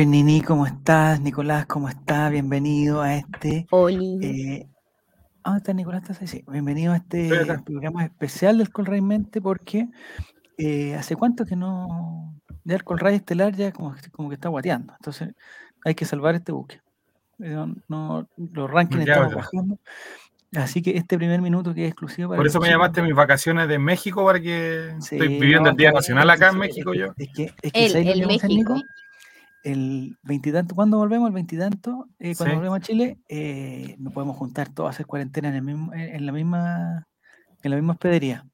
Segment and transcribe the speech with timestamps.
[0.00, 1.20] Hoy Nini, ¿cómo estás?
[1.20, 2.32] Nicolás, ¿cómo estás?
[2.32, 3.66] Bienvenido a este.
[3.68, 4.18] Oli.
[4.22, 4.66] Eh,
[5.44, 6.00] ¿Dónde está Nicolás?
[6.00, 6.26] ¿Estás ahí?
[6.26, 6.44] Sí.
[6.50, 7.28] Bienvenido a este
[7.66, 9.88] programa especial del Colray Mente porque
[10.56, 12.34] eh, hace cuánto que no.
[12.64, 14.94] Ya el Colray Estelar ya como, como que está guateando.
[14.98, 15.34] Entonces
[15.84, 16.80] hay que salvar este buque.
[17.40, 19.78] Eh, No, no- los rankings están bajando.
[20.56, 23.14] Así que este primer minuto que es exclusivo para Por eso me llamaste a mis
[23.14, 26.94] vacaciones de México, para que Sí, estoy viviendo no, el Día Nacional acá en México
[26.94, 27.08] yo.
[27.18, 28.74] Es que, es que El, ¿sabes lo el que vamos a hacer, México.
[28.76, 28.86] Nico?
[29.64, 31.28] El veintitanto, ¿cuándo volvemos?
[31.28, 32.56] El veintitanto, eh, cuando Sí.
[32.56, 36.00] volvemos a Chile, eh, nos podemos juntar todos a hacer cuarentena en, el mismo, en
[36.16, 37.06] en la misma
[37.62, 38.46] en la misma hospedería,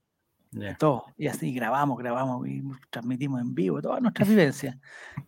[0.78, 4.76] todos, y así grabamos, grabamos y transmitimos en vivo todas nuestras vivencias.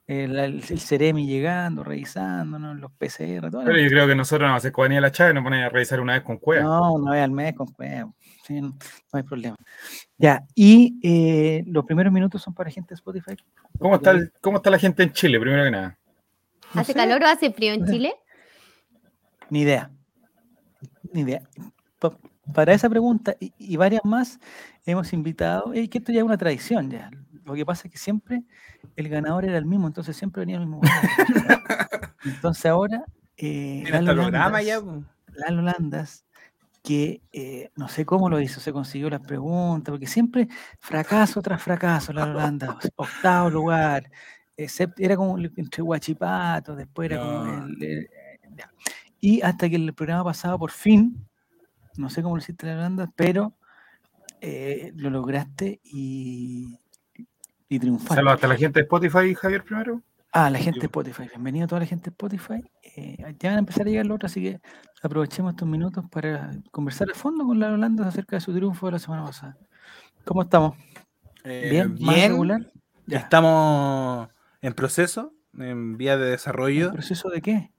[0.07, 3.63] El, el, el Ceremi llegando, revisándonos, los PCR, todo.
[3.65, 6.15] Pero yo creo que nosotros nos hacer cuadernilla la chave nos ponen a revisar una
[6.15, 6.65] vez con cueva.
[6.65, 8.11] No, una vez al mes con cueva,
[8.49, 8.77] sí, no, no
[9.13, 9.57] hay problema.
[10.17, 13.37] Ya, y eh, los primeros minutos son para gente de Spotify.
[13.79, 15.97] ¿Cómo, está el- ¿Cómo está la gente en Chile, primero que nada?
[16.75, 16.99] No ¿Hace sé.
[16.99, 18.15] calor o hace frío en Chile?
[19.51, 19.91] Ni idea.
[21.13, 21.43] Ni idea.
[21.99, 22.19] Pa-
[22.53, 24.39] para esa pregunta y, y varias más,
[24.87, 27.11] hemos invitado, es que esto ya es una tradición ya.
[27.45, 28.43] Lo que pasa es que siempre
[28.97, 30.81] el ganador era el mismo, entonces siempre venía el mismo.
[30.83, 31.63] ganador.
[32.25, 33.05] entonces ahora,
[33.37, 34.81] eh, Lalo Landas- ya.
[35.35, 36.25] Lalo Landas,
[36.89, 40.49] que eh, no sé cómo lo hizo, se consiguió las preguntas, porque siempre
[40.81, 44.11] fracaso tras fracaso, Lalo Landas, octavo lugar,
[44.57, 48.09] sept- era como entre Guachipato, después era como el, el-
[48.57, 48.73] ya.
[49.21, 51.29] Y hasta que el programa pasado por fin,
[51.99, 53.53] no sé cómo lo hiciste Lalo Landas, pero
[54.41, 56.79] eh, lo lograste y,
[57.69, 58.15] y triunfaste.
[58.15, 60.03] Saludos hasta la gente de Spotify, Javier, primero.
[60.33, 61.23] Ah, la gente de Spotify.
[61.29, 62.63] Bienvenido a toda la gente de Spotify.
[62.83, 64.61] Eh, ya van a empezar a llegar los otros, así que
[65.03, 68.93] aprovechemos estos minutos para conversar a fondo con la Holanda acerca de su triunfo de
[68.93, 69.57] la semana pasada.
[70.25, 70.77] ¿Cómo estamos?
[71.45, 71.97] Eh, ¿Bien?
[72.01, 72.33] ¿Más bien.
[72.33, 72.73] regular?
[73.07, 73.19] Ya.
[73.19, 74.29] Estamos
[74.61, 77.71] en proceso, en vía de ¿En desarrollo, proceso de qué?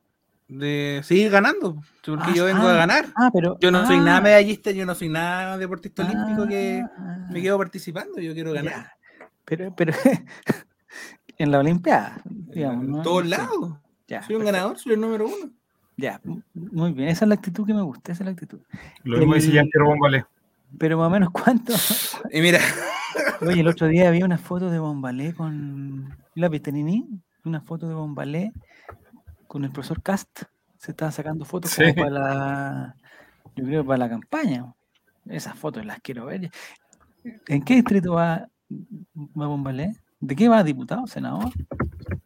[0.47, 1.79] de seguir ganando.
[2.03, 3.05] Porque Ah, yo vengo ah, a ganar.
[3.15, 3.57] Ah, pero.
[3.59, 7.41] Yo no soy nada ah, medallista, yo no soy nada deportista olímpico que ah, me
[7.43, 8.19] quedo participando.
[8.19, 8.73] Yo quiero ganar.
[8.73, 8.93] ya.
[9.45, 9.93] Pero, pero
[11.39, 12.85] en la Olimpiada, digamos.
[12.85, 13.01] en ¿no?
[13.01, 13.77] todos Sí, lados.
[14.07, 14.45] Ya, Soy un perfecto.
[14.45, 15.51] ganador, soy el número uno.
[15.97, 16.21] Ya,
[16.53, 17.09] muy bien.
[17.09, 18.59] Esa es la actitud que me gusta, esa es la actitud.
[19.03, 20.25] Lo mismo dice Jean-Pierre Bombalé.
[20.77, 21.73] Pero más o menos, ¿cuánto?
[22.31, 22.59] Y mira,
[23.41, 27.07] Oye, el otro día vi una foto de Bombalé con la viste, Nini?
[27.43, 28.53] Una foto de Bombalé
[29.47, 30.43] con el profesor Cast.
[30.77, 31.93] Se estaban sacando fotos como Sí.
[31.93, 32.95] para la,
[33.55, 34.73] yo creo para la campaña.
[35.27, 36.49] Esas fotos las quiero ver.
[37.47, 39.93] ¿En qué distrito va, va Bombalé?
[40.19, 40.63] ¿De qué va?
[40.63, 41.07] ¿Diputado?
[41.07, 41.51] ¿Senador?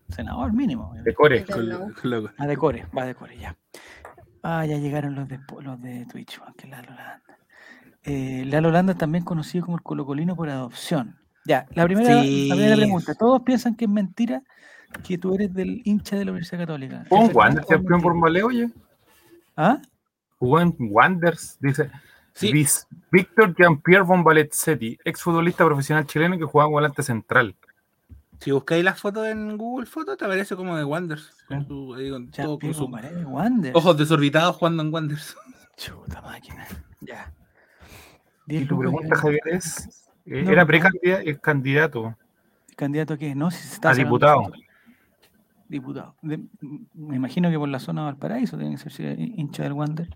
[0.09, 0.93] Senador mínimo.
[1.03, 1.45] De Core.
[2.37, 3.55] Ah, de Core, va de Core, ya.
[4.41, 7.21] Ah, ya llegaron los de, Po- los de Twitch, que Lalo Landa.
[8.03, 11.17] Eh, Lalo Landa es también conocido como el colocolino por adopción.
[11.45, 13.13] Ya, la primera, la primera pregunta.
[13.15, 14.41] Todos piensan que es mentira
[15.03, 17.05] que tú eres del hincha de la Universidad Católica.
[17.09, 18.13] Jugó ¿Es en es campeón por?
[18.13, 18.69] Bombalé, oye.
[19.55, 19.79] ¿Ah?
[20.37, 21.89] Jugó en Wanderers, dice.
[22.33, 22.51] Sí.
[23.11, 27.55] Víctor Jean-Pierre Bombalet-Setti, exfutbolista profesional chileno que jugaba en volante central.
[28.43, 31.31] Si buscáis las fotos en Google Fotos, te aparece como de Wanders.
[31.47, 33.71] Con su- ahí con Ya, todo con de Wander.
[33.75, 35.35] ojos desorbitados jugando en Wanders.
[35.77, 36.67] Chuta máquina.
[37.01, 37.31] Ya.
[38.47, 42.17] Y tu pregunta, Javier, es: eh, No, ¿era precandidato es candidato
[42.75, 43.33] ¿Candidato a qué?
[43.33, 44.51] No, si se está a diputado?
[45.69, 46.15] Diputado.
[46.21, 46.43] De-
[46.93, 50.09] me imagino que por la zona de Valparaíso tiene que ser hincha del Wander.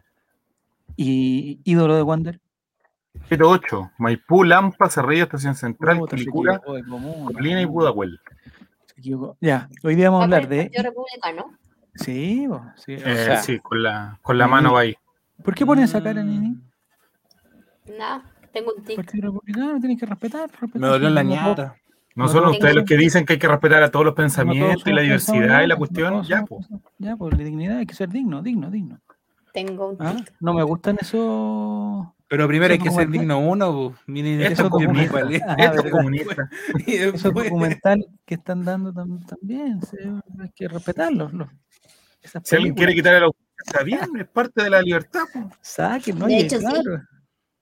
[0.95, 2.41] Y ídolo de Wander.
[3.29, 8.19] 08, Maipú, Lampa, Cerrillo, Estación Central, Puta, Quilicura, Colina y Pudahuel.
[9.41, 10.71] Ya, hoy día vamos a hablar de.
[10.73, 11.57] Republicano.
[11.95, 12.93] Sí, bo, sí.
[12.95, 14.95] o Eh, sí, con la, con la mano va ahí.
[15.43, 16.27] ¿Por qué ponen esa cara, Mm.
[16.27, 16.57] Nini?
[17.97, 18.95] Nada, tengo un tic.
[18.95, 20.49] Partido Republicano, tienen que respetar.
[20.49, 21.75] respetar, Me dolió la ñata.
[22.15, 24.91] No son ustedes los que dicen que hay que respetar a todos los pensamientos y
[24.91, 26.23] la diversidad y la cuestión.
[26.23, 26.67] Ya, pues.
[26.97, 28.99] Ya, por la dignidad hay que ser digno, digno, digno.
[29.53, 30.15] Tengo un ¿Ah?
[30.15, 30.33] tic.
[30.39, 32.07] No me gustan esos.
[32.29, 33.95] Pero primero hay que ser digno uno.
[34.05, 35.19] Miren, Esto es comunista.
[35.47, 35.91] Ah, Esto es verdad.
[35.91, 36.49] comunista.
[36.85, 39.97] Y esos documentales que están dando tam- también, sí,
[40.39, 41.31] hay que respetarlos.
[42.43, 45.21] Si alguien quiere quitar el autor, está bien, es parte de la libertad.
[45.31, 45.45] pues.
[45.61, 46.27] Saquen, ¿no?
[46.27, 46.65] De hecho, sí.
[46.65, 47.01] claro.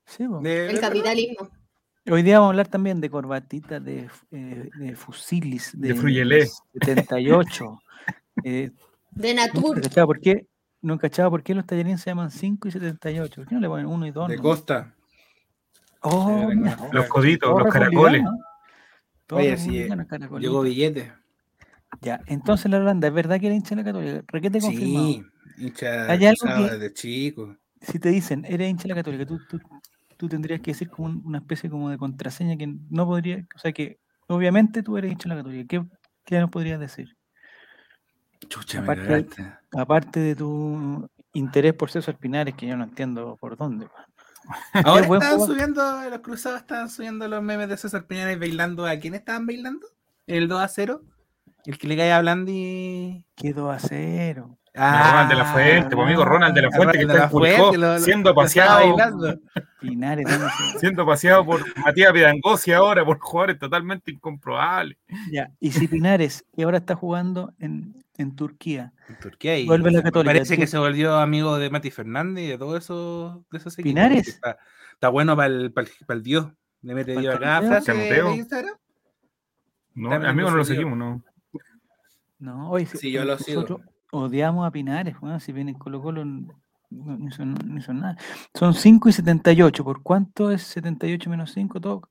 [0.07, 1.49] Sí, El capitalismo.
[2.09, 6.47] Hoy día vamos a hablar también de corbatitas, de, eh, de fusilis, de, De Fruyelé.
[6.73, 7.79] 78.
[8.43, 8.71] eh,
[9.11, 9.81] De Natur.
[10.05, 10.45] por qué,
[10.85, 13.41] no cachaba por qué los tallarines se llaman 5 y 78.
[13.41, 14.27] ¿Por qué no le ponen 1 y 2?
[14.29, 14.93] de Costa.
[16.01, 16.59] Oh, Sí.
[16.91, 18.21] Los coditos, los caracoles.
[18.21, 18.37] republicano,
[19.25, 20.37] todo Oye, sí, caracolito.
[20.39, 21.13] Llegó billete.
[22.01, 24.23] Ya, entonces la Holanda, ¿es verdad que era hincha de la Católica?
[24.27, 25.05] Requete confirmado.
[25.07, 25.23] Sí,
[25.57, 27.57] hincha Hay algo pesado que- desde chico.
[27.81, 29.59] Si te dicen, eres hincha de la Católica, tú, tú,
[30.17, 33.59] tú tendrías que decir como un- una especie como de contraseña que no podría, o
[33.59, 35.67] sea que obviamente tú eres hincha de la Católica.
[35.67, 35.85] ¿Qué,
[36.25, 37.15] qué nos podrías decir?
[38.47, 38.93] Chucha, me
[39.73, 43.87] Aparte- de tu interés por César Pinares, que yo no entiendo por dónde.
[44.73, 45.47] Ahora estaban jugador.
[45.47, 48.85] subiendo, los cruzados estaban subiendo los memes de César Piñares bailando.
[48.85, 49.87] ¿A quién estaban bailando?
[50.27, 51.01] ¿El 2 a 0?
[51.65, 53.25] El que le cae a Blandi.
[53.35, 54.59] Quedó a cero.
[54.77, 57.77] Ah, Ronald de la Fuente, pues, amigo Ronald de la Fuente, que está en Fuente,
[57.77, 59.39] lo- siendo paseado, bailando.
[59.79, 64.97] Pinares, ¿dónde se- siendo paseado por Matías Pidangosi ahora, por jugadores totalmente incomprobables.
[65.31, 69.91] Ya, y si Pinares, que ahora está jugando en, en Turquía, En Turquía y Vuelve
[69.91, 73.57] la Católica, Parece que se volvió amigo de Mati Fernández y de todos esos de
[73.57, 74.27] esos equipos, ¿Pinares?
[74.27, 74.57] Está,
[74.91, 76.47] está bueno para el, para el, dios.
[76.81, 77.71] Le mete ¿Pa'l Dios a cada camuteo?
[77.71, 78.35] frase de Camuteo.
[78.35, 78.75] Instagram.
[79.95, 81.23] No, También amigo, lo no lo seguimos, ¿no?
[82.39, 83.79] no, hoy Sí, yo lo sigo.
[84.11, 86.53] Odiamos a Pinares, weón, si viene Colo Colo no,
[86.89, 88.17] no hizo, no hizo nada.
[88.53, 91.81] Son 5 y 78, ¿por cuánto es 78 menos 5?
[91.81, 92.09] Todo?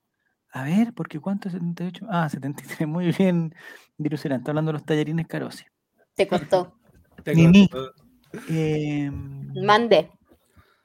[0.51, 2.05] A ver, porque ¿cuánto es 78?
[2.09, 3.53] Ah, 73, muy bien,
[3.97, 5.65] Virucera, está hablando de los tallarines Carosi.
[6.15, 6.77] Te costó.
[7.23, 7.69] Te Nini.
[8.49, 10.11] Eh, Mande.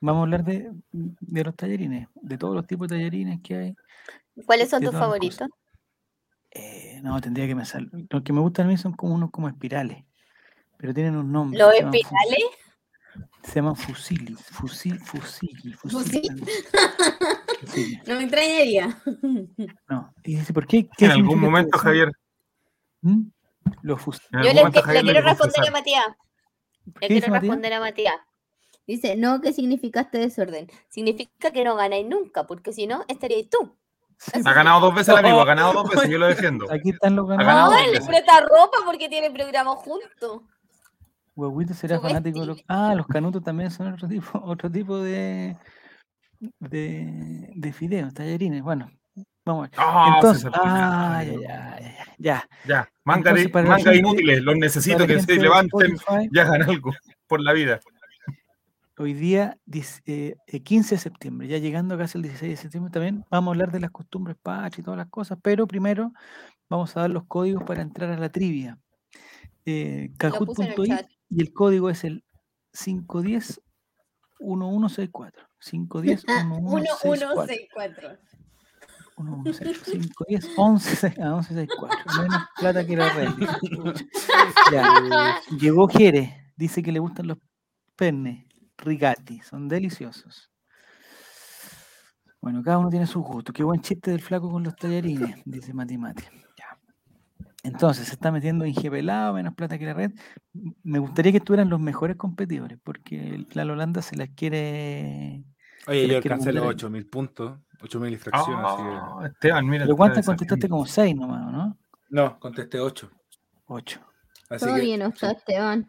[0.01, 3.77] vamos a hablar de, de los tallarines, de todos los tipos de tallarines que hay.
[4.47, 5.49] ¿Cuáles son tus favoritos?
[6.53, 7.91] Eh, no, tendría que me sal...
[8.09, 10.05] Los que me gustan a mí son como unos como espirales,
[10.81, 11.59] pero tienen un nombre.
[11.59, 12.45] ¿Los espirales?
[13.43, 16.23] Se llaman fusilis, fusil, fusili, ¿Fusil?
[16.39, 16.47] fusil.
[18.07, 18.99] No me extrañaría.
[19.89, 20.15] No.
[20.25, 20.89] Y dice, ¿por qué?
[20.97, 21.85] ¿Qué En algún momento, eso?
[21.85, 22.11] Javier.
[23.03, 23.23] ¿Mm?
[23.83, 24.21] Los fus...
[24.33, 25.73] en Yo le, momento que- Javier le le quiero responder a.
[25.73, 26.05] Matías.
[26.85, 27.43] ¿Qué Le quiero Matías?
[27.43, 28.15] responder a Matías.
[28.87, 30.71] Dice, no, ¿qué significa este desorden?
[30.89, 33.77] Significa que no ganáis nunca, porque si no, estaríais tú.
[34.19, 36.71] Sí, Ha ganado dos veces el amigo, ha ganado dos veces, yo lo defiendo.
[36.73, 37.71] Aquí están los ganado ganados.
[37.73, 40.43] dos No, él le presta ropa porque tiene programa juntos.
[41.41, 42.65] Huehuito será Su fanático de los...
[42.69, 45.57] Ah, los canutos también son otro tipo, otro tipo de,
[46.59, 48.63] de, de fideos, tallarines.
[48.63, 48.91] Bueno,
[49.45, 49.79] vamos a ver.
[49.79, 51.81] Ah, Entonces, ah, ya, ya,
[52.19, 55.93] ya, ya, manga, Entonces, de- para la manga gente- inútiles, los necesito que se levanten
[55.95, 56.93] Spotify, y hagan algo
[57.27, 57.81] por la vida.
[58.99, 62.91] Hoy día, dic- eh, eh, 15 de septiembre, ya llegando casi el 16 de septiembre
[62.93, 66.13] también, vamos a hablar de las costumbres patch y todas las cosas, pero primero
[66.69, 68.79] vamos a dar los códigos para entrar a la trivia.
[69.65, 70.11] Eh,
[71.31, 72.25] y el código es el
[72.73, 73.63] 510
[74.41, 75.47] 1164.
[75.61, 78.09] 510 1164.
[78.09, 78.19] 1164.
[79.17, 79.85] 1164.
[79.85, 82.23] 510 11 a 1164.
[82.23, 83.29] Menos plata que la red.
[84.73, 85.41] Ya.
[85.59, 87.39] Llegó Jerez, dice que le gustan los
[87.97, 88.47] penne
[88.79, 90.51] rigati, son deliciosos.
[92.41, 93.53] Bueno, cada uno tiene su gusto.
[93.53, 96.25] Qué buen chiste del flaco con los tallarines, dice Mati Mati.
[97.63, 100.13] Entonces, se está metiendo ingepelado, menos plata que la red.
[100.83, 105.45] Me gustaría que estuvieran los mejores competidores, porque la Holanda se las quiere.
[105.87, 106.75] Oye, yo alcancé los mundial.
[106.77, 108.57] 8000 puntos, 8000 infracciones.
[108.77, 109.85] que- Ah, Esteban, mira.
[109.85, 110.69] Pero ¿cuántas contestaste?
[110.69, 111.79] Como seis nomás, ¿o ¿no?
[112.09, 113.11] No, contesté 8.
[113.67, 114.01] Ocho.
[114.49, 115.89] Así Todo que, bien, ¿no está, Esteban?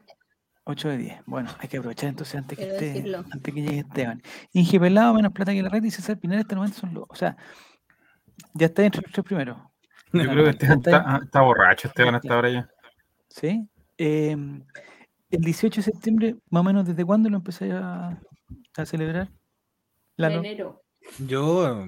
[0.66, 1.22] 8 de 10.
[1.26, 4.22] Bueno, hay que aprovechar entonces antes que, esté, antes que llegue Esteban.
[4.54, 7.06] Inge Pelado, menos plata que la red y César Pinal este momento son los.
[7.10, 7.36] O sea,
[8.54, 9.58] ya está entre los tres primeros.
[10.14, 12.70] Yo creo que Esteban Está está, ah, está borracho, Esteban, hasta ahora ya.
[13.30, 13.68] ¿Sí?
[13.98, 14.36] Eh,
[15.32, 18.20] el 18 de septiembre, más o menos, ¿desde cuándo lo empecé a,
[18.76, 19.30] a celebrar?
[20.18, 20.40] Lalo?
[20.40, 20.84] enero.
[21.20, 21.88] yo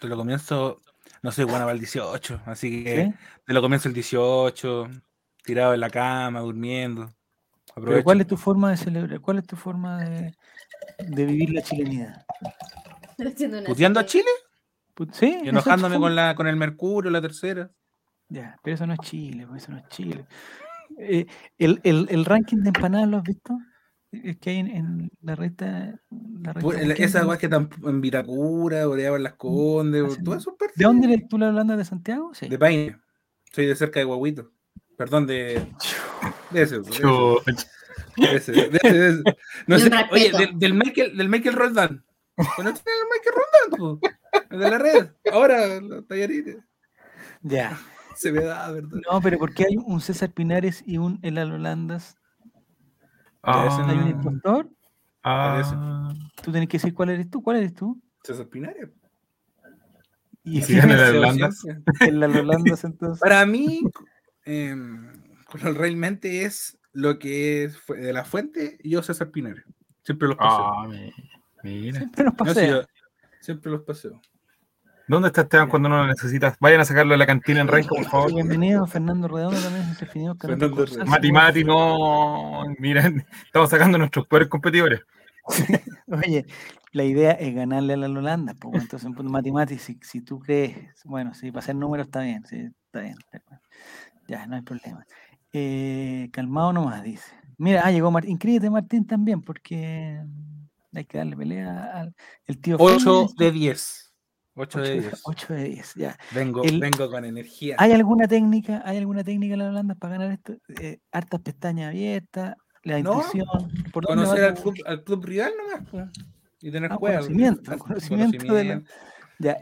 [0.00, 0.80] te lo comienzo,
[1.22, 3.14] no soy bueno para el 18, así que ¿Sí?
[3.46, 4.88] te lo comienzo el 18,
[5.44, 7.10] tirado en la cama, durmiendo.
[7.74, 8.02] Pero.
[8.02, 9.20] ¿cuál es tu forma de celebrar?
[9.20, 10.34] ¿Cuál es tu forma de,
[10.98, 12.24] de vivir la chilenidad?
[13.66, 14.30] ¿Puteando a Chile?
[15.12, 15.38] ¿Sí?
[15.44, 17.70] Y enojándome con, la, con el Mercurio, la tercera.
[18.28, 20.26] Ya, pero eso no es Chile, pues, eso no es Chile.
[20.98, 21.26] Eh,
[21.58, 23.56] el, el, el ranking de empanadas, ¿lo has visto?
[24.10, 25.66] Es que hay en, en la revista.
[25.70, 30.24] La Pu- revista el- Weekend, Esa que están en Vitacura, Boreaba en las Condes, Hacen-
[30.24, 32.32] todo eso ¿De dónde eres tú la Holanda de Santiago?
[32.34, 32.48] Sí.
[32.48, 32.98] De Paine.
[33.52, 34.50] Soy de cerca de Guaguito.
[34.98, 35.66] Perdón, de.
[36.50, 36.80] De ese.
[36.80, 37.02] de ese.
[38.16, 39.22] De ese, de ese, de ese.
[39.66, 42.04] No sé, oye, del, del Michael, del Michael Roldán.
[42.36, 44.00] ¿Conocen al Michael Roldán?
[44.50, 45.10] De la red.
[45.32, 46.58] Ahora, los tallarines.
[47.42, 47.78] Ya.
[48.16, 48.98] Se me da, ¿verdad?
[49.10, 52.16] No, pero ¿por qué hay un César Pinares y un El Holandas?
[53.42, 54.70] Ah, ¿Hay un impostor?
[55.24, 56.12] ah.
[56.42, 57.42] Tú tienes que decir cuál eres tú.
[57.42, 58.00] ¿Cuál eres tú?
[58.22, 58.90] César Pinares.
[60.44, 61.62] ¿Y si gana el Holandas?
[62.00, 63.20] El Holandas, entonces.
[63.20, 63.80] Para mí,
[64.44, 65.12] em,
[65.52, 69.64] realmente es lo que es de la fuente y yo César Pinares.
[70.04, 70.64] Siempre los paseo.
[70.64, 71.12] Ah, mi-
[71.62, 71.98] mira.
[71.98, 72.68] Siempre No, pasea.
[72.70, 72.82] yo
[73.42, 74.20] siempre los paseo.
[75.08, 76.56] ¿Dónde está Esteban cuando no lo necesitas?
[76.60, 78.32] Vayan a sacarlo de la cantina en Renco, por favor.
[78.32, 79.88] Bienvenido, Fernando Redondo también.
[79.88, 81.04] no Fernando Redondo.
[81.06, 82.64] Mati Mati, no.
[82.78, 85.00] Miren, estamos sacando nuestros peores competidores.
[86.06, 86.46] Oye,
[86.92, 88.54] la idea es ganarle a la Holanda.
[88.54, 92.20] Pues, entonces, en punto Mati, si, si tú crees, bueno, si para hacer números está
[92.20, 93.16] bien, sí, está bien.
[93.18, 93.60] está bien.
[94.28, 95.04] Ya, no hay problema.
[95.52, 97.34] Eh, calmado nomás, dice.
[97.58, 98.30] Mira, ah, llegó Martín.
[98.30, 100.22] Inscríbete, Martín, también, porque
[100.94, 102.14] hay que darle pelea al
[102.46, 102.76] el tío.
[102.78, 104.12] 8 Feña, de 10.
[104.54, 105.20] 8 ocho de de- 10.
[105.24, 106.18] ocho de 10, ya.
[106.34, 107.76] Vengo, El- vengo con energía.
[107.78, 108.82] ¿Hay alguna técnica?
[108.84, 110.54] ¿Hay alguna técnica en la Holanda para ganar esto?
[110.80, 113.46] Eh, hartas pestañas abiertas, la No, intuición.
[113.92, 116.10] ¿por dónde Conocer al club, al club rival nomás.
[116.60, 118.82] Y tener Ah, conocimiento, conocimiento de la-
[119.38, 119.56] Ya,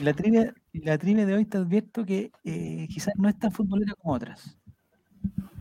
[0.00, 3.92] la trivia, la trivia de hoy te advierto que eh, quizás no es tan futbolera
[3.94, 4.56] como otras.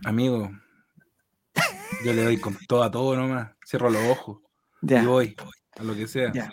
[0.06, 0.50] Amigo,
[2.06, 3.52] yo le doy con todo a todo nomás.
[3.68, 4.38] Cierro los ojos
[4.82, 5.36] Ya, y voy
[5.80, 6.32] a lo que sea.
[6.34, 6.50] ya.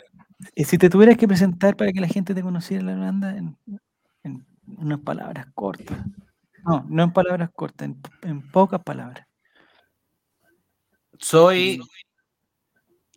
[0.55, 3.37] Y si te tuvieras que presentar para que la gente te conociera en la Holanda
[3.37, 3.57] en,
[4.25, 5.97] en unas palabras cortas.
[6.64, 9.26] No, no en palabras cortas, en, en pocas palabras.
[11.19, 11.81] Soy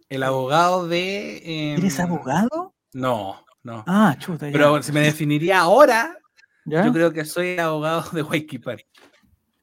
[0.09, 1.37] el abogado de.
[1.73, 2.73] em, ¿Eres abogado?
[2.93, 3.83] No, no.
[3.87, 4.51] Ah, chuta, ya.
[4.53, 6.17] Pero si me definiría ahora,
[6.65, 6.85] ¿Ya?
[6.85, 8.83] yo creo que soy el abogado de Waikipar.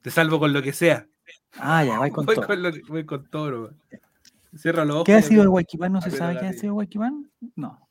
[0.00, 1.06] Te salvo con lo que sea.
[1.58, 2.46] Ah, ya, vais con voy, todo.
[2.46, 3.50] con lo que- voy con todo.
[3.50, 3.74] nomás.
[4.54, 5.06] Cierra los ojos.
[5.06, 5.92] ¿Qué ha sido de Guayquipán?
[5.92, 7.30] ¿No se sabe qué ha sido Guayquipán?
[7.56, 7.88] No.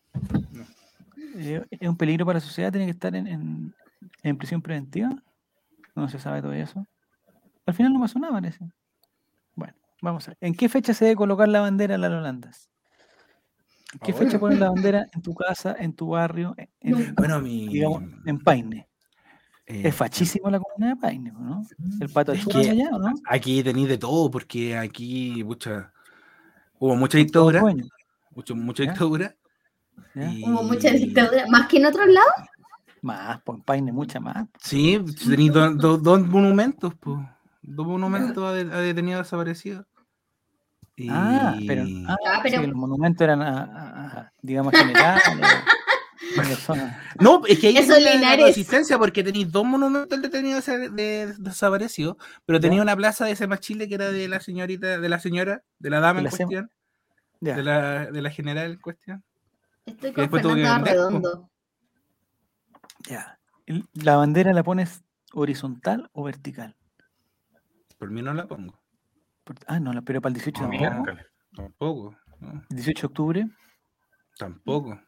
[0.52, 0.66] No.
[1.36, 2.72] Eh, ¿Es un peligro para la sociedad?
[2.72, 3.74] ¿Tiene que estar en, en-
[4.24, 5.10] en prisión preventiva?
[5.96, 6.86] No se sabe todo eso.
[7.66, 8.66] Al final no pasó nada, parece.
[9.56, 10.38] Bueno, vamos a ver.
[10.42, 12.70] ¿En qué fecha se debe colocar la bandera en las Holandas?
[13.94, 17.42] ¿En qué fecha ponen la bandera en tu casa, en tu barrio, en, en- Bueno,
[17.42, 17.68] mi.
[17.68, 18.88] digamos, en Paine?
[19.68, 21.62] eh, Es fachísimo la comuna de Paine, ¿no?
[22.00, 23.14] El pato que- allá, ¿o no?
[23.26, 25.92] Aquí tenéis de todo, porque aquí mucha,
[26.82, 27.62] hubo mucha dictadura.
[28.36, 28.90] Mucho, mucha ¿Ya?
[28.92, 29.36] dictadura.
[30.16, 30.32] ¿ya?
[30.34, 32.50] y- Hubo mucha dictadura, más que en otros lados.
[33.04, 34.48] Más, pues en Paine mucha más.
[34.60, 37.18] Sí, tenéis do- do- dos monumentos, pues.
[37.62, 39.86] Dos monumentos a, de- a detenidos desaparecidos.
[40.96, 45.24] Y- Ah, pero, ah, Ah, sí, pero- los monumentos eran, a- a- a- digamos, generales.
[47.20, 48.46] No, es que ahí Eso la Linares.
[48.48, 52.62] resistencia porque tenéis dos monumentos detenidos desa- de- desaparecidos, pero Ya.
[52.62, 55.90] tenía una plaza de Sema Chile que era de la señorita, de la señora, de
[55.90, 56.72] la dama De en la cuestión,
[57.40, 59.24] de la, de la general en cuestión.
[59.86, 60.66] Estoy con.
[60.66, 61.50] Arredondo.
[63.08, 63.40] Ya.
[63.94, 66.76] ¿La bandera la pones horizontal o vertical?
[67.98, 68.80] Por mí no la pongo.
[69.44, 70.92] Por- ah, no, la- pero para el 18 No, tampoco.
[70.94, 71.26] miércoles.
[71.56, 72.16] Tampoco.
[72.40, 73.48] no, El 18 de octubre,
[74.38, 75.00] tampoco.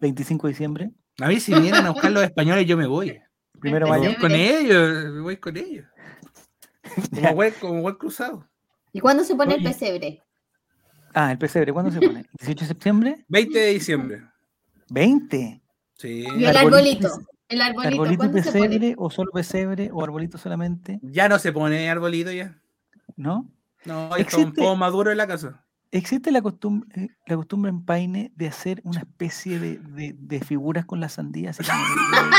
[0.00, 0.90] 25 de diciembre,
[1.20, 3.20] A mí si vienen a buscar los españoles yo me voy.
[3.60, 4.10] primero Me mayo.
[4.10, 5.86] voy con ellos, me voy con ellos.
[7.14, 8.48] Como buen, como buen cruzado.
[8.92, 10.22] ¿Y cuándo se pone el pesebre?
[11.14, 12.24] Ah, el pesebre, ¿cuándo se pone?
[12.40, 13.24] ¿18 de septiembre?
[13.28, 14.22] 20 de diciembre.
[14.88, 15.62] 20.
[15.98, 16.24] Sí.
[16.36, 17.30] Y el Arbolito arbolito.
[17.48, 18.68] El arbolito, ¿Arbolito y ¿cuándo se pone?
[18.68, 20.98] pesebre o solo pesebre o arbolito solamente?
[21.02, 22.58] Ya no se pone arbolito ya.
[23.16, 23.48] ¿No?
[23.84, 25.64] No, está un poco maduro en la casa.
[25.92, 30.84] ¿Existe la costumbre, la costumbre en Paine de hacer una especie de, de- de figuras
[30.86, 31.50] con la sandía?
[31.50, 32.30] Así como de-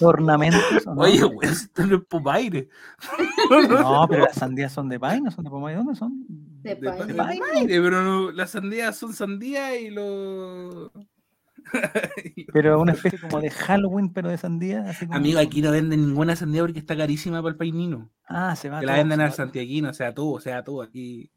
[0.00, 0.86] de ornamentos.
[0.86, 1.02] ¿o no?
[1.02, 2.68] Oye, güey, esto no es Pomaire.
[3.68, 5.74] No, pero las sandías son de Paine, no son de Pomay.
[5.74, 6.24] ¿Dónde son?
[6.28, 7.14] De De Paine.
[7.14, 10.90] Paine, pero no, las sandías son sandías y los.
[12.52, 14.84] Pero una especie como de Halloween, pero de sandía.
[14.88, 15.18] Así como...
[15.18, 18.10] Amigo, aquí no venden ninguna sandía porque está carísima para el painino.
[18.26, 21.30] Ah, se va Que la venden al santiaguino, o sea, tú, o sea, tú, aquí.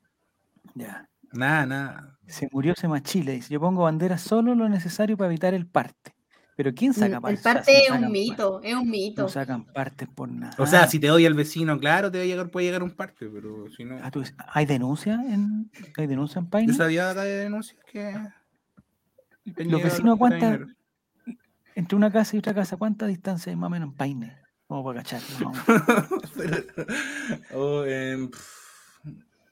[0.75, 1.09] Ya.
[1.33, 2.17] Nada, nada.
[2.27, 3.33] Se murió Semachile.
[3.33, 6.13] Dice, yo pongo bandera solo lo necesario para evitar el parte.
[6.55, 7.33] Pero ¿quién saca Mm, parte?
[7.33, 9.21] El O sea, parte no es un mito, es un mito.
[9.23, 10.53] No sacan partes por nada.
[10.59, 12.91] O sea, si te odia el vecino, claro, te va a llegar, puede llegar un
[12.91, 13.97] parte, pero si no.
[14.03, 14.23] Ah, tú
[14.53, 16.71] ¿Hay denuncia en, ¿hay denuncia en Paine?
[16.73, 18.13] Yo sabía acá de denuncias que.
[19.55, 20.75] que Los vecinos aguantan-.
[21.73, 24.37] Entre una casa y otra casa, ¿cuánta distancia hay más o menos en Paine?
[24.67, 25.21] Vamos para cachar.
[25.41, 26.31] más o menos.
[26.35, 28.61] Pero- o, em, pf,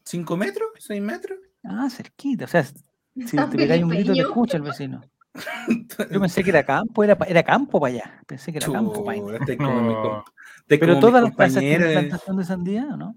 [0.03, 0.69] ¿Cinco metros?
[0.79, 1.39] ¿Seis metros?
[1.63, 2.46] Ah, cerquita.
[2.46, 2.74] O sea, si
[3.38, 5.01] te pegáis un grito, te escucha el vecino.
[6.12, 8.22] Yo pensé que era campo, era, campo para allá.
[8.25, 9.18] Pensé que era campo para
[9.58, 10.25] como No.
[10.62, 13.16] estáis Pero como todas las casas tienen plantación de sandía, ¿o no?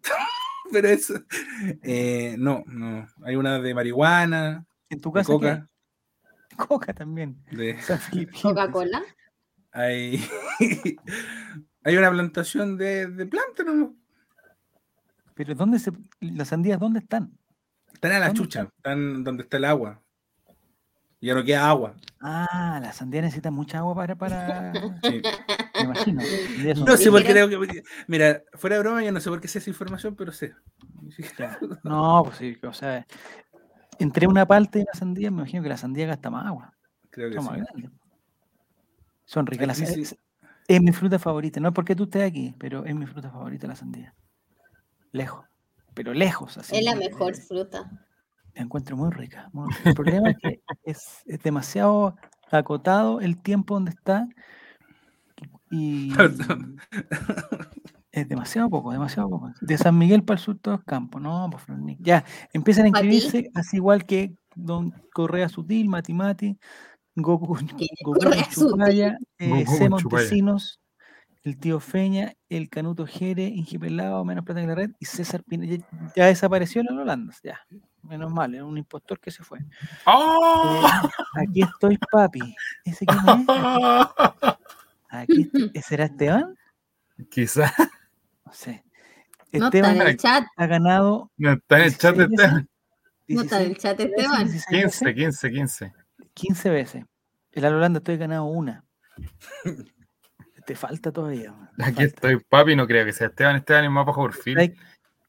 [0.71, 1.15] Pero eso.
[1.83, 3.07] eh, no, no.
[3.25, 5.33] Hay una de marihuana, En tu de casa.
[5.33, 5.69] coca,
[6.57, 7.43] Coca también.
[7.51, 7.79] de.
[8.43, 9.03] Coca-Cola.
[9.73, 10.23] hay,
[11.83, 13.91] hay una plantación de, de plántanos.
[15.35, 17.39] Pero ¿dónde se, las sandías dónde están?
[18.03, 20.01] Están a la ¿Dónde chucha, están donde está el agua.
[21.21, 21.95] Ya no queda agua.
[22.21, 24.73] Ah, las sandías necesitan mucha agua para, para,
[25.05, 25.23] Sí.
[25.77, 26.21] me imagino.
[26.85, 27.85] No sé por qué tengo que.
[28.09, 30.53] Mira, fuera de broma, yo no sé por qué sé esa información, pero sé.
[31.85, 33.07] No, pues sí, o sea,
[34.01, 36.75] entre una palta y una sandía, me imagino que la sandía gasta más agua.
[37.11, 37.89] Creo que Son sí.
[39.27, 39.67] Son ricas.
[39.69, 40.01] las- sí.
[40.03, 40.17] es,
[40.67, 41.61] es mi fruta favorita.
[41.61, 44.13] No es porque tú estés aquí, pero es mi fruta favorita la sandía.
[45.13, 45.45] Lejos.
[45.95, 46.59] Pero lejos.
[46.59, 47.91] Así, Es la eh, mejor fruta.
[48.55, 49.49] La encuentro muy rica.
[49.53, 49.89] muy rica.
[49.91, 52.17] El problema es que es, es demasiado
[52.51, 54.29] acotado el tiempo donde está.
[55.71, 56.13] Y,
[58.13, 59.51] Es demasiado poco, demasiado poco.
[59.63, 61.65] De San Miguel para el sur todos campos, no, pues.
[61.99, 66.59] Ya, empiezan a inscribirse, así igual que Don Correa Sutil, Mati Mati,
[67.15, 67.57] Goku.
[68.05, 68.19] Goku
[68.51, 69.89] Chupaya, eh, Goku C.
[69.89, 70.79] Montesinos,
[71.45, 75.43] el tío Feña, el Canuto Jere, Inge Pelado, Menos Plata que la Red y César
[75.43, 75.67] Pina.
[75.67, 75.79] Ya,
[76.15, 77.61] ya desapareció la Holanda, ya.
[78.03, 79.59] Menos mal, era un impostor que se fue.
[80.07, 80.83] ¡Oh!
[80.85, 82.55] Eh, aquí estoy, papi.
[82.85, 83.47] ¿Ese quién es?
[85.09, 85.51] Aquí
[85.83, 86.57] ¿Será Esteban?
[87.31, 87.73] Quizás
[88.45, 88.85] No sé.
[89.53, 90.45] No está Esteban en el chat.
[90.57, 92.69] ha ganado no está en el chat de 16 Esteban.
[93.29, 94.51] No está en el 16 chat, veces, Esteban.
[94.51, 95.93] 16 veces, 15, 15, 15.
[96.35, 97.05] 15 veces.
[97.53, 98.85] El Holanda estoy ganado una.
[100.67, 101.53] Te falta todavía.
[101.77, 102.03] te Aquí falta.
[102.05, 103.57] estoy, papi, no creo que sea Esteban.
[103.57, 104.59] Esteban es más bajo perfil.
[104.59, 104.81] Estáis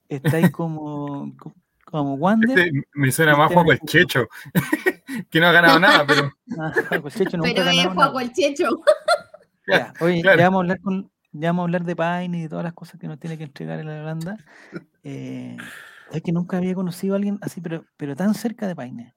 [0.10, 1.54] estáis como, co-
[1.86, 2.58] como Wander.
[2.58, 4.28] Este me suena más Esteban Juaco el Checho,
[5.30, 8.22] que no ha ganado nada, pero Ah, Juaco el Checho nunca Pero es Juaco nada.
[8.24, 8.66] el Checho.
[9.68, 10.38] Ya, Oye, claro.
[10.40, 12.74] ya vamos a hablar con, ya vamos a hablar de Paine y de todas las
[12.74, 14.38] cosas que nos tiene que entregar el Holanda.
[15.04, 15.58] Eh,
[16.12, 19.16] es que nunca había conocido a alguien así, pero, pero tan cerca de Paine.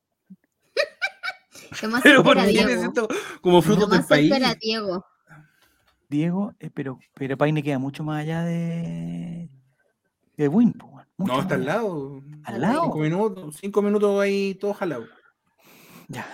[2.03, 3.09] Pero ¿por qué esto
[3.41, 4.33] como fruto Lo del más cerca país?
[4.33, 5.05] era Diego.
[6.09, 9.49] Diego, eh, pero, pero Paine queda mucho más allá de,
[10.37, 10.79] de mucho
[11.19, 12.23] No, está al lado.
[12.45, 12.83] ¿Al lado?
[12.85, 15.07] Cinco minutos, cinco minutos ahí todo jalado.
[16.09, 16.25] Ya.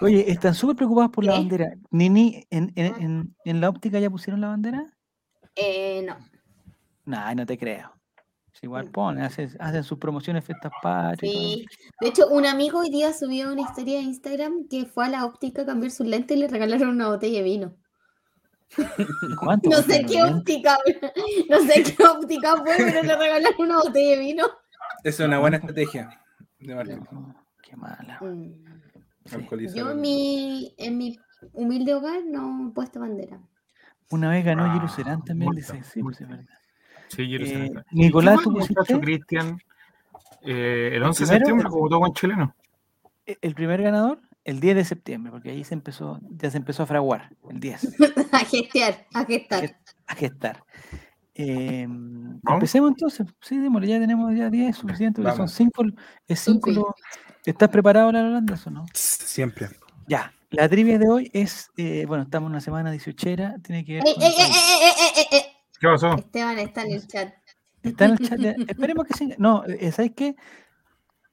[0.00, 1.74] Oye, están súper preocupados por la bandera.
[1.90, 2.96] Nini, ¿en, en, Ah.
[2.98, 4.92] en, en la óptica ya pusieron la bandera?
[5.54, 6.16] Eh, no.
[7.04, 7.92] Nah, no te creo.
[8.52, 11.32] Si igual ponen, hacen, hacen sus promociones, fiestas patrias.
[11.32, 11.64] Sí.
[12.00, 15.24] De hecho, un amigo hoy día subió una historia de Instagram que fue a la
[15.24, 17.76] óptica a cambiar sus lentes y le regalaron una botella de vino.
[18.76, 20.78] ¿Y cuánto No sé qué óptica,
[21.50, 24.44] no sé qué óptica fue, pero le regalaron una botella de vino.
[25.02, 26.20] Esa es una buena estrategia
[26.58, 27.00] de marketing.
[27.10, 28.18] No, qué mala.
[28.20, 28.52] Mm.
[29.24, 29.68] sí.
[29.74, 31.18] Yo en mi, en mi
[31.52, 33.40] humilde hogar no he puesto bandera.
[34.10, 35.82] Una vez ganó Ah, Jerusalén también, dice.
[35.84, 36.44] Sí, pues es verdad.
[37.08, 37.34] sí.
[37.34, 37.72] Eh.
[37.92, 39.58] Nicolás, ¿Qué ¿tú pusiste Cristian?
[40.42, 42.54] Eh, el 11 de septiembre, todo buen chileno.
[43.26, 44.20] e- el primer ganador?
[44.44, 47.96] El 10 de septiembre, porque ahí se empezó, ya se empezó a fraguar, el 10.
[48.32, 49.76] a gestear, a gestar.
[50.06, 50.64] a gestar.
[51.34, 53.26] Em, empecemos entonces.
[53.40, 55.52] Sí, démosle, ya tenemos ya 10 suficiente, porque son Vamos.
[55.52, 55.84] 5.
[56.26, 56.76] Es cinco Ok.
[56.76, 56.94] lo-
[57.44, 58.86] ¿Estás preparado, la Holanda, o no?
[58.94, 59.68] Siempre.
[60.06, 60.32] Ya.
[60.50, 64.02] La trivia de hoy es, eh, bueno, estamos en una semana 18, tiene que ver
[64.06, 65.40] Ey, ey, ey, ey, ey.
[65.80, 66.14] ¿Qué pasó?
[66.16, 67.32] Esteban está en el chat.
[67.82, 68.40] Está en el chat.
[68.68, 69.32] Esperemos que sí.
[69.38, 70.34] No, eh, ¿sabes qué?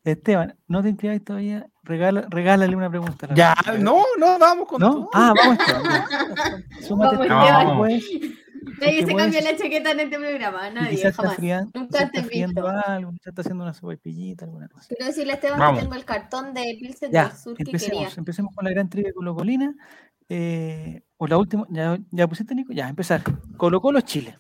[0.04, 1.68] Esteban, no te inscribáis todavía.
[1.88, 3.30] Regala, regálale una pregunta.
[3.34, 4.92] Ya, no, no, vamos con ¿No?
[4.92, 5.10] todo.
[5.14, 5.58] Ah, vamos.
[6.88, 8.04] Súmate, Vamos, puedes.
[8.82, 11.38] Nadie se cambió la chaqueta en este programa, nadie, quizás está, jamás.
[11.38, 12.68] friando, Nunca te está he visto.
[12.68, 14.88] algo, quizás está haciendo una sopaipillita, alguna cosa.
[14.90, 15.76] Quiero decirle a Esteban Vamos.
[15.80, 17.78] que tengo el cartón de Pilsen Ya, del Sur que quería.
[17.80, 19.74] empecemos, empecemos con la gran trivia colocolina.
[20.30, 23.22] Eh, o la última, ya, ya pusiste, Nico, ya, empezar.
[23.56, 24.38] Colo Colo Chile.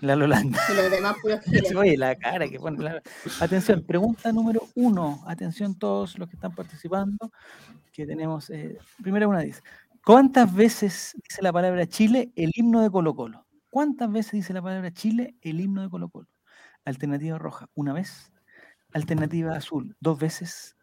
[0.00, 0.58] La Holanda.
[0.70, 1.74] Y los demás puros giles.
[1.76, 2.82] Oye, la cara que pone.
[2.82, 3.02] la-
[3.40, 5.22] Atención, pregunta número uno.
[5.26, 7.30] Atención todos los que están participando.
[7.92, 8.50] Que tenemos.
[8.50, 9.60] Eh, primera una dice:
[10.04, 13.46] ¿Cuántas veces dice la palabra Chile el himno de Colo Colo?
[13.68, 16.28] ¿Cuántas veces dice la palabra Chile el himno de Colo Colo?
[16.84, 18.32] Alternativa roja, una vez.
[18.92, 20.76] Alternativa azul, dos veces.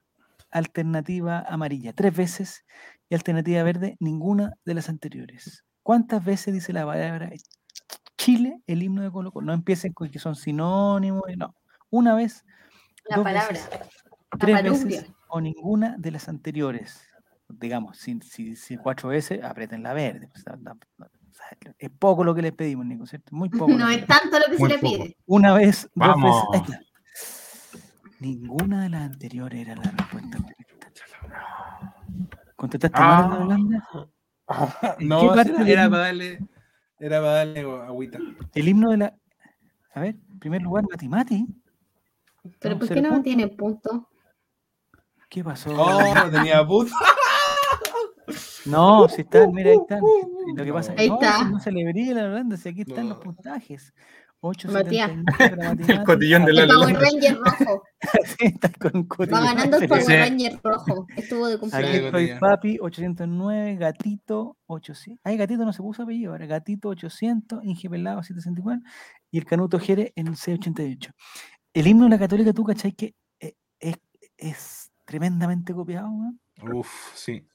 [0.52, 2.66] Alternativa amarilla, tres veces.
[3.10, 5.66] Y alternativa verde, ninguna de las anteriores.
[5.84, 7.30] ¿Cuántas veces dice la palabra
[8.18, 9.46] Chile el himno de Colo Colo?
[9.48, 11.56] No empiecen con que son sinónimos, no.
[11.90, 12.44] Una vez,
[13.06, 13.50] La dos palabra.
[13.50, 15.00] veces, La tres palumbia.
[15.02, 17.02] veces o ninguna de las anteriores.
[17.50, 20.30] Digamos, si, si, si cuatro veces, aprieten la verde.
[20.30, 20.44] pues,
[21.80, 23.34] es poco lo que les pedimos, Nico, ¿cierto?
[23.36, 23.72] Muy poco.
[23.72, 24.92] No es tanto lo que se Muy le poco.
[25.04, 25.18] pide.
[25.28, 26.44] Una vez, dos Vamos.
[26.52, 26.68] veces.
[26.68, 28.12] ahí está.
[28.20, 30.92] Ninguna de las anteriores era la respuesta correcta.
[32.56, 33.38] ¿Contestaste mal Ah.
[33.42, 33.88] Holanda?
[35.00, 35.34] ¿En No,
[35.66, 36.40] era, para darle,
[37.00, 38.20] era para darle agüita.
[38.54, 39.16] El himno de la.
[39.94, 41.46] A ver, en primer lugar, Mati Mati.
[42.60, 43.24] Pero No, ¿por qué no puntos.
[43.24, 44.10] tiene punto?
[45.30, 45.72] ¿Qué pasó?
[45.76, 46.92] Oh, tenía puto.
[48.66, 50.02] No, si están, mira, ahí están.
[50.56, 53.08] Lo que pasa es Ahí no, no se le vería la Holanda, si aquí están
[53.08, 53.24] los No.
[53.24, 53.94] puntajes.
[54.42, 55.12] Matías.
[55.12, 56.96] 8.79 para Mati El cotillón de la El Power.
[56.96, 57.84] Ranger rojo.
[58.26, 60.14] Sí, está con Va ganando el Power Sí.
[60.16, 61.08] Ranger rojo.
[61.16, 61.96] Estuvo de Aquí cumpleaños.
[61.96, 65.22] Algo estoy, papi, 809, gatito, 800.
[65.24, 68.82] Ay, gatito no se puso apellido, ahora gatito 800, Inge Pelado 764
[69.32, 71.12] y el Canuto Jere en 688.
[71.74, 72.92] El himno de la católica, tú, ¿cachai?
[72.94, 73.96] Que eh, es,
[74.38, 76.40] es tremendamente copiado, weón?
[76.76, 77.48] Uf, sí.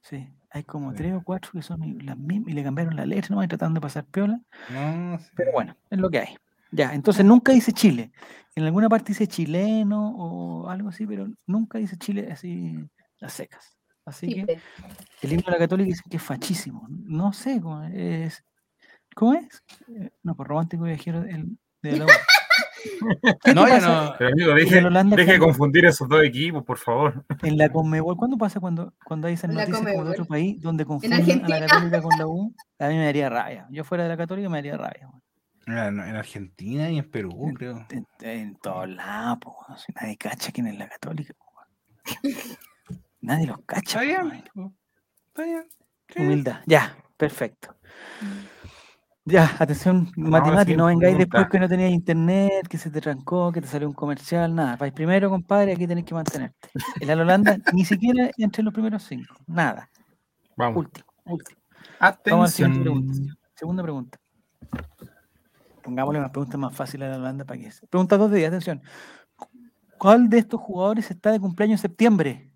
[0.00, 0.96] Sí, hay como Sí.
[0.98, 3.42] tres o cuatro que son las mismas y le cambiaron la letra, ¿no?
[3.44, 4.40] Y tratando de pasar piola.
[4.70, 5.26] No, sí.
[5.36, 6.36] Pero bueno, es lo que hay.
[6.72, 8.10] Ya, entonces nunca dice Chile.
[8.54, 12.74] En alguna parte dice chileno o algo así, pero nunca dice Chile así
[13.20, 13.76] a secas.
[14.04, 14.60] Así Sí, que pe.
[15.22, 16.86] el himno de la católica dice que es fachísimo.
[16.88, 18.44] No sé cómo es.
[19.14, 19.62] ¿Cómo es?
[19.88, 22.08] Eh, No, por romántico viajero el, de la U.
[22.08, 22.12] ¿Qué
[23.54, 24.14] No, pasa no.
[24.18, 27.24] Pero amigo, en deje, de confundir esos dos equipos, por favor.
[27.42, 28.16] en la Conmebol?
[28.16, 31.66] ¿Cuándo pasa cuando, cuando hay esas noticias como de otro país donde confunden a la.
[31.66, 32.54] Católica con la U?
[32.78, 33.66] A mí me daría rabia.
[33.70, 35.08] Yo fuera de la Católica me daría rabia.
[35.66, 37.86] En, en Argentina y en Perú, creo.
[37.90, 39.40] En, en todos lados.
[39.84, 41.34] Si nadie cacha quién es la Católica.
[41.34, 41.46] po.
[43.20, 44.02] Nadie los cacha.
[44.02, 44.44] Está bien.
[45.28, 45.64] Está bien.
[46.16, 46.60] Humildad.
[46.66, 47.74] Ya, perfecto.
[49.28, 51.38] Ya, atención, matemática, siguiente no vengáis pregunta.
[51.38, 54.76] después que no tenías internet, que se te trancó, que te salió un comercial, nada.
[54.76, 56.68] Vais primero, compadre, aquí tenés que mantenerte.
[57.00, 59.90] El Al Holanda ni siquiera entre los primeros cinco, nada.
[60.56, 60.76] Vamos.
[60.84, 61.58] Último, último.
[62.00, 63.12] Vamos a la siguiente pregunta.
[63.12, 63.36] Atención.
[63.54, 64.18] Segunda pregunta.
[65.82, 67.70] Pongámosle unas preguntas más fáciles a la Holanda para que.
[67.72, 68.82] se- Pregunta dos de 10, atención.
[69.98, 72.52] ¿Cuál de estos jugadores está de cumpleaños en septiembre?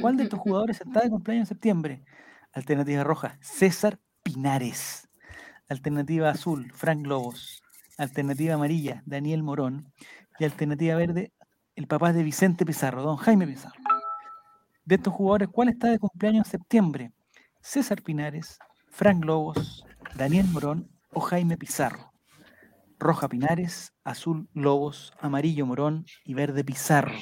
[0.00, 2.04] ¿Cuál de estos jugadores está de cumpleaños en septiembre?
[2.52, 5.08] Alternativa roja, César Pinares.
[5.70, 7.62] Alternativa azul, Frank Lobos.
[7.96, 9.92] Alternativa amarilla, Daniel Morón.
[10.40, 11.32] Y alternativa verde,
[11.76, 13.80] el papá de Vicente Pizarro, don Jaime Pizarro.
[14.84, 17.12] De estos jugadores, ¿cuál está de cumpleaños en septiembre?
[17.60, 19.84] César Pinares, Frank Lobos,
[20.16, 22.10] Daniel Morón o Jaime Pizarro.
[22.98, 27.14] Roja Pinares, azul Lobos, amarillo Morón y verde Pizarro.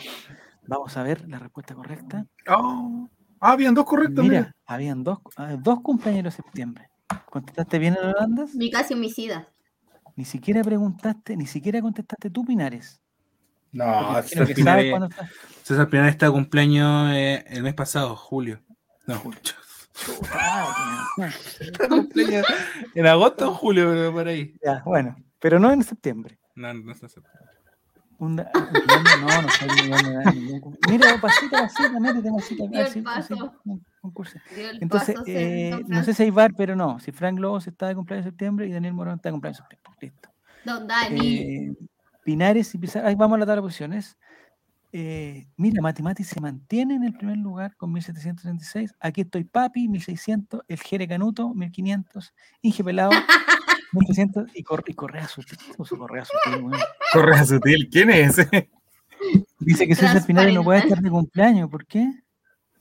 [0.67, 2.25] Vamos a ver la respuesta correcta.
[2.49, 3.11] Oh.
[3.41, 4.25] Ah, habían dos correctos.
[4.25, 4.57] Mira, mira.
[4.65, 6.89] habían dos, ah, dos cumpleaños de septiembre.
[7.31, 8.55] ¿Contestaste bien en Holandas?
[8.55, 9.49] Mi casi homicida.
[10.17, 13.01] Ni siquiera preguntaste, ni siquiera contestaste tú, Pinares.
[13.73, 14.95] No, César Pinares.
[15.63, 18.61] César Pinares está de cumpleaños eh, el mes pasado, julio.
[19.07, 19.23] No,
[21.89, 22.47] cumpleaños
[22.95, 24.55] en agosto o julio, pero por ahí.
[24.65, 26.39] Ya, bueno, pero no en septiembre.
[26.55, 26.95] No, no
[28.37, 29.49] da- un millón- no, no
[29.97, 32.31] edad, ningún cum- Mira, pasita, pasita, métete,
[34.81, 36.99] Entonces, paso, eh, no sé si hay bar, pero no.
[37.01, 39.67] Si Frank Lobos está de cumpleaños en septiembre y Daniel Morón está de cumpleaños en
[39.69, 39.93] septiembre.
[40.01, 40.29] Listo.
[40.65, 41.37] Don Dani.
[41.39, 41.73] Eh,
[42.25, 43.09] Pinares y Pizarro.
[43.09, 44.17] Ahí vamos a la tabla de posiciones.
[44.93, 48.95] Eh, mira, Matematics se mantiene en el primer lugar con 1736.
[49.01, 50.63] Aquí estoy Papi, 1600.
[50.67, 52.33] El Jere Canuto, 1500.
[52.63, 53.11] Inge Pelado,
[53.93, 54.51] 1300.
[54.55, 55.59] Y, Cor- y Correa Sutil.
[55.77, 56.81] Correa Sutil, weón.
[57.13, 57.89] Correa sutil.
[57.91, 58.71] ¿Quién es ese?
[59.59, 61.69] Dice que César Pinares no puede estar de cumpleaños.
[61.69, 62.11] ¿Por qué?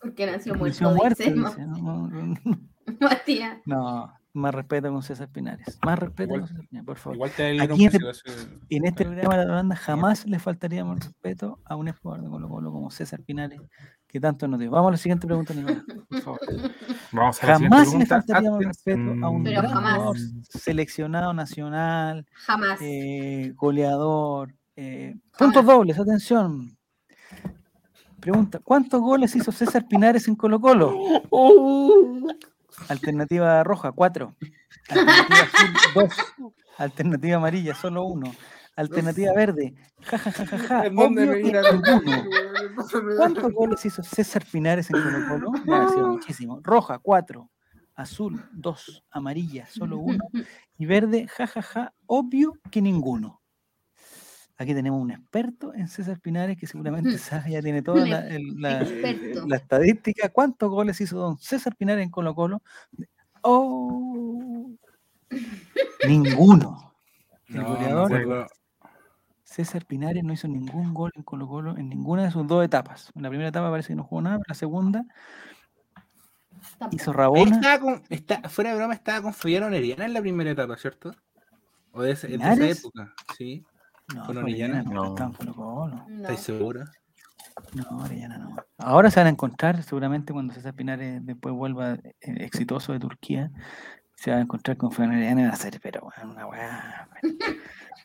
[0.07, 1.23] Porque nació Nació muerto, muerto.
[1.23, 1.65] dice Ma- dice.
[1.65, 2.09] No,
[3.01, 3.57] Matías.
[3.65, 5.77] no, más respeto con César Pinares.
[5.83, 7.15] Más respeto Igual- con César Pinares, por favor.
[7.15, 8.31] Igual te dieron Aquí en este-.
[8.69, 12.47] En este programa de la banda jamás le faltaríamos respeto a un jugador de Colo
[12.49, 13.59] Colo como César Pinares,
[14.07, 14.71] que tanto nos dio.
[14.71, 16.39] Vamos a la siguiente pregunta, Nicolás, por favor.
[17.11, 18.05] Vamos a Jamás le pregunta.
[18.07, 19.93] faltaríamos respeto a un Pero gran jamás.
[19.95, 20.17] jugador
[20.49, 22.79] seleccionado nacional, Jamás.
[22.81, 24.53] eh, goleador.
[24.75, 26.77] eh, puntos dobles, atención.
[28.19, 30.97] Pregunta, ¿cuántos goles hizo César Pinares en Colo Colo?
[32.89, 34.35] Alternativa roja, cuatro.
[34.89, 36.13] Alternativa azul, dos.
[36.77, 38.33] Alternativa amarilla, solo uno.
[38.75, 40.85] Alternativa verde, ja, ja, ja, ja, ja.
[40.85, 41.61] ¿En dónde obvio me que irá?
[41.71, 42.25] ninguno.
[43.17, 45.89] ¿Cuántos goles hizo César Pinares en Colo Colo?
[45.89, 46.59] Sido muchísimo.
[46.61, 47.49] Roja, cuatro.
[47.95, 49.03] Azul, dos.
[49.09, 50.23] Amarilla, solo uno.
[50.77, 53.41] Y verde, jajaja, obvio que ninguno.
[54.59, 58.59] Aquí tenemos un experto en César Pinares que seguramente sabe, ya tiene toda la, el-
[58.59, 59.45] la- experto.
[59.47, 60.29] la estadística.
[60.29, 62.61] ¿Cuántos goles hizo don César Pinares en Colo Colo?
[63.41, 64.71] Oh,
[66.07, 66.93] ninguno.
[67.49, 68.47] El No, no goleador acuerdo.
[69.43, 73.11] César Pinares no hizo ningún gol en Colo Colo en ninguna de sus dos etapas.
[73.15, 75.05] En la primera etapa parece que no jugó nada, pero la segunda
[76.91, 77.55] hizo Rabona.
[77.55, 81.15] estaba con, está, fuera de broma, estaba con Fabián Orellana en la primera etapa, ¿cierto?
[81.93, 83.63] O de, ese- de esa época, sí.
[84.15, 84.83] No, con Orellana.
[84.83, 85.15] No.
[85.15, 86.05] No.
[86.17, 86.83] ¿Estáis seguro?
[87.73, 88.55] No, Orellana no.
[88.77, 93.51] Ahora se van a encontrar, seguramente cuando César Pinares después vuelva eh, exitoso de Turquía,
[94.15, 97.09] se van a encontrar con Fran Orellana y van a ser, pero bueno, una weá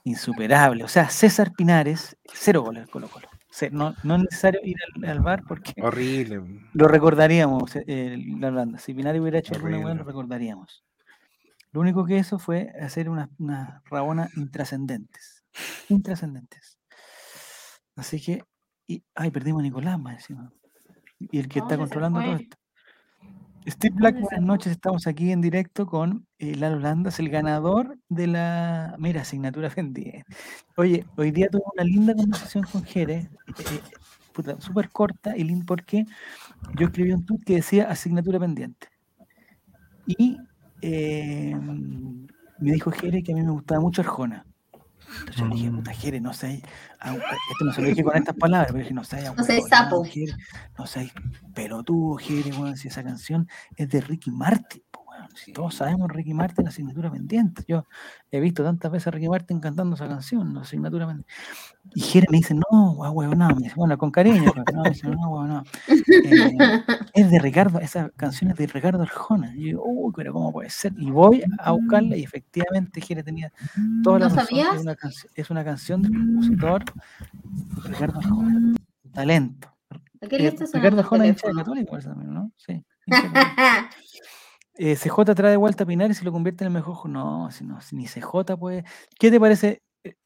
[0.05, 0.85] insuperable.
[0.85, 3.29] O sea, César Pinares, cero goles Colo Colo.
[3.71, 6.43] No, no es necesario ir al, al bar porque Horrible.
[6.73, 8.79] lo recordaríamos, eh, la Holanda.
[8.79, 10.83] Si Pinares hubiera hecho alguna weá, lo recordaríamos.
[11.71, 15.42] Lo único que hizo fue hacer unas, unas rabonas intrascendentes.
[15.89, 16.79] Intrascendentes.
[17.97, 18.43] Así que,
[18.87, 20.53] y, ay, perdimos a Nicolás más encima.
[21.19, 22.57] Y el que está ¿Dónde se controlando todo esto.
[23.67, 24.73] Steve Black, ¿Dónde se buenas noches.
[24.73, 28.97] Estamos aquí en directo con eh, Lalo Landas, el ganador de la.
[28.99, 30.25] Mira, asignatura pendiente.
[30.77, 33.81] Oye, hoy día tuve una linda conversación con Jerez, eh,
[34.33, 36.05] puta, súper corta y linda porque
[36.77, 38.89] yo escribí un tweet que decía asignatura pendiente.
[40.07, 40.37] Y
[40.81, 41.55] eh,
[42.59, 44.45] me dijo Jerez que a mí me gustaba mucho Arjona.
[45.21, 46.63] Entonces yo le dije, puta Jerez, no sé,
[47.01, 49.69] ah, esto no se lo dije con estas palabras, pero dije, no sé, No seas
[49.69, 50.05] sapo.
[50.79, 51.13] No sé,
[51.55, 54.83] pelotudo, Jerez, weón, si esa canción es de Ricky Martin.
[55.35, 57.65] Si todos sabemos Ricky Martin, asignatura pendiente.
[57.67, 57.87] Yo
[58.31, 61.33] he visto tantas veces a Ricky Martin cantando esa canción, la asignatura pendiente.
[61.95, 64.91] Y Jere me dice, no, guau, no, me dice, bueno, con cariño, pero no, me
[64.91, 65.63] dice, no, no.
[65.89, 69.55] Eh, es de Ricardo, esa canción es de Ricardo Arjona.
[69.57, 70.93] Y yo, uy, pero ¿cómo puede ser?
[70.97, 73.53] Y voy a buscarla y efectivamente Jere tenía
[74.03, 74.49] toda la ¿No razón.
[74.49, 74.75] sabías?
[74.77, 76.85] Es una, canción, es una canción del compositor
[77.85, 78.75] Ricardo Arjona.
[79.13, 79.69] Talento.
[80.23, 81.55] ¿A qué Eh, le está sonando Ricardo Arjona hincha de?
[81.55, 82.53] Católica, ¿no?
[82.57, 82.85] Sí.
[84.85, 87.09] Eh, CJ trae de vuelta a Pinares y lo convierte en el mejor.
[87.09, 88.85] No, si no, si ni CJ puede.
[89.17, 90.17] ¿Qué te parece eh,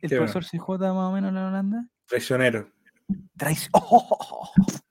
[0.00, 1.86] el profesor CJ más o menos en la Holanda?
[2.06, 2.68] Traicionero.
[3.36, 3.70] Traición.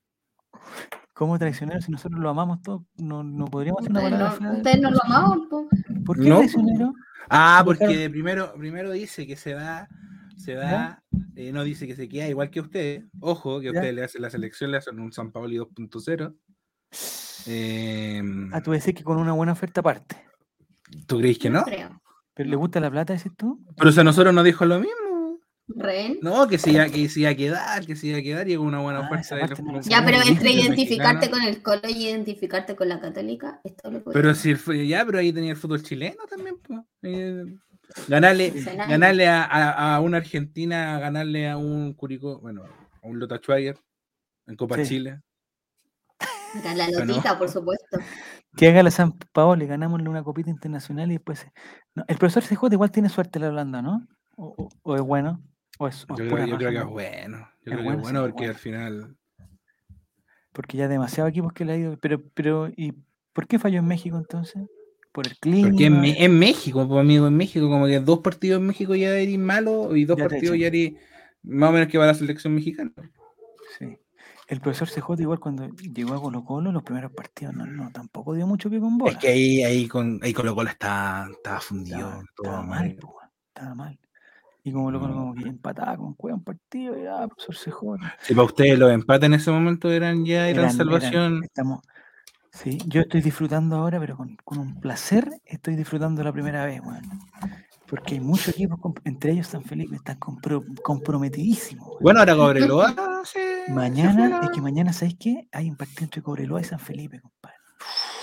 [1.14, 1.82] ¿Cómo traicionero?
[1.82, 4.92] Si nosotros lo amamos todos, no, no podríamos hacer una Ustedes palabra no, ustedes no
[4.92, 5.68] lo amaban, po.
[6.06, 6.38] ¿Por qué No.
[6.38, 6.94] traicionero?
[7.30, 9.90] Ah, porque primero, primero dice que se va,
[10.38, 11.04] se va,
[11.36, 13.04] eh, no dice que se queda igual que usted.
[13.20, 13.72] Ojo, que Ya.
[13.74, 16.34] ustedes le hacen la selección, le hacen un San Paoli 2.0.
[17.48, 18.22] Eh,
[18.52, 20.18] Ah, tú decís que con una buena oferta aparte.
[21.08, 21.64] ¿Tú crees que no?
[21.64, 22.02] Creo.
[22.34, 23.60] ¿Pero le gusta la plata, decís tú?
[23.78, 25.40] Pero si a nosotros nos dijo lo mismo.
[25.68, 26.18] Ren.
[26.24, 28.56] No, que se iba, que se iba a quedar, que se iba a quedar y
[28.56, 29.36] con una buena Ah, oferta.
[29.36, 33.00] de parte los no Ya, pero entre identificarte con el Colo y identificarte con la
[33.00, 36.80] Católica, esto lo Pero si el ya, pero ahí tenía el fútbol chileno también, pues.
[37.04, 37.46] Eh,
[38.08, 38.52] ganarle,
[38.88, 42.64] ganarle a, a- a una Argentina, ganarle a un Curicó, bueno,
[43.04, 43.78] a un Lota Schwager
[44.48, 44.86] en Copa Sí.
[44.86, 45.22] Chile.
[46.64, 47.06] La Pero no.
[47.06, 48.00] lotita, por supuesto.
[48.56, 51.40] Que haga la San Paolo y ganámosle una copita internacional y después.
[51.40, 51.52] se-
[51.96, 54.08] no, el profesor CJ igual tiene suerte la Holanda, ¿no?
[54.36, 55.42] ¿O, o- o es bueno?
[55.78, 56.90] ¿O es, o Yo creo, yo creo que es no?
[56.92, 57.38] bueno.
[57.38, 58.52] Yo Es creo que es bueno porque bueno.
[58.54, 59.16] al final.
[60.52, 61.98] Porque ya demasiados equipos que le ha ido.
[62.02, 62.94] Pero, pero, ¿y
[63.34, 64.64] por qué falló en México entonces?
[65.12, 65.70] ¿Por el clima?
[65.70, 69.38] Porque en, México, pues, amigo, en México, como que dos partidos en México ya eres
[69.40, 70.94] malo y dos Ya partidos ya eres
[71.44, 72.92] más o menos que va a la selección mexicana.
[73.78, 73.98] Sí.
[74.50, 78.34] El profesor CJ igual cuando llegó a Colo Colo, los primeros partidos no, no tampoco
[78.34, 79.12] dio mucho pie con bola.
[79.12, 82.00] Es que ahí, ahí con ahí Colo Colo está, estaba fundido.
[82.00, 82.86] estaba, todo estaba mal.
[82.88, 82.98] mal,
[83.48, 84.00] estaba mal.
[84.64, 88.12] Y como lo como que empataba con Cueva un partido, y ah, profesor CJ.
[88.22, 91.14] Si para ustedes los empates en ese momento eran ya eran, Eran- salvación.
[91.34, 91.80] eran- estamos,
[92.52, 96.82] sí, yo estoy disfrutando ahora, pero con, con un placer estoy disfrutando la primera vez,
[96.82, 97.04] weón.
[97.90, 101.98] Porque hay muchos equipos, entre ellos San Felipe, están compro- comprometidísimos.
[102.02, 102.94] Bueno, ahora Cobreloa
[103.26, 105.48] se mañana, es que mañana, ¿sabes qué?
[105.52, 107.58] Hay un partido entre Cobreloa y San Felipe, compadre.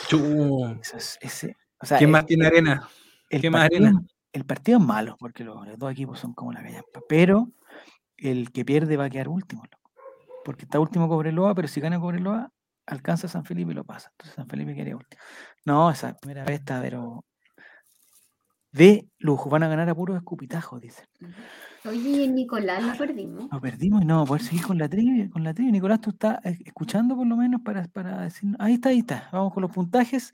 [0.08, 0.78] Chu.
[0.80, 2.88] Eso es- ese, o sea, ¿Quién el- más tiene arena?
[3.30, 3.92] el qué más arena?
[4.32, 7.48] el partido es malo, porque los, los dos equipos son como la gallampa, pero
[8.18, 9.90] el que pierde va a quedar último, loco.
[10.44, 12.52] porque está último Cobreloa, pero si gana Cobreloa,
[12.86, 14.10] alcanza a San Felipe y lo pasa.
[14.12, 15.20] Entonces San Felipe quedaría último.
[15.64, 17.24] No, esa primera vez está, pero
[18.76, 21.06] de lujo, van a ganar a puros escupitajos, dicen.
[21.84, 23.48] Oye, Nicolás, lo perdimos.
[23.50, 25.30] Lo perdimos y no vamos a poder seguir con la trivia.
[25.30, 25.72] Con la trivia.
[25.72, 28.54] Nicolás, tú estás eh, escuchando por lo menos para, para decir.
[28.58, 29.28] Ahí está, ahí está.
[29.32, 30.32] Vamos con los puntajes.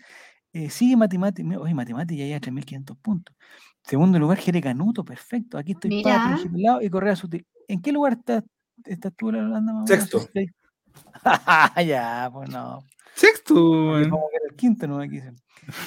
[0.52, 1.58] Eh, sigue matemática.
[1.58, 3.36] Oye, matemática ya lleva 3.500 puntos.
[3.82, 5.58] Segundo lugar, Jere Canuto, perfecto.
[5.58, 6.30] Aquí estoy Mira.
[6.30, 7.46] Patri, Gilao y Correa Sutil.
[7.68, 8.44] ¿En qué lugar estás,
[8.84, 9.86] estás tú Holanda?
[9.86, 10.20] Sexto.
[10.32, 10.46] Sí.
[11.86, 12.84] ya, pues no.
[13.14, 14.10] Sexto, a el
[14.56, 15.36] quinto, no aquí dicen.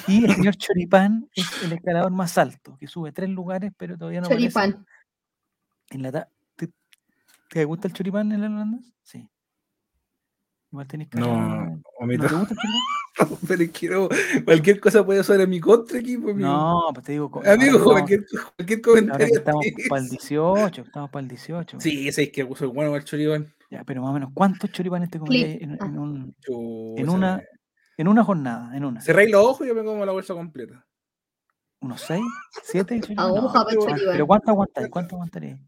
[0.08, 4.20] Y el señor Choripán es el escalador más alto, que sube tres lugares, pero todavía
[4.20, 4.86] no aparece Choripán.
[5.90, 6.70] en la ta- ¿Te,
[7.50, 8.78] te gusta el choripán en la Holanda?
[9.02, 9.28] Sí.
[10.72, 11.26] Igual tenés cara.
[11.26, 12.26] No, ¿No omito.
[12.26, 12.82] te gusta el choripán?
[13.48, 14.08] Pero que no,
[14.44, 16.30] cualquier cosa puede ser en mi contra, equipo.
[16.30, 16.48] amigo.
[16.48, 17.30] No, pues te digo.
[17.46, 19.26] Amigo, que cualquier, cualquier Ahora comentario.
[19.26, 21.80] que estamos es- para el 18, estamos para el 18.
[21.80, 23.46] Sí, ese es que soy bueno para el choribán.
[23.70, 25.86] Ya, pero más o menos, ¿cuántos choripanes te comerías en, Ah.
[25.86, 27.42] en un- Chucha, en una
[27.98, 28.76] en una jornada?
[28.76, 29.00] En una.
[29.00, 30.84] Cerráis los ojos y yo me como la bolsa completa.
[31.80, 32.22] ¿Unos 6?
[32.64, 33.14] ¿7?
[33.16, 34.12] Aguja para pero- Choripán.
[34.12, 34.88] ¿Pero cuánto aguantáis?
[34.88, 35.60] ¿Cuánto aguantarías?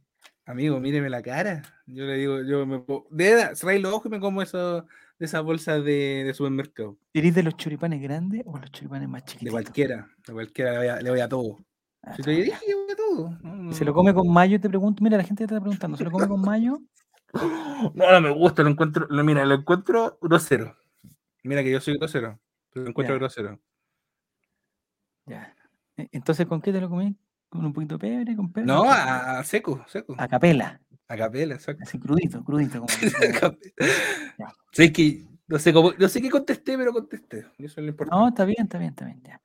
[0.47, 1.63] Amigo, míreme la cara.
[1.87, 4.83] Yo le digo, yo me de edad, cerráis los ojos y me como eso,
[5.19, 6.97] de esas bolsas de, de supermercado.
[7.13, 9.53] ¿Eres de los choripanes grandes o los choripanes más De chiquititos?
[9.53, 11.59] cualquiera, de cualquiera le voy a, le voy a todo.
[12.03, 13.39] Ah, Si te dije que voy a todo.
[13.43, 13.95] No, ¿Se lo no.
[13.97, 14.59] come con mayo?
[14.61, 15.03] Te pregunto.
[15.05, 15.97] Mira, la gente te está preguntando.
[15.99, 16.79] ¿Se lo come con mayo?
[17.95, 20.77] No, no me gusta, lo encuentro, lo, mira, lo encuentro grosero.
[21.45, 22.39] Mira que yo soy grosero,
[22.73, 23.19] pero lo encuentro Ya.
[23.19, 23.61] grosero.
[25.27, 25.55] Ya.
[25.97, 27.15] E- Entonces, ¿con qué te lo comí?
[27.49, 28.37] ¿Con un poquito de pebre?
[28.37, 28.67] ¿Con pebre?
[28.67, 30.15] No, a, a seco, seco.
[30.19, 30.81] a capela.
[31.09, 31.83] A capela, exacto.
[31.85, 32.81] Así crudito, crudito.
[33.41, 33.57] Como.
[34.73, 37.39] Sé que, no sé cómo, no sé qué contesté, pero contesté.
[37.57, 38.21] Eso es lo importante.
[38.23, 39.23] No, está bien, está bien, está bien.
[39.23, 39.41] Ya.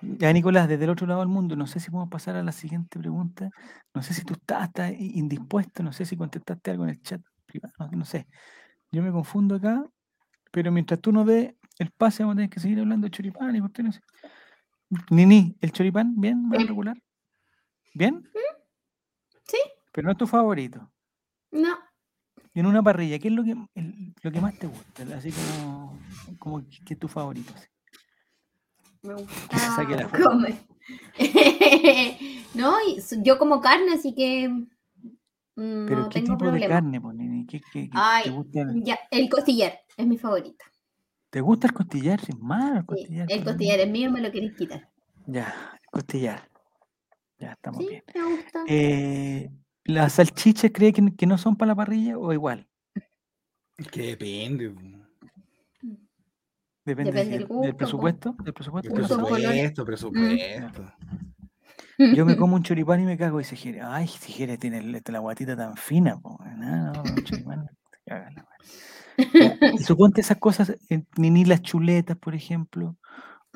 [0.00, 2.52] ya, Nicolás, desde el otro lado del mundo, no sé si podemos pasar a la
[2.52, 3.50] siguiente pregunta.
[3.94, 7.20] No sé si tú estás, estás indispuesto, no sé si contestaste algo en el chat
[7.44, 8.26] privado, no, no sé.
[8.90, 9.84] Yo me confundo acá,
[10.50, 13.54] pero mientras tú no des el pase, vamos a tener que seguir hablando de choripán
[13.54, 14.00] y cuestiones.
[15.10, 16.46] Nini, ¿el choripán bien?
[16.46, 16.68] ¿Va Bien.
[16.68, 16.96] regular?
[17.92, 18.26] ¿Bien?
[19.46, 19.58] Sí.
[19.92, 20.90] Pero no es tu favorito.
[21.50, 21.76] No,
[22.56, 25.02] Y en una parrilla, ¿qué es lo que, el- lo que más te gusta?
[25.14, 25.98] Así como,
[26.38, 27.52] como que que es tu favorito.
[27.54, 27.66] así.
[29.02, 30.54] Me Que se saque la gusta comer.
[32.54, 32.76] no,
[33.22, 34.66] yo como carne, así que mm,
[35.86, 36.74] Pero no ¿qué tengo tipo de problema.
[36.74, 37.46] carne, pues, nene?
[37.46, 40.64] ¿Qué, qué- qué- Ay, te, gusta, el- Ya, el costillar es mi favorito.
[41.28, 42.20] ¿Te gusta el costillar?
[42.26, 43.26] Es malo el Sí, costillar.
[43.32, 43.82] el costillar nene.
[43.82, 44.88] es mío, me lo queréis quitar.
[45.26, 46.48] Ya, el costillar.
[47.38, 48.02] Ya, estamos Sí, bien.
[48.14, 48.64] me gusta.
[48.66, 49.50] Eh,
[49.86, 52.66] ¿Las salchichas cree que, que no son para la parrilla o igual?
[53.92, 54.68] Que depende.
[56.84, 58.36] Depende, Depende de- del gusto, del presupuesto.
[58.44, 58.88] Del presupuesto.
[58.90, 58.94] El
[59.84, 60.92] presupuesto.
[62.14, 64.78] Yo me como un choripán y me cago y dice Jere, ay, si Jere tiene
[64.78, 66.38] el- la guatita tan fina, po.
[66.56, 68.56] No, no, un choripán, te cagas la madre.
[69.34, 72.96] Ya, Y suponte esas cosas, eh, ni, ni las chuletas, por ejemplo.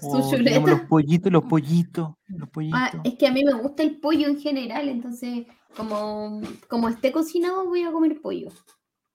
[0.03, 2.81] O digamos, los pollitos, los pollitos, los pollitos.
[2.81, 7.12] Ah, es que a mí me gusta el pollo en general, entonces como, como esté
[7.12, 8.48] cocinado voy a comer pollo.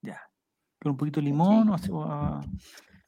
[0.01, 0.21] Ya.
[0.81, 2.41] Con un poquito de limón, o, ah,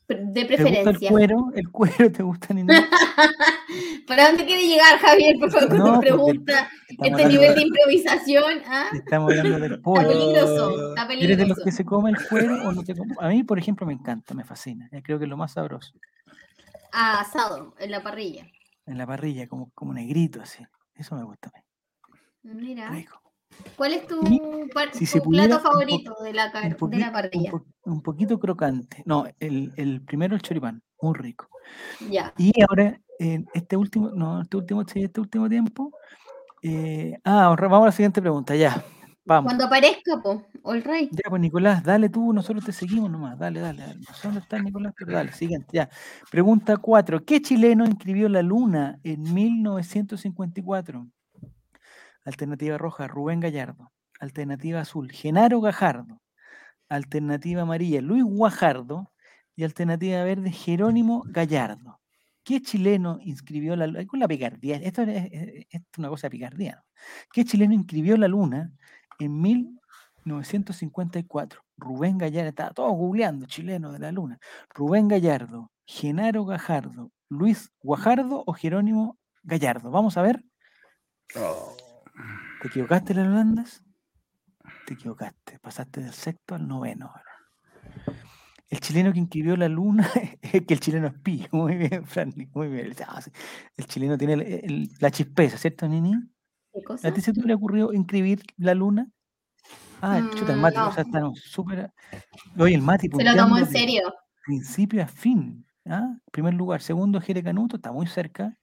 [0.08, 1.10] De ¿Te gusta el preferencia.
[1.10, 1.52] cuero?
[1.54, 2.88] ¿El cuero te gusta ni nada?
[4.08, 5.36] ¿Para dónde quiere llegar, Javier?
[5.40, 6.70] Por favor, con No, tu porque pregunta.
[6.90, 8.88] Este nivel de improvisación, ¿ah?
[8.94, 10.08] estamos hablando del Está pollo.
[10.08, 11.64] peligroso, está ¿Eres de los peligroso.
[11.66, 13.14] que se come el cuero o no te come?
[13.20, 14.88] A mí, por ejemplo, me encanta, me fascina.
[14.92, 15.94] eh, Creo que es lo más sabroso.
[16.94, 18.48] Ah, asado, en la parrilla.
[18.86, 20.66] En la parrilla, como, como negrito, así.
[20.96, 22.54] Eso me gusta a mí.
[22.54, 22.90] Mira.
[22.90, 23.22] Rico.
[23.76, 24.20] ¿Cuál es tu,
[24.74, 27.52] par- si tu plato un favorito de la, Un, car- de la un parrilla?
[27.52, 29.04] po- un poquito crocante.
[29.06, 31.48] No, el, el primero el choripán, muy rico.
[32.10, 32.34] Ya.
[32.38, 33.00] Y ahora,
[33.54, 35.92] este último, no, este último, este último tiempo.
[36.64, 38.84] eh, ah, vamos a la siguiente pregunta, ya.
[39.26, 39.50] Vamos.
[39.52, 41.10] Cuando aparezca, po, el rey.
[41.12, 44.00] Ya, pues Nicolás, dale tú, nosotros te seguimos nomás, dale, dale, dale.
[44.00, 45.90] No sé dónde está Nicolás, pero dale, siguiente, ya.
[46.32, 47.26] Pregunta 4.
[47.26, 51.08] ¿Qué chileno inscribió la luna en 1954?
[52.28, 53.92] Alternativa roja, Rubén Gallardo.
[54.20, 56.22] Alternativa azul, Genaro Gajardo.
[56.90, 59.14] Alternativa amarilla, Luis Guajardo.
[59.56, 62.02] Y alternativa verde, Jerónimo Gallardo.
[62.44, 64.06] ¿Qué chileno inscribió la luna?
[64.06, 65.32] Con la picardía, esto es,
[65.98, 66.84] una cosa picardía.
[67.32, 68.74] ¿Qué chileno inscribió la luna
[69.20, 71.62] en 1954?
[71.78, 74.38] Rubén Gallardo, estaba todo googleando, chileno de la luna.
[74.76, 79.92] Rubén Gallardo, Genaro Gajardo, Luis Guajardo o Jerónimo Gallardo.
[79.92, 80.44] Vamos a ver.
[81.38, 81.87] Oh.
[82.62, 83.84] ¿Te equivocaste, las Holandas?
[84.86, 85.60] Te equivocaste.
[85.60, 87.12] Pasaste del sexto al noveno.
[88.70, 90.08] El chileno que inscribió la luna
[90.42, 91.48] es que el chileno es pillo.
[91.52, 92.50] Muy bien, Franny.
[92.54, 92.94] Muy bien.
[93.08, 93.22] Ah.
[93.78, 96.14] El chileno tiene el- el- la chispeza, ¿cierto, Nini?
[96.74, 99.08] ¿Qué ¿A ti se te hubiera ocurrido inscribir la luna?
[100.02, 100.92] Ah, chuta, el Mm, Mati, o no.
[100.92, 101.92] sea, está súper.
[102.58, 104.02] Oye, el Mati, Se lo tomó en serio.
[104.46, 105.66] Principio a fin.
[105.88, 106.18] ¿ah?
[106.32, 106.82] Primer lugar.
[106.82, 108.56] Segundo, Jere Canuto, está muy cerca.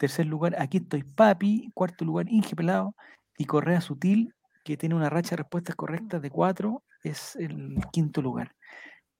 [0.00, 1.70] Tercer lugar, aquí estoy Papi.
[1.74, 2.94] Cuarto lugar, Inge Pelado.
[3.36, 4.34] Y Correa Sutil,
[4.64, 8.54] que tiene una racha de respuestas correctas de cuatro, es el quinto lugar.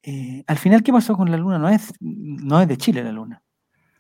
[0.02, 1.58] Eh, al final, ¿qué pasó con la luna?
[1.58, 3.42] No es, no es de Chile la luna,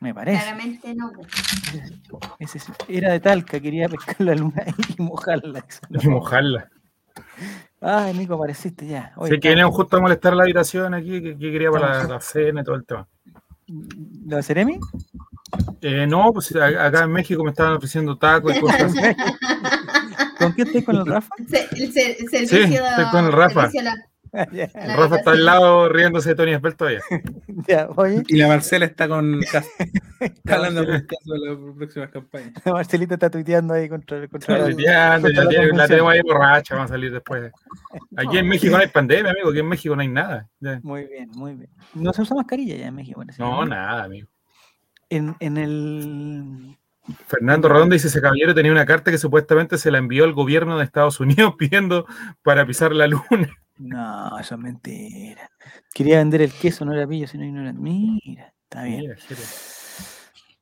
[0.00, 0.40] me parece.
[0.42, 1.12] Claramente no.
[1.12, 2.18] po.
[2.38, 4.64] Ese es- era de Talca, quería pescar la luna
[4.98, 5.62] y mojarla.
[6.02, 6.70] Y mojarla.
[7.82, 9.12] Ay, Nico, apareciste ya.
[9.16, 12.08] Oye, Sé que venían justo a molestar la habitación aquí, que, que quería para la,
[12.08, 13.06] la cena y todo el tema.
[14.26, 14.78] ¿Lo de Ceremi?
[15.82, 18.92] Eh, no, pues acá en México me estaban ofreciendo tacos y cosas.
[20.38, 21.28] ¿Con qué estoy con el Rafa?
[21.48, 23.68] Se- el, ser- el servicio Sí, de- estoy con el Rafa.
[23.82, 23.94] la-
[24.32, 27.00] la Rafa está al lado riéndose de Tony Spell todavía.
[27.68, 29.64] ya, oye, Y la Marcela está con está
[30.48, 30.98] hablando Marcela.
[30.98, 32.52] con caso de las próximas campañas.
[32.64, 36.74] Marcelita está tuiteando ahí contra, contra Está la- tuiteando, contra la la tenemos ahí borracha,
[36.74, 37.50] vamos a salir después.
[38.16, 40.48] Aquí en México no hay pandemia, amigo, aquí en México no hay nada.
[40.60, 40.78] Ya.
[40.82, 41.70] Muy bien, muy bien.
[41.94, 43.20] No se usa mascarilla ya en México.
[43.20, 44.28] parece, No, nada, amigo.
[45.10, 46.76] En, en el.
[47.26, 50.78] Fernando Rodón dice, ese caballero tenía una carta que supuestamente se la envió al gobierno
[50.78, 52.06] de Estados Unidos pidiendo
[52.42, 53.50] para pisar la luna.
[53.78, 55.50] No, eso es mentira.
[55.92, 57.80] Quería vender el queso, no era pillo, sino ignorante.
[57.80, 59.00] Mira, está bien.
[59.00, 59.16] Mira.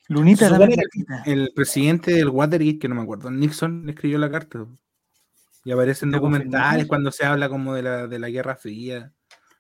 [0.08, 1.22] Lunita, platita.
[1.26, 4.66] El presidente del Watergate, que no me acuerdo, Nixon le escribió la carta.
[5.64, 9.12] Y aparecen ¿Lo documentales cuando se habla como de la, de la Guerra Fría.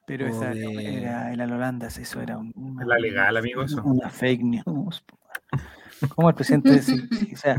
[0.08, 3.80] Pero o esa de- era el Holandas, eso era un- una, La legal, amigo, eso.
[3.84, 5.04] una fake news.
[6.14, 6.80] ¿Cómo el presidente?
[6.82, 6.98] si,
[7.34, 7.56] o sea,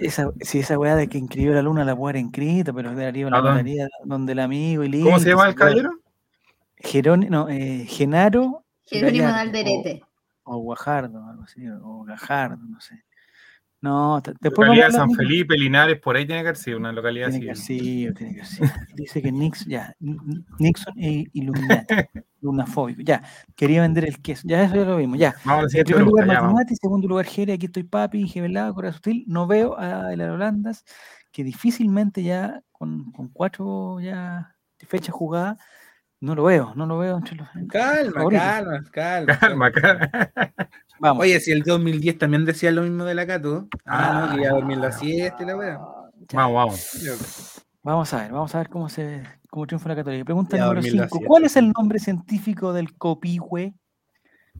[0.00, 3.06] esa, si esa weá de que inscribió la luna la puede haber inscrito, pero de
[3.06, 3.54] arriba la ¿A dónde?
[3.56, 5.54] mandaría donde el amigo y ¿Cómo listo, se llama el weá.
[5.54, 5.90] caballero?
[6.78, 10.02] Jerónimo, no, eh, Genaro Jerónimo de Gallardo, Alderete.
[10.44, 13.02] O, o Guajardo, algo así, o Gajardo, no sé.
[13.82, 16.78] No, después Localidad vamos a San de- Felipe, Linares, por ahí tiene que haber sido
[16.78, 17.72] una localidad Tiene que así.
[17.74, 18.68] haber sido, tiene que haber sido.
[18.96, 19.94] Dice que Nixon, ya,
[20.58, 21.94] Nixon e Illuminati,
[22.40, 23.22] lunafóbico, ya,
[23.54, 25.34] quería vender el queso, ya eso ya lo vimos, ya.
[25.44, 26.26] Vamos a En primer lugar.
[26.26, 30.20] Matimati, segundo lugar, Jere, aquí estoy Papi, Inge Velado, Corea Sutil, no veo a el
[30.22, 30.84] Holandas,
[31.30, 34.56] que difícilmente ya, con, con cuatro ya
[34.88, 35.58] fechas jugadas,
[36.20, 37.48] No lo veo, no lo veo entre los.
[37.68, 39.38] Calma, calma, calma.
[39.38, 40.10] Calma, calma.
[40.98, 41.22] Vamos.
[41.22, 43.68] Oye, si el 2010 también decía lo mismo de la Cato.
[43.84, 45.78] Ah, no, que ya dormir la siesta y la wea.
[46.28, 46.38] Ya.
[46.38, 47.62] Vamos, vamos.
[47.82, 50.24] Vamos a ver, vamos a ver cómo se cómo triunfa la Católica.
[50.24, 51.16] Pregunta Ya, número dormir la 5.
[51.18, 51.28] siesta.
[51.28, 53.74] ¿Cuál es el nombre científico del copihue?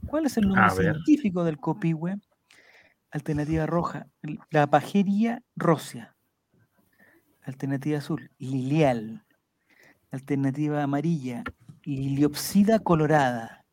[0.06, 2.16] ¿Cuál es el nombre científico del copihue?
[3.10, 4.06] Alternativa roja,
[4.50, 6.14] la pajería rosia.
[7.42, 9.24] Alternativa azul, lilial.
[10.10, 11.42] Alternativa amarilla,
[11.84, 13.64] liliopsida colorada.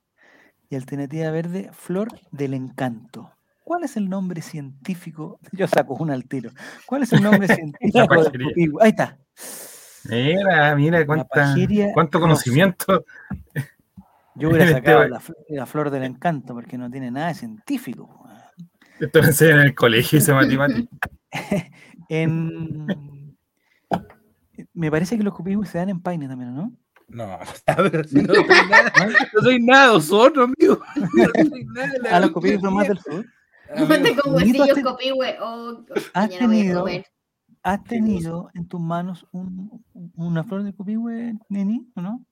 [0.70, 3.32] Y alternativa verde, flor del encanto.
[3.64, 5.40] ¿Cuál es el nombre científico?
[5.52, 6.52] Yo saco una al tiro.
[6.86, 8.82] ¿Cuál es el nombre científico?
[8.82, 9.18] Ahí está.
[10.10, 11.56] Mira, mira cuánta,
[11.94, 13.06] cuánto conocimiento.
[14.36, 18.20] Yo hubiera Este sacado la, la flor del encanto porque no tiene nada de científico.
[19.00, 20.90] Esto lo enseñan en el colegio, ese matemático.
[22.10, 22.88] En...
[24.74, 26.71] Me parece que los copihue se dan en Paine también, ¿no?
[27.09, 27.38] No,
[27.91, 28.93] pero si no soy nada,
[29.34, 30.80] no soy nada ozono, amigo.
[30.95, 33.26] No soy nada de la A Ah, los copihue son más del sur.
[34.26, 35.38] Huesillos este- copihue.
[35.41, 36.86] Oh, ¿Has a tenido.
[37.65, 39.84] ¿Has tenido en tus manos un-
[40.15, 42.26] una flor de copihue, Neni, o no?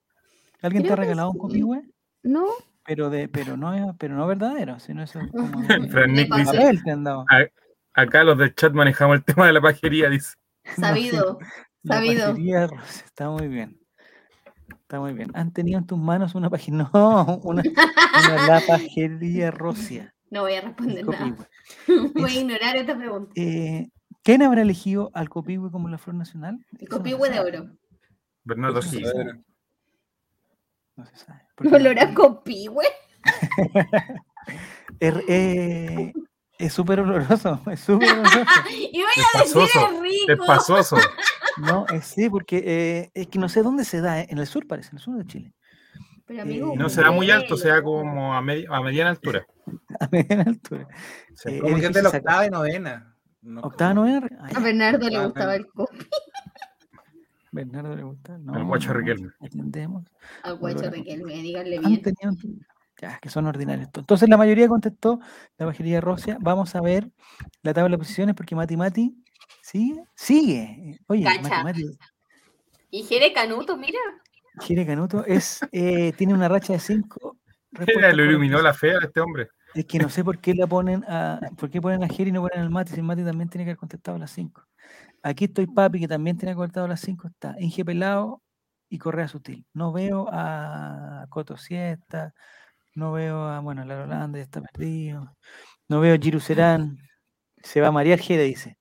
[0.61, 1.83] ¿Alguien te ha regalado un copihue?
[2.23, 2.45] No,
[2.85, 6.63] Pero, de, pero, no, es- pero no verdadero, sino eso es como dice,
[7.93, 10.35] acá los del chat manejamos el tema de la pajería, dice.
[10.75, 11.39] sabido.
[11.84, 12.27] La Sabido.
[12.29, 12.69] pajería
[13.05, 13.79] está muy bien.
[14.69, 15.32] Está muy bien.
[15.34, 16.89] ¿Han tenido en tus manos una página?
[16.93, 20.13] No, una, una la pajería rosia.
[20.29, 21.36] No voy a responder nada.
[21.88, 23.32] Voy a Es- ignorar esta pregunta.
[23.36, 23.89] Eh,
[24.23, 26.63] ¿Quién habrá elegido al copihue como la flor nacional?
[26.79, 27.69] El copihue de oro.
[28.43, 29.01] Bernardo Gil.
[29.01, 29.41] no se sabe.
[30.95, 31.41] No se sabe.
[31.55, 32.86] porque ¿Olor a copihue?
[34.99, 36.13] Es, eh,
[36.57, 38.39] es súper oloroso, es súper oloroso.
[38.69, 40.45] Y voy Es a decir pasoso, es Es rico.
[40.45, 40.97] pasoso.
[41.58, 44.47] No, es sí, porque eh, es que no sé dónde se da, eh, en el
[44.47, 45.54] sur parece, en el sur de Chile.
[46.26, 47.84] Pero amigo, Eh, No se da muy alto, se da huele.
[47.84, 49.45] como a, media- a mediana altura.
[49.99, 50.88] A mediana altura.
[51.36, 51.49] Sí.
[51.49, 52.20] Eh, Como es de la sacar.
[52.22, 53.16] octava y novena.
[53.41, 54.28] No, Octava, novena.
[54.56, 55.97] A Bernardo le gustaba el copi.
[57.52, 58.38] Bernardo le gusta.
[58.38, 59.30] No, El guacho no, Riquelme.
[59.41, 60.06] Atendemos.
[60.43, 60.89] Al guacho.
[60.89, 62.02] Riquelme, díganle bien.
[62.02, 62.34] tenido-
[63.02, 63.89] Ya, que son ordinarios.
[63.93, 65.20] Entonces la mayoría contestó
[65.58, 66.38] la pajería rosia.
[66.39, 67.10] Vamos a ver
[67.64, 69.20] la tabla de posiciones porque Mati Mati
[69.72, 70.03] sigue.
[70.15, 70.99] Sigue.
[71.07, 71.26] Oye.
[72.89, 73.99] Y Jere Canuto, mira.
[74.59, 77.38] Jere Canuto es, eh, tiene una racha de cinco.
[78.15, 79.47] Lo iluminó la fea a este hombre.
[79.74, 82.34] Es que no sé por qué la ponen a, por qué ponen a Jere y
[82.34, 84.61] no ponen al Mati, si el Mati también tiene que haber contestado las 5.
[85.24, 88.41] Aquí estoy Papi, que también tiene que haber contestado las 5, está Inge Pelado
[88.89, 89.65] y Correa Sutil.
[89.74, 92.34] No veo a Coto Siesta,
[92.95, 95.38] no veo a, bueno, la Holanda está perdido,
[95.88, 96.97] no veo a Giru Serán,
[97.63, 98.78] se va a marear Jere, dice.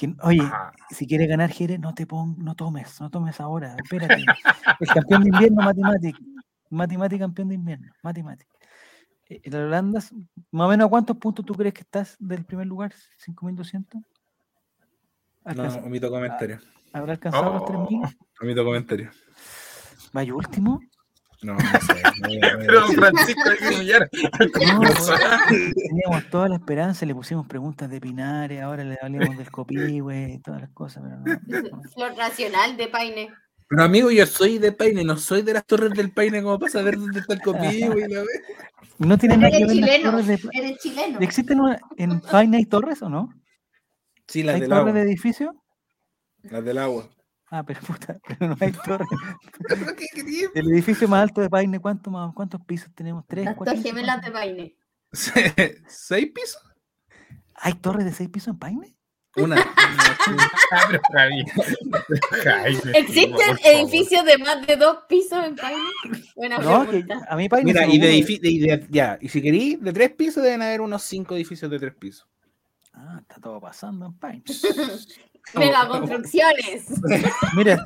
[0.00, 0.42] Que- oye,
[0.88, 4.24] si quieres ganar Jere, no te pon, no tomes, no tomes ahora, espérate.
[4.80, 5.62] El campeón de invierno,
[6.70, 8.46] Mati, Mati campeón de invierno, Mati Mati.
[9.28, 10.00] Eh, La Holanda,
[10.52, 12.94] más o menos, ¿a cuántos puntos tú crees que estás del primer lugar?
[13.18, 14.02] ¿5.200?
[15.54, 16.58] No, omito comentario.
[16.94, 17.66] ¿Habrá alcanzado los Oh.
[17.88, 18.16] 3.000?
[18.40, 19.10] Omito comentario.
[20.14, 20.80] ¿Vaya último?
[21.42, 22.02] No, no sé.
[22.58, 22.92] Pero don.
[22.94, 24.10] Francisco hay que humillar.
[25.74, 30.38] Teníamos toda la esperanza, le pusimos preguntas de Pinares, ahora le hablamos del Copihue y
[30.40, 31.70] todas las cosas, pero no.
[31.76, 31.82] no.
[31.94, 33.30] Flor Nacional de Paine.
[33.68, 36.72] Pero amigo, yo soy de Paine, no soy de las torres del Paine como para
[36.72, 38.42] saber dónde está el copillo y la vez.
[38.98, 40.10] No tiene nada que ver las chileno.
[40.10, 40.40] torres de...
[40.52, 41.18] Eres chileno.
[41.20, 43.32] ¿Existen una- en Paine hay torres o no?
[44.26, 44.92] Sí, las ¿Hay del torres agua.
[44.92, 45.54] de edificio?
[46.42, 47.08] Las del agua.
[47.50, 49.08] Ah, pero puta, pero no hay torres.
[49.96, 50.48] ¿Qué quería?
[50.54, 53.24] El edificio más alto de Paine, ¿cuánto más, ¿cuántos pisos tenemos?
[53.26, 53.44] ¿Tres?
[53.44, 54.76] Las cuatro, gemelas de Paine.
[55.12, 56.62] ¿Seis pisos?
[57.56, 58.96] ¿Hay torres de seis pisos en Paine?
[59.36, 59.56] Una.
[60.72, 65.80] Ah, ¿Existen edificios de más de dos pisos en Paine?
[66.36, 68.38] Buena No, que a mí Paine Mira, y de, de-
[68.78, 71.94] de- ya, y si queréis, de tres pisos deben haber unos cinco edificios de tres
[71.94, 72.28] pisos.
[72.92, 74.44] Ah, está todo pasando en Paine.
[75.54, 76.86] Mega construcciones.
[77.56, 77.82] Mira,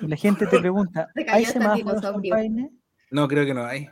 [0.00, 2.34] la gente te pregunta, Se cayó ¿hay semáforos dinosaurio.
[2.34, 2.70] Paine?
[3.10, 3.88] No, creo que no hay.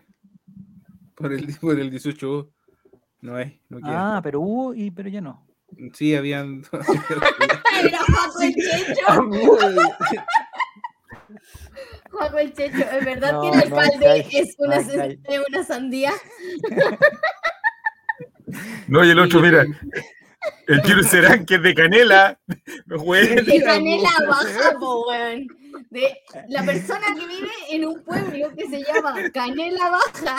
[1.14, 2.50] Por el, por el 18
[3.22, 4.16] no hay, no queda.
[4.16, 5.46] Ah, pero hubo y pero ya no.
[5.92, 6.62] Sí, habían.
[7.82, 9.02] Era Juaco el Checho.
[12.10, 12.78] Juaco el Checho.
[12.78, 16.12] ¿Es verdad No, que el no alcalde calle, es una, no una sandía?
[18.86, 19.66] No, y el otro, mira,
[20.66, 22.38] el Giro Serán, que es de canela.
[22.86, 22.98] No.
[23.12, 25.46] De canela baja, po, weón.
[25.90, 26.16] de
[26.48, 30.36] la persona que vive en un pueblo que se llama Canela Baja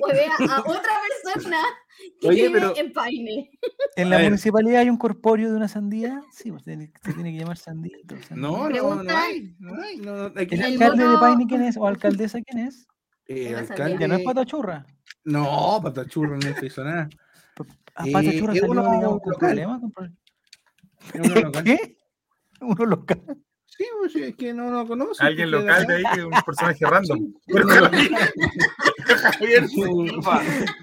[0.00, 0.92] puede a otra
[1.24, 1.58] persona
[2.20, 3.50] que Oye, vive pero- en Paine.
[3.96, 4.26] ¿En A la ver.
[4.26, 6.22] municipalidad hay un corpóreo de una sandía?
[6.32, 8.14] Sí, pues tiene- se tiene que llamar sandito.
[8.16, 8.36] sandía.
[8.36, 9.54] No, no, no Pregunta- hay.
[9.58, 9.96] No hay.
[9.98, 11.76] No, aquí ¿El El alcalde de Paine quién es?
[11.76, 12.86] ¿O alcaldesa quién es?
[13.26, 13.96] eh, alcalde.
[14.00, 14.86] Ya no es Patachurra.
[15.24, 17.08] No, patachurro, no hizo nada.
[17.98, 19.38] A Patachurra es salió, uno digamos, con local.
[19.38, 19.80] problemas.
[19.80, 20.06] con pro-
[21.14, 21.64] Es uno local.
[21.64, 21.96] ¿Qué?
[22.60, 23.22] Uno local.
[23.66, 25.24] Sí, pues es que no lo conoce.
[25.24, 27.32] Alguien local de ahí, un personaje random.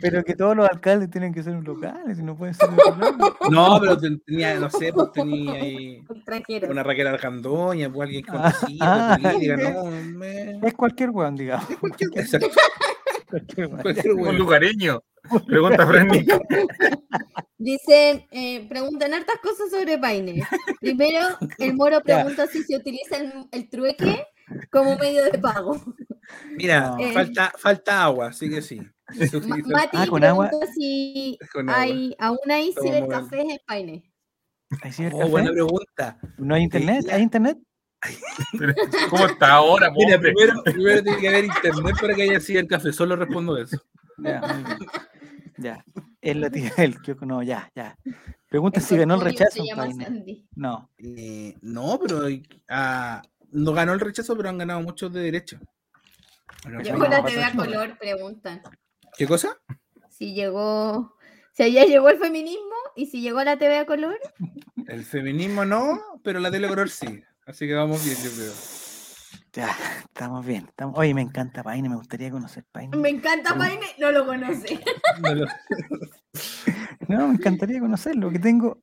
[0.01, 2.70] Pero que todos los alcaldes tienen que ser locales y no pueden ser.
[3.49, 6.03] No, pero ten- tenía, no sé, pues tenía ahí
[6.70, 9.70] una Raquel Argandoña, pues alguien Ah, conocido, ah, política, ya.
[9.74, 9.84] no,
[10.18, 10.59] me...
[10.68, 11.68] Es cualquier weón, digamos.
[11.80, 12.47] Cualquier, exacto,
[13.30, 13.82] Cualquier weón.
[13.82, 14.38] cualquier Un weón.
[14.38, 15.03] lugareño.
[15.48, 16.40] Pregunta Fran Nico.
[17.58, 20.44] Dicen, eh, preguntan hartas cosas sobre Paine.
[20.80, 21.20] Primero,
[21.58, 24.26] el moro pregunta si se utiliza el, el trueque
[24.72, 25.82] como medio de pago.
[26.58, 26.96] Mira.
[27.00, 27.14] Eh.
[27.14, 28.80] falta, falta agua, así que sí.
[29.48, 30.50] Ma- Mati Ah, con agua.
[30.76, 31.82] si con agua.
[31.82, 34.12] hay, aún hay cibercafés en Paine.
[34.82, 35.30] ¿Hay Oh, cibercafé?
[35.30, 36.18] buena pregunta.
[36.38, 37.06] ¿No hay internet?
[37.12, 37.58] ¿Hay internet?
[39.10, 42.68] ¿Cómo está ahora, Mira, primero, primero tiene que haber internet para que haya sido el
[42.68, 42.92] café.
[42.94, 43.78] Solo respondo eso.
[45.58, 45.84] Ya.
[46.22, 47.26] Es la tía del kiosco.
[47.26, 47.97] No, ya, ya.
[48.49, 49.51] Pregunta El si ganó el rechazo.
[49.51, 50.06] se en llama Paine.
[50.06, 50.47] Sandy.
[50.56, 50.89] No.
[50.97, 52.28] Eh, no, pero
[52.70, 55.60] ah, no ganó el rechazo, pero han ganado muchos de derecha.
[56.84, 58.62] Llegó la TV a color, preguntan.
[59.18, 59.58] ¿Qué cosa?
[60.10, 61.16] Si llegó,
[61.53, 64.18] si allá llegó el feminismo y si llegó la TV a color.
[64.88, 67.24] El feminismo no, pero la tele color sí.
[67.45, 68.85] Así que vamos bien, yo creo.
[69.56, 69.70] Ya,
[70.03, 70.66] estamos bien.
[70.68, 72.97] estamos- Oye, me encanta Paine, me gustaría conocer Paine.
[72.97, 74.80] Me encanta Paine, no lo conoce.
[75.22, 75.47] No lo-
[77.08, 78.82] No, me encantaría conocerlo, que tengo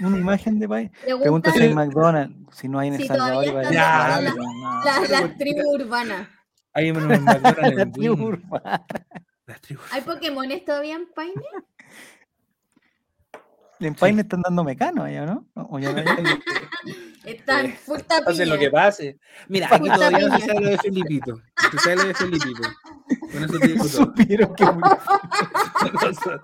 [0.00, 0.92] una imagen de Paine.
[1.20, 3.44] Pregunta si hay McDonald's, si no hay en El Si Salvador.
[3.46, 6.28] todavía y está vaya- cerrada no, las, tribus urbanas.
[6.74, 8.86] Hay unos McDonald's en la tribu urbana.
[9.92, 11.42] ¿Hay Pokémones todavía en Paine?
[13.80, 15.46] En Paine están dando mecano allá, ¿no?
[15.54, 16.40] O ya no hay-
[17.24, 19.18] Están Eh, full Hacen lo que pase.
[19.48, 21.40] Mira, aquí todavía no se sabe lo de Felipito.
[21.70, 22.62] Se sabe lo de Felipito.
[23.32, 24.12] Con eso te digo todo.
[24.14, 24.98] que murió.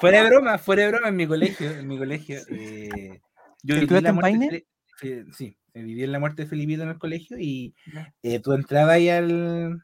[0.00, 3.20] fuera de broma, fuera de broma, en mi colegio, en mi colegio, eh,
[3.62, 4.66] yo viví ¿Estudiaste la muerte
[4.96, 7.74] Fe- sí, eh, viví en la muerte de Felipito en el colegio y
[8.22, 9.82] eh, tú entrabas ahí al,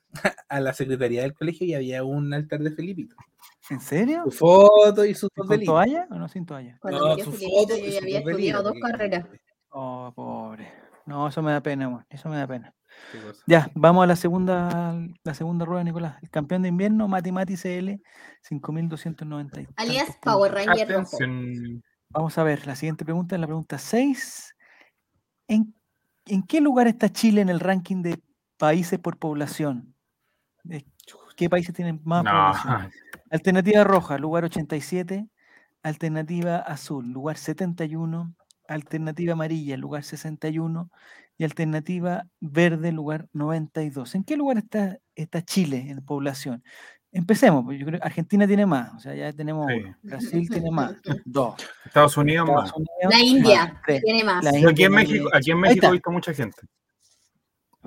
[0.49, 3.17] a la secretaría del colegio y había un altar de Felipito.
[3.71, 4.25] ¿En serio?
[4.25, 5.73] Su foto y sus ¿Con velitas.
[5.73, 6.79] toalla o no sin toalla?
[6.81, 9.27] Cuando No, su foto yo y ya había dos estudiado dos carreras.
[9.71, 10.73] Oh, pobre.
[11.07, 12.07] No, eso me da pena, amor.
[12.09, 12.75] Eso me da pena.
[13.47, 16.17] Ya, vamos a la segunda, la segunda rueda, Nicolás.
[16.23, 18.01] El campeón de invierno, Mati Mati CL,
[18.49, 19.63] 5.290.
[19.63, 20.53] y Alias Power.
[20.53, 21.05] Ranger.
[22.11, 24.55] Vamos a ver, la siguiente pregunta es la pregunta 6.
[25.49, 25.75] ¿En,
[26.27, 28.21] en qué lugar está Chile en el ranking de
[28.59, 29.95] países por población?
[30.63, 30.85] ¿De
[31.37, 32.91] ¿Qué países tienen más población?
[33.31, 35.27] Alternativa roja, lugar 87.
[35.83, 38.35] Alternativa azul, lugar 71.
[38.69, 40.91] Alternativa amarilla, lugar 61.
[41.37, 44.15] Y alternativa verde, lugar 92.
[44.17, 46.65] ¿En qué lugar está, está Chile en población?
[47.13, 49.81] Empecemos, pues yo creo que Argentina tiene más, o sea, ya tenemos Sí.
[49.83, 49.97] uno.
[50.03, 50.93] Brasil tiene más,
[51.25, 51.55] dos.
[51.87, 52.77] Estados Unidos Estados más.
[52.77, 54.45] Unidos, La India más, tiene más.
[54.45, 56.61] La aquí en México, aquí en México he visto mucha gente.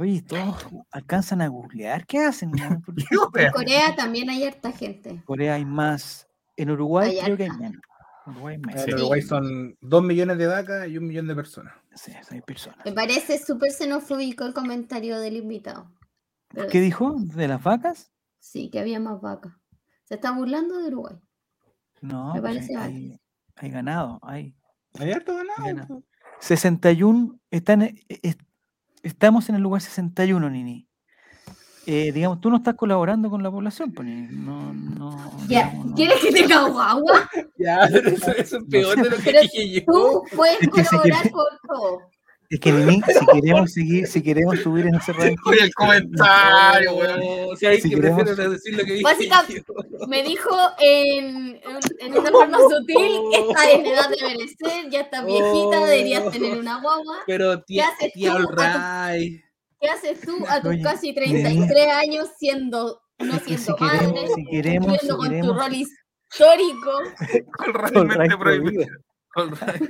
[0.02, 2.52] Oye, todos alcanzan a googlear, ¿qué hacen?
[2.82, 2.82] no?
[3.36, 5.10] En Corea también hay harta gente.
[5.12, 6.28] En Corea hay más.
[6.58, 7.82] En Uruguay Hay creo que hay menos.
[8.26, 8.84] Uruguay hay En menos.
[8.84, 8.94] Sí.
[8.96, 11.76] Uruguay son dos millones de vacas y un millón de personas.
[11.94, 12.84] Sí, hay personas.
[12.84, 15.92] Me parece súper xenofóbico el comentario del invitado.
[16.48, 17.16] Pero ¿Qué dijo?
[17.20, 18.12] ¿De las vacas?
[18.40, 19.54] Sí, que había más vacas.
[20.06, 21.16] Se está burlando de Uruguay.
[22.02, 23.20] No, Me pues parece hay, hay,
[23.56, 24.20] hay ganado.
[24.24, 24.56] Hay
[24.98, 25.64] Hay harto ganado.
[25.64, 25.88] ganado.
[25.88, 26.04] po.
[26.40, 27.40] 61.
[27.52, 28.38] Están, eh, es-
[29.04, 30.88] estamos en el lugar 61, Nini.
[31.88, 34.28] Eh, digamos, tú no estás colaborando con la población, pues, Nini.
[34.32, 35.96] No, no, no.
[35.96, 37.30] ¿Quieres que te cago agua?
[37.58, 39.82] Ya, pero eso, eso es peor de lo que Pero dije yo.
[39.86, 42.00] Tú puedes colaborar con todo.
[42.52, 46.96] Es que, Nini, si queremos seguir, si queremos subir en ese ranking, Oye, el comentario,
[46.96, 47.56] weón.
[47.58, 49.64] Si hay Si que queremos- prefiero decir lo que dije Básicamente-.
[50.10, 50.50] Me dijo
[50.80, 51.62] en,
[52.00, 56.82] en- una forma sutil, estás en edad de merecer, ya estás viejita, deberías tener una
[56.82, 57.20] guagua.
[57.26, 59.42] Pero tía, haces tía, tú a tu-.
[59.80, 61.44] ¿Qué haces tú a tus casi Denise.
[61.44, 65.42] 33 años siendo, no es que si siendo queremos, madre, si queremos, si cumpliendo con
[65.42, 66.92] tu rol histórico?
[67.58, 68.86] Con realmente prohibido.
[69.38, 69.90] Right.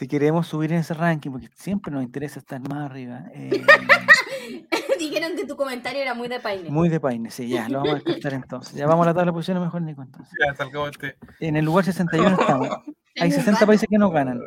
[0.00, 3.50] Si queremos subir en ese ranking, porque siempre nos interesa estar más arriba, eh,
[4.98, 6.70] Dijeron que tu comentario era muy de paine.
[6.70, 8.74] muy de paine, sí, ya, lo vamos a descartar entonces.
[8.74, 10.32] Ya vamos a la tabla de posiciones mejor, Nico, entonces.
[10.42, 11.18] Ya, salgamos este.
[11.40, 12.68] En el lugar 61 estamos.
[12.70, 12.84] Hay
[13.14, 13.66] Tengo un 60 gato.
[13.66, 14.40] países que no ganan.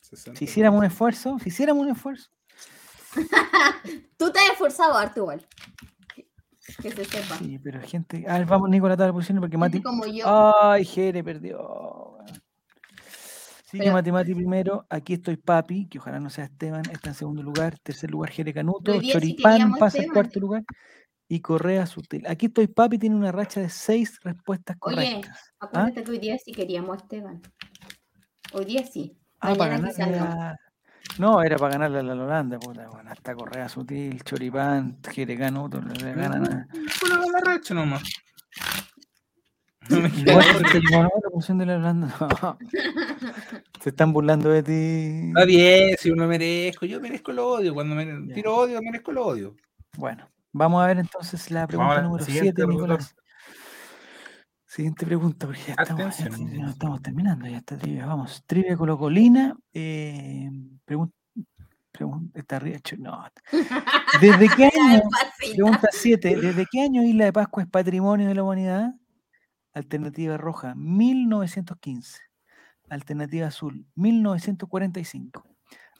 [0.00, 0.38] 60.
[0.40, 2.30] Si hiciéramos un esfuerzo, si hiciéramos un esfuerzo,
[4.16, 5.46] Tú te has esforzado harto igual.
[6.16, 6.26] Que,
[6.82, 7.36] que se sepa.
[7.36, 8.24] sí, pero gente.
[8.26, 9.82] A ver, vamos, Nico, a la tabla de posiciones porque Mati.
[9.82, 10.24] Como yo.
[10.26, 12.18] Ay, Jere perdió.
[13.74, 14.86] Sigue Pero- Mati Mati primero.
[14.88, 17.76] Aquí estoy Papi, que ojalá no sea Esteban, está en segundo lugar.
[17.80, 19.02] Tercer lugar, Jere Canuto.
[19.02, 20.62] Choripán pasa en cuarto lugar.
[21.26, 22.24] Y Correa Sutil.
[22.28, 25.40] Aquí estoy Papi, tiene una racha de seis respuestas Oye, correctas.
[25.58, 27.42] Acuérdate que hoy día sí queríamos a Esteban.
[28.52, 29.18] Hoy día sí.
[29.40, 30.24] Ah, para ganarle no.
[30.24, 30.56] a-
[31.18, 32.86] No, era para ganarle a la Holanda, puta.
[32.88, 36.68] Bueno, hasta Correa Sutil, Choripán, Jere Canuto, no le ganan a.
[37.00, 38.04] Puro la racha nomás.
[43.80, 45.28] Se están burlando de ti.
[45.28, 47.74] Está bien, si uno merezco, yo merezco el odio.
[47.74, 48.34] Cuando me Ya.
[48.34, 49.54] tiro odio, merezco el odio.
[49.96, 52.88] Bueno, vamos a ver entonces la pregunta número siguiente, 7, doctor.
[52.88, 53.14] Nicolás.
[54.66, 56.26] Siguiente pregunta, porque ya estamos, ya
[56.68, 58.06] estamos terminando, ya está trivia.
[58.06, 59.56] Vamos, trivia colocolina.
[59.72, 60.50] Eh,
[60.84, 61.14] pregunta,
[61.92, 62.60] pregunta, está
[62.98, 63.24] no.
[64.20, 65.02] ¿Desde qué año?
[65.54, 66.36] Pregunta 7.
[66.40, 68.94] ¿Desde qué año Isla de Pascua es patrimonio de la humanidad?
[69.74, 72.20] Alternativa roja, 1915.
[72.88, 75.44] Alternativa azul, 1945.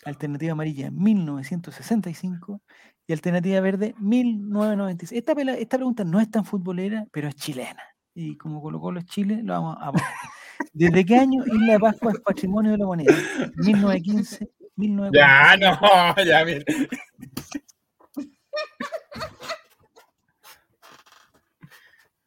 [0.04, 2.62] Alternativa amarilla, 1965.
[3.06, 5.18] Y alternativa verde, 1996.
[5.18, 7.82] Esta, esta pregunta no es tan futbolera, pero es chilena.
[8.14, 10.06] Y como Colo Colo es Chile, lo vamos a poner.
[10.72, 13.14] ¿Desde qué año Isla de Pascua es patrimonio de la humanidad?
[13.56, 15.10] 1915, 1945.
[15.12, 16.64] Ya, no, ya, mira.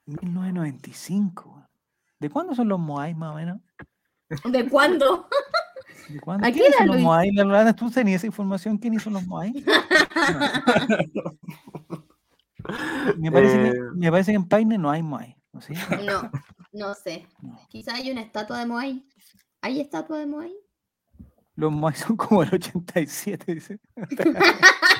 [0.08, 1.50] 1995.
[1.50, 1.68] weón.
[2.20, 3.62] ¿De cuándo son los Moai más o menos?
[4.46, 5.28] ¿De cuándo?
[6.10, 6.46] ¿De cuándo?
[6.48, 7.08] ¿A qué ¿Quiénes son los lo hizo?
[7.08, 7.32] Moai?
[7.32, 8.78] La Lorana, ¿Tú tenías esa información?
[8.78, 9.54] ¿Quiénes son los Moai?
[13.18, 13.82] me, parece que, Eh.
[13.96, 15.38] me parece que en Paine no hay Moai.
[15.54, 15.74] ¿no sí?
[16.06, 16.30] No,
[16.74, 17.28] no sé.
[17.42, 17.60] No.
[17.70, 19.06] Quizá hay una estatua de Moai.
[19.62, 20.54] ¿Hay estatua de Moai?
[21.56, 23.80] Los Moai son como el 87, dice.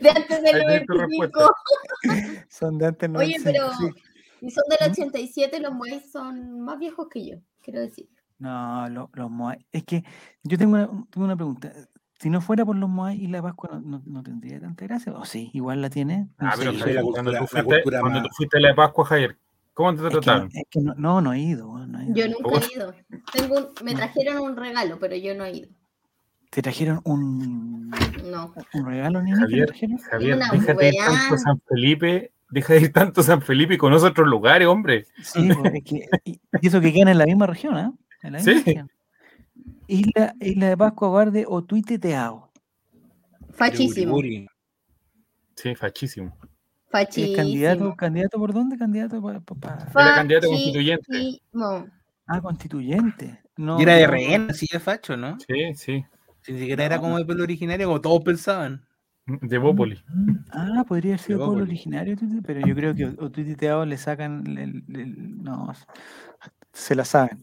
[0.00, 1.54] De antes del Ahí tenés tu 95.
[2.48, 4.02] Son de antes del Oye, 95, pero sí.
[4.40, 4.92] si son del ¿Mm?
[4.92, 8.08] 87, los Moai son más viejos que yo, quiero decir.
[8.38, 9.64] No, lo- los Moai.
[9.72, 10.04] Es que
[10.42, 11.72] yo tengo una, tengo una pregunta.
[12.18, 15.12] Si no fuera por los Moai y la Pascua, no, no- no tendría tanta gracia.
[15.12, 15.50] ¿O sí?
[15.52, 16.28] Igual la tiene.
[16.38, 18.60] No Ah, sé, pero la cuando, tú la fuiste, cultura cuando más- tú fuiste a
[18.60, 19.38] la Pascua, Javier,
[19.72, 20.48] ¿cómo te es que, trataron?
[20.52, 21.86] es que no, no, no he ido.
[21.86, 22.14] no he ido.
[22.14, 22.94] Yo nunca he ido.
[23.32, 25.68] Tengo un- me trajeron un regalo, pero yo no he ido.
[26.54, 27.90] ¿Te trajeron un,
[28.30, 28.54] No.
[28.74, 29.34] un regalo, niño?
[29.34, 29.72] ¿Te Javier?
[30.08, 31.38] Javier, Una deja de ir tanto.
[31.38, 35.04] San Felipe, deja de ir tanto San Felipe y conoce otros lugares, hombre.
[35.20, 37.92] Sí, pues, es que, y, eso que quedan en la misma región, ¿ah?
[38.22, 38.62] En la misma Sí.
[38.66, 38.90] región.
[39.88, 42.52] Isla, Isla de Pascua, Guarde o Tuiteteao.
[43.50, 44.14] Fachísimo.
[44.16, 44.46] Uri,
[45.56, 46.36] Sí, fachísimo.
[46.40, 47.36] ¿Es Fachísimo.
[47.36, 48.78] candidato, candidato por dónde?
[48.78, 49.20] Candidato
[49.60, 49.88] para.
[49.90, 51.40] Era candidato constituyente.
[52.28, 53.40] Ah, constituyente.
[53.56, 55.36] No, Y era de rehén, así de facho, ¿no?
[55.40, 56.04] Sí, sí.
[56.48, 58.84] Ni siquiera era como de pelo originario, como todos pensaban.
[59.26, 59.98] De Bópoli.
[60.52, 62.14] Ah, podría haber sido pueblo originario,
[62.46, 64.46] pero yo creo que o Tuiteteao le sacan.
[64.46, 65.72] el- el- no,
[66.72, 67.42] se la saben.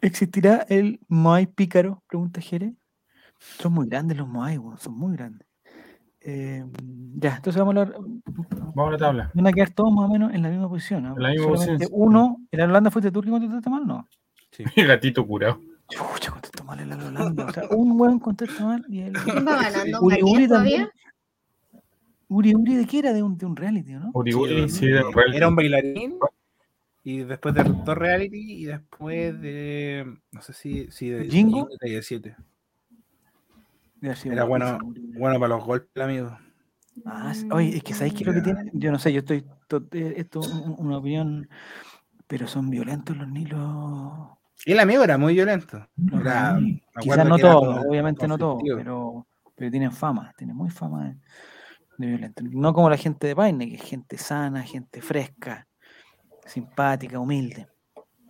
[0.00, 2.02] ¿Existirá el Moai pícaro?
[2.08, 2.74] Pregunta Jere.
[3.38, 5.46] Son muy grandes los Moai, son muy grandes.
[6.20, 6.64] Eh,
[7.16, 7.96] ya, entonces vamos a hablar.
[8.74, 9.30] Vamos a la tabla.
[9.34, 11.02] Van a quedar todos más o menos en la misma posición.
[11.02, 11.16] ¿no?
[11.16, 11.84] En la misma sí.
[11.90, 13.86] Uno, ¿en la Holanda fuiste tú el que contestaste mal?
[13.86, 14.08] No.
[14.76, 15.60] Gatito curado.
[15.88, 17.46] Chucha, contestó mal Holanda.
[17.46, 19.12] O sea, un hueón contesta mal y el.
[19.12, 20.00] ¿Quién va ganando?
[20.00, 20.76] Uri ¿Matías Uri todavía?
[20.76, 20.90] también.
[22.28, 23.12] Uri Uri, ¿de qué era?
[23.12, 24.10] De un, de un reality, ¿no?
[24.14, 25.36] Uri, era- sí, de un reality.
[25.36, 26.14] Era un bailarín.
[27.04, 30.16] Y después de dos reality y después de.
[30.30, 30.90] No sé si.
[30.90, 31.68] si de, ¿Jingo?
[31.68, 32.36] de Calle 7.
[33.96, 34.78] Debe haber sido Era bueno,
[35.18, 36.38] bueno para los golpes, el amigo.
[37.04, 37.48] Ah, sí.
[37.50, 38.70] Oye, es que ¿sabéis qué es lo que tiene?
[38.72, 39.44] Yo no sé, yo estoy.
[39.68, 41.48] to- eh, Esto es un- una opinión.
[42.28, 44.28] Pero son violentos los nilos.
[44.64, 45.86] Y el amigo era muy violento.
[46.20, 46.58] Era-
[47.00, 48.76] Quizás no como obviamente no conflictivo.
[48.76, 51.16] pero, pero tienen fama, tienen muy fama de,
[51.98, 52.44] de violentos.
[52.50, 55.66] No como la gente de Paine, que es gente sana, gente fresca,
[56.46, 57.66] simpática, humilde.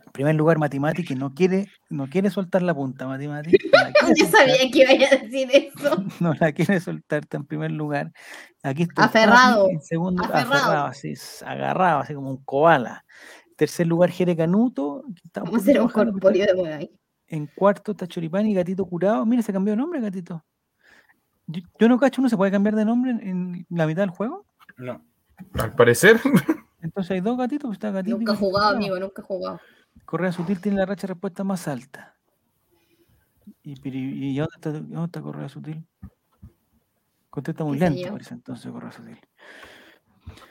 [0.07, 3.51] En primer lugar, Matimati, que no quiere, no quiere soltar la punta, Matimati.
[3.53, 3.59] No
[4.17, 6.05] Yo soltar, sabía que iba a decir eso.
[6.21, 8.13] no la quiere soltarte en primer lugar.
[8.63, 10.53] Aquí está Aferrado, En segundo, aferrado.
[10.55, 11.15] aferrado, así,
[11.45, 13.05] agarrado, así como un koala.
[13.57, 15.05] Tercer lugar, Jere Canuto.
[15.35, 16.91] Vamos a hacer un corpóreo de Moai.
[17.29, 19.25] en cuarto está Choripán y Gatito Curado.
[19.27, 20.45] Mira, se cambió de nombre, Gatito.
[21.47, 24.11] Yo, yo no cacho, ¿uno se puede cambiar de nombre en, en la mitad del
[24.11, 24.47] juego?
[24.79, 25.05] No.
[25.55, 26.21] Al parecer,
[26.81, 28.17] Entonces hay dos gatitos, pues está Gatito.
[28.19, 28.77] Nunca he jugado, Curado.
[28.77, 29.61] amigo, nunca he jugado.
[30.05, 32.17] Correa Sutil tiene la racha de respuesta más alta.
[33.63, 35.85] ¿Y, y- y dónde, está, dónde está Correa Sutil?
[37.31, 39.19] Contesta muy ¿Qué sé lento, parece entonces Correa Sutil.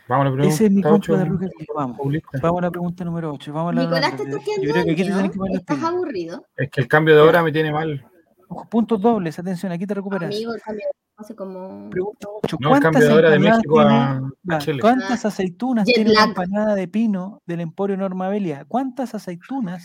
[0.07, 0.53] Vamos a la pregunta.
[0.55, 1.49] Ese es mi de League.
[1.75, 1.97] Vamos.
[2.41, 3.53] Vamos a la pregunta número 8.
[3.53, 5.17] Vamos a la Nicolás, te estás que quedando Yo creo que aquí te dormido.
[5.21, 5.91] tenés que poner las Estás pilas.
[5.91, 6.45] aburrido.
[6.57, 8.05] Es que el cambio de hora me tiene mal.
[8.49, 10.25] Ojo, Puntos dobles, atención, aquí te recuperas.
[10.35, 11.89] Amigo, el cambio hace como.
[11.89, 12.57] Pregunta 8.
[12.59, 14.81] No, el cambio de hora de México a, a Va, Chile.
[14.81, 16.29] ¿Cuántas aceitunas Jet tiene una lag.
[16.29, 18.65] empanada de pino del Emporio Normabelia?
[18.67, 19.83] ¿Cuántas aceitunas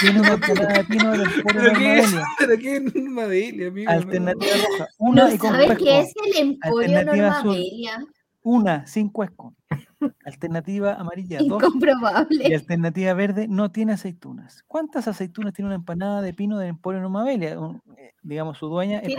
[0.00, 2.12] tiene una empanada de pino del Emporio ¿Pero qué es?
[2.12, 2.26] Normabelia?
[2.38, 3.90] ¿Pero qué es Normabelia, amigo?
[3.90, 4.88] Alternativa roja.
[4.98, 7.44] ¿No Una y con sabes qué es el Emporio Alternativa azul.
[7.48, 8.04] Normabelia?
[8.42, 9.54] Una sin cuesco.
[10.24, 11.62] Alternativa amarilla, dos.
[11.62, 12.54] Y Incomprobable.
[12.54, 14.64] alternativa verde no tiene aceitunas.
[14.66, 17.58] ¿Cuántas aceitunas tiene una empanada de pino del Emporio Normabelia?
[17.60, 19.14] Un- eh, digamos, su dueña de-.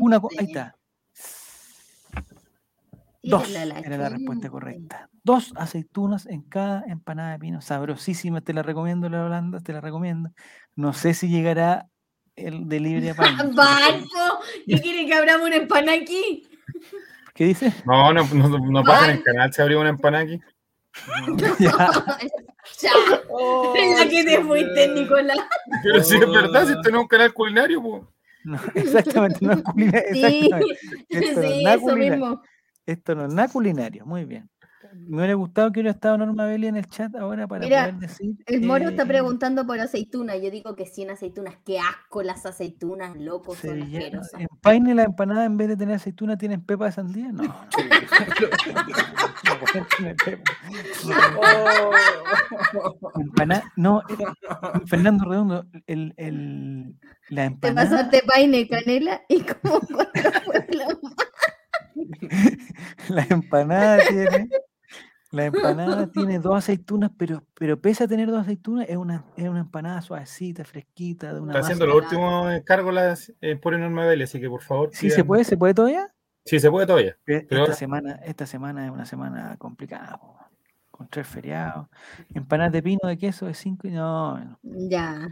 [0.00, 0.74] Una, ahí está.
[3.20, 5.10] Dos era la respuesta correcta.
[5.24, 7.60] Dos aceitunas en cada empanada de pino.
[7.60, 10.30] Sabrosísima, te la recomiendo, la Holanda, te la recomiendo.
[10.76, 11.88] No sé si llegará
[12.36, 13.14] el delivery a.
[13.54, 16.47] Barco, ¿qué quiere que abramos una empana aquí?
[17.38, 17.72] ¿Qué dice?
[17.84, 20.40] No, no, no, no pasa en el canal, se abrió una empanada aquí.
[21.60, 21.70] Ya.
[22.82, 22.90] Ya,
[23.76, 25.38] en la que te fuiste, Nicolás.
[25.84, 28.02] Pero si es verdad, si esto no es un canal culinario, pues.
[28.42, 30.14] No, exactamente, no es culinario.
[30.14, 30.50] Sí,
[31.10, 31.96] sí, eso culinario.
[31.96, 32.42] mismo.
[32.84, 34.50] Esto no es nada culinario, muy bien.
[34.94, 38.00] Me hubiera gustado que hubiera estado Norma Belli en el chat ahora para Mira, poder
[38.00, 38.36] decir.
[38.46, 40.40] El moro está eh, preguntando por aceitunas.
[40.42, 41.56] Yo digo que 100 aceitunas.
[41.64, 44.40] Qué asco las aceitunas, loco, son asquerosas.
[44.40, 47.32] ¿En Paine la empanada en vez de tener aceituna tienen pepa de sandía?
[47.32, 47.42] No.
[47.42, 47.66] no.
[49.44, 50.52] No pueden tener pepa.
[53.20, 54.16] Empanada, no, eh,
[54.86, 56.96] Fernando Redondo, el, el,
[57.28, 60.98] la Te empanada, pasaste paine, canela y como cuatro pueblos.
[63.08, 64.48] la empanada tiene,
[65.30, 69.48] la empanada tiene dos aceitunas, pero, pero pese a tener dos aceitunas, es una, es
[69.48, 74.06] una empanada suavecita, fresquita, de una Está haciendo los últimos encargos las eh, por Enorme
[74.06, 74.90] Belli, así que por favor.
[74.92, 75.44] ¿Sí se puede?
[75.44, 76.12] ¿Se puede todavía?
[76.44, 77.16] Sí, se puede todavía.
[77.24, 80.38] Pero Esta ahora- semana, esta semana es una semana complicada, po,
[80.90, 81.88] con tres feriados.
[82.34, 85.28] Empanadas de pino de queso de cinco y no, no, Ya.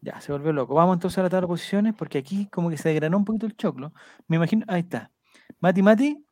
[0.00, 0.74] ya se volvió loco.
[0.74, 3.46] Vamos entonces a la tabla de posiciones, porque aquí como que se desgranó un poquito
[3.46, 3.92] el choclo.
[4.26, 5.12] Me imagino, ahí está.
[5.60, 6.24] Mati Mati,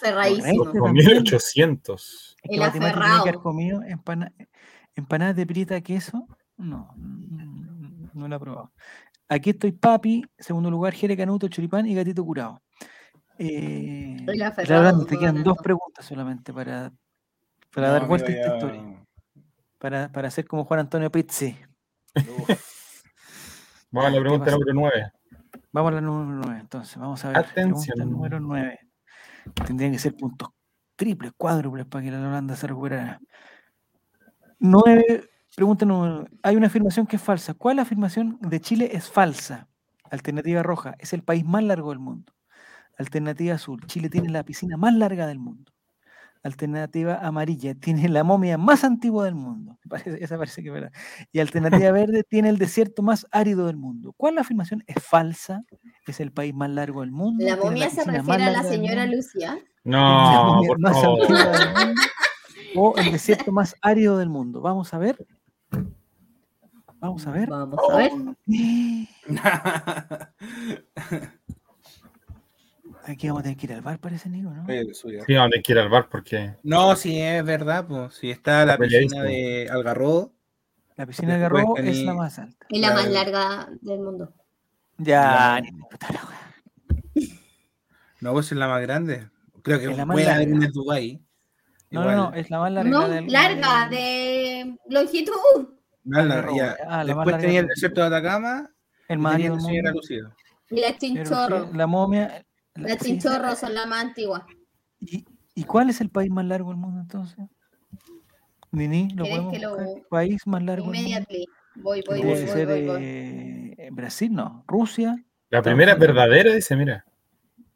[0.00, 0.64] Correcto.
[0.64, 1.06] Con también.
[1.06, 2.36] 1800.
[2.42, 4.32] es que El tiene que haber comido empana-
[4.94, 6.26] empanadas de prieta de queso.
[6.56, 8.72] No, mm, no la he probado.
[9.28, 12.60] Aquí estoy Papi, segundo lugar Jere Canuto, Choripán y Gatito Curado.
[13.38, 16.92] Eh, aferrado, verdad, te quedan dos preguntas solamente para,
[17.74, 19.04] para dar No, vuelta a esta historia.
[19.78, 21.56] Para, para hacer como Juan Antonio Pizzi.
[23.90, 25.12] Vamos a la ¿Qué pregunta número 9.
[25.72, 26.96] Vamos a la número 9, entonces.
[26.96, 27.46] Vamos a ver.
[27.52, 28.10] Pregunta Atención.
[28.10, 28.78] número 9.
[29.66, 30.48] Tendrían que ser puntos
[30.96, 33.20] triples, cuádruples para que la Holanda se recuperara.
[34.58, 35.28] 9.
[35.54, 36.30] Pregunta número 9.
[36.42, 37.54] Hay una afirmación que es falsa.
[37.54, 39.68] ¿Cuál afirmación de Chile es falsa?
[40.10, 40.94] Alternativa roja.
[40.98, 42.32] Es el país más largo del mundo.
[42.98, 43.84] Alternativa azul.
[43.86, 45.73] Chile tiene la piscina más larga del mundo.
[46.44, 47.74] Alternativa amarilla.
[47.80, 49.78] Tiene la momia más antigua del mundo.
[49.88, 50.92] Parece- esa parece que es verdad.
[51.32, 54.12] Y alternativa verde tiene el desierto más árido del mundo.
[54.16, 55.62] ¿Cuál afirmación es falsa?
[56.06, 57.44] Es el país más largo del mundo.
[57.44, 61.20] La momia se refiere a la señora la No, momia por más favor.
[61.22, 62.02] antigua del mundo,
[62.76, 64.60] o el desierto más árido del mundo.
[64.60, 65.16] Vamos a ver.
[67.00, 67.48] Vamos a ver.
[67.50, 68.12] Vamos a ver.
[73.06, 74.64] Aquí vamos a tener que ir al bar, parece, Nico, ¿no?
[74.64, 75.22] Oye, suya.
[75.26, 76.54] Sí, donde quiera al bar porque.
[76.62, 78.14] No, sí, es verdad, pues.
[78.14, 80.32] Si está la piscina de Algarrobo.
[80.96, 82.66] La piscina de Después Garrobo es la más alta.
[82.70, 84.32] Es la más larga del mundo.
[84.98, 86.20] Ya, ni puta la.
[88.20, 89.28] No, pues es la más grande.
[89.62, 90.56] Creo que Es la más puede haber larga.
[90.56, 91.20] una en Dubái.
[91.90, 92.90] No, no, no, es la más larga.
[92.90, 95.32] No, del- larga, de longitud.
[96.04, 96.76] Más larga, Algarrobo, ya.
[96.86, 98.70] ah, la más Después larga tenía el desierto de Atacama
[99.08, 100.00] El más tenía árido la del señora mundo.
[100.00, 100.36] Lucía.
[100.70, 101.64] Y la chinchorro.
[101.70, 102.43] sí, La momia.
[102.74, 104.46] La- Las sí, chinchorros son la más antigua.
[105.00, 107.38] ¿Y, y cuál es el país más largo del mundo entonces?
[108.72, 110.08] Nini, ¿lo ¿Querés podemos que lo-?
[110.08, 111.08] ¿País más largo del mundo?
[111.08, 111.46] Immediately.
[111.76, 112.98] Voy, voy, voy, ser voy, voy.
[113.02, 114.64] eh, Brasil, no.
[114.66, 115.16] Rusia.
[115.50, 117.04] La primera verdadera, dice, mira.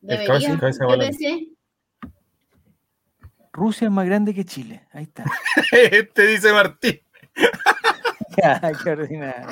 [0.03, 1.17] El cabeza- Debería, cabeza volante.
[1.19, 1.49] pensé.
[3.53, 4.87] Rusia es más grande que Chile.
[4.93, 5.25] Ahí está.
[5.73, 7.01] Este dice Martín.
[8.41, 9.49] Ya, qué ordinario.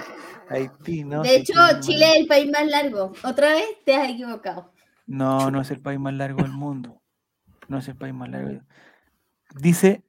[0.48, 1.22] Haití, ¿no?
[1.24, 3.12] De hecho, Chile es el país más largo.
[3.24, 4.72] Otra vez te has equivocado.
[5.06, 7.00] No, no es el país más largo del mundo.
[7.68, 8.60] No es el país más largo.
[9.54, 10.04] Dice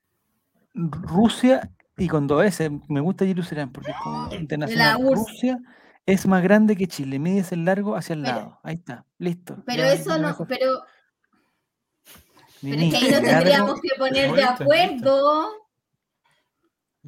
[0.74, 2.70] Rusia y con dos S.
[2.89, 5.02] Me gusta Jerusalén porque es como internacional.
[5.02, 5.60] Rusia
[6.06, 7.20] es más grande que Chile.
[7.20, 8.60] Mides el largo hacia el Pero- lado.
[8.64, 9.06] Ahí está.
[9.18, 9.58] Listo.
[9.66, 10.84] Pero Ya, eso no, pero,
[12.62, 15.50] es que ahí nos largo- tendríamos que poner de acuerdo.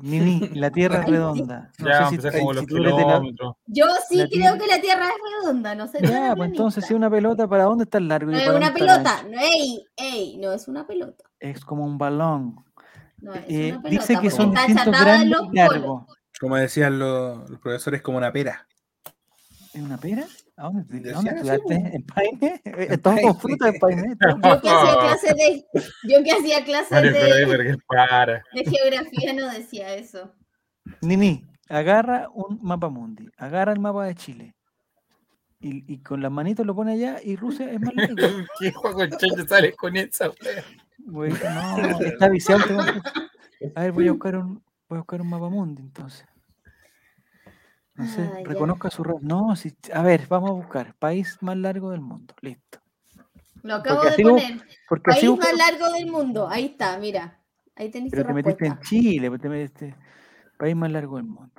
[0.01, 1.71] Nini, la Tierra es redonda.
[1.79, 3.21] No Ya, sé si, como si los la-.
[3.67, 5.99] Yo sí La creo Tierra- que la Tierra es redonda, no sé.
[6.01, 8.31] Ya, pues entonces si una pelota, ¿para dónde está el largo?
[8.31, 9.23] No es una pelota.
[9.29, 11.23] No, ey, ey, no es una pelota.
[11.39, 12.63] Es como un balón.
[13.21, 16.03] No, es Eh, una dice pelota, que porque son distintos grandes y largos.
[16.39, 18.65] Como decían los, los profesores, como una pera.
[19.73, 20.25] ¿Es una pera?
[21.93, 22.61] ¿En Paine?
[23.01, 23.33] Paine.
[23.35, 24.11] fruta en Paine.
[24.11, 25.65] estamos- Yo que hacía de,
[26.03, 28.43] yo que hacía clases Mario de, para.
[28.53, 30.33] de geografía no decía eso.
[31.01, 34.55] Nini, agarra un mapa mundi, agarra el mapa de Chile
[35.59, 38.15] y, y con las manitos lo pone allá y Rusia es más largo.
[38.59, 40.29] ¿Qué juego chancho sales con esa?
[40.97, 42.63] Güey, no, está viciado.
[42.77, 43.01] hombre.
[43.75, 46.25] A ver, voy a buscar un, voy a buscar un mapa mundi entonces.
[47.99, 48.47] No sé, Ah, ya.
[48.47, 49.19] reconozca su rol.
[49.21, 52.33] No, si, a ver, vamos a buscar país más largo del mundo.
[52.41, 52.79] Listo.
[53.61, 54.61] Lo acabo Porque de poner.
[54.87, 56.47] Porque País más largo del mundo.
[56.47, 57.39] Ahí está, mira.
[57.75, 58.89] Ahí tenéis pero tu te metiste en respuesta.
[58.89, 59.95] Chile, pues te metiste
[60.57, 61.51] país más largo del mundo.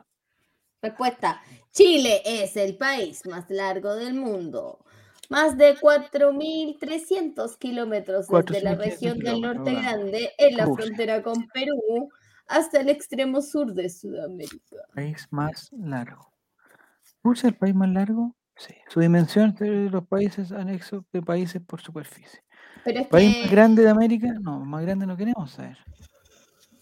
[0.82, 1.42] Respuesta.
[1.72, 4.82] Chile es el país más largo del mundo.
[5.28, 9.72] Más de 4.300 kilómetros desde la 4.300 región del Norte.
[9.74, 10.84] Grande, en la Rusia.
[10.86, 12.08] frontera con Perú,
[12.48, 14.76] hasta el extremo sur de Sudamérica.
[14.94, 16.29] País más largo.
[17.22, 18.34] ¿Rusia es el país más largo?
[18.56, 18.74] Sí.
[18.88, 22.42] Su dimensión de los países anexos de países por superficie.
[22.84, 24.28] Pero es ¿País más que grande de América?
[24.40, 25.78] No, más grande no queremos saber.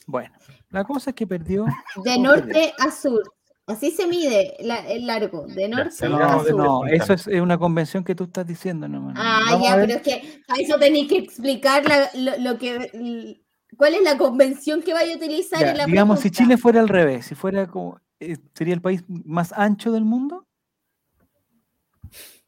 [0.07, 0.33] Bueno,
[0.71, 1.65] la cosa es que perdió.
[2.05, 3.23] de ¿cómo norte a sur.
[3.67, 6.57] Así se mide la- el largo, de norte a sur.
[6.57, 9.93] No, eso es eh, una convención que tú estás diciendo, no, Ah, Vamos ya, pero
[9.95, 13.43] es que a eso tenéis que explicar la- lo, lo que l-
[13.77, 16.31] cuál es la convención que vaya a utilizar Ya, en la digamos, si.
[16.31, 18.01] Chile fuera al revés, si fuera como.
[18.21, 20.47] Eh, ¿Sería el país más ancho del mundo?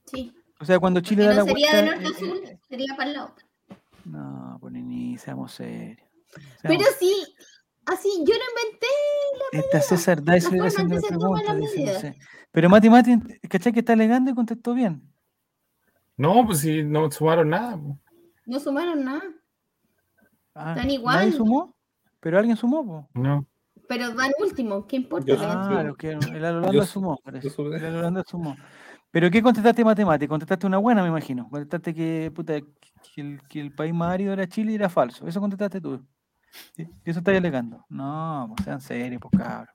[0.06, 2.00] Sí, O sea, cuando Chile que da no la sería de vuelta.
[2.02, 3.34] norte a eh, sur, eh, sería para el lado.
[4.04, 6.08] no, pues ni seamos serios.
[6.62, 7.12] Pero sí,
[7.86, 9.80] así yo lo inventé.
[9.82, 11.54] César haciendo la que se toma pregunta.
[11.54, 12.00] la dice, no medida.
[12.00, 12.16] sé.
[12.52, 13.18] Pero Mati Mati,
[13.48, 15.02] ¿cachai que está alegando y contestó bien?
[16.16, 17.76] No, pues si no sumaron nada.
[17.76, 17.98] po.
[18.46, 19.22] No sumaron nada,
[20.54, 21.32] Ah, Están ¿Nadie igual.
[21.32, 21.76] sumó?
[22.18, 23.08] Pero alguien sumó, po.
[23.14, 23.46] No.
[23.90, 25.34] Pero van último, ¿qué importa?
[25.36, 27.48] Claro, que el Holanda sumó, parece.
[27.58, 28.56] El Holanda sumó.
[29.10, 30.28] ¿Pero qué contestaste matemática?
[30.28, 31.48] Contestaste una buena, me imagino.
[31.50, 35.26] Contestaste que, puta, que, el, que el país más árido era Chile y era falso.
[35.26, 36.00] Eso contestaste tú.
[36.76, 37.84] ¿Y y eso estáis alegando?
[37.88, 39.74] No, pues sean serios, pues cabrón.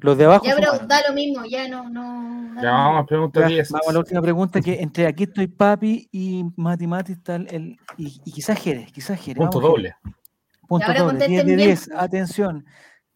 [0.00, 0.88] Los de abajo Ya, pero sumaron.
[0.88, 2.62] da lo mismo, ya no, no.
[2.62, 3.70] Ya vamos a Ya, 10.
[3.72, 7.76] vamos a la última pregunta, que entre aquí estoy papi y Mati Mati está el,
[7.98, 9.36] y, y quizás Jerez, quizás Jerez.
[9.36, 9.94] Punto vamos, Jerez.
[10.02, 10.14] doble.
[10.66, 11.58] Punto doble, 10 de contesten bien.
[11.58, 11.90] 10.
[11.94, 12.64] Atención.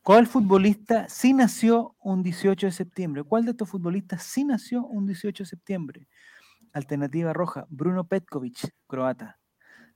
[0.09, 3.25] ¿Cuál futbolista sí nació un 18 de septiembre?
[3.25, 6.09] ¿Cuál de estos futbolistas sí nació un 18 de septiembre?
[6.73, 9.39] Alternativa roja, Bruno Petkovic, croata.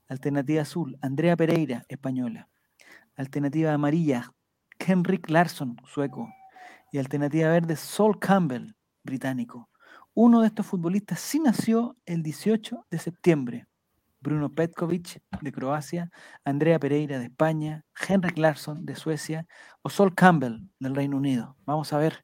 [0.07, 2.47] Alternativa azul, Andrea Pereira, española.
[3.15, 4.31] Alternativa amarilla,
[4.77, 6.31] Henrik Larsson, sueco.
[6.91, 9.71] Y alternativa verde, Sol Campbell, británico.
[10.13, 13.65] Uno de estos futbolistas sí nació el 18 de septiembre.
[14.23, 16.09] Bruno Petkovic, de Croacia,
[16.45, 19.45] Andrea Pereira, de España, Henrik Larsson, de Suecia,
[19.81, 21.55] o Sol Campbell, del Reino Unido.
[21.65, 22.23] Vamos a ver.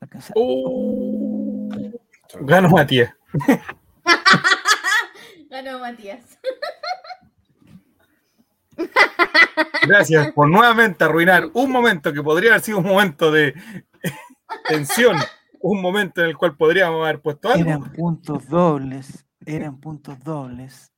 [0.00, 1.68] Alcanza- Oh.
[2.40, 3.12] Gano Matías.
[5.50, 6.38] Ganó Matías.
[9.86, 13.54] Gracias por nuevamente arruinar un momento que podría haber sido un momento de
[14.68, 15.16] tensión,
[15.60, 17.64] un momento en el cual podríamos haber puesto algo.
[17.68, 20.92] Eran puntos dobles, eran puntos dobles.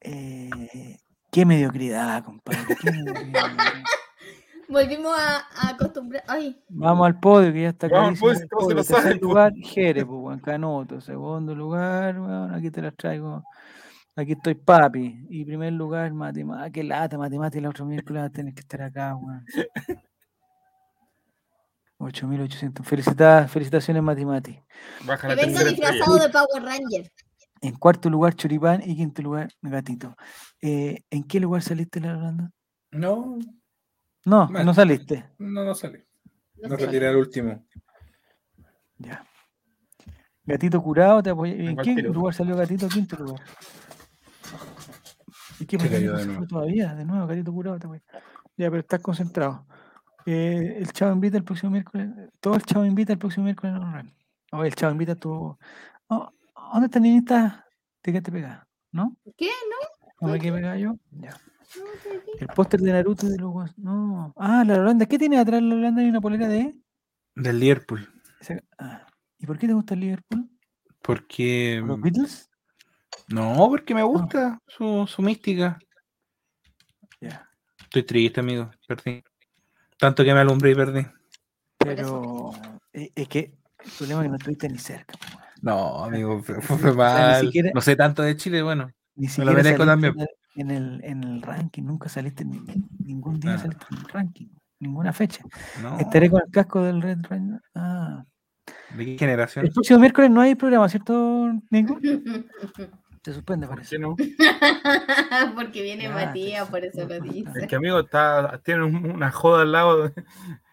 [0.00, 0.98] Eh,
[1.30, 2.76] qué mediocridad, compadre.
[2.80, 3.50] qué mediocridad.
[4.68, 6.24] Volvimos a, a acostumbrar.
[6.26, 10.20] Ay, Vamos al podio, que ya está Vamos al podio, se Tercer lugar, Jerez, pues,
[10.20, 11.00] Juan Canuto.
[11.00, 13.44] Segundo lugar, bueno, aquí te las traigo.
[14.16, 15.26] Aquí estoy papi.
[15.28, 16.70] Y primer lugar, matemática.
[16.70, 17.58] Qué lata, matemática.
[17.58, 19.44] El otro miércoles va a tener que estar acá, weón.
[21.98, 22.86] 8800.
[22.86, 24.04] Felicitaciones, felicitaciones.
[24.04, 27.12] Baja que venga disfrazado de Power Ranger.
[27.60, 28.82] En cuarto lugar, Choripán.
[28.84, 30.14] Y quinto lugar, Gatito.
[30.60, 32.50] Eh, ¿En qué lugar saliste, la Holanda?
[32.92, 33.38] No,
[34.24, 35.24] No, no saliste.
[35.38, 36.06] no, no sale.
[36.62, 37.64] No No retiré el último.
[38.98, 39.24] Ya.
[40.44, 41.70] Gatito curado, te apoyé.
[41.70, 42.88] ¿En qué lugar salió Gatito?
[42.88, 43.40] Quinto lugar.
[45.58, 45.90] ¿Y qué pasó?
[45.90, 46.40] cayó No de se nuevo.
[46.40, 46.94] fue todavía?
[46.94, 48.02] De nuevo, Gatito curado, te apoyé.
[48.56, 49.66] Ya, pero estás concentrado.
[50.24, 52.08] Eh, el Chavo invita el próximo miércoles.
[52.40, 53.74] Todo el Chavo invita el próximo miércoles.
[53.74, 54.02] No, no,
[54.52, 54.64] no.
[54.64, 55.56] el Chavo invita tu.
[56.08, 56.30] Oh,
[56.72, 57.66] ¿Dónde está niñita?
[58.02, 58.66] ¿De qué te pega?
[58.92, 59.16] ¿No?
[59.36, 59.50] ¿Qué?
[60.20, 60.94] ¿No me quedé pegada yo?
[61.10, 61.30] Ya.
[61.30, 61.84] No.
[62.38, 64.32] El póster de Naruto de los No.
[64.36, 65.06] Ah, la Holanda.
[65.06, 66.00] ¿Qué tiene atrás la Holanda?
[66.00, 66.74] ¿Hay una polera de.?
[67.34, 68.08] Del Liverpool.
[68.78, 69.06] ah.
[69.38, 70.48] ¿Y por qué te gusta el Liverpool?
[71.02, 71.82] Porque.
[71.84, 72.50] ¿Los Beatles?
[73.28, 75.78] No, porque me gusta su, su mística.
[77.20, 77.48] Ya.
[77.78, 78.70] Estoy triste, amigo.
[78.86, 79.22] Perdí.
[79.98, 81.06] Tanto que me alumbré y perdí.
[81.78, 82.52] Pero
[82.92, 83.54] eh, es que
[83.84, 85.14] el problema es que no estuviste ni cerca.
[85.34, 85.45] weón.
[85.66, 87.40] No, amigo, fue, mal.
[87.40, 88.90] siquiera- No sé tanto de Chile, bueno.
[89.16, 90.28] Ni Me lo siquiera, merezco saliste también.
[90.56, 93.58] en el, en el ranking, nunca saliste, ni- ni- ningún día Ah.
[93.58, 94.46] saliste en el ranking,
[94.80, 95.42] ninguna fecha.
[95.82, 95.98] No.
[95.98, 97.60] Estaré con el casco del Red Ranger.
[97.74, 98.24] Ah.
[98.96, 99.64] ¿De qué generación?
[99.66, 101.98] El próximo miércoles no hay programa, ¿cierto, Nico?
[103.24, 103.96] Se suspende, ¿Por parece.
[103.96, 104.14] qué no?
[105.56, 107.66] Porque viene Matías, por eso lo Es dice.
[107.68, 110.14] que amigo, está, tiene un- una joda al lado de los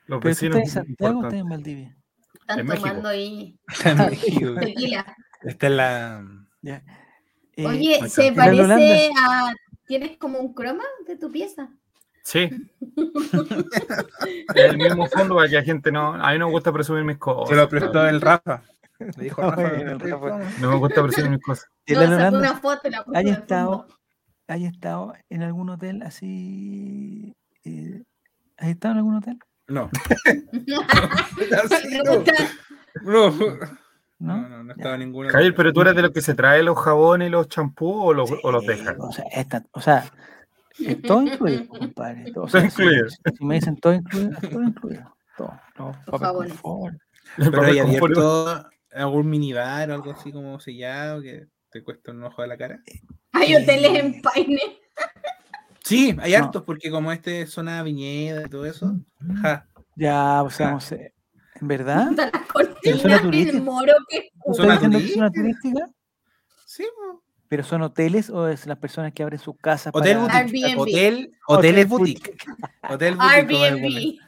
[0.05, 0.57] Pero tú vecinos.
[0.57, 1.97] estás en Santiago o estás en Valdivia.
[2.43, 2.87] Están en México.
[2.87, 4.55] tomando ahí en México.
[4.59, 5.15] tequila.
[5.41, 6.23] Esta es la.
[7.55, 8.09] Eh, Oye, acá.
[8.09, 9.53] se parece a.
[9.85, 11.69] ¿Tienes como un croma de tu pieza?
[12.23, 12.49] Sí.
[14.55, 16.13] El mismo fondo para que la gente no.
[16.13, 17.49] A mí no me gusta presumir mis cosas.
[17.49, 18.63] Se lo prestó el Rafa.
[18.99, 19.69] Le dijo Ah, Rafa.
[19.75, 20.39] bueno, el Rafa.
[20.61, 21.67] No me gusta presumir mis cosas.
[21.87, 23.87] No, sacó una foto la ¿hay estado.
[24.47, 27.35] ¿hay estado en algún hotel así?
[27.65, 28.03] eh,
[28.57, 29.37] ¿Has estado en algún hotel?
[29.67, 29.89] No.
[33.03, 33.29] No.
[33.29, 33.57] ¿No?
[34.19, 35.29] No, no, no estaba ninguno.
[35.29, 38.13] Javier, pero tú eres de los que se trae los jabones y los champús o
[38.13, 38.95] los, o los Sí, dejas.
[38.99, 40.05] O sea, esta- o sea,
[40.79, 42.31] es todo incluido, compadre.
[42.31, 43.09] Todo, o Todo sea, si- incluido.
[43.09, 45.15] Si, me dicen todo incluido, todo incluido.
[45.35, 45.59] Todo.
[45.77, 47.01] Los papel jabones.
[47.37, 52.43] Pero hay abierto algún minibar o algo así como sellado que te cuesta un ojo
[52.43, 52.79] de la cara.
[53.33, 54.61] Hay hoteles en Paine.
[55.83, 56.37] Sí, hay No.
[56.37, 58.95] hartos, porque como este es zona viñeda y todo eso.
[59.41, 59.67] Ja.
[59.95, 61.13] Ya, o sea, no sé.
[61.61, 62.09] ¿En verdad?
[62.11, 62.41] Están las
[62.83, 63.61] ¿En zona cortinas turística?
[63.63, 65.19] moro que ¿Estás ¿Zona turística?
[65.19, 65.89] una turística?
[66.65, 66.85] Sí.
[67.47, 70.43] ¿Pero son hoteles o es las personas que abren sus casas Hotel para...
[70.43, 70.65] boutique.
[70.65, 70.79] Airbnb.
[70.81, 71.15] Hotel,
[71.47, 72.35] Hotel hoteles boutique.
[72.89, 73.55] Hotel boutique.
[73.55, 74.19] Airbnb.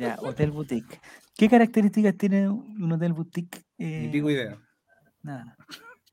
[0.00, 1.00] Ya, hotel boutique.
[1.36, 3.62] ¿Qué características tiene un hotel boutique?
[3.78, 4.58] Ni Eh, pico idea.
[5.22, 5.56] nada.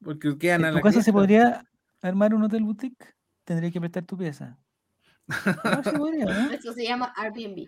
[0.03, 1.65] Porque quedan a ¿En la tu casa se podría
[2.01, 3.15] armar un hotel boutique?
[3.43, 4.57] Tendría que prestar tu pieza.
[5.63, 6.51] No, podría, ¿no?
[6.51, 7.67] Eso se llama Airbnb.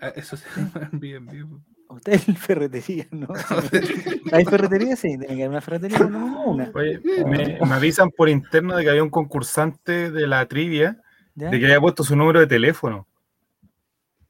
[0.00, 1.48] Ah, Eso se llama Airbnb.
[1.50, 1.60] po.
[1.94, 3.28] Hotel ferretería, ¿no?
[4.32, 4.96] ¿Hay ferretería?
[4.96, 6.70] Sí, tiene que haber una ferretería menos una.
[6.74, 11.02] Oye, me, me avisan por interno de que había un concursante de la trivia
[11.34, 11.50] ¿Ya?
[11.50, 13.06] de que había puesto su número de teléfono.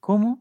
[0.00, 0.40] ¿Cómo?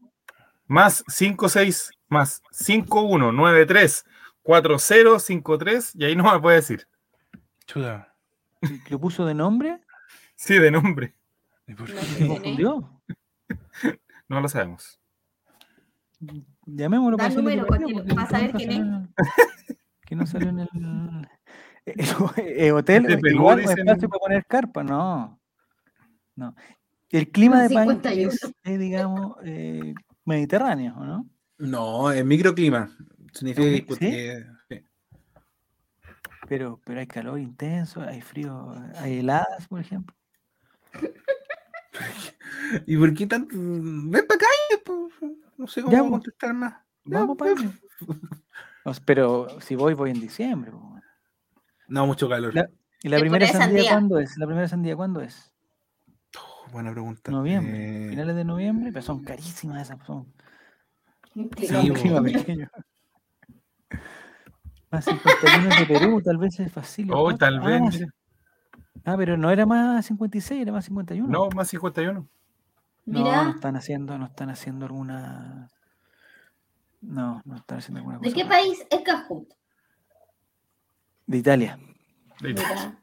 [0.66, 4.04] Más 56 más 5193
[4.42, 6.88] 4053 y ahí no me puede decir.
[7.66, 8.14] Chuta.
[8.90, 9.80] ¿Lo puso de nombre?
[10.34, 11.14] Sí, de nombre.
[11.72, 12.02] ¿Y por No qué?
[12.02, 12.06] sé.
[12.12, 12.34] ¿Se ¿Tiene?
[12.34, 13.02] confundió?
[14.28, 14.98] No lo sabemos.
[16.64, 19.08] Llamémoslo el que número para porque para saber quién el-
[20.06, 20.68] Que no salió en el,
[21.84, 21.98] el-
[22.46, 23.02] el hotel.
[23.02, 23.78] De Perú, igual dicen.
[23.80, 25.38] espacio para poner carpa, no.
[26.36, 26.54] No.
[27.10, 28.30] El clima de 51.
[28.32, 29.92] es, es, digamos, eh,
[30.24, 31.26] mediterráneo, ¿o ¿no?
[31.58, 32.90] No, es microclima.
[33.34, 33.82] Significa ¿Sí?
[33.82, 33.86] que-
[34.68, 34.86] que- sí.
[36.48, 40.14] Pero, pero hay calor intenso, hay frío, hay heladas, por ejemplo.
[42.86, 43.54] ¿Y por qué tanto?
[43.56, 44.46] Ven para acá,
[44.84, 45.08] po.
[45.58, 46.10] no sé cómo Ya, pues.
[46.10, 46.72] contestar más.
[47.04, 47.54] Ya, Vamos, pues.
[48.84, 50.72] No, pero si voy, voy en diciembre.
[51.86, 52.52] No, mucho calor.
[52.52, 52.68] La-
[53.04, 53.90] ¿Y la primera sandía, sandía.
[53.92, 54.36] cuándo es?
[54.38, 55.52] ¿La primera sandía cuándo es?
[56.36, 57.30] Oh, buena pregunta.
[57.30, 58.06] Noviembre.
[58.06, 60.04] Eh, Finales de noviembre, pero son carísimas esas.
[60.04, 60.26] Son
[61.56, 62.68] Sí, son clima pequeño.
[64.90, 67.08] Más 51 de Perú, tal vez es fácil.
[67.12, 67.80] Oh, tal vez.
[67.80, 68.06] Ah, mire.
[69.04, 71.28] Ah, pero no era más 56, era más 51.
[71.28, 72.26] No, más 51.
[73.04, 75.68] No, no están haciendo, no están haciendo alguna.
[77.00, 78.30] No, no están haciendo alguna cosa.
[78.30, 79.48] ¿de qué país es Cajut?
[81.26, 81.78] De Italia.
[82.40, 82.98] Mira.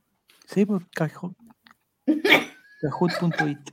[0.45, 1.35] Sí, pues Cajut.
[2.81, 3.71] Cajut.it.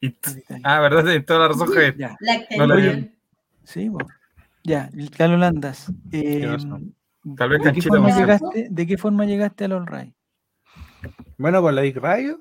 [0.00, 0.62] De Italia.
[0.64, 1.04] Ah, ¿verdad?
[1.04, 1.96] Tienes toda la razón, Javier.
[1.98, 3.14] Ya, La No la extensión.
[3.64, 4.06] sí, pues.
[4.62, 5.92] Ya, Carlos Landas.
[6.12, 6.56] eh?
[7.36, 10.14] Tal vez ¿de, qué forma llegaste, ¿De qué forma llegaste al All Right?
[11.38, 12.40] Bueno, por la Big Radio.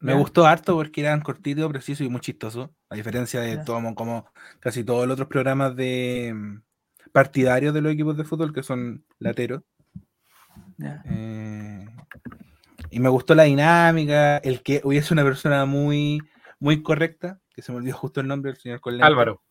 [0.00, 2.70] Me gustó harto porque eran cortitos, precisos y muy chistosos.
[2.88, 4.26] A diferencia de todo, como
[4.60, 6.62] casi todos los otros programas de mm,
[7.10, 9.62] partidarios de los equipos de fútbol que son lateros.
[11.04, 11.86] Eh,
[12.90, 16.22] y me gustó la dinámica, el que hubiese una persona muy,
[16.60, 19.02] muy correcta, que se me olvidó justo el nombre del señor Colén.
[19.02, 19.42] Álvaro.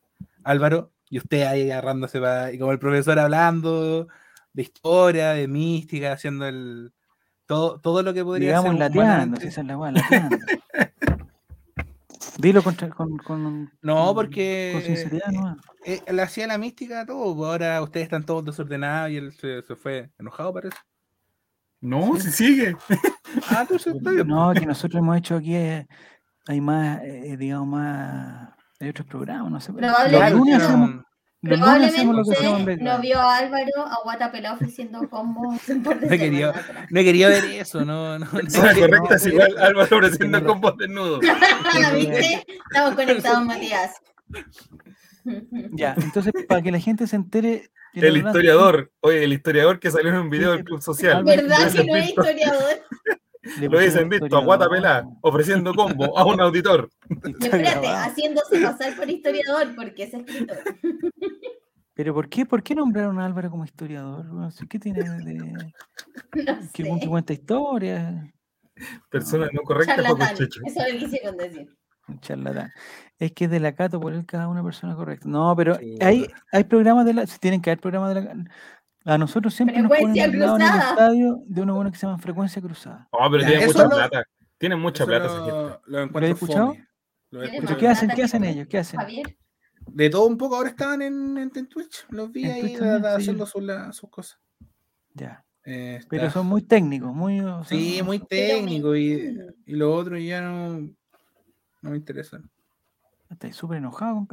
[0.43, 4.07] Álvaro, y usted ahí agarrándose para, y como el profesor hablando
[4.53, 6.93] de historia, de mística, haciendo el
[7.47, 10.37] todo, todo lo que podría Digamos ser lateando, si esa es la weá, lateando.
[12.37, 15.57] Dilo contra- con, con, No, porque con sinceridad, ¿no?
[15.85, 19.31] eh, le hacía la mística a todo, pues ahora ustedes están todos desordenados y él
[19.33, 20.77] se, se fue enojado, parece.
[21.81, 22.75] No, si sigue.
[23.49, 23.67] Ah.
[24.25, 25.85] No, que nosotros hemos hecho aquí, eh,
[26.47, 29.73] hay más, eh, digamos, más, hay otros programas, no sé.
[29.73, 30.19] Lunes no.
[30.19, 31.03] los lunes hacemos
[31.41, 36.53] Probablemente no vio a Álvaro a Guata Pelado ofreciendo combos No he querido-.
[36.89, 38.41] No he querido ver eso, no, no, no.
[38.41, 41.19] No, correcta, es no, igual Álvaro ofreciendo combos desnudos.
[41.95, 42.45] ¿Viste?
[42.65, 43.93] Estamos conectados, Matías.
[45.73, 47.69] Ya, entonces, para que la gente se entere.
[47.93, 51.21] El historiador, oye, el historiador que salió en un video del Club Social.
[51.25, 52.81] ¿Verdad que no es historiador?
[53.59, 56.89] Le Lo pusieron visto a Guata historiador, Pelá ofreciendo combo a un auditor.
[57.39, 60.57] Espérate, haciéndose pasar por historiador porque es escritor.
[61.93, 64.25] Pero ¿por qué, ¿por qué nombraron a Álvaro como historiador?
[64.69, 65.35] ¿Qué tiene de
[66.45, 67.07] No sé.
[67.09, 68.23] cuenta historias?
[69.09, 70.35] Persona no correcta, Charlatán.
[70.65, 71.75] Eso le quisieron decir.
[72.21, 72.71] Charlatán.
[73.17, 75.27] Es que es de la Cato por él cada una persona correcta.
[75.27, 75.95] No, pero Sí.
[75.99, 77.25] hay, hay programas de la.
[77.25, 78.35] si Tienen que haber programas de la.
[79.07, 82.61] A nosotros siempre nos ponen en el estadio de una buena que se llama Frecuencia
[82.61, 83.07] Cruzada.
[83.11, 84.23] Oh, pero Ya, tienen mucha no- plata.
[84.57, 85.37] Tienen mucha plata esa
[85.87, 86.75] lo, lo escuchado?
[87.29, 88.09] Lo he ¿Tiene ¿Pero más qué hacen?
[88.09, 88.67] ¿Qué hacen ellos?
[88.67, 88.99] ¿Qué hacen?
[88.99, 89.37] Javier.
[89.85, 92.05] De todo un poco ahora estaban en, en, en Twitch.
[92.09, 93.15] Los vi En ahí Twitch también, a- sí.
[93.21, 94.39] haciendo sus, la- sus cosas.
[95.13, 95.45] Ya.
[95.63, 97.39] Eh, Pero son muy técnicos, muy.
[97.39, 100.79] o sea, Sí, muy Pero me- técnico y, y lo otro ya no,
[101.81, 102.41] no me interesa.
[103.29, 104.27] Estáis súper enojado.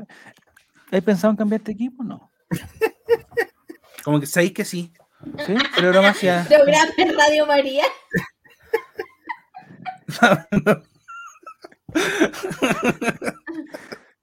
[0.91, 2.03] ¿Has pensado en cambiarte de equipo?
[2.03, 2.31] No.
[4.05, 4.93] Como que sabéis que sí.
[5.47, 5.55] ¿Sí?
[5.77, 6.45] Programa hacia.
[6.45, 7.85] Programa en Radio María.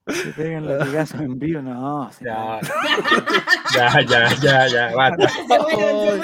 [0.07, 1.61] Se pegan latigazos en vivo.
[1.61, 2.59] No, sí, Ya,
[3.75, 5.29] ya, ya, ya, ya, basta.
[5.29, 6.21] Se fueron,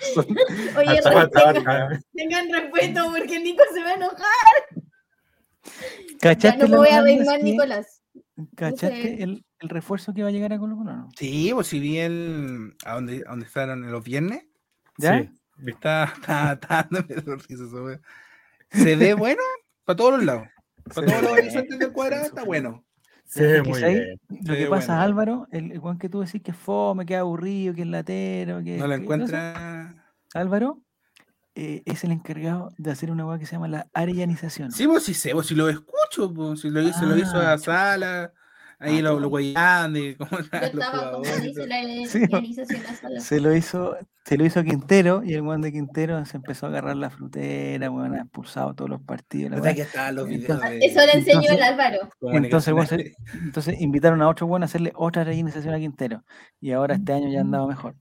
[0.00, 0.38] se fueron.
[0.76, 2.00] Oye, Basta, basta, respeten- basta.
[2.14, 4.54] tengan respeto porque el Nico se va a enojar.
[5.62, 8.02] Ya ¿Cachaste no me voy a ver más, que- Nicolás.
[8.56, 9.22] ¿Cachaste sé.
[9.22, 10.92] el, el refuerzo que va a llegar a Colo Colo?
[10.96, 11.08] no?
[11.16, 12.74] Sí, pues si vi el.
[12.84, 14.44] ¿A dónde, a dónde estaban los viernes?
[14.98, 15.20] ¿Ya?
[15.20, 15.30] Sí.
[15.66, 18.00] Está, está, está dándome.
[18.70, 19.42] Se ve bueno
[19.84, 20.48] para todos los lados.
[20.88, 22.46] Se Para todos los horizontes del sí, cuadrado sí, está sí.
[22.46, 22.84] bueno.
[23.26, 24.20] Se que muy bien.
[24.28, 25.02] Lo que Sí, pasa, bueno.
[25.02, 27.88] Álvaro, el, el Juan que tú decís que es fome, que es aburrido, que es
[27.88, 29.94] latero, que No lo encuentra.
[30.32, 30.80] Álvaro
[31.54, 34.72] eh, es el encargado de hacer una cosa que se llama la arellanización.
[34.72, 37.52] Sí, pues sí sé, pues si lo escucho, pues si lo hizo, lo hizo Ah,
[37.52, 38.32] a Sala,
[38.80, 40.30] ahí Ah, lo, lo de cómo
[43.00, 43.20] sala.
[43.20, 46.68] Se lo hizo, se lo hizo Quintero y el Juan de Quintero se empezó a
[46.70, 49.50] agarrar la frutera, bueno, ha expulsado todos los partidos.
[49.50, 49.74] la ¿Verdad weá.
[49.76, 51.98] que estaban los videos Entonces- de Eso le enseñó el Álvaro.
[52.32, 56.24] Entonces, se- entonces invitaron a otro bueno a hacerle otra arellanización a Quintero.
[56.60, 57.94] Y ahora este año ya han dado mejor.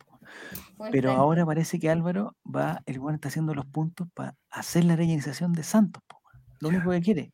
[0.91, 4.93] Pero ahora parece que Álvaro va, el weón está haciendo los puntos para hacer la
[4.93, 6.01] arellanización de Santos.
[6.07, 6.17] po.
[6.61, 7.33] Lo único que quiere.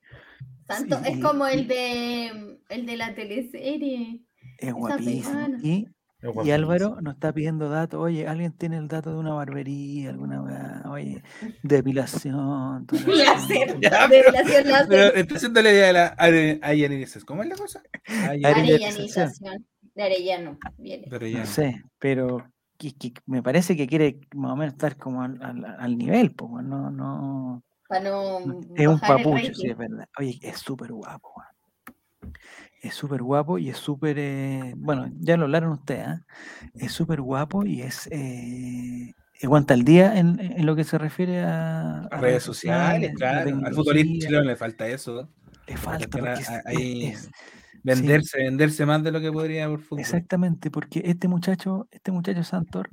[0.68, 4.22] Santo, y- es como el de el de la teleserie.
[4.58, 5.48] Es guapísimo.
[5.62, 5.88] Y,
[6.22, 6.52] Es y.
[6.52, 8.00] Álvaro nos está pidiendo datos.
[8.02, 10.84] Oye, alguien tiene el dato de una barbería, alguna?
[10.90, 11.22] Oye,
[11.64, 12.88] depilación.
[13.08, 13.80] Láser.
[13.82, 14.88] Ya, Depilación láser.
[14.90, 17.26] Pero está haciendo la idea de la are- arellanización.
[17.26, 17.82] ¿Cómo es la cosa?
[18.08, 18.46] Arellanización.
[18.46, 19.66] Arellanización.
[19.94, 20.58] De Arellano.
[20.78, 21.08] Viene.
[21.10, 22.46] Pero ya No sé, pero
[22.78, 26.34] que- que me parece que quiere más o menos estar como al, al- al nivel,
[26.34, 27.64] pues, no, no.
[27.88, 28.40] Para no.
[28.76, 30.08] Es un papucho, sí, es verdad.
[30.18, 31.34] Oye, es súper guapo.
[32.82, 34.18] Es súper guapo y es súper.
[34.20, 36.22] eh, bueno, ya lo hablaron ustedes, ¿ah?
[36.76, 38.08] Es súper guapo y es.
[38.12, 39.14] Eh,
[39.44, 43.60] aguanta el día en, en lo que se refiere a, a Redes sociales, claro.
[43.64, 45.30] Al futbolista chileno le falta eso.
[45.68, 47.30] Le falta, que porque es- a- es-
[47.86, 50.00] Venderse, venderse más de lo que podría por fútbol.
[50.00, 52.90] exactamente, porque este muchacho, este muchacho Santor,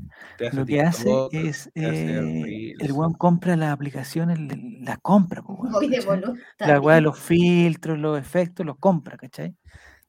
[0.52, 1.70] lo que hace es.
[1.74, 4.38] eh, el weón compra las aplicaciones,
[4.80, 6.34] las compra, pues, voluntario.
[6.58, 9.56] La weá de los filtros, los efectos, los compra, ¿cachai?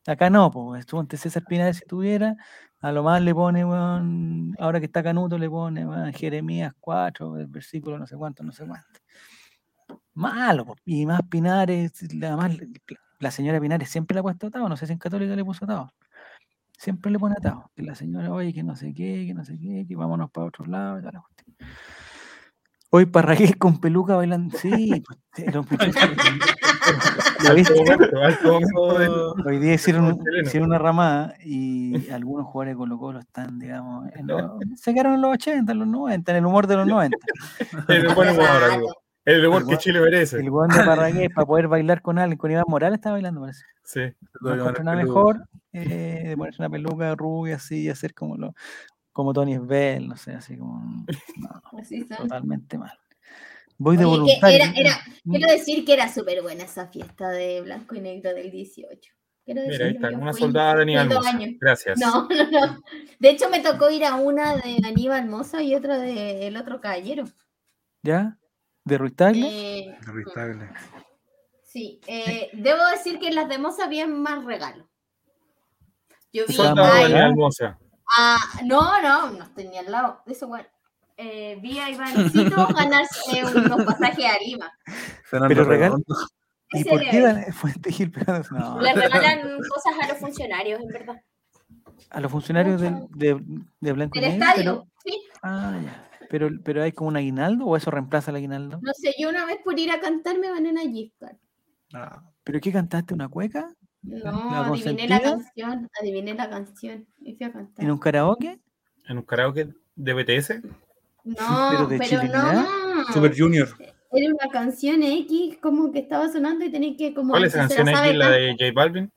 [0.06, 2.36] Acá no, pues, estuvo antes César Pinares si tuviera,
[2.82, 7.38] a lo más le pone, weón, ahora que está Canuto, le pone, weón, Jeremías 4,
[7.38, 9.00] el versículo no sé cuánto, no sé cuánto.
[10.14, 12.52] Malo, y más Pinares, la, más,
[13.24, 15.66] la señora Pinares siempre le ha puesto atado, no sé si en Católica le puso
[15.66, 15.92] atado.
[16.78, 17.72] Siempre le pone atado.
[17.76, 20.48] Que la señora, oye, que no sé qué, que no sé qué, que vámonos para
[20.48, 21.00] otro lado.
[21.00, 21.24] y la.
[22.92, 24.56] Hoy Parragués con peluca bailando.
[24.58, 26.12] Sí, pues, sí, los muchachos-
[29.46, 34.28] Hoy día hicieron, hicieron una ramada y algunos jugadores de Colo Colo están, digamos, en
[34.28, 37.18] los- se quedaron en los 80, en los 90, en el humor de los 90.
[37.88, 38.94] El buen humor, amigo.
[39.26, 40.38] El humor El que Chile merece.
[40.38, 43.64] El weón de Parragués para poder bailar con alguien, con Iván Morales estaba bailando, parece.
[43.84, 44.02] Sí.
[44.42, 48.54] Nada mejor eh, de ponerse una peluca rubia así y hacer como lo,
[49.12, 50.80] como Tony Svel, no sé, así como
[51.38, 52.98] no, Así totalmente mal.
[53.78, 54.56] Voy de voluntario.
[54.56, 58.52] era- era- Quiero decir que era súper buena esa fiesta de blanco y negro del
[58.52, 59.14] 18.
[59.46, 61.40] Quiero Mira, ahí está, una fui- soldada de Aníbal Mosa.
[61.60, 62.00] Gracias.
[62.00, 62.82] No, no, no.
[63.20, 67.26] De hecho, me tocó ir a una de Aníbal Mosa y otra del otro caballero.
[68.04, 68.38] ¿Ya?
[68.86, 69.48] ¿De Ruiz Tagle?
[69.48, 70.70] Eh, Irritable.
[71.64, 74.86] sí, eh, debo decir que en las de Mosa había más regalos.
[76.34, 77.78] Yo vi de a, de Aníbal Mosa.
[78.18, 80.66] a- no, no, no tenía al lado de eso, bueno.
[81.16, 84.72] Eh, vi a Ivancito ganarse unos pasajes a Lima.
[85.26, 86.16] Fernando Pero regal- Redondo.
[86.76, 88.12] ¿Y por le- qué dan Fuente Gil?
[88.52, 91.22] No, Le regalan cosas a los funcionarios, en verdad.
[92.10, 93.40] a los funcionarios del- de,
[93.80, 95.24] de Blanco Del estadio, pero- sí.
[95.44, 96.03] Ah, ya.
[96.34, 98.80] Pero, pero hay como un aguinaldo o eso reemplaza el aguinaldo.
[98.82, 101.38] No sé, yo una vez por ir a cantar me gané una gift card.
[101.94, 103.14] Ah, ¿Pero qué cantaste?
[103.14, 103.72] ¿Una cueca?
[104.02, 107.86] No, ¿La adiviné la canción, adiviné la canción y fui a cantar.
[107.86, 108.60] ¿En un karaoke?
[109.10, 110.64] En un karaoke de BTS.
[111.24, 111.36] No,
[111.70, 113.14] ¿Pero de no.
[113.14, 113.70] Super Junior.
[114.12, 117.34] Era una canción X como que estaba sonando y tenía que como...
[117.34, 118.14] ¿Cuál es se canción aquí?
[118.14, 119.12] ¿La de J Balvin?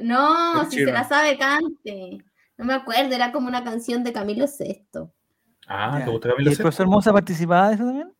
[0.00, 2.24] No, si se la sabe, cante.
[2.60, 4.86] No me acuerdo, era como una canción de Camilo VI.
[5.66, 6.02] Ah.
[6.04, 6.62] ¿te gusta ¿Y Camilo el Sesto?
[6.64, 8.12] profesor Moza participaba de eso también?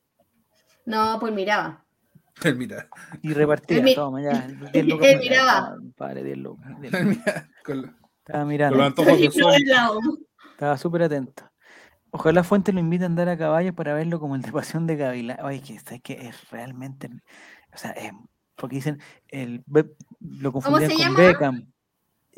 [0.87, 1.85] No, pues miraba.
[2.57, 2.89] Mira,
[3.23, 4.47] Y repartía, Él mi- toma, ya.
[4.73, 5.77] 10 lucas él miraba.
[5.97, 6.81] Padre, 10 lucas.
[6.81, 7.07] 10 lucas.
[7.07, 8.79] mira, con, la- Estaba con mirando.
[8.79, 9.53] los antojos de sol.
[10.53, 11.51] Estaba súper atento.
[12.13, 14.97] Ojalá Fuente lo invite a andar a caballo para verlo como el de Pasión de
[14.97, 15.39] Gavilán.
[15.45, 17.09] Oye, que, es que es realmente.
[17.75, 18.13] O sea, es-
[18.57, 19.01] porque dicen.
[19.29, 19.63] El,
[20.21, 21.19] lo confundían se con llama?
[21.19, 21.73] Beckham.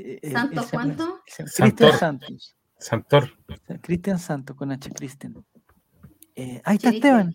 [0.04, 1.20] Eh, eh, ¿Santo él se llama- cuánto?
[1.56, 2.56] Cristian Santos.
[2.78, 3.30] Santor.
[3.80, 4.90] Cristian Santos con H.
[4.90, 5.34] Cristian.
[6.34, 6.90] Eh, ahí está.
[6.90, 7.34] Esteban.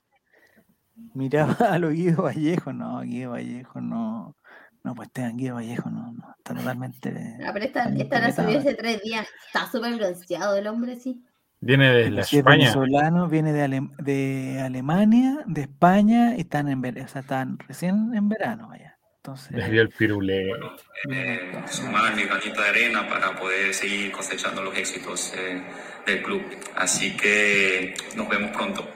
[1.14, 2.74] Miraba a lo Guido Vallejo.
[2.74, 4.36] No, Guido Vallejo no.
[4.84, 6.12] No, pues Esteban Guido Vallejo no.
[6.14, 7.38] no está totalmente.
[7.46, 9.28] Ah, pero esta, esta la subí hace tres días.
[9.48, 11.24] Está súper bronceado el hombre, sí.
[11.60, 12.58] Viene de la España.
[12.58, 17.58] venezolano, viene de, Alem- de Alemania, de España, y están, en, ver- o sea, están
[17.60, 18.97] recién en verano allá.
[19.28, 20.52] Entonces, Les dio el pirulé.
[20.52, 21.68] con todo.
[21.68, 25.62] sumar mi granito de arena para poder seguir cosechando los éxitos eh,
[26.06, 26.42] del club.
[26.78, 28.88] Así que nos vemos pronto.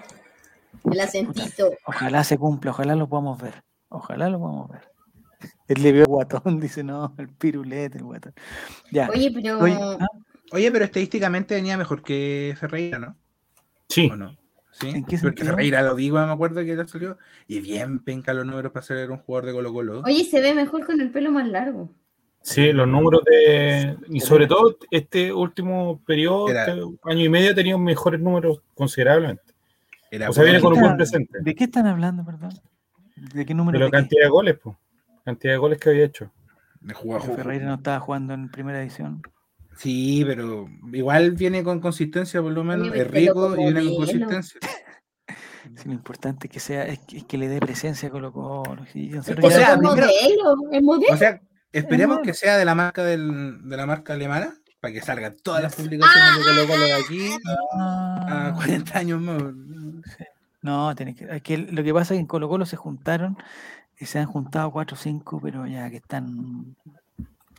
[0.89, 1.73] El acentito.
[1.83, 3.61] ojalá se cumpla, ojalá lo podamos ver.
[3.89, 4.89] Ojalá lo podamos ver.
[5.67, 8.33] Él le vio guatón, dice, no, el pirulete, el guatón.
[8.89, 9.09] Ya.
[9.09, 9.59] Oye, pero.
[9.59, 10.07] Oye, ah,
[10.53, 13.17] Oye, pero estadísticamente venía mejor que Ferreira, ¿no?
[13.89, 14.37] Sí, ¿O no?
[14.81, 14.89] ¿Sí?
[14.89, 15.43] ¿En qué Porque?
[15.45, 17.17] Ferreira lo digo, me acuerdo que ya salió.
[17.47, 20.01] Y bien penca los números para ser un jugador de Colo Colo.
[20.05, 21.89] Oye, se ve mejor con el pelo más largo.
[22.41, 23.95] sí, los números de.
[24.09, 28.61] Y sobre todo este último periodo, Era- este año y medio, ha tenido mejores números
[28.73, 29.43] considerablemente.
[30.09, 31.37] Era o sea, viene con un buen presente.
[31.41, 32.51] ¿De qué están hablando, perdón?
[33.15, 33.77] ¿De qué número?
[33.77, 33.97] De la de qué?
[33.97, 34.75] cantidad de goles, pues.
[35.23, 36.31] Cantidad de goles que había hecho.
[36.81, 39.21] de jugar- Porque Ferreira no estaba jugando en primera edición.
[39.77, 42.93] Sí, pero igual viene con consistencia, por lo menos.
[42.93, 44.59] Es rico y viene con consistencia.
[45.75, 48.33] Sí, lo importante es que sea, es que, es que le dé presencia a Colo
[48.33, 48.85] Colo.
[48.91, 51.13] sí, O sea, modelo, es modelo.
[51.13, 51.41] O sea,
[51.71, 55.61] esperemos que sea de la marca del, de la marca alemana para que salgan todas
[55.63, 57.29] las publicaciones de Colo Colo de aquí
[57.77, 59.41] a Ah, 40 años más.
[60.61, 63.37] No, tiene que, es que lo que pasa es que en Colo Colo se juntaron
[63.99, 66.75] y se han juntado cuatro o cinco, pero ya que están.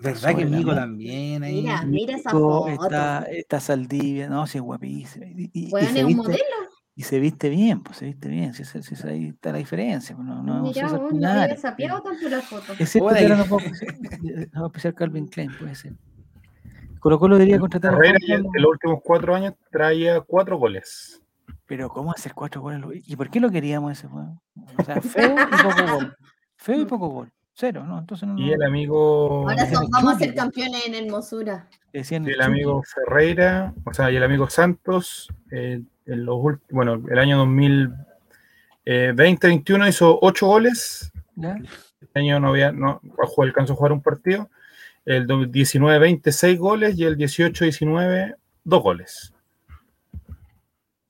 [0.02, 1.62] ¿Verdad que Mico también ahí?
[1.62, 2.68] Mira, mira esa foto.
[2.68, 5.26] está, está Saldivia, no, sí es guapísimo.
[5.26, 6.44] Y, y- se es un viste, modelo.
[6.96, 10.26] y se viste bien, pues se viste bien, si, si ahí está la diferencia, pues,
[10.26, 12.72] no, no, Mira, César vos, no Pinares, había sapeado tanto la foto.
[12.78, 15.92] Es cierto Hola, que ahora no puedo apreciar, no Calvin Klein, puede ser.
[16.98, 21.20] Colo Colo debería contratar a Juan ya en los últimos cuatro años traía cuatro goles.
[21.66, 22.80] pero ¿cómo hacer cuatro goles?
[23.06, 24.40] ¿Y por qué lo queríamos ese juego?
[24.78, 26.16] O sea, feo y poco gol.
[26.56, 27.32] Feo y poco gol.
[27.54, 27.98] Cero, ¿no?
[27.98, 29.48] Entonces no, Y no- el amigo.
[29.48, 31.68] Ahora son- vamos a ser campeones en hermosura.
[31.92, 36.36] decían y el el amigo Ferreira, o sea, y el amigo Santos, eh, en los
[36.40, 37.36] últimos, bueno, el año
[38.86, 41.12] 2020-21 hizo ocho goles.
[41.14, 41.56] Chucky, ¿ya?
[42.00, 43.00] Este año no había, no
[43.38, 44.48] alcanzó a jugar un partido.
[45.04, 49.34] El 19-20, seis goles y el 18-19, dos goles.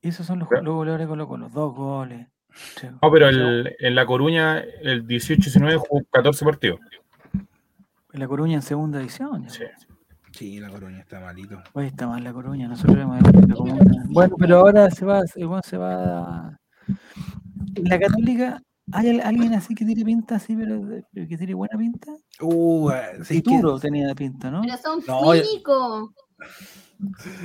[0.00, 2.26] Y esos son los, los goleadores de Colo Colo, dos goles.
[2.54, 2.86] Sí.
[3.00, 6.80] No, pero el- en La Coruña, el 18-19 jugó 14 partidos.
[8.12, 9.44] En La Coruña en segunda edición.
[9.44, 9.48] ya.
[9.50, 9.64] Sí.
[10.32, 11.62] Sí, la Coruña está malito.
[11.74, 13.20] Hoy está mal La Coruña, nosotros una-
[14.08, 16.58] Bueno, pero ahora se va, se va.
[17.76, 18.62] la Católica,
[18.92, 20.80] ¿hay al- alguien así que tiene pinta así, pero,
[21.12, 22.12] que tiene buena pinta?
[22.40, 22.90] Uh,
[23.24, 24.62] sí, Turo tenía pinta, ¿no?
[24.62, 26.10] Pero son No, yo- cínicos.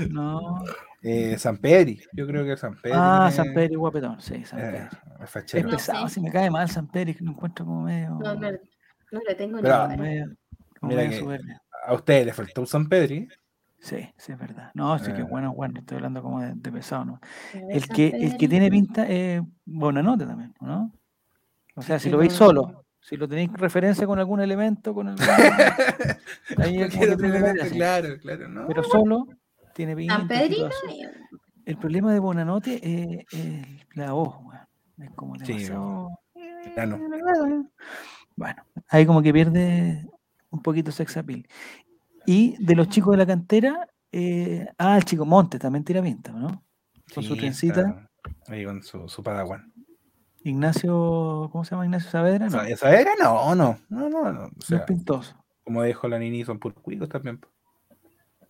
[0.10, 0.64] No.
[1.02, 2.98] Eh, San Pedri, yo creo que San Pedri.
[2.99, 4.90] Ah, San Pedro y Guapetón, sí, San eh, Pedro.
[5.18, 5.69] es Es fachero.
[5.69, 8.10] No pesado, si me cae mal es que lo encuentro como medio.
[8.10, 8.52] No, no,
[9.11, 9.98] no le tengo ni Pero- cara.
[9.98, 10.26] medio,
[10.80, 11.40] como Mira medio que-.
[11.86, 13.28] A ustedes les faltó un San Pedri.
[13.80, 14.72] Sí, sí, es verdad.
[14.74, 15.24] No, sí que Eh.
[15.24, 17.22] bueno, bueno, estoy hablando como de, de pesado, ¿no?
[17.53, 20.91] El que, el que tiene pinta es buena nota también, ¿no?
[21.76, 25.24] O sea, si lo veis solo, si lo tenéis referencia con algún elemento, con algún...
[26.57, 28.68] ahí es como que gracia, claro, claro, ¿no?
[28.68, 29.28] Pero solo
[29.86, 30.08] tiene.
[30.08, 30.28] San.
[31.66, 34.68] El problema de Bonanote es, es la voz, weón.
[34.99, 36.10] Es como Sí, demasiado...
[36.76, 36.99] plano.
[38.36, 40.08] Bueno, ahí como que pierde
[40.49, 41.48] un poquito sex appeal.
[42.26, 46.32] Y de los chicos de la cantera, eh, ah, el chico Montes también tira pinta,
[46.32, 46.64] ¿no?
[47.14, 48.10] Con su Sí, trencita.
[48.48, 49.72] Ahí con su, su padawan.
[50.44, 52.48] Ignacio, ¿cómo se llama Ignacio Saavedra?
[52.49, 53.12] No, ¿Esa, esa era?
[53.22, 54.44] No, no, no, no, no.
[54.45, 55.36] O no sea, es pintoso.
[55.64, 57.38] como dijo la Nini, son puros cuicos también.
[57.40, 57.49] po.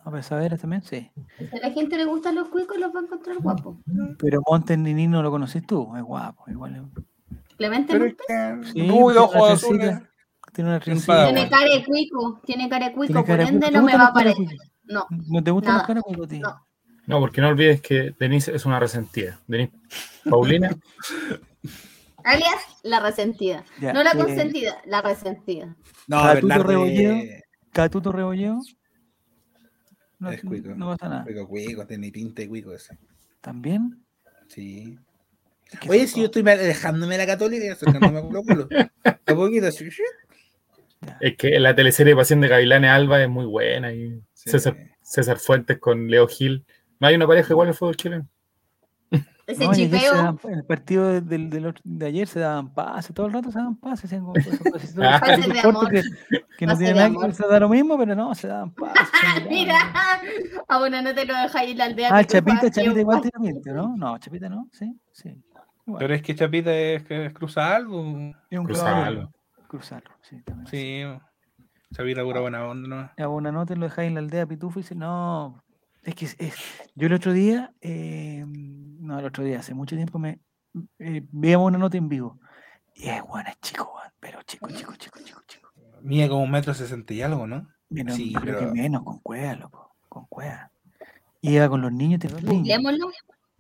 [0.08, 0.82] ¿A Pesaderas también?
[0.84, 1.12] Sí.
[1.38, 3.76] Si a la gente le gustan los cuicos, los va a encontrar guapos.
[4.18, 6.76] Pero Montes Nini no lo conoces tú, es guapo, igual.
[6.78, 7.04] es-
[7.58, 9.98] Clemente Pero Montes es que Sí, tiene ojos una azules.
[10.54, 10.80] Tiene una.
[10.80, 11.34] Padawan.
[11.36, 13.82] tiene cara de cuico, tiene cara de cuico, Tiene por cara de ende cuico.
[13.82, 14.46] no ¿Te me va a parecer.
[14.86, 15.06] No.
[15.10, 15.88] ¿No te gustan los Nada.
[15.88, 16.40] caracuicos a ti?
[16.40, 16.66] No.
[17.06, 19.40] No, porque no olvides que Denise es una resentida.
[19.46, 19.74] Denise
[20.30, 20.70] Paulina,
[22.24, 23.64] Alias, la resentida.
[23.82, 25.76] Ya, no la eh, consentida, la resentida.
[26.08, 27.16] No, Catuto Rebolledo.
[27.72, 28.60] Catuto Rebolleo.
[30.20, 30.70] No, es cuico.
[30.76, 31.24] no pasa nada.
[31.24, 32.98] Cuico, cuico, tiene pinta de cuico ese.
[33.42, 34.04] ¿También?
[34.48, 34.98] Sí.
[35.72, 38.70] Es que Oye, si yo estoy me- dejándome la católica y acercándome a Colo Colo.
[39.28, 43.94] A poquito es que la teleserie Pasión de Gavilanes Alba es muy buena.
[43.94, 44.50] Y Sí.
[44.52, 46.66] César, César Fuentes con Leo Gil.
[47.00, 48.28] No hay una pareja igual en el fútbol chileno.
[49.48, 50.38] Ese No, chipeo.
[50.44, 53.50] en el partido de, del- del otro- de ayer se daban pases, todo el rato
[53.50, 54.12] se daban pases.
[54.14, 54.20] Ah.
[55.64, 55.90] amor.
[55.90, 56.02] que,
[56.58, 59.08] que no de nada que ver, se da lo mismo, pero no, se daban pases.
[59.50, 59.76] Mira,
[60.68, 62.10] ah, bueno, no te lo dejáis en la aldea.
[62.12, 63.96] Ah, Chapita, Chapita igual tiene pinta, ¿no?
[63.96, 65.42] No, Chapita no, sí, sí.
[65.86, 66.00] Igual.
[66.00, 68.02] Pero es que Chapita es que es cruza algo.
[68.50, 68.90] Es un Cruzalo.
[68.96, 69.32] caballero.
[69.70, 70.68] Cruzarlo, sí, también.
[70.68, 71.04] Sí.
[71.96, 73.10] Chapita pura buena onda, ¿no?
[73.18, 75.64] Ya, una nota lo dejáis en la aldea Pitufo y dice, no,
[76.08, 76.56] es que es- es-
[76.96, 80.40] yo el otro día, eh, no, el otro día, hace mucho tiempo me
[81.00, 82.40] eh, veíamos una nota en vivo.
[82.96, 85.72] Y es bueno, es chico, pero chico, chico, chico, chico, chico.
[86.02, 87.68] Mide como un metro sesenta y algo, ¿no?
[87.90, 90.72] Menos, Sí, yo creo que pero- menos, con cueva, loco, con cueva.
[91.42, 92.80] Y iba con los niños, te- los niños,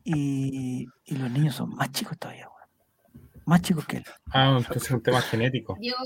[0.03, 3.33] y, y los niños son más chicos todavía, weón.
[3.45, 4.05] Más chicos que él.
[4.31, 5.75] Ah, entonces es un tema genético.
[5.79, 5.97] Diego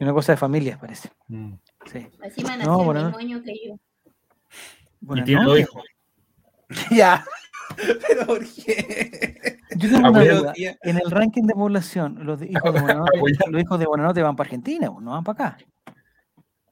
[0.00, 1.10] una cosa de familia, parece.
[1.28, 1.54] Mm.
[1.86, 2.06] Sí.
[2.22, 3.78] Encima No, nació el bueno, mismo año que yo.
[5.00, 5.60] Y tiene noches.
[5.60, 5.84] hijos.
[6.90, 7.24] ya.
[7.76, 9.58] Pero ¿por qué?
[9.76, 10.52] Yo tengo una duda.
[10.56, 13.18] En el ranking de población, los hijos de Buenanote,
[13.50, 15.58] los hijos de Buenanote van para Argentina, no van para acá.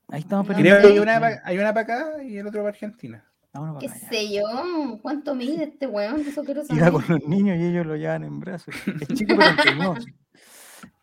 [0.08, 0.80] Ahí estamos perdiendo.
[0.80, 3.24] Creo que hay una, hay una para acá y el otro para Argentina.
[3.52, 4.08] ¿Qué para allá.
[4.10, 4.98] sé yo?
[5.02, 6.20] ¿Cuánto mide este weón?
[6.20, 6.92] Eso quiero saber.
[6.92, 8.74] con los niños y ellos lo llevan en brazos.
[9.00, 9.94] Es chico pero.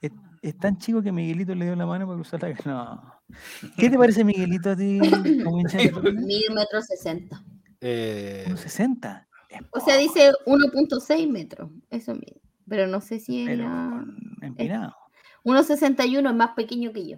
[0.02, 0.11] Es,
[0.41, 3.15] es tan chico que Miguelito le dio la mano para cruzar la No.
[3.77, 4.99] ¿Qué te parece Miguelito a ti?
[4.99, 7.43] Mide un metro sesenta.
[7.81, 9.27] Eh, 1,60.
[9.49, 11.69] Es O sea, dice 1.6 metros.
[11.89, 12.41] Eso mide.
[12.68, 14.03] Pero no sé si es pero
[14.41, 14.95] empinado.
[15.43, 17.18] 1.61 es más pequeño que yo.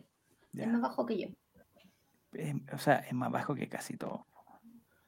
[0.52, 0.66] Ya.
[0.66, 1.28] Es más bajo que yo.
[2.74, 4.28] O sea, es más bajo que casi todo.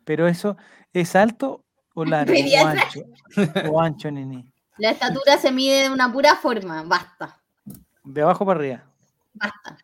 [0.06, 0.58] Pero eso,
[0.94, 2.34] ¿es alto o largo?
[2.34, 3.02] O ancho.
[3.70, 4.52] O ancho, nini.
[4.78, 6.84] La estatura se mide de una pura forma.
[6.84, 7.38] Basta.
[8.06, 8.84] De abajo para arriba.
[9.34, 9.78] Basta.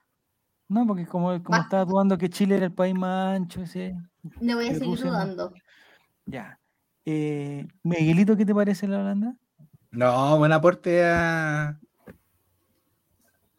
[0.67, 3.95] No, porque como, como estaba dudando que Chile era el país más ancho, ese.
[4.41, 5.11] No voy a seguir Rusia, ¿no?
[5.11, 5.53] dudando.
[6.25, 6.59] Ya.
[7.05, 9.35] Eh, Miguelito, ¿qué te parece la Holanda?
[9.91, 11.79] no, buen aporte a.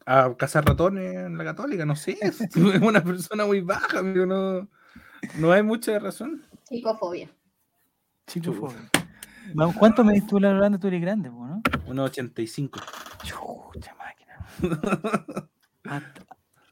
[0.05, 2.17] A cazar ratones en la católica, no sé.
[2.21, 4.67] Es una persona muy baja, amigo, no,
[5.39, 6.43] no hay mucha razón.
[6.63, 7.29] Psicofobia.
[8.25, 8.67] Chico Chuta.
[8.67, 8.89] fome.
[9.53, 10.77] Ma- ¿Cuánto medís tú la Holanda?
[10.77, 11.61] Tú eres grande, ¿no?
[11.87, 12.81] 1.85.
[13.23, 14.45] Chucha máquina.
[15.85, 16.01] ¿A,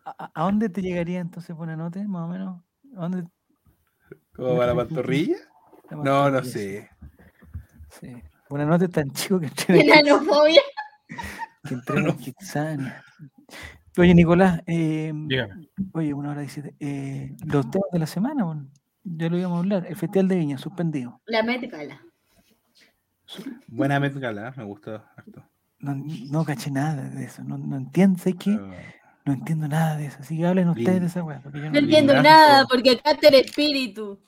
[0.06, 2.62] a- a dónde te llegaría entonces Buenanote, más o menos?
[2.96, 3.24] ¿A dónde?
[4.36, 5.38] ¿Como para la pantorrilla?
[5.90, 6.90] la No, no sé.
[8.00, 8.14] Sí.
[8.50, 10.62] Buenanote es tan chico que entrena en Kits- Enanofobia.
[11.64, 13.04] que entrena en Kitsania.
[13.98, 15.14] Oye, Nicolás, eh.
[15.94, 16.76] Oye, una hora diecisiete.
[16.82, 18.68] Eh, los temas de la semana, bueno,
[19.06, 19.86] ya lo íbamos a hablar.
[19.88, 21.22] El Festival de Viña, suspendido.
[21.26, 22.02] La Met Gala.
[23.68, 25.44] Buena Met Gala, me gustó harto.
[25.80, 27.44] No, no caché nada de eso.
[27.44, 28.52] No, no entiendo, sé qué?
[28.52, 28.74] Pero-
[29.26, 30.18] No entiendo nada de eso.
[30.20, 31.42] Así que hablen ustedes de esa weá.
[31.44, 34.22] Yo No no, entiendo nada porque acá está el espíritu.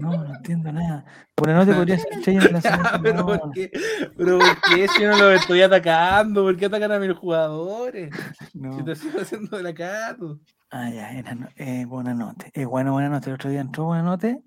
[0.00, 1.04] no, no entiendo nada.
[1.36, 3.00] Por la noche podría ser estrella de la semana.
[3.02, 3.70] pero no, ¿por qué?
[4.16, 6.42] Pero ¿por qué si no lo estoy atacando?
[6.42, 8.10] ¿Por qué atacan a mis jugadores?
[8.54, 8.76] no.
[8.76, 10.40] Si te estoy haciendo de la cato.
[10.72, 12.50] Ah, ya, era, eh, buena noche.
[12.54, 13.30] Eh, bueno, buena noche.
[13.30, 14.40] El otro día entró buena noche.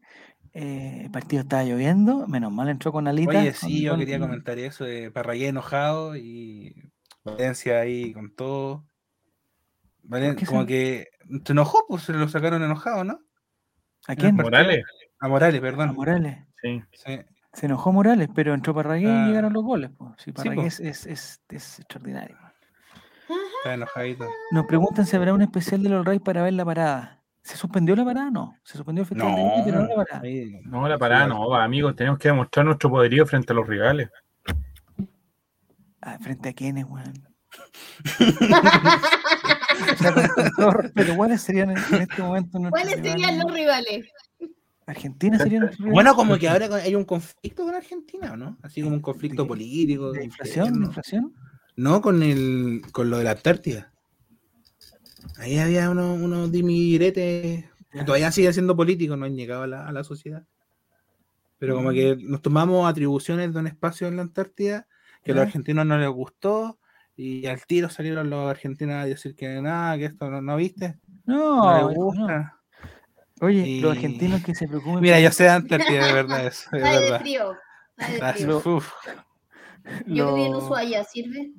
[0.51, 2.27] Eh, el partido estaba lloviendo.
[2.27, 3.35] Menos mal entró con alitas.
[3.35, 6.91] Oye, sí, yo quería comentar eso de Parragué enojado y
[7.23, 8.85] Valencia ahí con todo.
[10.03, 11.07] Valen- como se- que
[11.45, 13.19] se enojó, pues se lo sacaron enojado, ¿no?
[14.07, 14.35] ¿A quién?
[14.35, 14.83] Morales.
[15.19, 15.93] A Morales, A perdón.
[15.95, 16.37] Morales.
[16.61, 16.81] Sí.
[16.91, 17.19] Sí.
[17.53, 19.23] Se enojó Morales, pero entró Parragué Ah.
[19.23, 19.91] y llegaron los goles.
[19.97, 20.11] pues.
[20.17, 20.67] Sí, Sí, Parragué po.
[20.67, 22.37] es, es, es- es extraordinario.
[23.59, 24.27] Está enojadito.
[24.51, 27.21] Nos preguntan si habrá un especial de los Reyes para ver la parada.
[27.41, 28.29] ¿Se suspendió la parada?
[28.29, 28.55] No.
[28.63, 30.21] Se suspendió el festival de No, pero no la parada.
[30.65, 31.95] No, la parada no, va, amigos.
[31.95, 34.09] Tenemos que demostrar nuestro poderío frente a los rivales.
[36.01, 37.13] Ah, ¿Frente a quiénes, weón?
[39.73, 43.43] O sea, con, con todo respeto, ¿cuáles serían en, este momento ¿Cuáles serían rivales?
[43.43, 44.05] los rivales?
[44.85, 45.93] ¿Argentina sería nuestro rival?
[45.93, 48.57] Bueno, como que ahora hay un conflicto con Argentina, ¿o ¿no?
[48.61, 50.11] Así como un conflicto político.
[50.11, 50.65] ¿De inflación?
[50.65, 50.87] ¿De interno.
[50.87, 51.33] inflación?
[51.75, 53.91] No, con el con lo de la Antártida.
[55.37, 58.05] Ahí había unos unos dimiretes Ya.
[58.05, 60.43] Todavía sigue siendo político, no han llegado a la, a la sociedad.
[61.59, 64.87] Pero como que nos tomamos atribuciones de un espacio en la Antártida
[65.23, 66.79] que a los argentinos no les gustó
[67.15, 70.97] y al tiro salieron los argentinos a decir que nada, que esto no, no viste,
[71.25, 72.57] no, No, gusta.
[73.41, 75.01] Oye, Y- los argentinos que se preocupen.
[75.01, 77.19] Mira, yo sé de Antártida, de verdad, eso, es de verdad.
[77.21, 77.53] frío.
[77.97, 78.61] Está de frío.
[78.65, 78.91] uf.
[80.07, 81.51] Yo viví en los- Ushuaia, ¿sirve?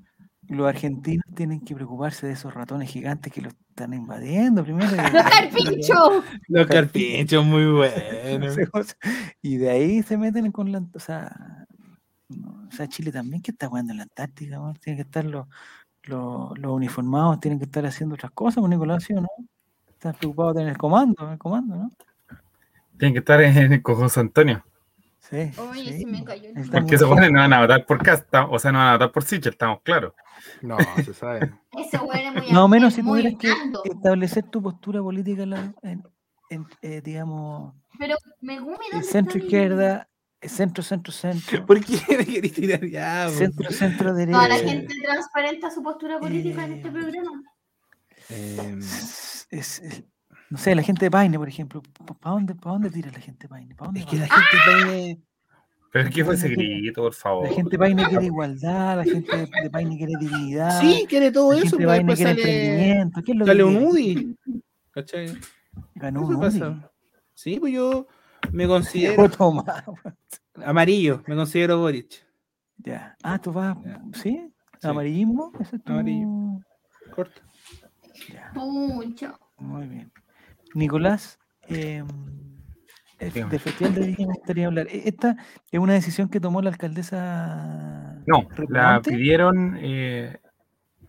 [0.48, 4.90] los argentinos tienen que preocuparse de esos ratones gigantes que los están invadiendo primero.
[5.12, 6.24] ¡Los carpinchos!
[6.48, 8.56] Los carpinchos muy buenos.
[9.42, 10.82] Y de ahí se meten con la.
[10.94, 11.66] O sea,
[12.36, 14.74] no, o sea Chile también que está jugando en la Antártica, ¿no?
[14.74, 15.46] tienen que estar los,
[16.04, 19.28] los, los uniformados, tienen que estar haciendo otras cosas, con Nicolás, ¿sí o no?
[19.88, 21.92] Están preocupados en el comando, en el comando, ¿no?
[22.98, 24.64] Tienen que estar en, con José Antonio.
[25.18, 25.50] Sí.
[25.56, 26.00] Oye, sí.
[26.00, 28.58] se me cayó el Están Porque se ponen, no van a votar por Casta, o
[28.58, 30.12] sea, no van a votar por Sichel, estamos claros.
[30.60, 31.50] No, se sabe.
[31.72, 33.50] Ese güey es muy Más o menos si tuvieras que
[33.84, 36.04] establecer tu postura política en, la- en-
[36.50, 40.06] en, eh, digamos, Pero Megumi, ¿dónde está centro mi- izquierda,
[40.48, 43.26] centro, centro, centro, ¿Por qué me querés tirar ya?
[43.28, 43.34] po?
[43.38, 44.68] centro, centro Toda la derecha.
[44.70, 47.42] gente transparenta su postura política en este Eh, programa.
[48.28, 50.04] Em, Es- es- es-
[50.50, 51.82] no sé, la gente de Paine, por ejemplo,
[52.20, 53.74] ¿para dónde, pa dónde tira la gente de Paine?
[53.74, 54.56] ¿Pa dónde es que la gente
[54.86, 55.20] tiene.
[55.92, 57.48] Pero ¿qué fue ese grito, por favor?
[57.48, 61.30] La gente de Paine quiere igualdad, la gente de, de Paine quiere dignidad, Sí, quiere
[61.30, 63.22] todo la eso, gente de pero Paine después quiere sale, emprendimiento.
[63.22, 63.86] ¿Qué es lo que sale un quiere?
[63.90, 64.36] UDI.
[64.90, 65.38] ¿Cachai?
[65.94, 66.40] Ganó ¿Qué un UDI.
[66.60, 66.92] pasa?
[67.34, 68.06] Sí, pues yo
[68.52, 69.30] me considero
[70.64, 72.24] amarillo, me considero Boric.
[72.78, 73.16] Ya.
[73.22, 74.00] Ah, tú vas, Ya.
[74.14, 74.52] ¿sí?
[74.82, 75.52] ¿Amarillismo?
[75.60, 76.60] Ese es tu- Amarillo.
[77.14, 77.40] Corto.
[78.32, 79.34] Ya, Pucha.
[79.58, 80.12] muy bien.
[80.74, 81.38] Nicolás,
[81.68, 82.04] eh,
[83.18, 84.86] del Festival de Viña me gustaría hablar.
[84.90, 85.36] E- Esta
[85.70, 88.20] es una decisión que tomó la alcaldesa.
[88.26, 90.38] No, la pidieron, eh,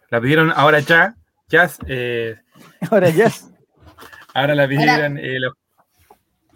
[0.10, 1.16] la pidieron ahora ya,
[1.49, 2.36] ya, eh,
[2.91, 3.26] Ahora ya.
[4.34, 5.53] ahora la pidieron eh, los,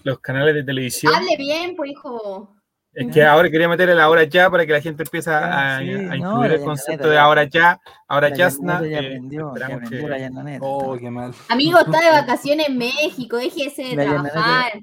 [0.03, 1.13] los canales de televisión.
[1.13, 2.55] Hable bien, pues, hijo.
[2.91, 5.91] Es que ahora quería meter el ahora ya para que la gente empiece a, sí,
[5.91, 9.49] a no, incluir el concepto de ya- ahora ya, ahora La ya, ya eh, aprendió,
[9.49, 10.57] aprendió que- la.
[10.61, 11.31] Oh, qué mal.
[11.49, 14.79] Amigo, está de vacaciones en México, déjese de La trabajar.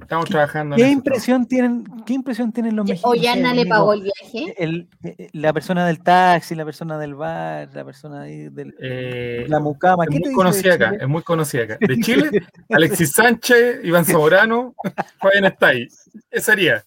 [0.00, 3.18] Estamos trabajando ¿Qué impresión tienen, qué impresión tienen los mexicanos?
[3.18, 4.54] Ollana le pagó el viaje.
[4.62, 9.46] el, eh, la persona del taxi, la persona del bar, la persona ahí del, Eh,
[9.48, 10.04] la mucama.
[10.04, 11.02] es ¿Qué te muy conocida de acá, Chile?
[11.02, 11.78] es muy conocida acá.
[11.80, 12.30] De Chile,
[12.70, 14.74] Alexis Sánchez, Iván Zamorano,
[15.20, 15.88] Fabián está ahí.
[16.30, 16.84] Esa sería.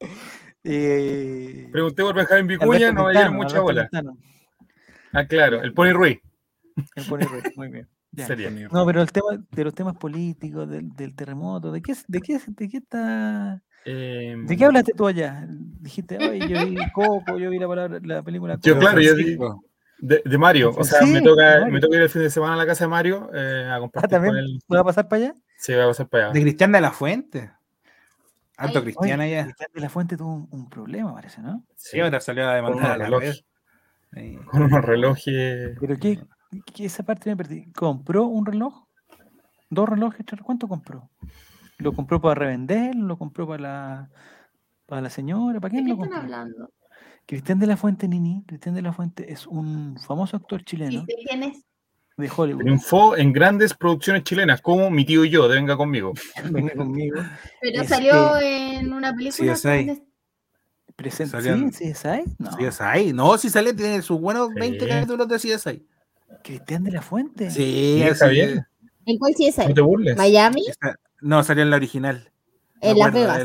[0.62, 3.88] Eh, Pregunté por Benjamín Vicuña, Alberto no me dieron mucha bola.
[5.12, 6.18] Ah, claro, el Pony Ruiz
[6.96, 7.88] El Pony Ruiz, muy bien.
[8.12, 8.26] Ya.
[8.26, 8.50] sería.
[8.72, 12.40] No, pero el tema de los temas políticos, del, del terremoto, ¿de qué, de qué,
[12.46, 15.46] de qué está, Eh, de qué hablaste tú allá?
[15.48, 18.80] Dijiste, oye, yo vi Coco, yo vi la palabra, la película Yo, Coco".
[18.80, 19.64] claro, yo Francisco.
[19.98, 21.72] de, de Mario, o sea, Sí, me, toca, Mario.
[21.72, 23.80] me toca ir el fin de semana a la casa de Mario eh, a Ah,
[23.80, 24.60] compartir también, con él.
[24.74, 25.34] ¿va a pasar para allá?
[25.56, 26.40] Sí, va a pasar para De allá.
[26.42, 27.50] Cristian de la Fuente.
[28.56, 28.84] Alto Ay.
[28.84, 29.44] Cristiana Oye, ya.
[29.44, 31.64] Cristian de la Fuente tuvo un, un problema, parece, ¿no?
[31.76, 33.04] Sí, ahora salió a con demandar unos a la red.
[33.04, 33.44] relojes.
[34.12, 34.38] Sí.
[34.50, 35.78] Con unos relojes.
[35.80, 36.18] Pero qué
[36.78, 37.70] esa parte me perdí.
[37.72, 38.84] ¿Compró un reloj?
[39.68, 40.24] ¿Dos relojes?
[40.42, 41.10] ¿Cuánto compró?
[41.78, 42.94] ¿Lo compró para revender?
[42.94, 44.10] ¿Lo compró para la,
[44.86, 45.60] para la señora?
[45.60, 46.36] ¿Para ¿De quién qué lo están compró?
[46.36, 46.70] hablando?
[47.26, 48.42] Cristian de la Fuente, Nini.
[48.46, 51.64] Cristian de la Fuente es un famoso actor ¿Y chileno usted quién es?
[52.16, 52.62] de Hollywood.
[52.62, 56.12] Triunfó en grandes producciones chilenas, como Mi tío y yo, de Venga conmigo.
[56.50, 57.20] Venga conmigo.
[57.60, 59.54] Pero Es salió en una película.
[59.56, 60.02] Sí, Salían-
[61.72, 61.94] ¿Sí?
[61.94, 62.24] ¿CSI?
[62.38, 62.50] No.
[62.50, 63.12] CSI.
[63.14, 64.90] No, si sale, tiene sus buenos 20 Sí.
[64.90, 65.86] capítulos de CSI.
[66.42, 67.50] Cristian de la Fuente.
[67.50, 68.48] Sí, Sí, así Javier.
[68.50, 68.60] es.
[69.06, 69.58] ¿En cuál sí es?
[69.58, 70.16] No te burles.
[70.16, 70.64] ¿Miami?
[70.68, 72.32] Esa- No, salió en la original.
[72.82, 73.42] En Las Vegas.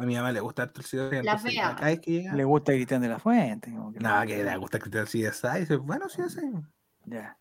[0.00, 1.22] A mi mamá le gusta harto el CSI.
[1.22, 1.80] Las Vegas.
[1.80, 2.34] Vez que llega.
[2.34, 3.70] Le gusta Cristian de la Fuente.
[3.70, 5.60] que No, le- que le gusta Cristian CSI.
[5.60, 6.50] Dice, bueno, CSI.
[7.04, 7.36] Ya.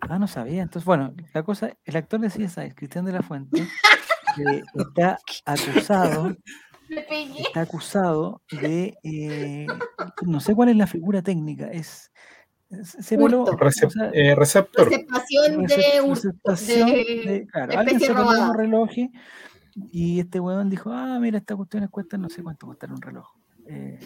[0.00, 0.62] Ah, no sabía.
[0.62, 3.66] Entonces, bueno, la cosa, el actor de CSI, Cristian de la Fuente,
[4.74, 6.36] está acusado,
[7.38, 9.66] está acusado de, eh,
[10.26, 12.10] no sé cuál es la figura técnica, es,
[13.56, 14.84] Recep- o sea, eh, receptor.
[14.88, 15.76] Receptación de
[16.08, 16.94] receptación de-
[17.26, 18.44] de- claro, de alguien especie se robada.
[18.44, 19.08] unos relojes
[19.90, 23.26] y este weón dijo, ah, mira, estas cuestiones cuestan, no sé cuánto cuesta un reloj.
[23.66, 23.98] Eh,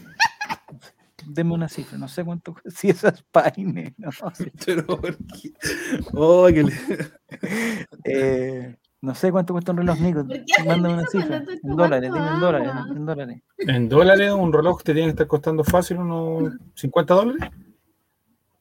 [1.27, 4.53] Denme una cifra, no sé cuánto, si eso es paine, no sé.
[4.65, 5.53] Pero, ¿por qué?
[6.15, 6.73] Oh, que le-
[8.05, 10.25] Eh, no sé cuánto cuesta un reloj, Nico.
[10.27, 11.37] ¿Por qué hacen Mándame una cifra.
[11.63, 13.43] En dólares, dime en dólares, en dólares.
[13.59, 17.51] En dólares, un reloj te tiene que estar costando fácil unos 50 dólares.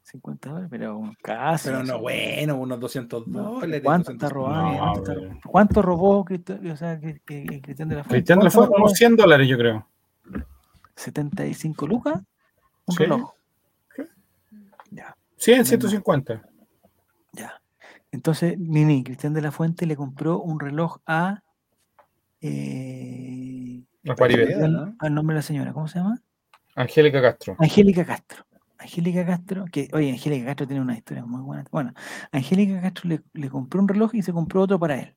[0.10, 1.68] 50 dólares, pero un casi.
[1.70, 3.82] Pero no, bueno, unos 200 No, dólares.
[3.84, 4.72] ¿Cuánto 200 está robando?
[4.72, 8.04] No, ¿Cuánto, está- pero- cuánto robó Cristian, o sea, que, que- que Cristian de la
[8.04, 8.16] Fuente?
[8.18, 8.96] Cristian de la ¿Cuánto fue unos robó?
[8.96, 9.88] 100 dólares, yo creo.
[10.96, 12.22] 75 lucas.
[12.86, 13.04] Un Sí.
[13.04, 13.34] reloj.
[14.92, 16.42] Ya, 100, 150.
[17.34, 17.62] ya.
[18.12, 21.44] Entonces, Nini, Cristian de la Fuente le compró un reloj a.
[22.42, 24.56] eh, A Paribet.
[24.64, 24.96] al, ¿no?
[25.00, 26.22] al nombre de la señora, ¿cómo se llama?
[26.76, 27.56] Angélica Castro.
[27.60, 28.46] Angélica Castro.
[28.88, 31.66] Angélica Castro, que, oye, Angélica Castro tiene una historia muy buena.
[31.72, 31.94] Bueno,
[32.32, 35.16] Angélica Castro le, le compró un reloj y se compró otro para él.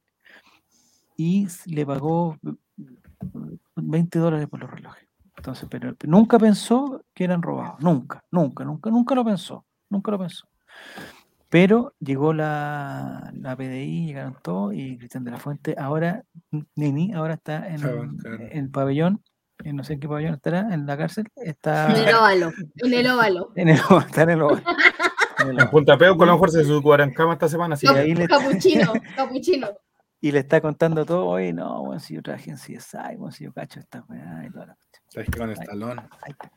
[1.16, 2.55] Y le pagó mm,
[3.76, 5.06] 20 dólares por los relojes.
[5.36, 7.80] Entonces, pero nunca pensó que eran robados.
[7.80, 9.64] Nunca, nunca, nunca, nunca lo pensó.
[9.88, 10.48] Nunca lo pensó.
[11.48, 16.24] Pero llegó la, la PDI, llegaron todos y Cristian de la Fuente, ahora,
[16.76, 17.84] Nini, ahora está en,
[18.24, 19.22] en el pabellón,
[19.64, 22.52] no sé en qué pabellón estará, en la cárcel, está En el óvalo.
[22.76, 23.52] En el óvalo.
[23.56, 24.62] en el está en el oval.
[25.40, 25.70] En En.
[25.70, 26.58] Punta Peuco, a lo mejor se
[27.14, 27.72] cama esta semana.
[27.74, 29.68] Así ahí le- Capuchino, capuchino.
[30.20, 33.44] Y le está contando todo, oye, no, bueno, si yo trabajé en CSI, bueno, si
[33.44, 35.38] yo cacho esta weá y toda la cuestión.
[35.38, 35.98] Con el talón.
[35.98, 36.52] Ahí está.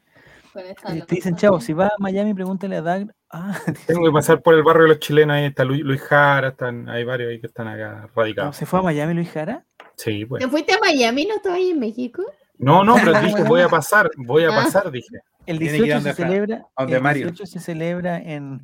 [0.52, 3.08] Con esta Eh, te dicen, chavo, si vas a Miami, pregúntale a Dag.
[3.32, 3.58] Ah,
[3.88, 5.36] tengo que pasar por el barrio de los chilenos.
[5.38, 8.58] Ahí está Luis, Luis Jara, están, hay varios ahí que están acá ¿no radicados.
[8.58, 9.66] ¿se fue a Miami Luis Jara?
[9.96, 10.44] Sí, pues.
[10.44, 11.26] ¿Te fuiste a Miami?
[11.26, 12.22] ¿No estabas ahí en México?
[12.58, 14.64] No, no, pero dije, voy a pasar, voy a Ah.
[14.64, 15.20] pasar, dije.
[15.46, 16.66] El Tiene que ir 18 donde se celebra.
[16.78, 17.26] donde el Mario.
[17.28, 18.62] 18 se celebra en,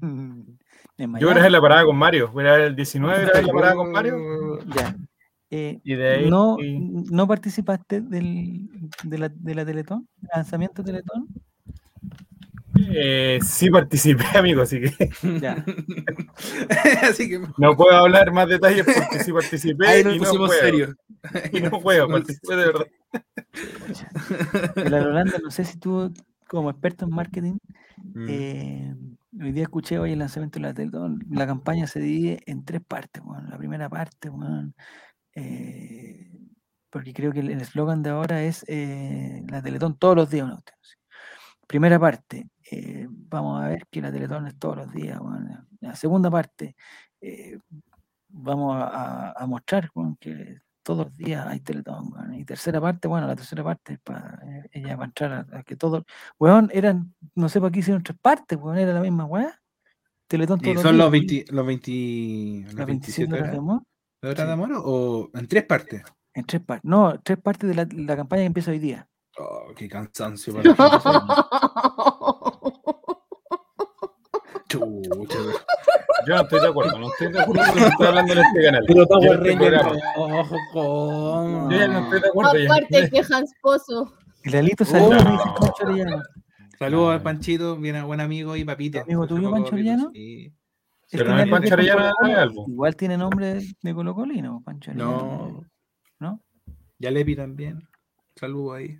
[0.97, 1.19] en Miami.
[1.21, 3.53] Yo era en la parada con Mario, voy a ver el 19, era en la
[3.53, 4.17] parada con Mario.
[4.75, 4.95] Ya.
[5.51, 6.29] Eh, Y de ahí.
[6.29, 6.79] no, y-
[7.11, 8.69] ¿No participaste del,
[9.03, 10.07] de, la, de la Teletón?
[10.33, 11.27] ¿Lanzamiento Teletón?
[12.91, 15.09] eh, sí participé, amigo, así que
[15.41, 15.63] Ya.
[17.03, 19.87] Así que no puedo hablar más detalles porque sí participé.
[19.87, 20.95] ahí nos y no pusimos puedo, serios.
[21.53, 22.87] Y no puedo, participé de verdad.
[24.89, 26.13] La Rolanda, no sé si tú,
[26.47, 27.57] como experto en marketing,
[28.01, 28.25] Mm.
[28.29, 28.95] eh,
[29.41, 31.19] hoy día escuché hoy el lanzamiento de la Teletón.
[31.29, 33.21] La campaña se divide en tres partes.
[33.25, 33.49] weón.
[33.49, 34.73] La primera parte, weón,
[35.35, 36.31] eh,
[36.89, 40.49] porque creo que el eslogan de ahora es eh, la Teletón todos los días.
[41.67, 45.19] Primera parte, eh, vamos a ver que la Teletón es todos los días.
[45.19, 45.67] weón.
[45.81, 46.75] La segunda parte,
[47.21, 47.59] eh,
[48.29, 49.91] vamos a, a- mostrar
[50.21, 52.11] que todos los días hay Teletón.
[52.33, 54.39] Y tercera parte, bueno, la tercera parte es para
[54.71, 56.03] ella va a entrar a, a que todo.
[56.39, 59.61] Weón, eran, no sé por qué hicieron tres partes, weón, era la misma weá.
[60.27, 61.27] Teletón todos ¿Y los son días, los weón.
[61.27, 63.81] 20, los 20, Las las 27 27 horas de amor.
[64.21, 64.47] ¿De horas Sí.
[64.47, 66.03] de amor o en tres partes?
[66.33, 66.89] En tres partes.
[66.89, 69.07] No, tres partes de la, la campaña que empieza hoy día.
[69.37, 70.73] Oh, qué cansancio para.
[74.69, 75.37] Chucha,
[76.27, 78.39] Yo no estoy de acuerdo, no estoy de acuerdo con lo que estoy hablando en
[78.39, 78.83] este canal.
[78.87, 79.59] Pero está este guarreño.
[79.59, 79.91] programa.
[80.17, 81.71] Ojo, ¿cómo?
[81.71, 82.51] Yo ya no estoy de acuerdo.
[82.73, 84.13] Aparte que Hans Pozo.
[84.43, 85.11] El Lalito salió, Oh.
[85.13, 86.23] dice Pancho Arellano.
[86.77, 89.01] Saludos al Panchito, bien buen amigo y papito.
[89.01, 90.11] ¿Amigo tuyo, Pancho Arellano?
[90.13, 90.53] sí.
[91.11, 92.65] Pero Este no es Lalito Pancho Arellano.
[92.67, 95.17] Igual tiene nombre de Colocolino, Pancho Arellano.
[95.19, 95.63] No.
[96.19, 96.41] ¿No?
[96.99, 97.81] Ya Lepi también.
[98.35, 98.97] Saludos ahí.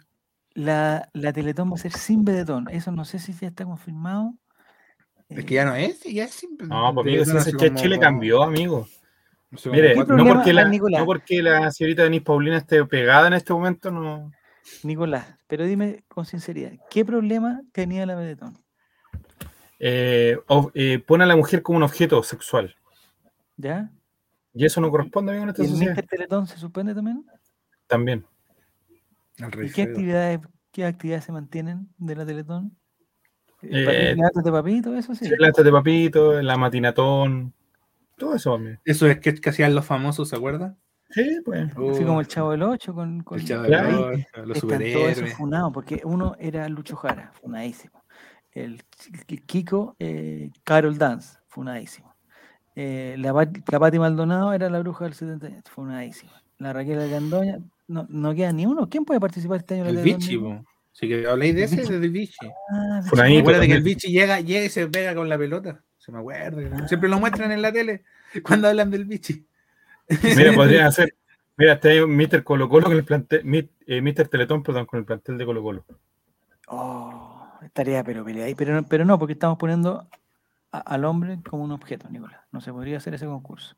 [0.54, 2.68] La, la Teletón va a ser sin Bedetón.
[2.70, 4.34] Eso no sé si ya está confirmado.
[5.30, 6.68] Es que ya no es, ya es simple.
[6.68, 8.88] No, pues amigo, ese como- Chile cambió, amigo.
[9.64, 11.00] como Mire, ¿Qué cuatro- no porque, la, Nicolás?
[11.02, 14.32] no porque la señorita Denise Paulina esté pegada en este momento, no.
[14.84, 18.58] Nicolás, pero dime con sinceridad, ¿qué problema tenía la Bedetón?
[19.80, 22.76] Eh, o- eh, pone a la mujer como un objeto sexual.
[23.58, 23.90] ¿Ya?
[24.54, 25.92] Y eso no corresponde, amigo, en esta ¿Y el sociedad.
[25.96, 27.26] Mister Teletón se suspende también?
[27.88, 28.26] También.
[29.64, 30.40] ¿Y qué actividades,
[30.72, 32.76] qué actividades se mantienen de la Teletón?
[33.62, 34.96] Eh, ¿Papitos de papito?
[34.96, 35.28] Eso sí.
[35.30, 37.54] De papito, la matinatón,
[38.18, 38.78] todo eso, amigo.
[38.86, 40.78] Eso es que, que hacían los famosos, ¿se acuerdan?
[41.10, 41.66] Sí, pues.
[41.72, 43.74] Así como el Chavo del 8 con, con El Chavo del.
[43.74, 45.34] Ocho, los Están todos esos superhéroes.
[45.36, 48.04] funados, porque uno era Lucho Jara, funadísimo.
[48.52, 48.84] El
[49.26, 52.14] Ki- Kiko, eh, Carol Dance, funadísimo.
[52.76, 56.32] Eh, la, la Pati Maldonado era la bruja del 78, funadísima.
[56.60, 58.88] La Raquel Alcandoña, no, no queda ni uno.
[58.90, 59.86] ¿Quién puede participar este año?
[59.86, 60.38] El Vichy.
[61.00, 61.94] Si que habléis de El ese, Vichy.
[61.94, 62.48] del Vichy.
[62.72, 63.10] Ah, Vichy.
[63.10, 63.40] Funadito.
[63.40, 63.84] Acuérdate que el.
[63.84, 65.82] Vichy llega, llega y se pega con la pelota.
[65.98, 66.88] Se me acuerda.
[66.88, 68.04] Siempre lo muestran en la tele
[68.44, 69.46] cuando hablan del Vichy.
[70.36, 71.16] Mira, podrían hacer.
[71.58, 72.44] Mira, este año Mr.
[72.44, 73.44] Colo Colo con el plantel.
[73.46, 74.28] Mi- eh, Mr.
[74.28, 75.86] Teletón, perdón, con el plantel de Colo Colo.
[76.68, 80.08] Oh, estaría pero pelea ahí, pero, no- pero no, porque estamos poniendo
[80.72, 82.42] a- al hombre como un objeto, Nicolás.
[82.52, 83.76] No se podría hacer ese concurso.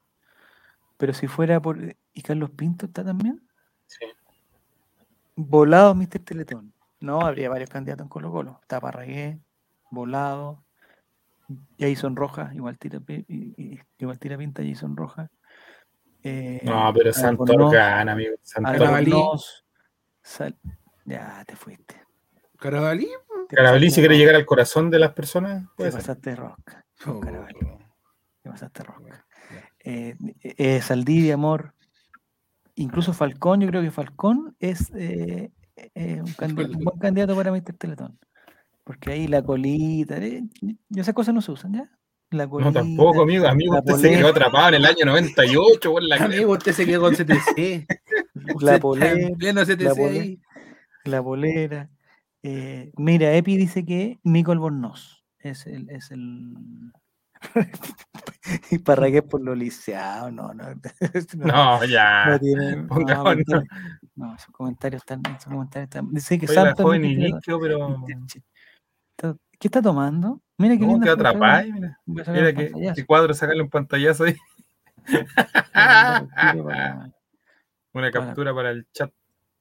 [0.97, 1.77] Pero si fuera por.
[2.13, 3.41] ¿Y Carlos Pinto está también?
[3.87, 4.05] Sí.
[5.35, 6.19] Volado Mr.
[6.23, 6.73] Teletón.
[7.01, 8.59] No, habría varios candidatos en Colo Colo.
[8.61, 9.39] Está Parragué,
[9.89, 10.63] Volado,
[11.79, 12.99] Jason Rojas, igual tira,
[13.97, 15.29] igual tira pinta Jason Rojas.
[16.23, 17.11] Eh, No, pero
[17.71, 18.35] gana, amigo.
[20.23, 20.57] Sal-
[21.05, 21.95] Ya, te fuiste.
[22.59, 23.09] Carabalí.
[23.49, 26.85] Carabalí, si quiere llegar al corazón de las personas, Te pasaste de rosca.
[27.07, 27.59] Oh, Carabalí.
[28.43, 29.25] Te pasaste de rosca.
[29.83, 31.73] eh, eh, Saldivia, Amor,
[32.75, 35.51] incluso Falcón, yo creo que Falcón es eh,
[35.95, 37.73] eh, un, buen candidato para Mr.
[37.77, 38.19] Teletón.
[38.83, 41.91] Porque ahí la colita, eh, y esas cosas no se usan, ¿ya?
[42.31, 43.47] la No, colita, tampoco, amigo.
[43.47, 44.17] Amigo, la usted se polera.
[44.17, 47.87] quedó atrapado en el año 98, por la Amigo, usted se quedó con CTC.
[48.61, 50.39] la polera, en pleno CTC
[51.05, 51.77] la polera.
[51.77, 51.89] la.
[52.43, 56.55] Eh, mira, Epi dice que Mico Albornoz es el, es el
[58.71, 60.63] y Parragués por lo liceado, no, no,
[61.37, 62.25] no, No, ya.
[62.27, 63.63] no tiene, no, no.
[64.15, 68.05] no, esos comentarios están, esos comentarios están, dice que Santos joven inicio, pero.
[69.59, 70.41] ¿Qué está tomando?
[70.57, 71.03] Mira qué No, lindo.
[71.03, 71.99] te atrapas, mira.
[72.05, 74.35] Mira que, que cuadro sacarle un pantallazo ahí.
[77.93, 79.11] Una captura para el chat.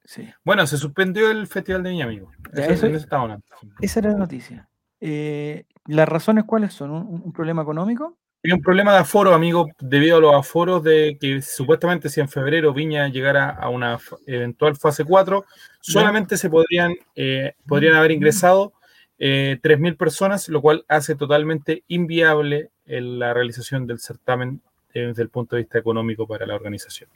[0.03, 2.31] Sí, Bueno, se suspendió el Festival de Viña, amigo.
[2.53, 3.45] Eso, eso- en eso hablando.
[3.79, 4.67] esa era la noticia.
[5.01, 6.91] Eh, ¿Las razones cuáles son?
[6.91, 8.17] ¿Un, un problema económico?
[8.43, 12.27] Hay un problema de aforo, amigo, debido a los aforos de que supuestamente si en
[12.27, 15.45] febrero Viña llegara a una eventual fase 4,
[15.79, 18.73] solamente se podrían, eh, podrían haber ingresado
[19.19, 24.61] eh, 3.000 personas, lo cual hace totalmente inviable la realización del certamen
[24.95, 27.11] eh, desde el punto de vista económico para la organización.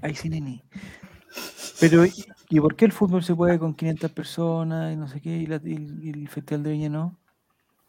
[0.00, 0.62] Ay, sí, nene.
[1.80, 2.04] Pero,
[2.50, 5.46] ¿y por qué el fútbol se puede con 500 personas y no sé qué, y,
[5.46, 7.16] la- y el, y el Festival de Viña no?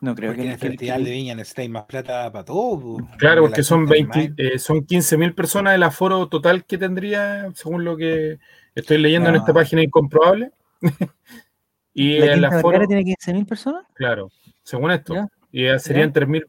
[0.02, 2.45] No creo Porque que en el que- Festival que- de Viña necesitáis más plata para
[2.45, 2.98] todo.
[3.18, 4.36] Claro, la porque son, gente 20, normal.
[4.56, 8.40] eh, son 15.000 personas el aforo total que tendría, según lo que
[8.76, 9.53] estoy leyendo en esta No.
[9.56, 10.52] página incomprobable.
[11.94, 13.86] y ¿La el Quinta aforo, tiene 15.000 personas?
[13.94, 14.30] claro,
[14.64, 15.14] según esto.
[15.15, 15.27] Ya.
[15.52, 16.45] Y ya serían 3.000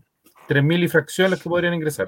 [0.48, 2.06] 3.000 y fracción las que podrían ingresar.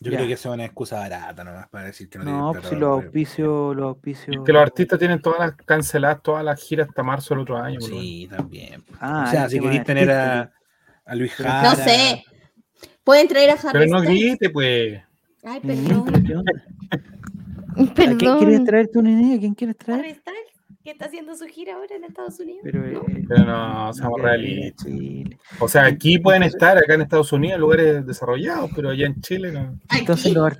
[0.00, 0.18] Yo Ya.
[0.18, 2.70] creo que eso es una excusa barata nomás para decir que no, No, plata pues
[2.74, 4.36] si los auspicios, los auspicios...
[4.36, 7.56] es que los artistas tienen todas las canceladas, todas las giras hasta marzo del otro
[7.56, 7.80] año.
[7.80, 8.84] Sí, también.
[9.00, 10.52] Ah, o sea, si queréis tener a,
[11.06, 11.62] a Luis Jara.
[11.70, 12.22] No sé.
[13.04, 15.00] Pueden traer a Harry Pero no grite, pues.
[15.44, 15.66] Ay, Mm,
[17.94, 18.14] perdón.
[18.14, 19.36] ¿A quién quieres traer tú, nene?
[19.36, 20.16] ¿A quién quieres Harry traer?
[20.16, 20.45] Styles,
[20.86, 22.60] que está haciendo su gira ahora en Estados Unidos.
[22.62, 24.86] Pero, eh, Pero no, seamos quiere realistas.
[25.58, 29.20] O sea, aquí pueden estar, acá en Estados Unidos, en lugares desarrollados, pero allá en
[29.20, 29.80] Chile no.
[29.98, 30.56] Entonces los,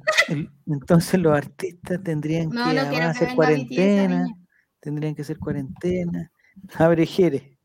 [0.66, 4.26] entonces los artistas tendrían No, que no hacer cuarentena,
[4.80, 6.32] tendrían que hacer cuarentena.
[6.74, 7.56] Abre Jere.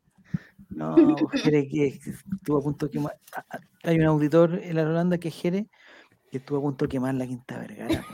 [0.68, 0.94] No,
[1.32, 1.98] Jere que
[2.32, 3.18] estuvo a punto de quemar.
[3.82, 5.66] Hay un auditor en la Holanda que es Jere,
[6.30, 8.04] que estuvo a punto de quemar la Quinta Vergara.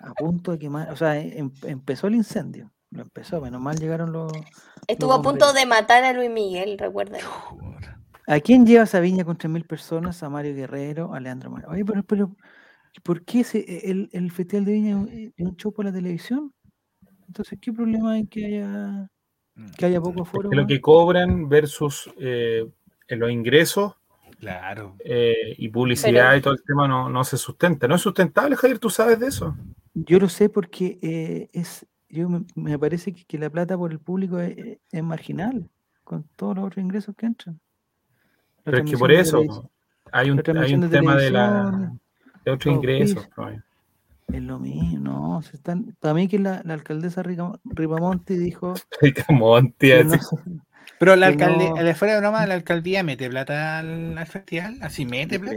[0.00, 2.72] A punto de quemar, o sea, em- empezó el incendio.
[2.90, 4.32] Lo empezó, menos mal llegaron los.
[4.86, 7.18] Estuvo a punto de matar a Luis Miguel, recuerda.
[8.26, 10.22] ¿A quién llevas a Viña con 3.000 personas?
[10.22, 11.68] A Mario Guerrero, a Leandro Mario.
[11.70, 12.36] Oye, pero, pero
[13.02, 15.06] ¿por qué ese- el, el Festival de Viña
[15.36, 16.52] es un show por la televisión?
[17.26, 19.10] Entonces, ¿qué problema hay que haya,
[19.76, 20.48] que haya poco aforo?
[20.50, 22.66] Que lo que cobran versus eh,
[23.08, 23.94] en los ingresos
[24.40, 24.96] Claro.
[25.04, 27.86] eh, y publicidad Pero- y todo el tema no, no se sustenta.
[27.88, 29.54] No es sustentable, Javier, tú sabes de eso.
[29.94, 33.92] Yo lo sé porque eh, es, yo me, me parece que, que la plata por
[33.92, 35.68] el público es, marginal
[36.04, 37.60] con todos los otros ingresos que entran.
[38.58, 39.38] La Pero es que por eso
[40.12, 41.92] hay un, hay un de tema de, la,
[42.44, 43.28] de otros ingresos.
[43.36, 43.50] ¿no?
[44.28, 45.42] Es lo mismo, no.
[45.42, 48.74] Se están, para mí que la, la alcaldesa Ripamonti dijo
[50.04, 50.36] no se-
[50.98, 55.04] Pero la alcaldía, no- fuera de broma, la alcaldía mete plata al, al festival, así
[55.06, 55.56] mete plata.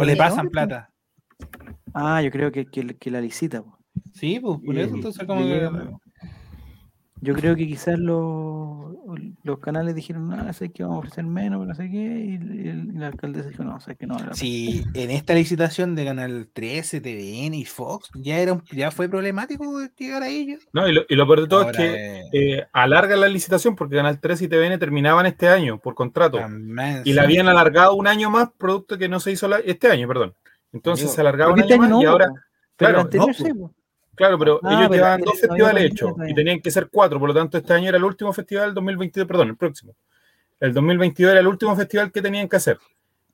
[0.00, 0.90] O le pasan plata.
[1.94, 3.62] Ah, yo creo que, que, que la licita.
[3.62, 3.78] po.
[4.12, 5.68] Sí, pues por eso entonces como que-
[7.22, 8.94] Yo creo que quizás los,
[9.42, 12.34] los canales dijeron, no, sé que vamos a ofrecer menos, pero no sé qué, y,
[12.36, 14.14] el- y la alcaldesa dijo, no, sé que no.
[14.14, 14.40] vale la pena".
[14.40, 19.06] Si en esta licitación de Canal 13, TVN y Fox ya era un- ya fue
[19.10, 19.64] problemático
[19.98, 20.66] llegar a ellos.
[20.72, 22.22] No, y, lo, y lo peor de todo Ahora, es que eh,
[22.60, 26.38] eh, alargan la licitación porque Canal 3 y TVN terminaban este año por contrato.
[26.38, 27.26] también, Y la sí.
[27.26, 30.32] habían alargado un año más, producto que no se hizo la- este año, perdón.
[30.72, 32.26] Entonces Amigo, se alargaba un año este año más y ahora,
[32.76, 33.74] pero claro, anterior no, sí, po.
[34.20, 37.28] Claro, pero Ah, ellos pero llevaban dos festivales hechos y tenían que ser cuatro, por
[37.28, 39.94] lo tanto este año era el último festival del 2022, perdón, el próximo.
[40.60, 42.78] El 2022 era el último festival que tenían que hacer.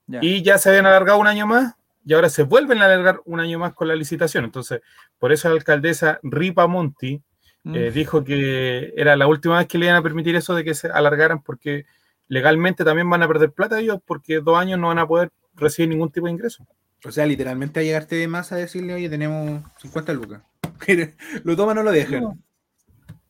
[0.06, 0.20] Ya.
[0.22, 3.40] Y ya se habían alargado un año más y ahora se vuelven a alargar un
[3.40, 4.44] año más con la licitación.
[4.44, 4.80] Entonces,
[5.18, 7.20] por eso la alcaldesa Ripa Monti
[7.64, 7.74] Mm.
[7.74, 10.72] eh, dijo que era la última vez que le iban a permitir eso de que
[10.72, 11.84] se alargaran porque
[12.28, 15.88] legalmente también van a perder plata ellos porque dos años no van a poder recibir
[15.88, 16.64] ningún tipo de ingreso.
[17.04, 20.42] O sea, literalmente a llegarte de más a decirle, oye, tenemos 50 lucas.
[21.44, 22.22] lo toman o lo dejan.
[22.22, 22.38] No.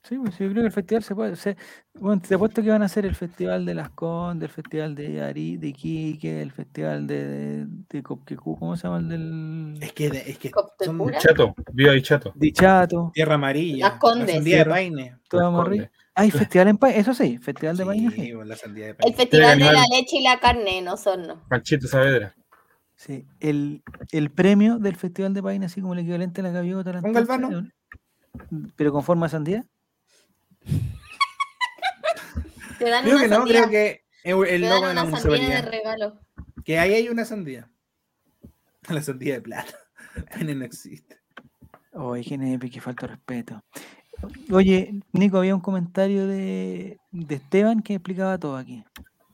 [0.09, 1.57] Sí, pues yo creo que el festival se puede hacer.
[1.95, 5.21] Bueno, te apuesto que van a hacer el festival de Las Condes, el festival de
[5.21, 9.93] Ari, de Iquique, el festival de, de, de Copquecú, ¿cómo se llama el del Es
[9.93, 10.53] que, es que
[10.85, 11.13] son.
[11.19, 12.33] Chato, viva ahí chato.
[12.37, 13.11] de Chato?
[13.15, 13.89] tierra amarilla.
[13.89, 14.29] Las Condes.
[14.29, 15.17] La sandía de paine.
[15.29, 15.67] Todo.
[16.15, 18.33] Hay festival en Paine, eso sí, festival de Sí, Paine, sí.
[18.33, 19.17] pues, la sandía de El paine.
[19.17, 19.87] festival de la animal.
[19.91, 21.43] leche y la carne, no son, no.
[21.49, 22.33] Panchito Saavedra.
[22.97, 26.93] Sí, el, el premio del festival de Paine, así como el equivalente a la gaviota.
[26.95, 27.69] la ¿Un galvano?
[28.77, 29.65] Pero con forma de sandía.
[32.79, 33.55] Te dan Creo una que no, sandía.
[33.69, 35.71] creo que El, logo dan de la una sandía de municipalidad.
[35.71, 36.21] regalo.
[36.65, 37.71] Que ahí hay una sandía.
[38.91, 39.75] La sandía de plata.
[40.39, 41.19] Pene no existe.
[41.93, 43.63] Oye, nepe, que falta respeto.
[44.51, 48.85] Oye, Nico, había un comentario de, de Esteban que explicaba todo aquí.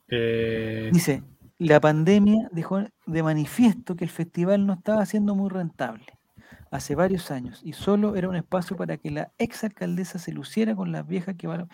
[0.09, 1.23] Eh, Dice,
[1.67, 6.07] la pandemia dejó de manifiesto que el festival no estaba siendo muy rentable
[6.71, 10.93] hace varios años y solo era un espacio para que la exalcaldesa se luciera con
[10.93, 11.69] las viejas que van...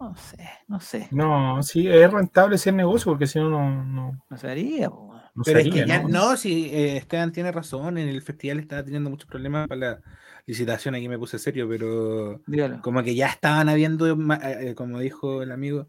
[0.00, 3.84] No sé, no sé, no, sí, es rentable si es negocio, porque si no, no,
[3.84, 4.88] no, no se haría.
[4.90, 6.08] po, no Pero es sería, que ya, ¿no?
[6.08, 10.02] no, si Esteban tiene razón, en el festival estaba teniendo muchos problemas para la
[10.46, 12.80] licitación, aquí me puse serio, pero Dígalo.
[12.80, 15.88] como que ya estaban habiendo, eh, eh, como dijo el amigo,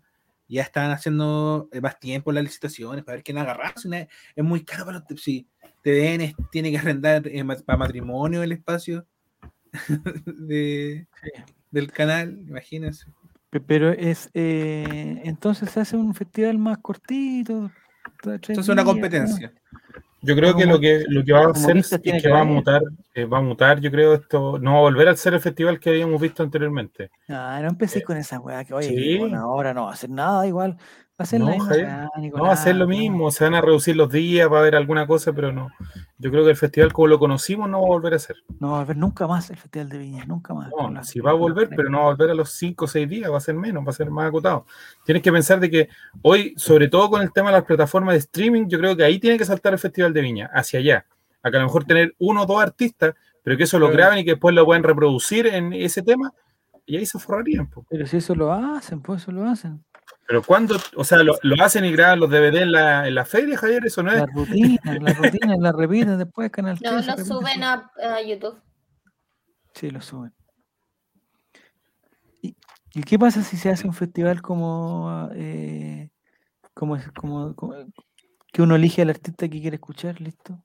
[0.55, 4.85] ya estaban haciendo eh, más tiempo las licitaciones para ver quién na- Es muy caro
[4.85, 5.47] para los, si
[5.83, 9.05] TVN tiene que arrendar eh, para matrimonio el espacio
[10.25, 11.07] de,
[11.71, 13.05] del canal, imagínense.
[13.49, 17.71] Pe- Pero es, eh, entonces se hace un festival más cortito.
[18.23, 18.83] Esto es una
[19.41, 19.51] ¿no?
[20.21, 22.43] Yo creo que lo que, lo que va a hacer es que que va a
[22.43, 22.81] mutar,
[23.13, 25.79] eh, va a mutar, yo creo, esto, no va a volver a ser el festival
[25.79, 27.11] que habíamos visto anteriormente.
[27.29, 29.17] Ah, no empecé con esa weá que, oye, sí.
[29.17, 30.77] bueno, ahora no va a hacer nada igual.
[31.19, 32.89] Va a ser la No, misma weá, No va a Nicolás, ser lo no.
[32.91, 35.69] mismo, se van a reducir los días, va a haber alguna cosa, pero no.
[36.17, 38.37] Yo creo que el festival como lo conocimos no va a volver a ser.
[38.59, 40.69] No va a volver nunca más el Festival de Viña, nunca más.
[40.69, 43.09] No, sí va a volver, pero no va a volver a los 5 o 6
[43.09, 44.65] días, va a ser menos, va a ser más acotado.
[45.05, 45.89] Tienes que pensar de que
[46.21, 49.19] hoy, sobre todo con el tema de las plataformas de streaming, yo creo que ahí
[49.19, 51.05] tiene que saltar el Festival de Viña, hacia allá.
[51.43, 53.13] Acá a lo mejor tener uno o dos artistas,
[53.43, 56.33] pero que eso lo graben y que después lo puedan reproducir en ese tema,
[56.85, 57.69] y ahí se forrarían.
[57.89, 59.83] Pero si eso lo hacen, pues eso lo hacen.
[60.29, 63.25] Pero cuando, o sea, lo, lo hacen y graban los DVD en la, en la
[63.25, 64.19] feria, Javier, eso no es.
[64.19, 68.61] La rutina, la rutina, la repiten después, Canal No, 13 lo suben a, a YouTube.
[69.73, 70.31] Sí, lo suben.
[72.43, 72.55] ¿Y,
[72.93, 76.11] y qué pasa si se hace un festival como, eh,
[76.75, 77.73] como, es- como, como-
[78.53, 80.63] que uno elige al artista que quiere escuchar, listo?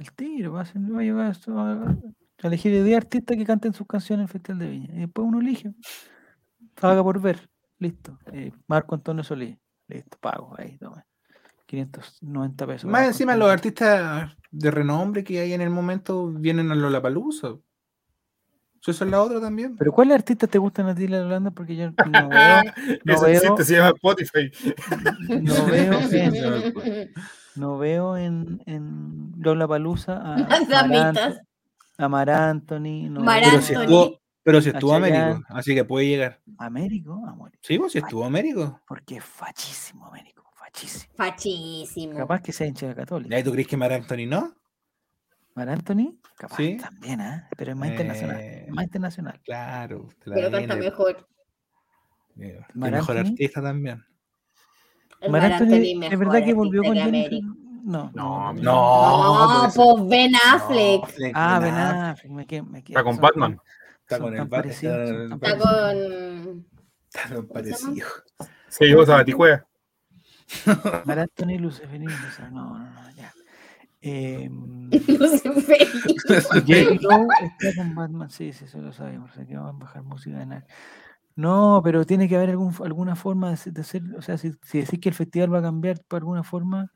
[0.00, 1.90] El tiro, va a, ser- va a llevar a,
[2.42, 4.94] a elegir 10 artistas que canten sus canciones en el Festival de Viña.
[4.96, 5.72] Y después uno elige.
[6.80, 7.48] Paga por ver,
[7.78, 8.18] listo.
[8.32, 9.56] Eh, Marco Antonio Solís,
[9.88, 11.04] listo, pago, ahí, toma.
[11.66, 12.90] 590 pesos.
[12.90, 17.56] Más encima los artistas de renombre que hay en el momento vienen a Lollapalooza.
[18.80, 19.76] Eso es la otra también.
[19.76, 21.50] Pero ¿cuáles artistas te gustan a ti, la Holanda?
[21.50, 22.62] Porque yo no veo,
[23.04, 24.50] no eso veo, existe, se llama Spotify.
[25.42, 26.34] no veo en,
[27.56, 31.16] no veo en, en Lollapalooza a Las Mar, damitas.
[31.36, 31.40] Ant-
[31.98, 33.82] a Mar Anthony, no Mar veo Pero si Anthony.
[33.84, 36.40] estuvo, pero si A estuvo Américo, así que puede llegar.
[36.58, 38.80] a Américo, amor, Sí, pues si estuvo Américo.
[38.86, 41.14] porque es fachísimo Américo, fachísimo.
[41.16, 42.16] Fachísimo.
[42.18, 43.36] Capaz que sea hincha de ¿Y católica.
[43.36, 44.54] ahí tú crees que Mar Anthony no?
[45.54, 46.76] Mar Anthony, capaz Sí.
[46.76, 47.44] también, ¿eh?
[47.56, 49.40] pero es más internacional, Eh, es más internacional.
[49.44, 50.08] Claro.
[50.24, 51.26] Pero canta mejor.
[52.38, 53.30] Eh, y Mar mejor Anthony.
[53.32, 54.04] artista también.
[55.20, 56.96] El Mar Anthony, Anthony ¿es verdad que volvió con?
[56.96, 57.54] Américo.
[57.82, 59.62] No, No, no, no.
[59.66, 61.02] No, pues Ben Affleck.
[61.04, 62.92] Affleck, Ah, Ben Affleck, Affleck, me quedé, me quedé.
[62.98, 63.58] Está con Batman.
[64.10, 66.66] Está con el parecidos, está- con.
[67.12, 68.06] Está tan parecido.
[68.68, 69.66] Se llevó Sabaticuea.
[71.04, 73.30] Mar Anthony Luciferino, o sea, no, no, no, ya.
[74.00, 75.88] Eh, Lucifer.
[76.26, 76.72] J.
[76.72, 80.38] Está con Batman, sí, sí, eso lo sabemos, o sea, que van a bajar música
[80.38, 80.66] de nada.
[81.36, 84.80] No, pero tiene que haber algún, alguna forma de, de hacer, o sea, si, si
[84.80, 86.92] decís que el festival va a cambiar por alguna forma,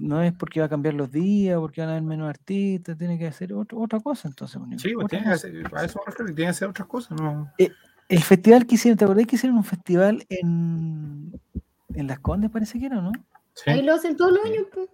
[0.00, 3.18] no es porque va a cambiar los días, porque van a haber menos artistas, tiene
[3.18, 4.60] que hacer otro- otra cosa entonces.
[4.62, 7.50] Nico, Sí, pues tiene que hacer, a eso tiene que hacer otras cosas, ¿no?
[8.08, 11.32] El festival que hicieron, ¿te acordás que hicieron un festival en,
[11.94, 13.12] en Las Condes, parece que era, ¿no?
[13.66, 13.82] Ahí Sí.
[13.82, 14.88] lo hacen todos los años, pues.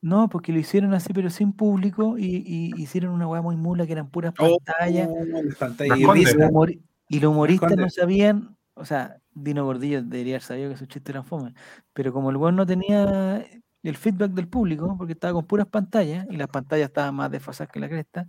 [0.00, 3.86] No, porque lo hicieron así, pero sin público, y, y hicieron una weá muy mula
[3.86, 5.08] que eran puras Oh, pantallas.
[5.44, 10.02] las pantallas Las y los, humori- y los humoristas no sabían, o sea, Dino Gordillo
[10.02, 11.54] debería haber sabido que sus chistes eran fome,
[11.92, 13.44] pero como el weón no tenía
[13.82, 17.72] el feedback del público, porque estaba con puras pantallas, y las pantallas estaban más desfasadas
[17.72, 18.28] que la cresta,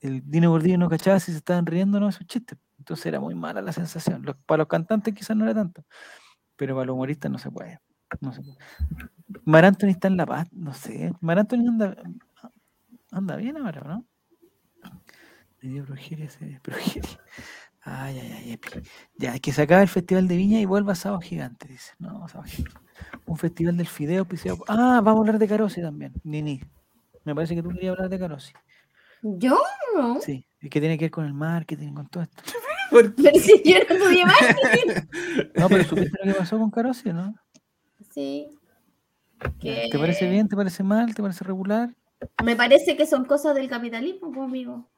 [0.00, 2.58] el Dino Gordillo no cachaba si se estaban riendo o no de sus chistes.
[2.78, 4.24] Entonces era muy mala la sensación.
[4.46, 5.84] Para los cantantes quizás no era tanto,
[6.56, 7.80] pero para los humoristas no se puede.
[8.20, 8.42] No se.
[9.44, 11.12] Mar Anthony está en La Paz, no sé.
[11.20, 11.96] Mar Anthony anda,
[13.12, 14.06] anda bien ahora, ¿no?
[15.62, 16.28] Me dio progeria.
[17.84, 18.68] Ay, ay, ay, Epi.
[19.16, 21.92] Ya, que se acabe el Festival de Viña y vuelva Sábado Gigante, dice.
[21.98, 22.81] No, Sábado Gigante.
[23.26, 26.12] Un festival del fideo auspiciado por- Ah, vamos a hablar de Carosi también.
[26.24, 26.60] Nini.
[27.24, 28.52] Me parece que tú querías hablar de Carosi.
[29.22, 29.58] Yo
[29.96, 30.20] no.
[30.20, 32.42] Sí, y que tiene que ver con el marketing, con todo esto.
[32.90, 34.36] Pero si yo no estudié más.
[35.54, 37.34] No, pero supiste lo que pasó con Carosi, ¿no?
[38.10, 38.48] Sí.
[39.60, 40.46] Ya, ¿Te parece bien?
[40.48, 41.14] ¿Te parece mal?
[41.14, 41.94] ¿Te parece regular?
[42.44, 44.88] Me parece que son cosas del capitalismo, pues, amigo.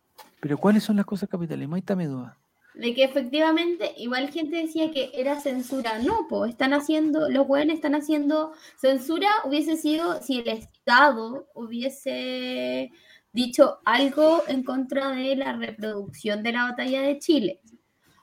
[0.41, 1.75] Pero ¿cuáles son las cosas capitalismo?
[1.77, 2.37] Ahí está mi duda.
[2.75, 5.99] De que efectivamente igual gente decía que era censura.
[6.01, 12.91] No, pues están haciendo, los buenos están haciendo censura hubiese sido si el Estado hubiese
[13.33, 17.61] dicho algo en contra de la reproducción de la batalla de Chile.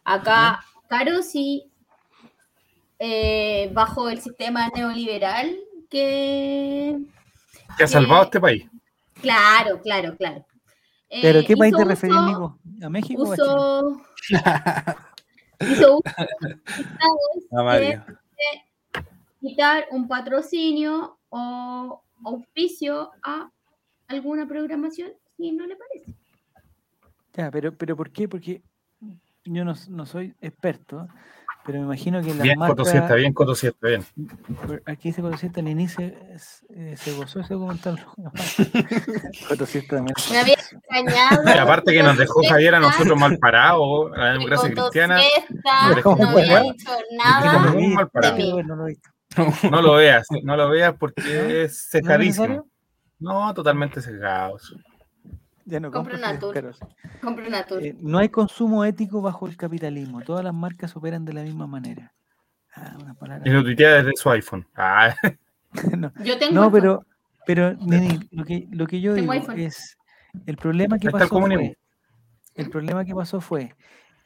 [0.04, 1.72] Acá, Caro sí,
[3.00, 5.56] eh, bajo el sistema neoliberal
[5.90, 7.00] que...
[7.78, 8.66] Que ha salvado a este país.
[9.22, 10.46] Claro, claro, claro.
[11.10, 12.58] ¿Pero Eh, qué país te referís, amigo?
[12.82, 14.04] ¿A México o a Chile?
[15.60, 16.02] Hizo
[19.40, 23.50] quitar un patrocinio o auspicio a
[24.08, 26.14] alguna programación si no le parece.
[27.34, 28.28] Ya, pero, pero ¿por qué?
[28.28, 28.62] Porque
[29.46, 31.08] yo no, no soy experto,
[31.66, 32.78] pero me imagino que las Bien, marcas...
[32.78, 34.06] Cotosieta, bien, Cotosieta, bien.
[34.86, 38.04] Aquí dice Cotosieta, al inicio es- eh, se gozó ese documental.
[39.48, 40.16] Cotosieta también.
[40.32, 41.44] Me había extrañado.
[41.56, 45.20] Y aparte que nos dejó Javier a nosotros mal parados, a la democracia cristiana.
[45.48, 46.02] Cristiana.
[46.02, 47.72] ¿Cómo No había dicho nada.
[47.72, 48.64] Muy mal parado.
[48.64, 49.10] No lo he visto.
[49.72, 52.48] No lo veas, no lo veas porque es ¿No es cejadísimo.
[52.48, 52.72] necesario?
[53.20, 54.58] No, totalmente cejado.
[55.66, 56.54] Ya no compro una tour.
[56.54, 56.80] caros.
[57.22, 57.84] Compre una tour.
[57.84, 60.22] Eh, no hay consumo ético bajo el capitalismo.
[60.22, 62.14] Todas las marcas operan de la misma manera.
[62.74, 63.44] Ah, una palabra.
[63.46, 64.66] Y lo tuitea desde su iPhone.
[64.76, 65.14] Ah,
[65.98, 67.06] no, Yo tengo no, pero,
[67.46, 69.60] pero Nini, lo que, lo que yo Tengo digo iPhone.
[69.60, 69.98] es
[70.46, 71.78] el problema que pasó fue,
[72.56, 73.76] el problema que pasó fue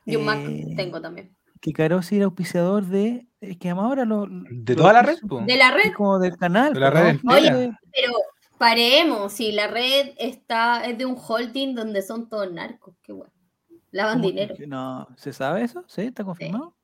[0.05, 1.35] Yo un Mac eh, tengo también.
[1.61, 5.41] que Carosi era auspiciador de es que ahora lo, De lo toda la red, po.
[5.41, 7.17] De la red, como del canal De la red.
[7.27, 7.49] Oye,
[7.91, 8.13] pero
[8.57, 9.33] paremos.
[9.33, 12.95] Si la red está es de un holding donde son todos narcos.
[13.01, 13.31] Qué bueno.
[13.91, 14.55] Lavan ¿cómo dinero.
[14.67, 15.83] No, ¿se sabe eso?
[15.87, 16.01] ¿Sí?
[16.01, 16.75] ¿Está confirmado?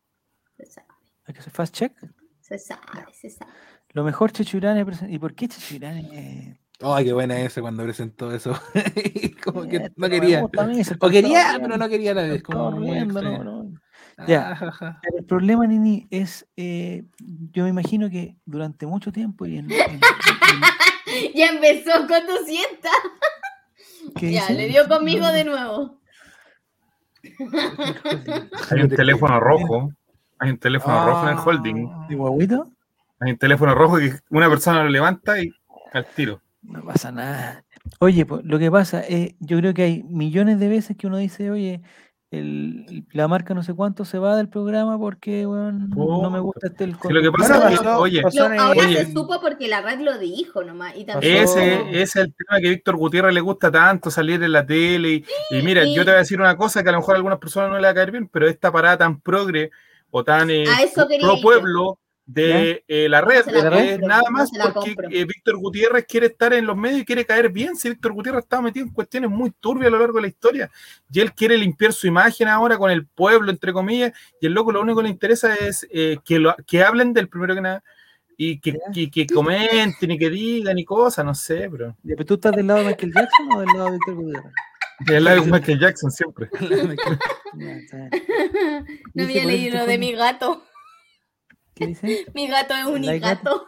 [0.58, 0.88] Se sabe,
[1.26, 1.94] Hay que hacer fast check.
[2.40, 2.82] se sabe,
[3.14, 3.52] se sabe.
[3.94, 6.58] Lo mejor Chechurane presen- ¿Y por qué Chechurane?
[6.84, 8.54] Ay, qué buena ese cuando presentó eso.
[9.44, 10.44] como que no quería.
[10.44, 12.42] O quería, pero no quería a la vez.
[12.44, 13.61] Como muy riendo, no, extraño.
[14.28, 14.58] Ya.
[14.80, 15.00] Ah.
[15.02, 17.04] Pero El problema, Nini, es, eh,
[17.52, 19.72] yo me imagino que durante mucho tiempo y en...
[19.72, 20.02] en- en-
[21.36, 22.92] Ya empezó con 200.
[24.16, 24.54] ¿qué Ya, dice?
[24.54, 26.00] le dio conmigo de nuevo.
[28.72, 29.92] hay un teléfono rojo.
[30.40, 32.08] Hay un teléfono rojo en el holding.
[32.10, 32.68] ¿De guaguito?
[33.20, 35.52] Hay un teléfono rojo que una persona lo levanta y
[35.94, 36.42] al tiro.
[36.64, 37.64] No pasa nada.
[38.00, 41.18] Oye, pues, lo que pasa es, yo creo que hay millones de veces que uno
[41.18, 41.82] dice, oye,
[42.32, 46.68] el- la marca no sé cuánto se va del programa porque weón, no me gusta
[46.68, 47.40] este el Sí, lo que conductor".
[47.40, 49.06] pasa Bueno, es que, pasó- oye, pasó Lo- en ahora Oye.
[49.06, 50.96] se supo porque la red lo dijo nomás.
[50.96, 54.42] Y también Ese, ese es el tema que a Víctor Gutiérrez le gusta tanto salir
[54.42, 55.10] en la tele.
[55.10, 55.94] Y, y mira, Sí.
[55.94, 57.76] yo te voy a decir una cosa que a lo mejor a algunas personas no
[57.78, 59.70] le va a caer bien, pero esta parada tan progre
[60.10, 60.64] o tan eh,
[61.22, 64.96] pro pueblo de eh, la red se la es compro, nada no más la porque
[65.12, 67.76] eh, Víctor Gutiérrez quiere estar en los medios y quiere caer bien.
[67.76, 70.72] Si Víctor Gutiérrez estaba metido en cuestiones muy turbias a lo largo de la historia
[71.12, 74.72] y él quiere limpiar su imagen ahora con el pueblo, entre comillas, y el loco
[74.72, 77.84] lo único que le interesa es eh, que, lo, que hablen del primero que nada
[78.38, 81.96] y que, que, que comenten y que digan y cosas, no sé, pero
[82.26, 84.54] ¿Tú estás del lado de Michael Jackson o del lado de Víctor Gutiérrez?
[85.08, 86.50] es la de Michael Jackson siempre.
[89.14, 90.64] No había leído de mi gato.
[91.74, 92.26] ¿Qué dice?
[92.34, 93.66] Mi gato es un gato.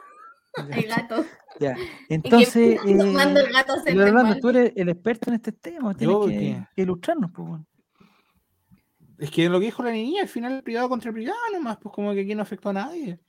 [0.70, 1.26] El gato.
[1.60, 1.76] Ya.
[2.10, 6.26] Entonces, mando el eh, gato a tú eres el experto en este tema, tienes Yo,
[6.28, 7.32] que, que ilustrarnos.
[7.32, 7.68] Pues, bueno.
[9.20, 11.78] Es que lo que dijo la niña, al final el privado contra el privado nomás,
[11.78, 13.20] pues como que aquí no afectó a nadie.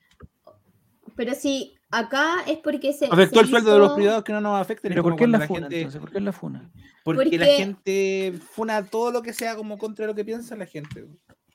[1.17, 3.07] Pero sí, acá es porque se.
[3.07, 4.91] Afectó se el sueldo de los privados que no nos afecten.
[4.91, 6.01] Pero ¿por qué es la funa gente- entonces?
[6.01, 6.71] ¿Por qué es la funa?
[7.05, 11.07] Porque, la gente funa todo lo que sea como contra lo que piensa la gente.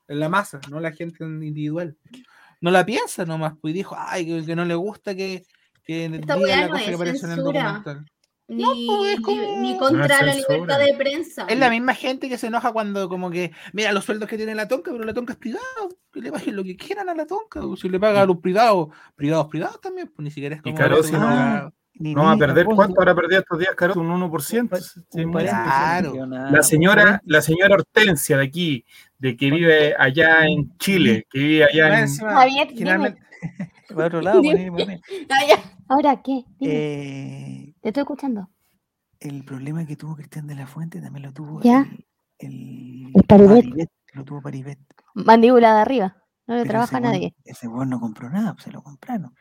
[0.07, 1.97] En la masa, no la gente individual.
[2.61, 5.43] No la piensa nomás, pues y dijo, ay, que, que no le gusta que,
[5.83, 7.63] que Esta diga la no cosa que es apareció en el censura.
[7.63, 8.05] documental.
[8.51, 11.45] Ni, pues, es ni- como- ni No contra la libertad de prensa.
[11.47, 14.55] Es la misma gente que se enoja cuando como que, mira los sueldos que tiene
[14.55, 15.63] la tonca, pero la tonca es privada,
[16.11, 18.37] que le paguen lo que quieran a la tonca, o si le paga a los
[18.37, 20.75] privados, privados, privados también, pues ni siquiera es Y como...
[20.77, 23.59] Caro, eso, si no, no- Ni- No va a perder, Afonso, ¿cuánto habrá perdido estos
[23.59, 23.93] días, Caro?
[23.99, 24.69] Un un 1%.
[24.69, 26.13] pa- Sí, un paréntesis, Claro.
[26.25, 28.85] no La un señora, la señora Hortensia de aquí,
[29.19, 32.77] de que vive allá en Chile, que vive allá en, encima, Javier, dime.
[32.79, 33.21] generalmente-
[33.89, 35.01] Para otro lado, poner.
[35.29, 35.63] Ah.
[35.87, 36.43] ¿Ahora qué?
[36.59, 38.49] Dime, Eh, te estoy escuchando.
[39.19, 41.85] el problema que tuvo Cristian de la Fuente también lo tuvo Ya.
[41.89, 42.05] el,
[42.39, 43.89] el, El Paribet.
[44.13, 44.79] Lo tuvo Paribet.
[45.15, 46.15] Mandíbula de arriba.
[46.47, 47.35] No le Pero trabaja nadie.
[47.43, 49.33] Ese weón no compró nada, pues se lo compraron.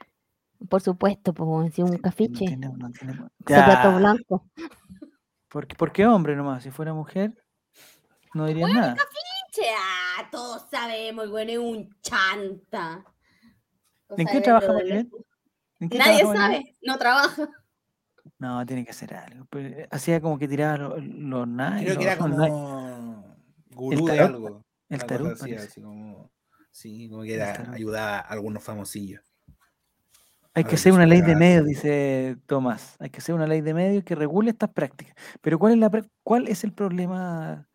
[0.68, 2.46] Por supuesto, pues si un No cafiche.
[2.46, 3.14] tiene- no tiene-
[3.46, 4.46] Zapato Ya, blanco.
[5.48, 6.62] ¿Por, qué- por qué hombre nomás?
[6.64, 7.32] Si fuera mujer,
[8.34, 8.94] no dirían nada.
[8.94, 9.00] Che,
[9.76, 13.04] ah, todos sabemos, bueno es un chanta.
[14.16, 14.72] ¿En qué trabaja
[15.90, 17.48] qué Nadie sabe, no trabaja.
[18.38, 19.46] No, tiene que hacer algo.
[19.50, 23.36] Pero, eh, hacía como que tiraba los, los nai- Creo que era como
[23.70, 24.64] gurú de algo.
[24.88, 26.30] El tarot, así, como,
[26.70, 29.22] sí, como que era, ayudaba a algunos famosillos.
[30.54, 32.96] Hay que hacer una ley de medios, dice Tomás.
[32.98, 35.14] Hay que hacer una ley de medios que regule estas prácticas.
[35.40, 37.68] Pero ¿cuál es, la, cuál es el problema,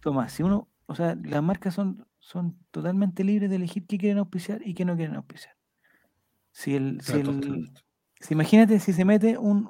[0.00, 0.32] Tomás?
[0.32, 4.60] Si uno, o sea, las marcas son, son totalmente libres de elegir qué quieren auspiciar
[4.64, 5.54] y qué no quieren auspiciar.
[6.52, 7.72] Si el, si el,
[8.20, 9.68] si imagínate si se mete un,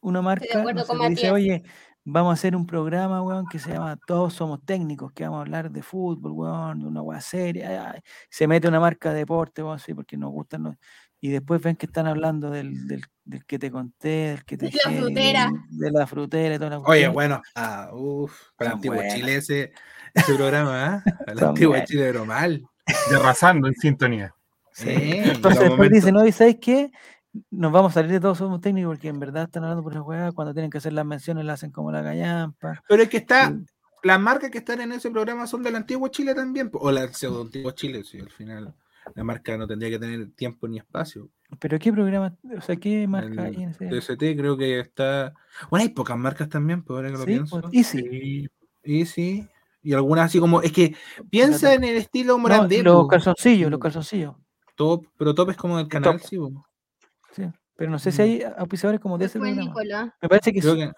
[0.00, 1.62] una marca, no sé, dice, oye,
[2.04, 5.42] vamos a hacer un programa, weón, que se llama Todos somos técnicos, que vamos a
[5.42, 7.68] hablar de fútbol, weón, de una weá seria.
[7.68, 8.00] ay, ay".
[8.28, 10.76] Se mete una marca de deporte, weón, sí, porque nos gustan los...
[11.22, 14.66] Y después ven que están hablando del, del, del que te conté, del que te
[14.66, 15.50] De la frutera.
[15.68, 17.12] De la frutera y toda la Oye, cuestión.
[17.12, 19.14] bueno, ah, uff, para Antiguo buenas.
[19.14, 19.72] Chile ese,
[20.14, 21.04] ese programa, ¿ah?
[21.26, 21.88] Para Son Antiguo buenas.
[21.88, 22.62] Chile era mal.
[23.10, 24.34] Y arrasando en sintonía.
[24.72, 26.90] Sí, Entonces después dicen, no, ¿y sabes qué?
[27.50, 30.02] Nos vamos a salir de todos somos técnicos porque en verdad están hablando por la
[30.02, 32.82] weá, cuando tienen que hacer las menciones la hacen como la gallampa.
[32.88, 33.64] Pero es que está, Sí.
[34.02, 37.42] las marcas que están en ese programa son del antiguo Chile también, o la pseudo
[37.42, 38.74] antiguo Chile, si al final
[39.14, 41.28] la marca no tendría que tener tiempo ni espacio.
[41.58, 43.88] Pero ¿qué programa, o sea, qué marca El hay en ese?
[43.88, 45.32] TST creo que está.
[45.68, 47.60] Bueno, hay pocas marcas también, por ahora que lo Sí, pienso.
[47.60, 47.98] pues, Easy.
[48.02, 48.50] Sí,
[48.84, 49.48] Y sí.
[49.82, 50.60] Y algunas así como.
[50.62, 50.94] Es que
[51.30, 52.82] piensa en el estilo No, Morandé.
[52.82, 53.82] los calzoncillos, los Mm.
[53.82, 54.34] calzoncillos.
[54.76, 56.26] Top, pero top es como del canal, Top.
[57.32, 57.42] sí.
[57.76, 58.24] Pero no sé si Mm.
[58.24, 59.38] hay auspiciadores como de ese.
[59.38, 60.10] Nicolás.
[60.20, 60.92] Me parece que, Creo que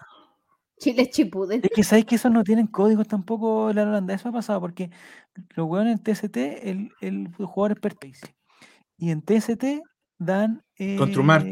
[0.79, 1.61] Chile Chipuden.
[1.63, 4.13] es que sabéis que esos no tienen códigos tampoco la Holanda.
[4.13, 4.89] Eso ha pasado porque
[5.55, 6.37] los hueones en TST,
[6.69, 8.35] el, el jugador es Perteice.
[8.97, 9.81] Y en TST
[10.17, 10.61] dan.
[10.97, 11.45] Con Trumart.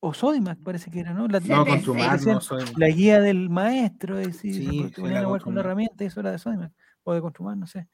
[0.00, 1.26] O Sodimac parece que era, ¿no?
[1.28, 1.94] La, no, con decían,
[2.24, 2.40] no
[2.76, 5.60] la guía del maestro, es decir, Sí, porque sí, ponían la a jugar con la
[5.62, 5.64] Contrumar.
[5.66, 6.72] herramienta eso era de Sodimac,
[7.04, 7.88] o de Contrumar, no sé.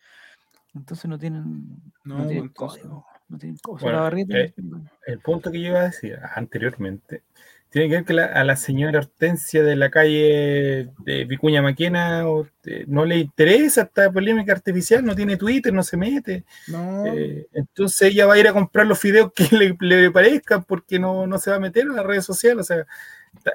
[0.75, 1.43] Entonces no tienen,
[2.05, 3.07] no, No, tienen entonces- código.
[3.29, 3.81] No tienen código.
[3.81, 4.55] Bueno, la barrita, eh,
[5.07, 7.23] el punto que yo iba a decir anteriormente
[7.73, 12.29] tiene que ver que la- a la señora Hortensia de la calle de Vicuña Maquena
[12.29, 16.45] o, eh, no le interesa esta polémica artificial, no tiene Twitter, no se mete.
[16.69, 17.07] No.
[17.07, 20.99] Eh, entonces ella va a ir a comprar los videos que le, le parezcan porque
[20.99, 22.71] no, no se va a meter en las redes sociales.
[22.71, 22.87] O sea,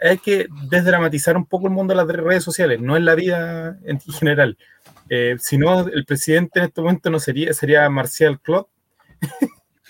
[0.01, 3.77] hay que desdramatizar un poco el mundo de las redes sociales, no en la vida
[3.85, 4.57] en general.
[5.09, 8.65] Eh, si no, el presidente en este momento no sería, sería Marcial Claude,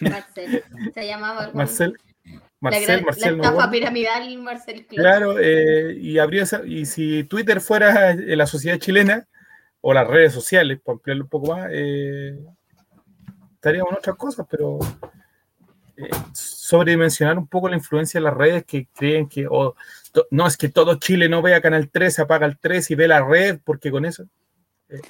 [0.01, 0.63] Marcel.
[0.93, 1.45] Se llamaba.
[1.45, 1.57] algo.
[2.59, 3.71] Marcel, La, Marcel, gran- Marcel la estafa Novoa.
[3.71, 4.99] piramidal Marcel Club.
[4.99, 9.27] Claro, eh, y habría esa- y si Twitter fuera eh, la sociedad chilena
[9.81, 12.37] o las redes sociales, por ampliarlo un poco más, eh,
[13.53, 14.79] estaríamos en otras cosas, pero
[15.97, 19.75] eh, sobredimensionar un poco la influencia de las redes que creen que oh,
[20.11, 23.07] to- no es que todo Chile no vea Canal 3, apaga el 3 y ve
[23.07, 24.25] la red, porque con eso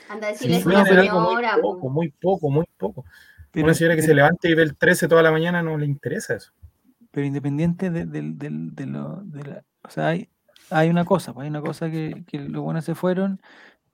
[0.09, 1.57] Anda a decirle algo muy señora.
[1.61, 1.89] poco, po.
[1.89, 3.05] muy poco, muy poco.
[3.51, 5.85] Pero, Una señora que se levante y ve el 13 toda la mañana no le
[5.85, 6.51] interesa eso.
[7.11, 10.29] Pero independiente de, del- del- de lo, de la, o sea, hay,
[10.69, 13.41] hay una cosa, pues hay una cosa que, que los buenos se fueron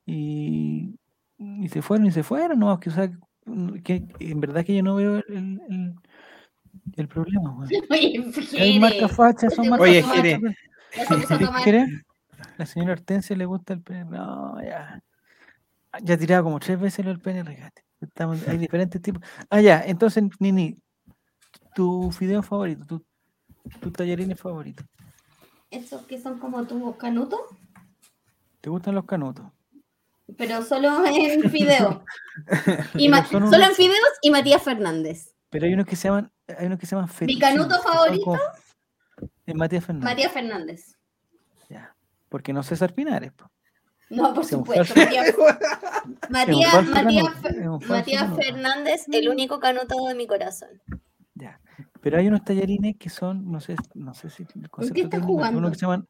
[0.05, 0.95] y,
[1.37, 3.09] y se fueron y se fueron, no, que, o sea,
[3.83, 5.93] que en verdad que yo no veo el, el,
[6.95, 7.69] el problema, weón.
[7.91, 10.39] Oye, Hay marcas fachas, son Oye, marcas
[10.89, 11.87] fachas, Jere.
[12.57, 14.05] La señora Hortensia le gusta el pene.
[14.05, 15.01] No, ya.
[16.01, 17.83] Ya tiraba como tres veces lo del pene regate.
[18.01, 19.21] Estamos, hay diferentes tipos.
[19.49, 19.81] Ah, ya.
[19.85, 20.77] Entonces, Nini,
[21.75, 23.05] tu fideo favorito, tu,
[23.79, 24.83] tu tallarines favorito.
[25.71, 27.39] Esos que son como tu canuto,
[28.61, 29.45] ¿Te gustan los canutos?
[30.37, 32.03] pero solo en fideo.
[32.95, 35.35] Y ma- son solo unos- en fideos y Matías Fernández.
[35.49, 38.37] Pero hay unos que se llaman, hay unos que se llaman Mi canuto favorito,
[39.45, 40.09] Es Matías Fernández.
[40.09, 40.97] Matías Fernández.
[41.69, 41.95] Ya.
[42.29, 43.31] Porque no César Pinares.
[43.33, 43.49] po.
[44.09, 44.93] No, por supuesto.
[44.95, 45.35] Matías,
[46.29, 48.35] Matías, Matías, Matías.
[48.35, 50.69] Fernández, el único canuto de mi corazón.
[52.03, 55.25] Pero hay unos tallarines que son, no sé, no sé si el concepto estás técnico,
[55.25, 55.57] jugando?
[55.57, 56.05] uno que se llaman,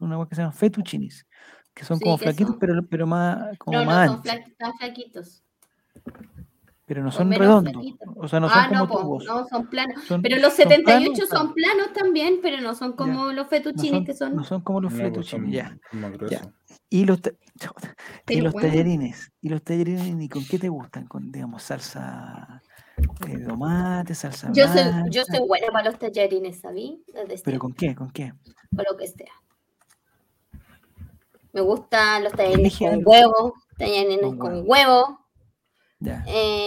[0.00, 1.24] una que se llaman fettuccinis,
[1.72, 2.58] que son Sí, como ¿qué flaquitos, son?
[2.58, 5.44] pero, pero más, como No, más no, son anchos, fla- están flaquitos.
[6.84, 8.08] pero no son redondos, flaquitos.
[8.16, 9.24] o sea, no son ah, como no, po, tubos.
[9.24, 10.02] no, son planos.
[10.02, 14.04] son- Pero los son 78 planos, son planos también, pero no son como los son,
[14.04, 14.34] que son.
[14.34, 16.52] no son como los No, pues fettuccines, son ya.
[16.90, 17.20] Y los,
[18.28, 18.68] y los bueno.
[18.68, 21.06] tallarines, y los tallarines, ¿y con qué te gustan?
[21.06, 22.60] Con, digamos, salsa
[23.46, 27.02] tomate, salsa Yo soy, yo soy buena para los tallarines, ¿sabí?
[27.06, 27.94] Desde pero siempre, ¿con qué?
[27.94, 28.32] ¿Con qué?
[28.74, 29.32] con lo que sea.
[31.52, 33.10] Me gustan los tallarines con algo.
[33.10, 34.64] huevo, tallarines Con con huevo.
[34.66, 35.18] huevo.
[36.00, 36.24] Ya.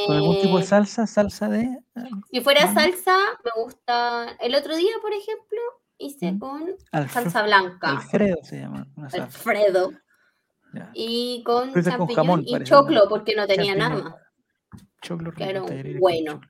[0.07, 1.07] ¿Con algún tipo de eh, salsa?
[1.07, 1.77] ¿Salsa de...?
[1.95, 2.79] ah, si fuera Bueno.
[2.81, 4.27] salsa, me gusta.
[4.39, 5.59] El otro día, por ejemplo,
[5.97, 6.39] hice Mm.
[6.39, 6.75] con
[7.09, 8.87] salsa blanca, Alfredo se llama.
[9.11, 9.91] Alfredo,
[10.73, 10.89] ya.
[10.93, 14.15] y con champiñón jamón, y choclo, porque no tenía nada más.
[15.05, 15.65] Choclo Claro,
[15.99, 16.41] bueno.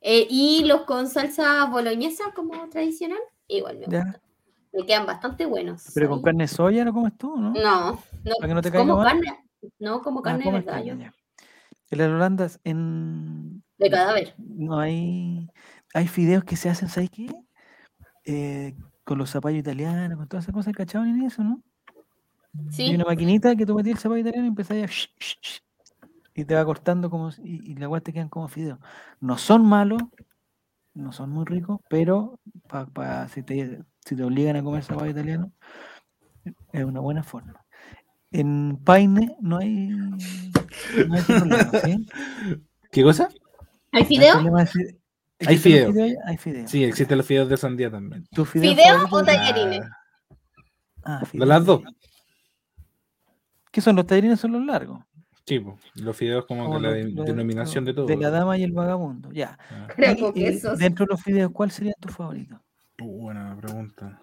[0.00, 4.04] Eh, y los con salsa boloñesa como tradicional, igual me Ya.
[4.04, 4.22] gustan.
[4.72, 5.84] Me quedan bastante buenos.
[5.94, 7.52] ¿Pero con carne soya lo comes tú, no?
[7.52, 8.34] No, no.
[8.40, 9.06] ¿Para que no te como mal?
[9.06, 9.44] carne.
[9.78, 10.94] No como Ah, carne de verdad, carne, yo.
[11.90, 14.34] En las Holandas, en De cadáver.
[14.38, 15.48] no hay
[15.94, 17.26] hay fideos que se hacen, ¿sabes qué?
[18.24, 18.74] Eh,
[19.04, 21.62] con los zapallos italianos, con todas esas cosas, ¿cachaban en eso, no?
[22.54, 22.94] Hay Sí.
[22.94, 24.86] una maquinita que tú metías el zapallo italiano y empezás a
[26.36, 28.78] y te va cortando como si- y, y las guas te quedan como fideos.
[29.20, 30.02] No son malos,
[30.94, 32.38] no son muy ricos, pero
[32.68, 35.50] pa- pa- si, te, si te obligan a comer zapallo italiano,
[36.72, 37.64] es una buena forma.
[38.30, 42.06] En Paine no hay, no hay problema, ¿sí?
[42.92, 43.28] ¿Qué cosa?
[43.28, 43.32] ¿Hay
[43.92, 45.92] No hay fideos.
[45.92, 46.18] fideos?
[46.26, 46.70] Hay fideos.
[46.70, 48.26] Sí, existen los fideos de sandía también.
[48.32, 49.90] ¿Tu fideo ¿Fideo favorito o es- tallarines?
[51.04, 51.48] Ah, De fideos.
[51.48, 51.82] las dos.
[53.70, 54.40] ¿Qué son los tallarines?
[54.40, 55.00] Son los largos.
[55.46, 55.64] Sí,
[55.94, 58.06] los fideos como como que la de- denominación de todo.
[58.06, 59.56] De la dama y el vagabundo, ya.
[59.70, 59.86] Ah.
[60.18, 60.78] Con eh, quesos.
[60.78, 62.60] dentro de los fideos, ¿cuál sería tu favorito?
[63.00, 64.18] Uh, buena pregunta.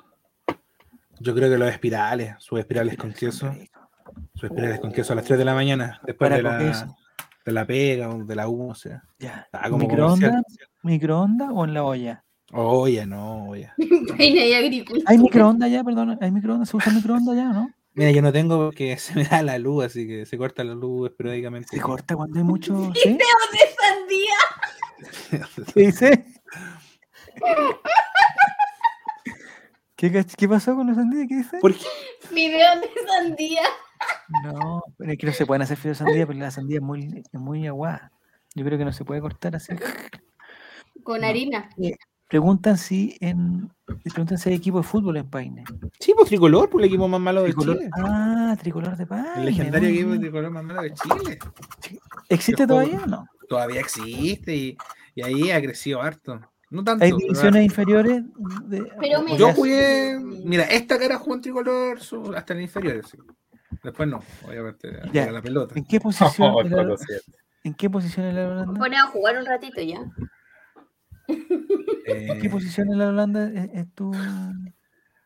[1.20, 3.54] Yo creo que los espirales, sus espirales con queso,
[4.36, 6.98] sus espirales con queso a las 3 de la mañana, después Para de la, queso.
[7.46, 9.04] de la pega o de la U, o sea.
[9.20, 9.48] Ya.
[9.70, 10.30] Como ¿Microondas?
[10.32, 10.68] comercial.
[10.82, 12.24] ¿Microondas o en la olla?
[12.52, 13.46] Oye, no,
[14.14, 15.02] agricultura.
[15.06, 15.84] ¿Hay microondas ya?
[15.84, 16.68] Perdón, ¿hay microondas?
[16.70, 17.70] ¿Se usa microondas ya, no?
[17.96, 20.74] Mira, yo no tengo porque se me da la luz, así que se corta la
[20.76, 21.76] luz esporádicamente.
[21.76, 22.92] Se corta cuando hay mucho.
[23.04, 23.18] ¿Sí?
[23.18, 23.20] de
[23.80, 25.44] sandía.
[25.74, 26.26] ¿Qué dice?
[29.96, 31.26] ¿Qué, cach- ¿Qué pasó con la sandía?
[31.28, 31.58] ¿Qué dice?
[31.60, 31.86] ¿Por qué?
[32.22, 33.62] Fideo de sandía.
[34.44, 36.82] No, pero es que no se pueden hacer fideos de sandía porque la sandía es
[36.84, 38.12] muy, es muy aguada.
[38.56, 39.74] Yo creo que no se puede cortar así.
[41.04, 41.28] Con No.
[41.28, 41.70] harina.
[42.34, 43.70] Preguntan si en
[44.12, 45.64] preguntan si hay equipo de fútbol en Paine.
[46.00, 47.90] Sí, pues tricolor, pues el equipo más malo de Tricolor- Chile.
[47.96, 49.30] Ah, tricolor de Paine.
[49.38, 50.22] El legendario equipo bien.
[50.22, 51.38] tricolor más malo de Chile.
[52.30, 53.28] ¿Existe todavía o no?
[53.48, 54.76] Todavía existe y,
[55.14, 56.42] y ahí ha crecido harto.
[56.72, 57.06] No tanto.
[57.06, 58.24] ¿Hay pero divisiones inferiores?
[58.66, 60.18] de- Pero Yo jugué.
[60.20, 63.06] Mira, esta cara jugó en tricolor su- hasta en inferiores.
[63.12, 63.18] sí.
[63.84, 64.92] Después no, obviamente.
[65.14, 65.32] Ya.
[65.32, 65.76] la pelota.
[65.78, 66.32] ¿En qué posición?
[66.56, 67.14] Oh, sí.
[67.64, 68.80] ¿En qué posición es la Holanda?
[68.80, 70.00] Pone a jugar un ratito ya.
[71.28, 74.12] ¿En qué Eh, posición en la Holanda es, es tu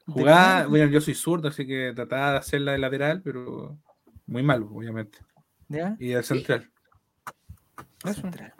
[0.05, 0.69] jugaba, delantero?
[0.69, 3.77] bueno, yo soy zurdo, así que trataba de hacerla de lateral, pero
[4.25, 5.19] muy malo, obviamente.
[5.69, 5.95] ¿Ya?
[5.99, 6.69] Y del central.
[8.05, 8.21] Eso.
[8.21, 8.53] Central.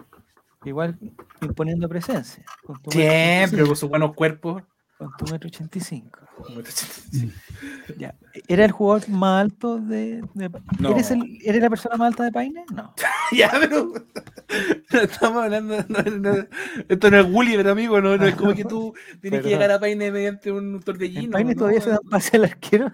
[0.65, 0.97] Igual
[1.41, 2.43] imponiendo presencia.
[2.89, 4.63] Siempre, con sus buenos cuerpos.
[4.99, 6.19] 85, Con tu metro 85.
[7.97, 8.15] Ya.
[8.47, 10.21] ¿Era el jugador más alto de.
[10.33, 10.91] de- No.
[10.91, 12.65] ¿Eres, el- ¿Eres la persona más alta de Paine?
[12.73, 12.93] No.
[13.31, 13.93] ya, pero.
[14.93, 15.77] no estamos hablando.
[15.87, 16.47] no, no,
[16.87, 18.01] esto no es Gulliver, amigo.
[18.01, 21.21] No, no es como que tú tienes que llegar a Paine mediante un torbellino.
[21.25, 21.59] ¿En Paine ¿no?
[21.59, 22.91] todavía se dan pase al arquero?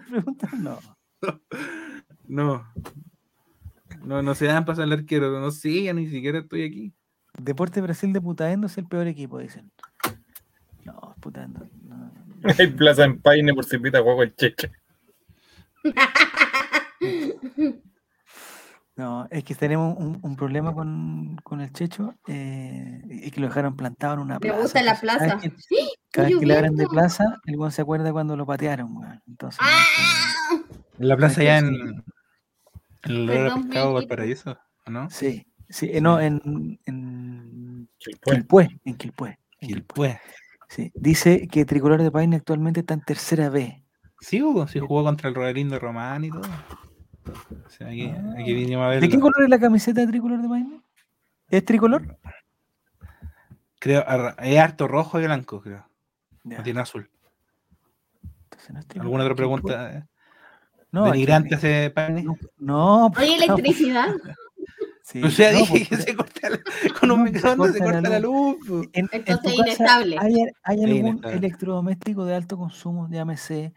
[0.58, 0.78] No.
[2.26, 2.66] No.
[4.04, 5.40] No, no se dan pasar al arquero.
[5.40, 6.92] No sé, ya ni siquiera estoy aquí.
[7.38, 9.70] Deporte Brasil de Putaendo es el peor equipo, dicen.
[10.84, 11.66] No, Putaendo.
[12.44, 12.50] No.
[12.58, 14.70] Hay plaza en Paine por si invita a juego el Cheche.
[18.96, 23.48] No, es que tenemos un, un problema con, con el Checho eh, y que lo
[23.48, 24.60] dejaron plantado en una Me plaza.
[24.62, 25.38] gusta la cada plaza.
[25.40, 25.90] que- ¡Sí!
[26.12, 29.20] Cada vez que le abran de plaza, el weón se acuerda cuando lo patearon, weón.
[29.26, 29.82] Entonces, ¡Ah!
[31.00, 31.46] En la plaza sí.
[31.48, 31.64] en.
[31.64, 32.04] En
[33.02, 33.94] el Perdón, pescado Miguel.
[34.08, 35.10] Valparaíso, ¿o ¿no?
[35.10, 37.88] sí, sí, eh, no, en, en.
[37.98, 39.38] Quilpué, en Quilpué.
[39.60, 40.20] en Quilpué.
[40.68, 40.90] Sí.
[40.94, 43.84] Dice que Tricolor de Paine actualmente está en tercera B.
[44.20, 46.42] Sí, Hugo, sí jugó contra el Rodelindo Román y todo.
[47.66, 48.34] O sea, aquí, Ah.
[48.38, 49.00] aquí vinimos a ver.
[49.00, 50.80] ¿De qué color es la camiseta de Tricolor de Paine?
[51.48, 52.18] ¿Es tricolor?
[53.78, 54.04] Creo,
[54.38, 55.86] es harto rojo y blanco, creo.
[56.44, 57.10] Ya, No tiene azul.
[58.44, 59.06] entonces no es tricolor.
[59.06, 60.08] ¿Alguna otra pregunta
[60.90, 62.22] No, denigrante hace Paine?
[62.22, 64.14] No, no, Oye, electricidad.
[65.04, 66.60] Sí, O sea, no, dije pues, que se corta la-
[66.98, 68.56] con un No, se microondas se corta la corta la luz.
[68.66, 68.88] pues.
[68.94, 70.16] En, en Entonces, casa, inestable.
[70.18, 71.36] ¿Hay, hay Es algún inestable.
[71.36, 73.72] electrodoméstico de alto consumo, llámese,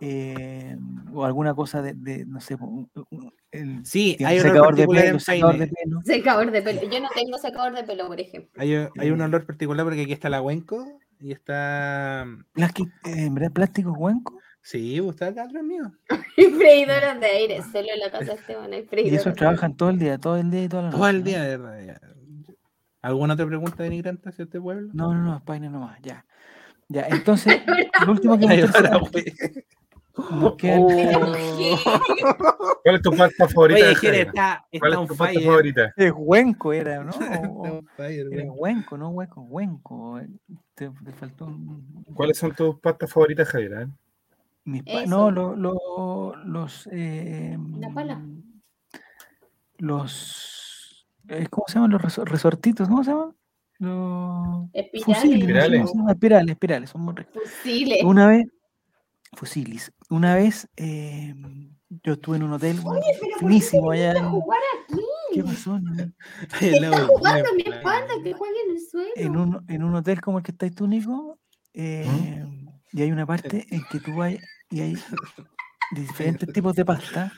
[0.00, 0.76] eh,
[1.12, 4.86] o alguna cosa de, de, no sé, un- un- el Sí, hay un secador de
[4.86, 6.00] pelo, en secador de pelo?
[6.04, 6.80] Secador de pelo.
[6.90, 8.50] Yo no tengo secador de pelo, por ejemplo.
[8.62, 9.24] Hay, hay un Eh.
[9.24, 10.86] olor particular porque aquí está la Huenco
[11.18, 12.24] y está.
[12.56, 12.66] Eh,
[13.06, 14.38] ¿En verdad plástico huenco?
[14.68, 15.90] Sí, pues, está acá atrás mío.
[16.36, 17.62] Y freidoras de aire.
[17.62, 20.36] Solo en la casa de Esteban hay Y esos de trabajan todo el día, todo
[20.36, 20.98] el día y toda la noche.
[20.98, 21.86] Todo el día, de verdad.
[21.86, 21.98] ya.
[23.00, 24.90] ¿Alguna otra pregunta denigrante hacia este pueblo?
[24.92, 26.26] No, no, no, España nomás, ya.
[26.88, 27.62] Ya, entonces,
[28.06, 28.60] lo último que me
[32.82, 33.88] ¿Cuál es tu pasta favorita?
[33.88, 35.94] Oye, de está, ¿Cuál es tu pasta favorita?
[35.96, 37.12] Es huenco era, ¿no?
[37.12, 40.20] O- fire, Era huenco, no hueco, huenco.
[40.74, 42.04] Te, te faltó un...
[42.12, 43.72] ¿Cuáles son tus pastas favoritas, Javier?
[43.72, 43.86] eh?
[44.68, 46.88] Mis no, lo- lo- los.
[46.92, 48.20] eh, La pala.
[49.78, 51.06] Los.
[51.28, 52.88] eh, ¿Cómo se llaman los reso- resortitos?
[52.88, 53.34] ¿Cómo se llaman?
[53.78, 54.68] Los.
[54.72, 55.04] Espirales.
[55.22, 55.38] Fusiles.
[55.38, 55.92] no Espirales.
[55.94, 57.42] llama, Espirales, espirales, son muy ricos.
[57.44, 58.04] Fusiles.
[58.04, 58.46] Una vez.
[59.34, 59.92] Fusilis.
[60.10, 60.68] Una vez.
[60.76, 61.34] eh,
[62.04, 64.28] yo estuve en un hotel weón, Pero ¿por qué finísimo allá en...
[64.30, 65.00] jugar aquí?
[65.32, 65.78] ¿Qué pasó?
[65.80, 65.92] no?
[66.80, 69.10] Lado Está jugando en mi espalda, que juegue en el suelo.
[69.16, 71.38] En un, en un hotel como el que estáis tú, Nico,
[71.72, 72.44] eh,
[72.92, 74.34] y hay una parte en que tú vas
[74.70, 74.96] y hay
[75.92, 77.32] diferentes tipos de pasta,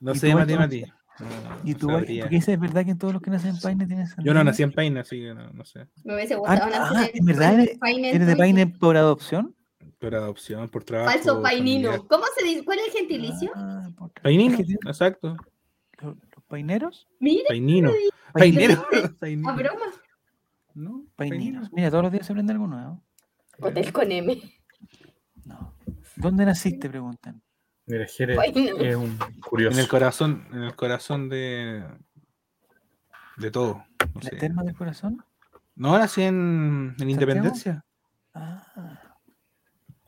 [0.00, 0.82] No ¿Y sé, Mati, Mati.
[1.20, 1.26] No,
[1.62, 3.86] y no tú vas, porque dices, ¿es verdad que todos los que nacen en Paine
[3.86, 4.44] tienen Yo no sandía?
[4.44, 5.86] nací en Paine, así que no, no sé.
[6.04, 8.36] Me hubiese Ah, gustado nacer ah, ¿en verdad eres, Paine, eres de.
[8.36, 9.54] Paine por adopción?
[10.00, 11.12] Por adopción, por trabajo.
[11.12, 11.90] Falso painino.
[11.90, 12.08] familiar.
[12.08, 12.64] ¿Cómo se dice?
[12.64, 13.52] ¿Cuál es el gentilicio?
[13.54, 14.10] Ah, por.
[14.12, 15.36] Painino, exacto.
[16.00, 17.92] Los, los paineros, Mira, Painino.
[18.32, 18.82] Painero.
[18.82, 18.86] Painero.
[19.14, 19.54] a Painino.
[19.54, 19.86] broma.
[20.74, 21.70] No, paininos.
[21.72, 23.00] Mira, todos los días se aprende algo nuevo.
[23.60, 24.40] Hotel con M.
[26.16, 26.22] No.
[26.24, 26.88] ¿Dónde naciste?
[26.88, 27.42] Preguntan.
[27.86, 29.74] Mira, es un curioso.
[29.76, 31.84] En el corazón, en el corazón de.
[33.36, 33.84] de todo.
[34.14, 34.36] No, ¿La sé.
[34.36, 35.24] terma del corazón?
[35.74, 37.84] no nací en, en Independencia.
[38.34, 38.62] Ah,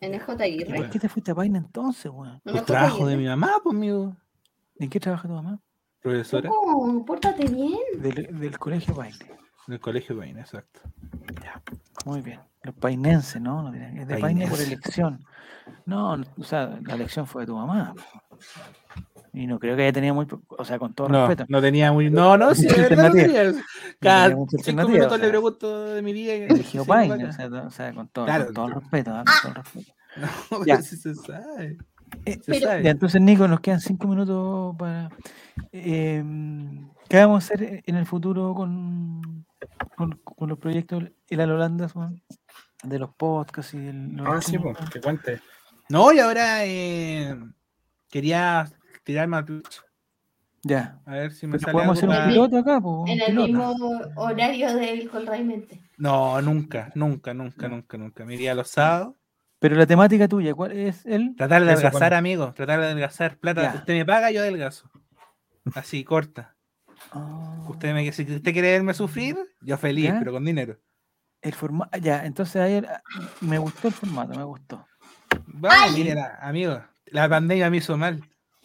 [0.01, 0.47] En el J.
[0.47, 0.77] ¿y Aguirre.
[0.77, 2.29] ¿por qué te fuiste a Paine entonces, weón?
[2.29, 2.65] En el Por J.
[2.67, 4.17] trabajo de mi mamá, pues, amigo.
[4.79, 5.59] ¿En qué trabaja tu mamá?
[6.01, 6.51] Profesora.
[6.53, 7.79] Oh, pórtate bien.
[7.99, 9.17] Del, del colegio Paine.
[9.67, 10.81] En el colegio Paine, exacto.
[12.05, 12.41] Muy bien.
[12.65, 13.73] Los painenses, ¿no?
[13.75, 15.21] Es de Paine por elección.
[15.87, 17.95] No, o sea, la elección fue de tu mamá.
[19.33, 20.27] Y no creo que haya tenido muy.
[20.49, 21.45] O sea, con todo No, respeto.
[21.49, 22.09] no tenía muy.
[22.11, 23.53] No, no, sí, Mucha de verdad no tenía.
[24.01, 26.35] Cada tenía cinco minutos o le pregunto de mi vida.
[26.37, 28.45] y- Eligió Paine, o sea, o sea, con todo, Claro.
[28.47, 29.11] con todo el respeto.
[29.13, 29.25] ¿ah?
[29.25, 29.93] Con todo el respeto.
[30.53, 30.81] No, Ya.
[30.81, 31.77] se sabe.
[32.25, 32.81] Eh, pero-.
[32.81, 35.11] Ya, entonces, Nico, nos quedan cinco minutos para.
[35.73, 39.45] em, ¿Qué vamos a hacer en el futuro con,
[39.97, 41.89] con, con los proyectos El Holanda
[42.83, 45.41] de los podcasts y el, los Ah, sí, pues, que cuente.
[45.89, 47.37] No, y ahora eh,
[48.09, 48.67] quería
[49.03, 49.83] tirarme al Twitch.
[50.63, 50.99] Ya.
[51.05, 53.27] A ver si me sale podemos hacer algo un para- piloto acá, un En el
[53.27, 53.47] piloto.
[53.75, 55.81] mismo horario del Colraimente.
[55.99, 58.25] No, nunca, nunca, nunca, nunca, nunca.
[58.25, 59.15] Me iría los sábados.
[59.59, 61.37] Pero la temática tuya, ¿cuál es el?
[61.37, 62.53] Tratar de adelgazar, amigo.
[62.55, 63.37] Tratar de adelgazar.
[63.39, 63.75] Plata, Ya.
[63.79, 64.91] usted me paga, yo adelgazo.
[65.75, 66.54] Así, corta.
[67.13, 70.19] Ah, Usted me, si usted quiere verme sufrir, yo feliz, Ya.
[70.19, 70.79] pero con dinero.
[71.43, 71.99] el formato.
[71.99, 72.89] Ya, entonces el-
[73.43, 74.87] me gustó el formato, me gustó.
[75.47, 76.81] Vamos, mire, la- amigo.
[77.07, 78.23] La pandemia me hizo mal.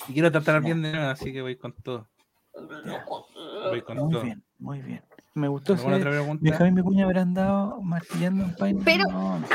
[0.07, 0.65] Y quiero tratar Ya.
[0.67, 2.07] bien de nuevo, así que voy con todo.
[2.85, 3.03] Ya,
[3.69, 4.21] Voy con muy todo.
[4.23, 5.03] bien, muy bien.
[5.35, 6.07] Me gustó ¿Alguna ese.
[6.07, 6.41] otra pregunta?
[6.43, 8.81] Benjamín Vicuña habrá andado martillando en Paine.
[8.83, 9.45] Pero- No, no.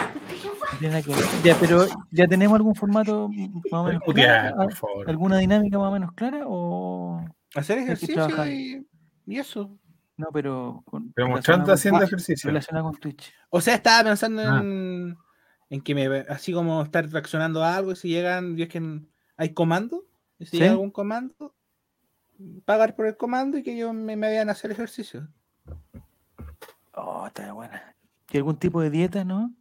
[1.43, 4.56] Ya, pero ¿ya tenemos algún formato más o menos Putear, claro?
[4.56, 5.11] por favor.
[5.11, 6.43] ¿Alguna dinámica más o menos clara?
[6.47, 7.24] O
[7.55, 8.86] Hacer ejercicio y,
[9.26, 9.70] y eso.
[10.16, 12.48] no, pero con Pero mostrando haciendo ejercicio.
[12.48, 13.32] relacionado con Twitch.
[13.51, 14.60] O sea, estaba pensando Ah.
[14.60, 15.16] en,
[15.70, 19.01] en que me así como estar reaccionando a algo y si llegan, y es que
[19.36, 20.05] hay comando,
[20.39, 20.59] y si ¿Sí?
[20.59, 21.55] llega algún comando,
[22.64, 25.28] pagar por el comando y que ellos me, me vean hacer ejercicio.
[26.93, 27.94] Oh, está buena.
[28.31, 29.55] ¿Y algún tipo de dieta, no?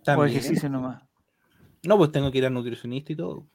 [0.00, 0.30] O También.
[0.30, 1.02] ejercicio nomás.
[1.84, 3.46] No, pues tengo que ir al nutricionista y todo.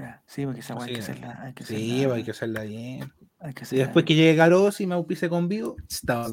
[0.00, 1.42] Ya, sí, porque esa weá hay que Sí, hacerla.
[1.42, 3.12] Hay que Sí, hacerla- pues hay que hacerla bien.
[3.40, 5.76] hay que Y después que llegue Garos y me auspice con vivo,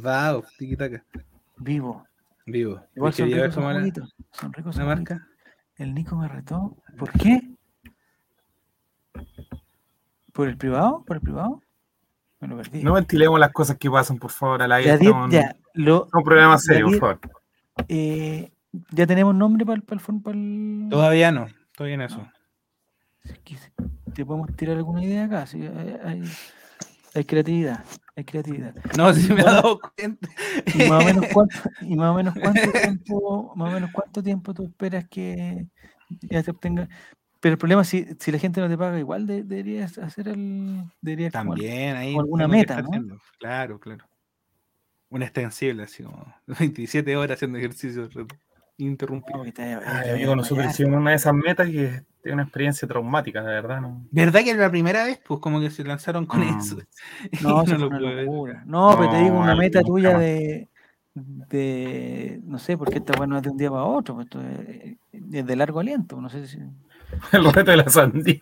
[0.02, 1.04] dados, tiquitaca.
[1.58, 2.06] vivo.
[2.46, 2.82] Vivo.
[2.96, 4.16] Igual son ricos.
[4.32, 5.28] Son ricos esos marca.
[5.76, 6.78] El Nico me retó.
[6.98, 7.42] ¿Por qué?
[10.32, 11.04] ¿Por el privado?
[11.06, 11.62] ¿Por el privado?
[12.40, 12.84] Me lo perdí.
[12.84, 14.92] No ventilemos las cosas que pasan, por favor, al aire.
[14.92, 17.20] ya, die- estamos en- ya, lo, un programa la serio, por favor.
[17.88, 18.52] eh,
[18.92, 22.28] ya tenemos nombre para el, para el, for- para el- Todavía no, estoy en eso.
[24.14, 25.46] ¿Te podemos tirar alguna idea acá?
[25.48, 26.24] Sí, hay, hay-
[27.14, 27.84] hay creatividad.
[28.16, 28.76] Hay creatividad.
[28.98, 30.30] No, si me he dado cuenta.
[30.76, 34.24] Y más o menos cuánto, y más o menos cuánto tiempo, más o menos cuánto
[34.24, 35.68] tiempo tú esperas que
[36.22, 36.88] ya se obtenga.
[37.40, 40.28] Pero el problema es si, si la gente no te paga igual, de- deberías hacer
[40.30, 40.84] el.
[41.02, 42.10] Deberías como También ahí.
[42.14, 42.88] como alguna meta, ¿no?
[42.88, 43.18] haciendo.
[43.40, 44.06] Claro, claro.
[45.10, 46.26] Un extensible, así como
[46.60, 48.10] 27 horas haciendo ejercicio
[48.78, 49.44] interrumpido.
[49.44, 53.82] no, hicimos una de esas metas que es una experiencia traumática, de verdad.
[53.82, 54.06] ¿no?
[54.12, 56.60] ¿Verdad que la primera vez, pues como que se lanzaron con Mm.
[56.60, 56.78] eso?
[57.42, 58.64] No, eso lo locura.
[58.66, 60.70] No, pero te digo No, una meta tuya de,
[61.16, 62.40] de.
[62.44, 64.16] No sé, porque esta bueno es de un día para otro.
[64.16, 64.98] pues esto es,
[65.34, 66.20] es de largo aliento.
[66.22, 66.58] No sé si,
[67.32, 68.42] El reto de la sandía.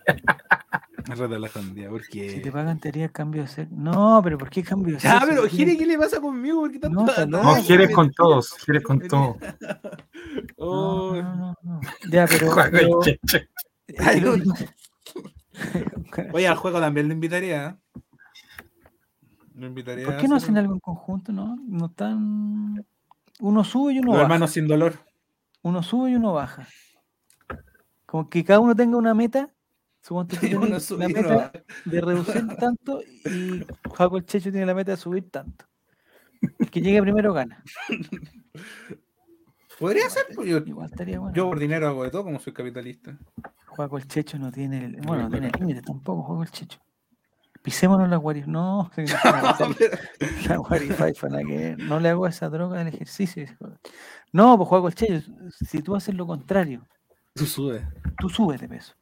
[1.08, 2.40] Me rata la sandía, si porque.
[2.42, 3.72] te pagan, te haría cambio de sexo.
[3.76, 5.26] No, pero ¿por qué cambio de Ya, sexo?
[5.28, 6.62] pero Si Jere, ¿qué le pasa conmigo?
[6.62, 7.04] ¿Por qué tanto?
[7.28, 7.54] No.
[7.54, 9.36] No, con todos, quieres con todos.
[9.38, 9.76] No,
[10.58, 11.80] Oh, no, no, no.
[12.10, 12.50] Ya, pero-
[16.32, 17.66] Oye, al juego también lo invitaría.
[17.66, 17.76] ¿eh?
[19.54, 20.04] Lo invitaría.
[20.04, 21.56] ¿Por qué no hacen algo en conjunto, no?
[21.66, 22.84] No están.
[23.40, 24.22] Uno sube y uno Los baja.
[24.24, 24.94] hermanos sin dolor.
[25.62, 26.66] Uno sube y uno baja.
[28.04, 29.50] Como que cada uno tenga una meta.
[30.02, 31.52] Suponte que y uno meta
[31.84, 33.64] de reducir tanto y
[33.94, 35.66] Jaco el Checho tiene la meta de subir tanto.
[36.58, 37.62] El que llegue primero gana.
[39.78, 41.34] Podría ser, pues yo, Igual estaría bueno.
[41.34, 43.16] yo por dinero hago de todo como soy capitalista.
[43.66, 46.78] Juego el Checho no tiene, el- bueno, no tiene límite tampoco, juego el Checho.
[47.62, 48.90] Pisémonos la guarif, no,
[50.48, 53.44] la guarifaifa, nada que no le hago esa droga del ejercicio.
[54.32, 56.86] No, pues juego el Checho, si tú haces lo contrario,
[57.34, 57.82] Tú subes.
[58.18, 58.94] tú subes de peso.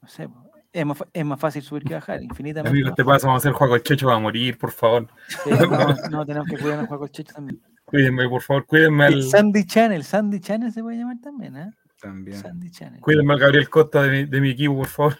[0.00, 2.76] No sé, pues, es más, es más fácil subir que bajar, infinitamente.
[2.76, 5.06] Amigo, te pasa, vamos a hacer juego el checho, va a morir, por favor.
[5.46, 7.60] no, no, tenemos que cuidarnos juego el Checho también.
[7.92, 11.70] Cuídenme, por favor, cuídenme El al, Sandy Channel, Sandy Channel se puede llamar también, ¿eh?
[12.00, 12.36] También.
[12.40, 13.00] Sandy Channel.
[13.00, 15.18] cuídenme al Gabriel Costa de mi, de mi equipo, por favor.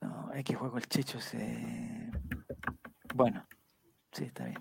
[0.00, 2.10] No, es que juego el Checho se...
[3.14, 3.46] Bueno,
[4.10, 4.58] sí, está bien.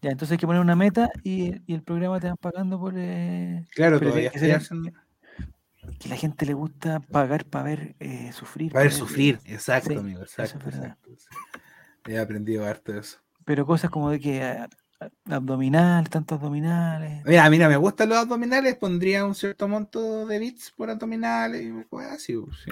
[0.00, 2.94] Ya, entonces hay que poner una meta y, y el programa te van pagando por...
[2.96, 4.92] eh, Claro, pero todavía que haciendo-
[5.98, 8.74] que la gente le gusta pagar para ver eh, sufrir.
[8.74, 9.40] Va a ver para sufrir.
[9.44, 10.22] Exacto, Sí, amigo.
[10.22, 10.96] eso es Exacto, verdad.
[11.08, 11.38] exacto.
[12.08, 13.18] He aprendido harto de eso.
[13.44, 14.42] Pero cosas como de que
[15.00, 17.24] ah, ah, abdominal, tantos abdominales.
[17.24, 20.90] Mira, a mí no me gustan los abdominales, pondría un cierto monto de bits por
[20.90, 22.36] abdominales y así.
[22.36, 22.70] pues, sí.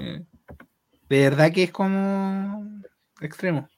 [1.09, 2.83] De verdad que es como
[3.21, 3.69] extremo.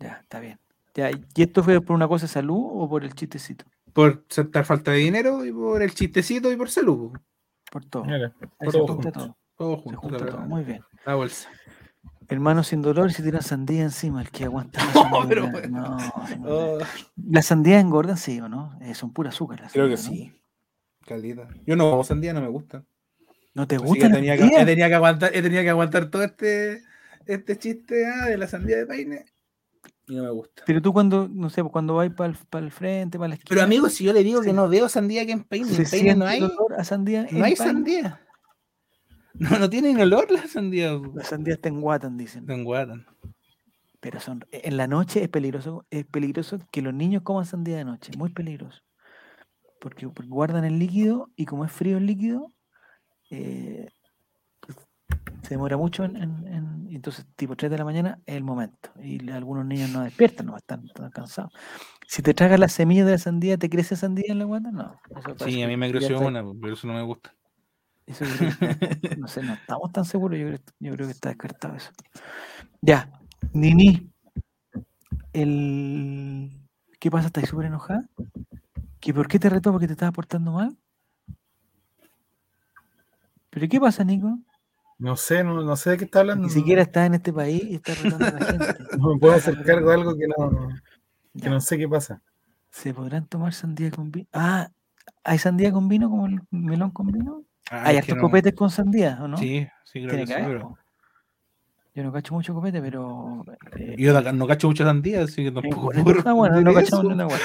[0.00, 0.58] Ya, está bien.
[0.94, 3.64] Ya, ¿y esto fue por una cosa de salud o por el chistecito?
[3.92, 7.10] Por sentar falta de dinero y por el chistecito y por salud.
[7.10, 7.22] pues.
[7.70, 8.04] Por todo.
[8.04, 9.12] Mira, se todo junta junto.
[9.12, 9.36] todo.
[9.56, 10.40] Todo Se junto, junta la todo.
[10.42, 10.82] Muy bien.
[11.04, 11.50] La bolsa.
[12.28, 14.80] Hermano sin dolor y se tiran sandía encima, el que aguanta.
[14.84, 15.28] la No, sandía.
[15.28, 15.80] pero bueno.
[15.80, 16.48] No, no.
[16.48, 16.78] Oh,
[17.30, 18.76] ¿Las sandías engordan, sí o no?
[18.80, 19.62] Eh, son pura azúcar.
[19.72, 19.96] creo que ¿no?
[19.96, 20.32] sí.
[21.06, 21.48] Calita.
[21.66, 22.84] Yo no como sandía, no me gusta.
[23.54, 24.62] ¿No te que gusta la tenía que, sandía?
[24.62, 26.82] he tenía que aguantar, he tenido que aguantar todo este,
[27.26, 29.24] este chiste ah, de la sandía de peine.
[30.08, 30.62] Y no me gusta.
[30.66, 32.34] Pero tú cuando, no sé, cuando vas para
[32.64, 33.48] el, frente, para la esquina...
[33.48, 34.52] Pero amigo, si yo le digo que Sí.
[34.52, 37.22] no veo sandía aquí en peine, ¿se en peine no hay, el olor a sandía
[37.30, 37.56] no hay Paine?
[37.56, 38.20] sandía.
[39.38, 40.92] No, no tienen olor la sandía.
[41.14, 42.46] Las sandías te enguatan, dicen.
[42.46, 43.06] No enguatan.
[44.00, 47.84] Pero son, en la noche es peligroso, es peligroso que los niños coman sandía de
[47.84, 48.82] noche, muy peligroso.
[49.80, 52.52] Porque, porque guardan el líquido y como es frío el líquido,
[53.30, 53.88] eh,
[55.42, 58.90] se demora mucho en, en- en- entonces tipo 3 de la mañana es el momento.
[59.02, 61.52] Y algunos niños no despiertan, no están, están cansados.
[62.06, 64.70] Si te tragas la semilla de la sandía, ¿te crece sandía en la guata?
[64.72, 64.94] No.
[65.16, 67.34] eso Sí, a mí me creció una, pero eso no me gusta.
[68.06, 71.74] Eso que- no sé, no estamos tan seguros, yo creo, yo creo que está descartado
[71.76, 71.90] eso.
[72.80, 73.10] Ya,
[73.52, 74.10] Nini,
[75.32, 76.50] el...
[77.00, 77.26] ¿qué pasa?
[77.28, 78.08] ¿Estás súper enojada?
[79.00, 79.72] ¿Que ¿Por qué te retó?
[79.72, 80.76] ¿Porque te estaba portando mal?
[83.50, 84.38] ¿Pero qué pasa, Nico?
[84.98, 86.46] No sé, no, no sé de qué está hablando.
[86.46, 88.66] Ni siquiera estás en este país y estás retando a la gente.
[88.98, 90.68] No me puedo hacer cargo de algo que no,
[91.34, 91.50] que Ya.
[91.50, 92.22] no sé qué pasa.
[92.70, 94.26] ¿Se podrán tomar sandía con vino?
[94.32, 94.70] Ah,
[95.24, 97.44] ¿hay sandía con vino como el melón con vino?
[97.70, 99.36] ¿Hay hartos no- copetes con sandía o no?
[99.36, 100.78] Sí, sí, creo que que sí, pero-.
[101.94, 103.42] Yo no cacho mucho copete, pero...
[103.78, 107.06] eh, Yo no, cacho mucho sandía, así que tampoco bueno, puedo está bueno, no ni
[107.06, 107.38] una hueá.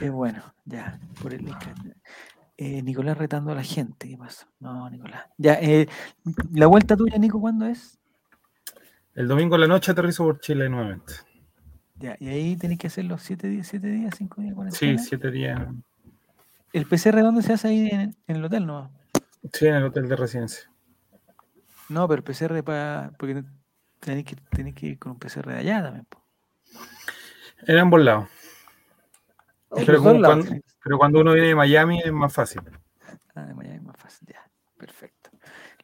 [0.00, 1.46] Es bueno, ya, por el.
[2.58, 4.48] Eh, Nicolás retando a la gente, ¿qué pasa?
[4.60, 5.26] No, Nicolás.
[5.38, 5.86] Ya, eh,
[6.52, 7.98] la vuelta tuya, Nico, ¿cuándo es?
[9.14, 11.12] El domingo en la noche aterrizo por Chile nuevamente.
[11.98, 15.02] Ya, y ahí tenéis que hacer los 7 días, 7 días, 5 días, Sí, 40
[15.02, 15.60] siete días.
[16.72, 18.66] ¿El PCR dónde se hace ahí en, en el hotel?
[18.66, 18.90] No,
[19.52, 20.68] Sí, en el hotel de residencia.
[21.88, 23.12] no pero el PCR para.
[23.18, 23.44] Porque
[24.00, 26.04] tenéis que, tenéis que ir con un PCR de allá también.
[26.06, 26.22] po.
[27.66, 28.28] En ambos lados.
[29.70, 32.60] Los Pero, dos como lados cuando, pero uno viene de Miami es más fácil.
[33.34, 34.48] Ah, de Miami es más fácil, ya.
[34.78, 35.30] Perfecto.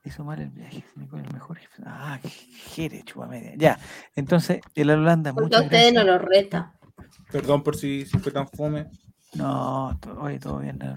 [0.02, 0.84] Le hizo mal el viaje.
[0.96, 1.58] Nico, el mejor.
[1.58, 1.82] jefe.
[1.86, 3.52] Ah, qué jere, chupa media.
[3.56, 3.78] Ya.
[4.14, 6.74] Entonces, el Holanda, Porque a ustedes no lo reta.
[7.30, 8.90] Perdón por si, si fue tan fome.
[9.34, 10.78] No, oye, todo bien.
[10.78, 10.92] la-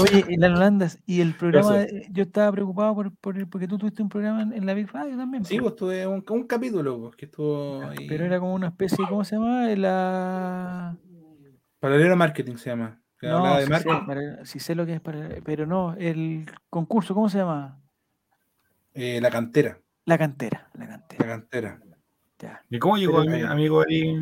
[0.00, 2.06] Oye, la Holanda, y el programa, Gracias.
[2.10, 4.90] yo estaba preocupado por, por el- porque tú tuviste un programa en, en la Big
[4.90, 5.44] Radio también.
[5.44, 8.06] Sí, pues tuve un, un capítulo pues, que estuvo ahí.
[8.08, 9.66] Pero era como una especie, ¿cómo se llama?
[9.76, 10.96] La...
[11.78, 13.00] Paralelo Marketing se llama.
[13.20, 14.06] Que No, hablaba de sí sé, marketing.
[14.06, 17.78] para- sí sé lo que es, para- pero no, el concurso, ¿cómo se llama?
[18.94, 19.78] Eh, la cantera.
[20.06, 21.80] La cantera, la La cantera.
[22.38, 22.62] Ya.
[22.68, 24.18] ¿Y cómo llegó Pero, mi amigo ahí?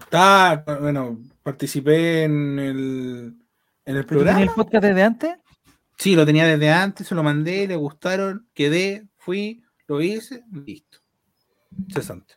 [0.00, 1.18] Está, bueno,
[1.52, 3.34] participé en el,
[3.86, 4.40] en el ¿Pero tú tenías programa.
[4.42, 5.30] el podcast desde antes?
[5.96, 10.98] Sí, lo tenía desde antes, se lo mandé, le gustaron, quedé, fui, lo hice, listo.
[11.90, 12.34] Cesante.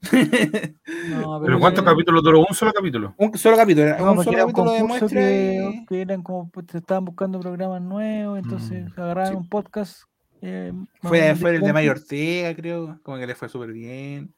[1.10, 2.40] No, ¿Pero cuántos capítulos duró?
[2.48, 3.14] ¿Un solo capítulo?
[3.18, 6.66] un solo capítulo, No, un solo era un capítulo de muestra que, eran como, pues,
[6.66, 9.00] te estaban buscando programas nuevos, entonces Mm.
[9.00, 9.36] agarraban Sí.
[9.36, 10.02] un podcast.
[10.40, 10.72] eh,
[11.02, 11.72] Fue, fue el de.
[11.72, 14.32] Mario Ortega, creo, como que le fue súper bien.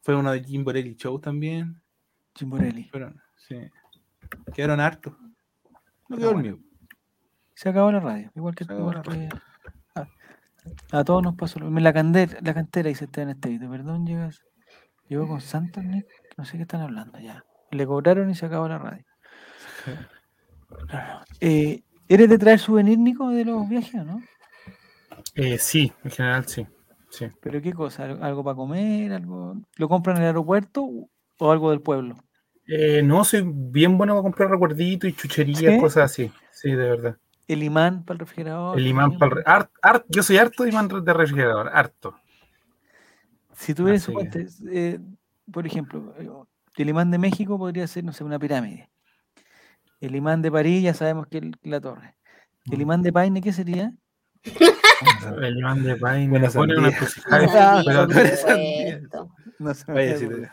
[0.00, 1.78] Fue uno de Jim Borelli Show también.
[2.34, 2.84] Chimborelli.
[2.90, 3.56] Fueron, sí.
[4.54, 5.14] Quedaron hartos.
[6.08, 6.58] No Ah, quedó el mío.
[7.54, 9.28] Se acabó la radio, igual que, igual la que-
[9.94, 11.80] a, a todos nos pasó lo mismo.
[11.80, 14.42] La, candera, la cantera dice Esteban Estevito, perdón, llegas,
[15.08, 16.06] llegó con Santos, Nick,
[16.36, 17.44] no sé qué están hablando ya.
[17.70, 19.04] Le cobraron y se acabó la radio.
[20.88, 21.20] Claro.
[21.40, 24.20] Eh, ¿Eres de traer souvenir, Nico, de los viajes o no?
[25.36, 26.66] Eh, sí, en general sí.
[27.10, 27.28] sí.
[27.40, 28.04] ¿Pero qué cosa?
[28.04, 29.12] ¿Al- ¿Algo para comer?
[29.12, 30.88] algo ¿Lo compran en el aeropuerto
[31.38, 32.16] o algo del pueblo?
[32.66, 35.78] Eh, no, soy bien bueno para comprar recuerditos y chucherías, ¿Sí?
[35.78, 36.32] cosas así.
[36.50, 37.16] Sí, de verdad.
[37.46, 38.78] ¿El imán para el refrigerador?
[38.78, 42.18] El imán para el re- hart- hart- Yo soy harto de imán de refrigerador, harto.
[43.54, 44.98] Si suponte, eh,
[45.52, 46.28] por ejemplo, eh,
[46.76, 48.90] el imán de México podría ser, no sé, una pirámide.
[50.00, 52.16] El imán de París ya sabemos que es la torre.
[52.70, 52.82] El Mm.
[52.82, 53.92] imán de Paine, ¿qué sería?
[55.42, 56.88] El de paine Buena una sandía.
[56.88, 57.46] encrucijada.
[57.78, 59.28] Ah, pero- por supuesto.
[59.58, 59.92] No sé.
[59.92, 60.50] Vaya, sí, te-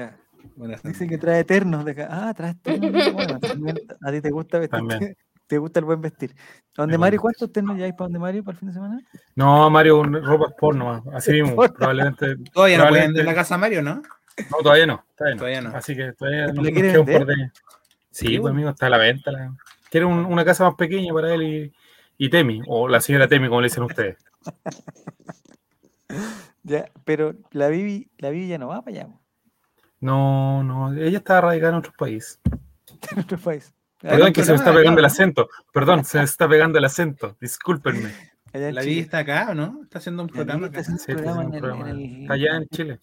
[0.00, 0.16] Ya.
[0.56, 2.08] buenas Dice que trae eternos de acá.
[2.10, 3.12] Ah, trae eternos.
[3.12, 4.78] Bueno, también a ti te gusta vestir.
[4.78, 5.16] También.
[5.46, 6.34] Te gusta el buen vestir.
[6.74, 7.20] ¿Dónde Mario?
[7.20, 8.98] ¿Cuántos ternos ya hay para donde Mario para el fin de semana?
[9.36, 11.02] No, Mario, un- ropa sport nomás.
[11.12, 12.36] Así mismo, probablemente.
[12.52, 13.96] Todavía no pueden en la casa Mario, ¿no?
[13.96, 15.04] No, todavía no.
[15.16, 15.38] Todavía no.
[15.38, 15.76] Todavía no.
[15.76, 17.26] Así que todavía ¿La nos, nos quiere queda un vender?
[17.26, 17.50] de.
[18.10, 19.30] Sí, pues amigo, está a la venta.
[19.32, 19.54] la-
[19.90, 21.72] Quiere un- una casa más pequeña para él y,
[22.18, 24.16] y Temi, o la señora Temi, como le dicen ustedes.
[26.66, 29.08] Ya, pero la Bibi, la Bibi ya no va para allá,
[30.00, 32.40] No, no, ella está radicada en otro país.
[33.12, 33.74] en otro país.
[34.00, 35.48] Perdón que en se me está pegando el acento.
[35.72, 37.36] Perdón, se me está pegando el acento.
[37.40, 38.12] Discúlpenme.
[38.52, 39.80] La vida está acá, ¿o no?
[39.82, 42.32] Está haciendo un Bibi programa está acá.
[42.34, 43.00] allá en Chile.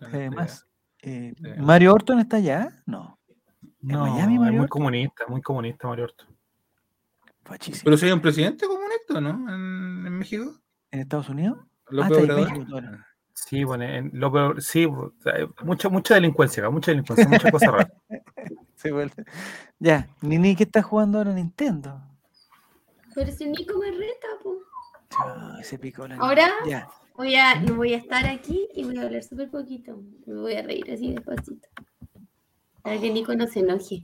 [0.00, 0.66] Además,
[1.02, 1.34] eh.
[1.58, 2.82] ¿Mario Orton está allá?
[2.86, 3.18] No,
[3.80, 4.70] No, Miami, es Mario muy Orto?
[4.72, 6.24] comunista, muy comunista, Mario Orto.
[7.46, 7.84] Fachísimo.
[7.84, 9.30] Pero soy un presidente comunista, ¿no?
[9.54, 10.60] En, en México.
[10.90, 11.58] ¿En Estados Unidos?
[11.88, 12.58] López está en Obrador.
[12.82, 12.98] México.
[13.32, 14.86] Sí, bueno, en lo peor- sí,
[15.62, 17.92] mucha, mucha delincuencia, mucha delincuencia, muchas cosas raras.
[18.76, 19.24] Se vuelve-
[19.78, 22.00] Ya, Nini, ¿qué está jugando ahora Nintendo?
[23.14, 24.56] Pero si Nico me reta, po.
[25.10, 26.26] Chao, se picó la Nini.
[26.26, 30.02] Ahora- Ya, Voy a, no voy a estar aquí y voy a hablar súper poquito.
[30.26, 31.66] Me voy a reír así despacito.
[32.82, 34.02] Para que Nico no se enoje.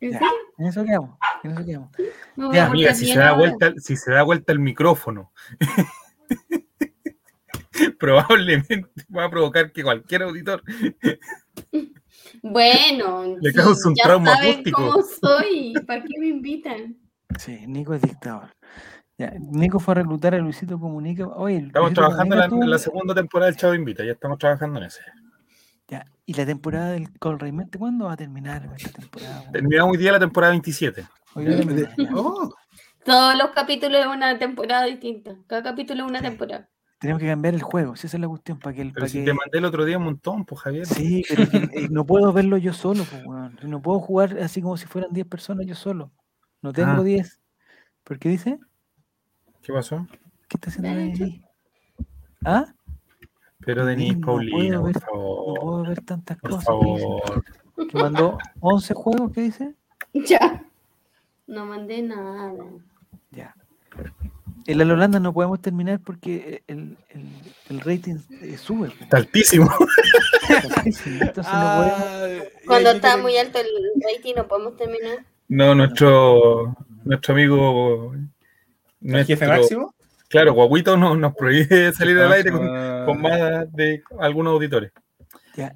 [0.00, 0.18] ¿En Ya.
[0.18, 0.32] serio?
[0.58, 1.18] en eso quedamos.
[1.42, 1.90] En eso quedamos.
[2.36, 5.32] Voy Ya, a Amiga, si se da vuelta, si se da vuelta el micrófono,
[7.98, 10.62] probablemente va a provocar que cualquier auditor
[12.42, 14.92] Bueno, Le sí, causa un ya trauma saben acústico.
[14.92, 15.74] cómo soy.
[15.86, 16.96] ¿Para qué me invitan?
[17.38, 18.50] Sí, Nico es dictador.
[19.18, 21.26] Ya, Nico fue a reclutar a Luisito Comunica.
[21.26, 24.86] Oye, estamos Luisito trabajando en la, segunda temporada del Chavo Invita, ya estamos trabajando en
[24.86, 25.00] ese.
[26.28, 29.44] Y la temporada del Col Reymente, ¿cuándo va a terminar esta temporada?
[29.52, 31.06] Terminamos hoy día la temporada 27.
[31.34, 32.08] Hoy va a terminar, ya.
[32.14, 32.52] Oh,
[33.04, 35.36] Todos los capítulos de una temporada distinta.
[35.46, 36.24] Cada capítulo es una Sí.
[36.24, 36.68] temporada.
[36.98, 38.88] Tenemos que cambiar el juego, si esa es la cuestión, para que el.
[38.88, 40.86] Pero para si que- te mandé el otro día un montón, pues Javier.
[40.86, 43.56] Sí, pero que, eh, no puedo verlo yo solo, pues, weón.
[43.62, 46.10] No puedo jugar así como si fueran 10 personas yo solo.
[46.62, 47.02] No tengo Ah.
[47.04, 47.38] 10.
[48.02, 48.58] ¿Por qué dice?
[49.62, 50.06] ¿Qué pasó?
[50.48, 51.44] ¿Qué está haciendo ahí?
[52.44, 52.64] ¿Ah?
[53.66, 55.60] Pero Denise, No Paulina, puedo por ver- No favor.
[55.60, 56.64] puedo ver tantas Por cosas.
[56.64, 57.44] favor.
[57.90, 59.74] Que mandó 11 juegos, ¿qué dice?
[60.14, 60.64] Ya.
[61.46, 62.54] No mandé nada.
[63.32, 63.54] Ya.
[64.66, 67.28] En la Holanda no podemos terminar porque el, el,
[67.68, 68.92] el rating eh, sube.
[69.00, 69.68] Está altísimo.
[70.76, 72.46] Altísimo, Entonces no podemos.
[72.66, 73.66] Cuando está muy alto el
[74.02, 75.24] rating no podemos terminar.
[75.48, 76.74] No, nuestro,
[77.04, 78.14] nuestro amigo.
[79.02, 79.94] ¿El jefe nuestro- máximo?
[80.28, 82.66] Claro, Guaguito no, nos prohíbe salir al aire con,
[83.06, 84.92] con más de algunos auditores.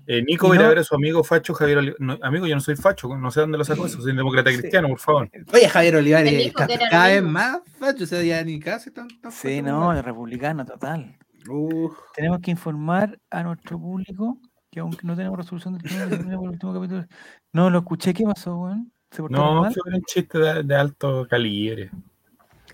[0.06, 2.60] Eh, Nico va a ver a su amigo Facho Javier Oli- no, Amigo, yo no
[2.60, 4.59] soy Facho, no sé dónde lo sacó eso, soy demócrata Sí.
[4.59, 5.31] cristiano, por favor.
[5.55, 6.52] Oye, Javier Olivares
[6.90, 10.66] cada vez más facho, o sea, ya ni casi tan, tan Sí, no, el republicano
[10.66, 11.16] total.
[11.48, 14.36] Uf, Tenemos que informar a nuestro público
[14.70, 17.06] que aunque no tenemos resolución del tema, terminamos el último capítulo.
[17.55, 18.93] No, lo escuché, ¿qué pasó, weón?
[19.10, 19.72] ¿Se portaron No, mal?
[19.72, 21.90] fue un chiste de, de alto calibre.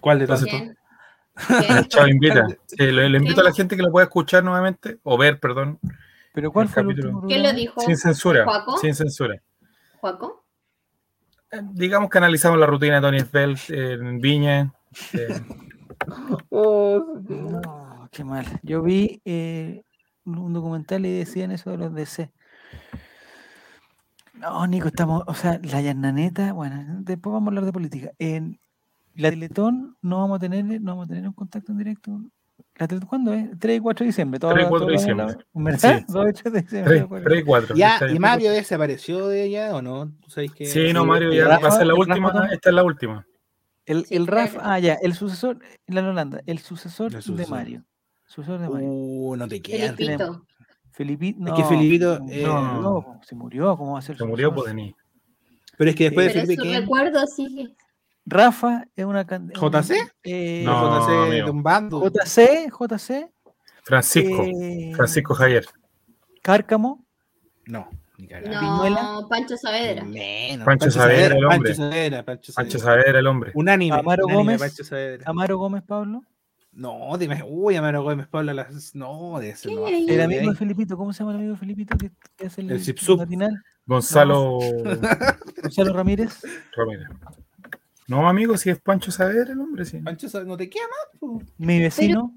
[0.01, 0.45] ¿Cuál de todos?
[1.89, 2.47] Chao, invita.
[2.67, 5.79] Sí, le, le invito a la gente que lo pueda escuchar nuevamente, o ver, perdón,
[6.33, 7.09] ¿Pero cuál el fue el capítulo.
[7.15, 7.81] último ¿Quién lo dijo?
[7.81, 8.45] sin censura.
[8.45, 8.77] ¿Juaco?
[8.79, 9.41] Sin censura.
[10.01, 10.45] ¿Juaco?
[11.51, 14.73] Eh, Digamos que analizamos la rutina de Tony Svelte en Viña.
[15.13, 15.41] eh,
[16.51, 18.47] No, qué mal.
[18.63, 19.83] Yo vi eh,
[20.25, 22.31] un un documental y decían eso de los DC.
[24.35, 28.11] No, Nico, estamos, o sea, la Yarnaneta, bueno, después vamos a hablar de política.
[28.19, 28.61] En
[29.17, 32.21] la Teletón no vamos a tener, no vamos a tener un contacto en directo.
[32.79, 33.49] La Teletón, ¿Cuándo es?
[33.59, 34.39] 3 y 4 de diciembre.
[34.41, 35.27] todo 3 y lo- 4 de diciembre.
[35.79, 36.05] Sí.
[36.09, 37.07] 2 y 3 de diciembre.
[37.09, 37.77] 3, 3 y 4.
[37.77, 40.13] Ya, ¿y Mario desapareció de ella o no?
[40.21, 41.63] ¿Tú sabes que Sí, no, Mario, ¿Y ya Rafa?
[41.63, 42.31] va a ser la ¿El última.
[42.33, 42.47] Rafa?
[42.53, 43.27] Esta es la última.
[43.87, 44.69] El, Sí, el Raf, claro.
[44.69, 47.51] ah, ya, el sucesor, la Holanda, el sucesor, El de sucesor.
[47.57, 47.85] Mario.
[48.27, 48.89] Sucesor de Mario.
[48.91, 49.97] Uh, no te quedan.
[49.97, 50.47] Felipito.
[50.91, 54.17] Felipito, Es no, que Felipito, se eh, murió, po, se murió, ¿cómo va a ser?
[54.19, 54.65] Se murió sucesor?
[54.65, 54.95] por Denis.
[55.79, 57.77] Pero es que después Pero de Felipe su recuerdo sigue.
[58.27, 59.95] Rafa es una can- un- ¿JC?
[60.25, 61.51] eh, No, JC de amigo.
[61.53, 62.03] un bando.
[62.11, 63.31] JC, JC,
[63.85, 64.43] Francisco.
[64.45, 65.65] eh, Francisco Javier.
[66.43, 67.05] Cárcamo,
[67.67, 67.89] No.
[68.19, 68.27] Ni.
[68.29, 69.03] Viñuela.
[69.03, 70.03] No, Pancho Saavedra.
[70.05, 70.65] Menos.
[70.65, 71.59] Pancho Saavedra, el hombre.
[71.59, 73.19] Pancho Saavedra, Pancho Pancho Saavedra.
[73.19, 73.53] El hombre.
[73.55, 73.97] Unánime.
[73.99, 74.61] Amaro unánime, Gómez.
[74.61, 75.25] Pancho Saavedra.
[75.27, 76.23] Amaro Gómez, Pablo.
[76.73, 78.95] No, dime, uy, Amaro Gómez, Pablo, las...
[78.95, 79.87] no, de ese no.
[79.87, 82.71] El amigo de Felipito, ¿cómo se llama el amigo de Felipito que, que hace el,
[82.71, 83.63] El?
[83.87, 84.59] Gonzalo
[85.63, 86.41] Gonzalo Ramírez.
[86.75, 87.09] Ramírez.
[88.09, 89.99] No, amigo, si es Pancho Saavedra, el hombre, sí.
[89.99, 91.43] Pancho Saavedra, no te queda más, po.
[91.59, 92.33] Mi vecino,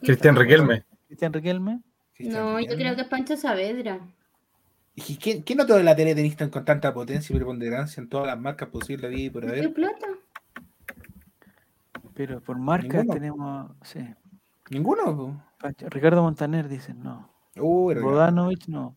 [0.00, 0.84] Cristian Riquelme.
[1.06, 1.80] Cristian Riquelme.
[2.20, 4.00] No, yo creo que es Pancho Saavedra.
[4.94, 8.26] ¿Y quién, quién otro de la tele tenista con tanta potencia y preponderancia en todas
[8.26, 9.72] las marcas posibles de vida y por ¿Qué haber?
[9.72, 10.06] plata?
[12.14, 13.14] Pero por marcas Ninguno.
[13.14, 13.70] tenemos.
[13.82, 14.00] Sí.
[14.70, 15.42] Ninguno, po.
[15.60, 17.30] Pancho- Ricardo Montaner, dicen, no.
[17.54, 18.96] Era- Bodanovich, no.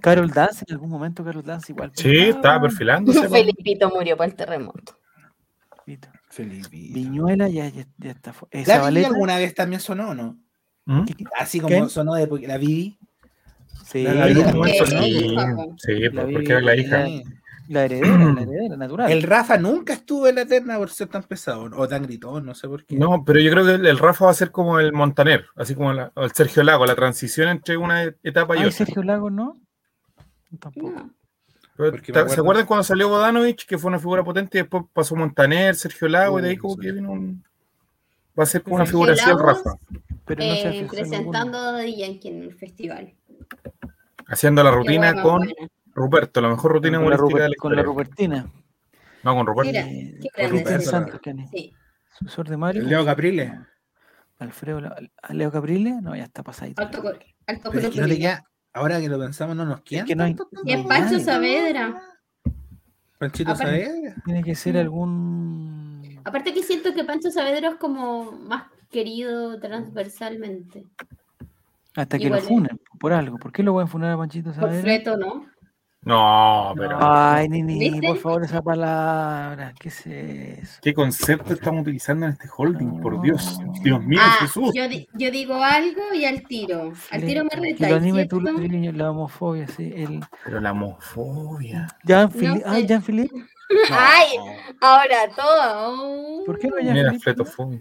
[0.00, 1.90] Carol Dance, en algún momento Carol Dance igual.
[1.94, 3.28] Sí, pintaba, estaba perfilándose.
[3.28, 4.98] Felipito murió por el terremoto.
[5.84, 6.08] Felipito.
[6.30, 6.94] Felipito.
[6.94, 8.30] Viñuela ya, ya, ya está.
[8.50, 10.38] Eh, ¿La Vivi Zabaleta, alguna vez también sonó o no?
[10.84, 11.04] ¿Mm?
[11.38, 12.98] Así como sonó de porque la Vivi.
[13.84, 14.34] Sí, la- Eh,
[15.78, 17.06] sí, porque era la hija.
[17.68, 19.10] la heredera, la heredera, natural.
[19.12, 22.54] El Rafa nunca estuvo en la eterna por ser tan pesado o tan gritón, no
[22.54, 22.96] sé por qué.
[22.96, 25.74] No, pero yo creo que el, el Rafa va a ser como el Montaner, así
[25.74, 28.76] como el Sergio Lago, la transición entre una e- etapa y Ay, otra.
[28.76, 29.60] Sergio Lago, ¿no?
[30.58, 30.90] Tampoco.
[30.90, 31.10] No.
[31.74, 35.74] Acuerdo- ¿Se acuerdan cuando salió Bodanovich, que fue una figura potente, y después pasó Montaner,
[35.74, 36.80] Sergio Lago, y de ahí Uh, como sí.
[36.80, 37.44] que vino un...
[38.38, 39.70] Va a ser como una Sergio figura así el Rafa,
[40.24, 43.14] Pero no se Eh, presentando a Yankee en el festival.
[44.28, 45.52] haciendo la rutina buena, con buena.
[45.94, 47.82] Ruperto, la mejor rutina con la, humorística de la Rupert- con la.
[47.82, 48.52] Rupertina.
[49.22, 49.70] No, con Ruperto.
[49.70, 50.80] Mira, Eh, qué.
[50.80, 51.46] Santos, Kenny.
[51.48, 51.72] Sí.
[52.18, 52.82] Sucesor de Mario.
[52.84, 53.58] Leo Caprile.
[54.38, 56.82] Alfredo, La- ¿a Leo Caprile, no, ya está pasadito.
[56.82, 57.02] Alto,
[57.46, 58.16] alto Pero es que no te color.
[58.18, 58.44] queda,
[58.76, 60.04] ahora que lo pensamos, no nos queda.
[60.04, 61.18] que no hay- Y es Pancho.
[61.18, 62.00] Saavedra.
[63.18, 64.14] Panchito Aparte- Saavedra.
[64.24, 66.20] Tiene que ser algún.
[66.24, 70.84] Aparte que siento que Pancho Saavedra es como más querido transversalmente.
[71.96, 72.48] Hasta que Igual lo es.
[72.48, 73.38] funen, por algo.
[73.38, 74.82] ¿Por qué lo pueden funar a Panchito Por Saavedra?
[74.82, 75.46] Freto, ¿no?
[76.06, 76.98] No, pero...
[77.00, 78.06] Ay, Nini, ¿Viste?
[78.06, 79.74] por favor, esa palabra.
[79.76, 80.78] ¿Qué es eso?
[80.80, 83.00] ¿Qué concepto estamos utilizando en este holding?
[83.00, 83.58] Por Dios.
[83.82, 84.70] Dios mío, Ah, Jesús.
[84.72, 84.84] yo,
[85.14, 86.92] yo digo algo y al tiro.
[87.10, 89.92] Al tiro me retáis, lo anime tú, la homofobia, sí.
[89.96, 90.24] El...
[90.44, 91.88] Pero la homofobia.
[92.04, 92.62] Jean-Philippe.
[92.64, 92.86] No Ay.
[92.88, 93.34] Jean-Philippe.
[93.90, 94.28] Ay,
[94.80, 96.44] ahora todo.
[96.46, 97.18] ¿Por qué no Mira, Jean-Philippe?
[97.24, 97.80] fletofobia.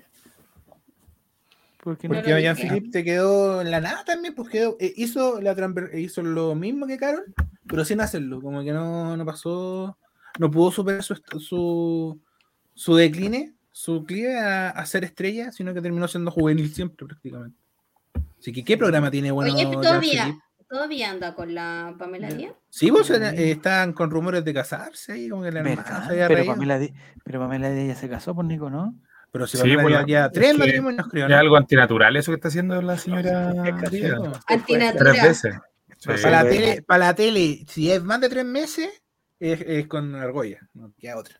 [1.85, 2.15] ¿Por qué no?
[2.15, 2.67] Porque lo Jean dije.
[2.67, 6.55] Philippe te quedó en la nada también, pues quedó, eh, hizo, la eh, hizo lo
[6.55, 7.31] mismo que Carol,
[7.67, 9.95] pero sin hacerlo, como que no, no pasó,
[10.39, 12.19] no pudo superar su, su,
[12.73, 17.59] su decline, su clive a, a ser estrella, sino que terminó siendo juvenil siempre prácticamente.
[18.39, 22.55] Así que, ¿qué programa tiene bueno Oye, todavía, todavía anda con la Pamela Díaz.
[22.71, 26.07] Sí, vos eh, están con rumores de casarse ahí, como que la hermana ¿Verdad?
[26.07, 26.45] se había Pero.
[26.47, 26.79] Pamela,
[27.23, 28.95] pero Pamela Díaz ya se casó por Nico, ¿no?
[29.35, 31.37] Pero si Sí, Pamela bueno, lleva ya es tres matrimonios, creo, Es ¿no?
[31.37, 33.51] algo antinatural eso que está haciendo la señora
[33.89, 34.15] Sí, Díaz.
[34.17, 34.31] pues.
[34.47, 35.11] Antinatura.
[35.11, 35.55] Tres veces.
[35.97, 36.09] Sí.
[36.23, 39.03] Para la, tele, para la tele, si es más de tres meses,
[39.37, 41.35] es, es con argolla, no queda otra.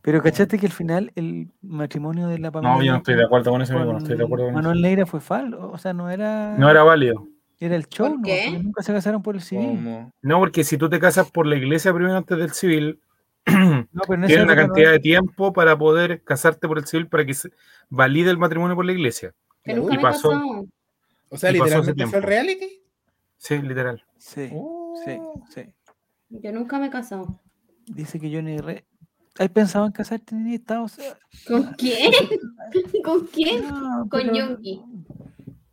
[0.00, 3.24] Pero ¿cachaste que al final el matrimonio de la Pamela No, yo no estoy de
[3.24, 4.62] acuerdo con eso, con no estoy de acuerdo con eso.
[4.62, 5.70] Manuel Neira fue falso?
[5.70, 6.56] O sea, no era...
[6.56, 7.28] No era válido.
[7.60, 8.22] Era el show, ¿Por ¿no?
[8.22, 8.42] qué?
[8.46, 10.10] Porque nunca se casaron por el civil.
[10.22, 13.00] No, porque si tú te casas por la iglesia primero antes del civil,
[13.92, 17.24] No, pero tienes una no cantidad de tiempo para poder casarte por el civil para
[17.24, 17.50] que se
[17.88, 19.34] valide el matrimonio por la iglesia.
[19.64, 20.30] Que Y nunca pasó.
[21.30, 22.82] O sea, literalmente fue el reality.
[23.36, 24.02] Sí, literal.
[24.18, 24.94] Sí, Oh.
[25.04, 25.18] sí,
[25.54, 25.74] sí.
[26.30, 27.40] Yo nunca me he casado.
[27.86, 28.84] Dice que Johnny Re...
[29.38, 30.56] ¿Has pensado en casarte, Nini?
[30.56, 31.16] Está, o sea,
[31.46, 32.12] ¿Con quién?
[33.04, 33.66] ¿Con quién?
[33.68, 34.58] no, Con pero-.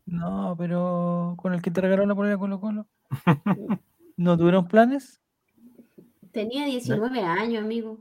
[0.06, 2.88] No, pero con el que te regaló la polera Colo Colo.
[4.18, 5.20] ¿No tuvieron planes?
[6.36, 7.98] Tenía 19 años, amigo.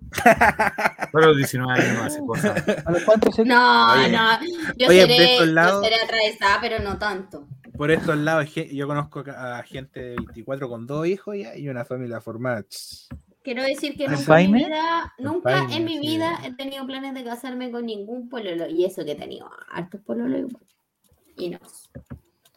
[1.12, 2.84] Pero a los 19 años no hace cosas.
[2.84, 4.10] ¿A los cuántos se- No, Oye.
[4.10, 4.40] no.
[4.76, 7.46] Yo, Oye, seré, yo seré atravesada, pero no tanto.
[7.76, 11.84] Por estos lados, yo conozco a gente de 24 con dos hijos ya y una
[11.84, 12.64] familia formada.
[13.44, 16.00] Quiero decir que ¿En nunca en mi vida, nunca Paine, en mi sí.
[16.00, 18.66] vida he tenido planes de casarme con ningún pololo.
[18.68, 20.64] Y eso que he tenido hartos pololos igual.
[21.36, 21.58] Y no.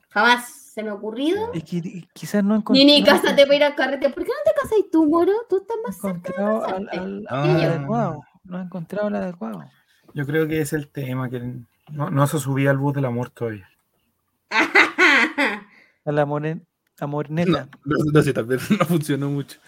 [0.10, 1.52] Jamás se me ha ocurrido.
[1.54, 4.10] Es que quizás no Ni ni encontró- cásate para ir al carrete.
[4.10, 5.32] ¿Por qué no te casas tú, moro?
[5.50, 6.98] Tú estás más cerca de encontrado al, casarte.
[7.00, 7.44] al- Ah.
[7.44, 8.24] al adecuado.
[8.44, 9.64] No ha encontrado el adecuado.
[10.14, 11.42] Yo creo que es el tema, que
[11.92, 13.68] no, no se subía al bus del amor todavía.
[16.06, 16.62] A la more-
[17.00, 17.68] a Morneta.
[17.86, 19.60] No, no sé, también no funcionó mucho.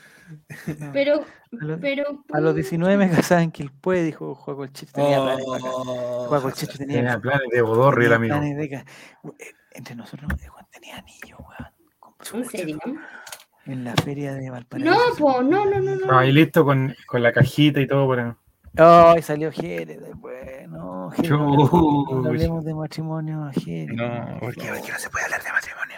[0.80, 0.92] No.
[0.94, 1.16] pero,
[1.60, 2.24] A los- pero.
[2.32, 4.92] A los 19 me casaba en Quilpue, dijo Juaco el Chicho.
[4.94, 5.44] Tenía planes.
[5.48, 8.56] Oh, Juaco el Chicho tenía, Tenía planes de bodorrio el tenía amigo.
[8.56, 8.86] planes de
[9.72, 10.30] Entre nosotros,
[10.72, 12.44] tenía anillo, weón.
[12.44, 12.80] ¿En serio?
[13.66, 14.92] En la feria de Valparaíso.
[14.92, 16.18] No, po, no, no, no, no.
[16.20, 18.36] Ahí listo con, con la cajita y todo para.
[18.78, 20.68] Ay, salió Jerez después.
[20.70, 22.26] No, Jerez, no, hablemos- no Chuch.
[22.28, 23.96] hablemos de matrimonio, Jerez.
[23.96, 25.98] No, porque, porque no se puede hablar de matrimonio.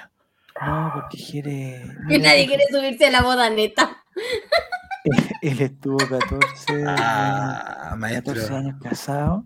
[0.61, 1.83] No, porque Jere.
[2.07, 4.03] Que nadie quiere subirse a la boda neta.
[5.41, 8.33] Él estuvo 14, Ah, maestro.
[8.35, 9.45] 14 años casado.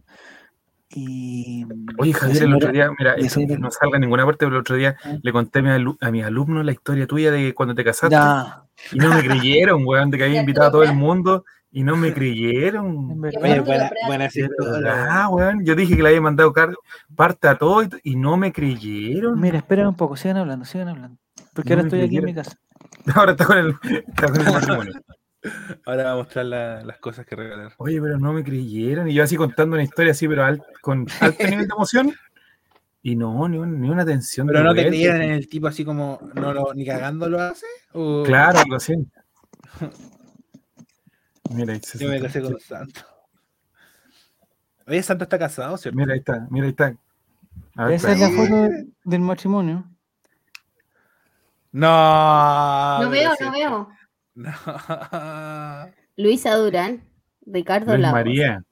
[0.90, 1.66] Y.
[1.98, 4.62] Oye, Javier, el otro día, mira, esto señora- no salga en ninguna parte, pero el
[4.62, 5.16] otro día Ah.
[5.22, 8.16] le conté a, mi alu- a mis alumnos la historia tuya de cuando te casaste
[8.16, 11.84] Ya, y no me creyeron, weón, de que había invitado a todo el mundo y
[11.84, 13.20] no me creyeron.
[13.42, 14.80] Oye, buena, buena De historia.
[14.82, 15.66] verdad, weón.
[15.66, 16.54] Yo dije que le había mandado
[17.16, 19.40] parte a todo y, y no me creyeron.
[19.40, 21.18] Mira, espera un poco, sigan hablando, sigan hablando.
[21.54, 22.58] Porque No ahora estoy aquí en mi casa.
[23.16, 23.76] Ahora está con el,
[24.08, 24.94] está con el matrimonio.
[25.86, 27.74] Ahora va a mostrar la- las cosas que regalar.
[27.78, 29.10] Oye, pero no me creyeron.
[29.10, 32.14] Y yo así contando una historia así, pero al- con alto nivel de emoción.
[33.04, 34.48] Y no, ni, un- ni una atención.
[34.48, 37.40] Pero de no te creyeron en el tipo así como no lo, ni cagando lo
[37.40, 37.68] hace.
[37.94, 38.94] ¿O Claro, algo así.
[41.52, 43.02] Mira, ahí se Yo me casé con Santo.
[44.88, 45.98] Oye, Santo está casado, ¿cierto?
[46.00, 46.96] Mira, ahí está, mira, ahí está.
[47.76, 48.70] A ver, Esa es la foto
[49.04, 49.86] del matrimonio.
[51.72, 53.02] No.
[53.04, 53.44] No veo, sí.
[53.44, 53.90] no veo.
[54.36, 54.52] No.
[56.18, 57.04] Luisa Durán,
[57.46, 58.14] Ricardo Luis Lagos.
[58.14, 58.64] María.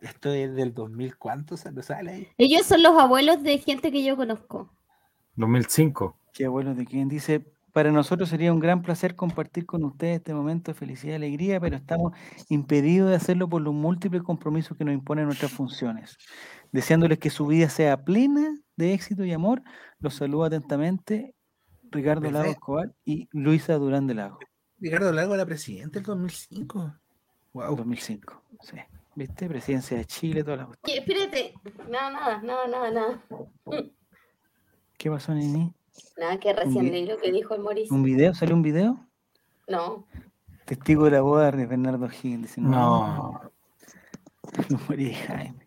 [0.00, 2.28] Esto es del 2000, ¿cuánto sale sale ahí?
[2.38, 4.72] Ellos son los abuelos de gente que yo conozco.
[5.34, 6.16] 2005.
[6.32, 7.44] Qué abuelo de quien dice,
[7.76, 11.60] para nosotros sería un gran placer compartir con ustedes este momento de felicidad y alegría,
[11.60, 12.12] pero estamos
[12.48, 16.16] impedidos de hacerlo por los múltiples compromisos que nos imponen nuestras funciones.
[16.72, 19.62] Deseándoles que su vida sea plena de éxito y amor,
[19.98, 21.35] los saludo atentamente
[21.96, 22.30] Ricardo.
[22.30, 24.38] Lago Escobar y Luisa Durán de Lago,
[24.78, 26.94] Ricardo Lago era presidente del 2005.
[27.54, 27.76] Wow.
[27.76, 28.42] 2005.
[28.62, 28.76] Sí.
[29.14, 29.48] ¿Viste?
[29.48, 31.00] Presidencia de Chile, todas las cuestiones.
[31.08, 31.54] Oye, espérate.
[31.90, 33.22] No, nada, nada, nada, nada.
[34.98, 35.72] ¿Qué pasó, Nini?
[36.18, 37.94] Nada, que recién vi- leí lo que dijo el Mauricio.
[37.96, 38.34] ¿Un video?
[38.34, 39.06] ¿Salió un video?
[39.68, 40.06] No.
[40.66, 42.42] Testigo de la boda de Bernardo Higgins.
[42.42, 43.40] Dice, No.
[44.70, 45.66] No morí, Jaime.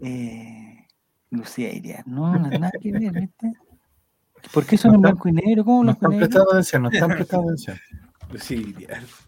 [0.00, 0.86] Eh,
[1.30, 2.02] Lucía Iria.
[2.06, 3.52] No, no, nada que ver, ¿viste?
[4.52, 5.64] ¿Por qué son No en blanco y negro?
[5.64, 7.78] ¿Cómo No blanco y están prestando atención, no están prestando atención.
[8.40, 8.74] Sí,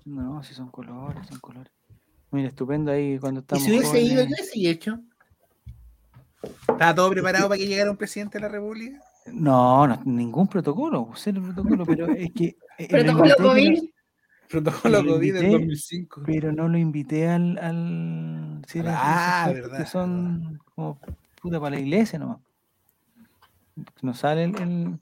[0.04, 1.72] No, si son colores, son colores.
[2.32, 3.64] Mira, estupendo ahí cuando ¿Y estamos.
[3.64, 5.00] si hubiese ido, qué hubiese hecho?
[6.42, 8.98] ¿Estaba todo preparado para que llegara un presidente de la República?
[9.32, 12.56] No, no, ningún protocolo, cero protocolo, pero es que.
[12.78, 13.82] eh, lo Protocolo COVID.
[14.48, 16.22] Protocolo Lo COVID del invité, 2005.
[16.26, 17.58] Pero no lo invité al.
[17.58, 19.78] al era- Ah, esos verdad.
[19.78, 20.98] Que son como
[21.40, 22.38] puta para la iglesia nomás.
[24.02, 24.54] No sale el.
[24.60, 24.98] el-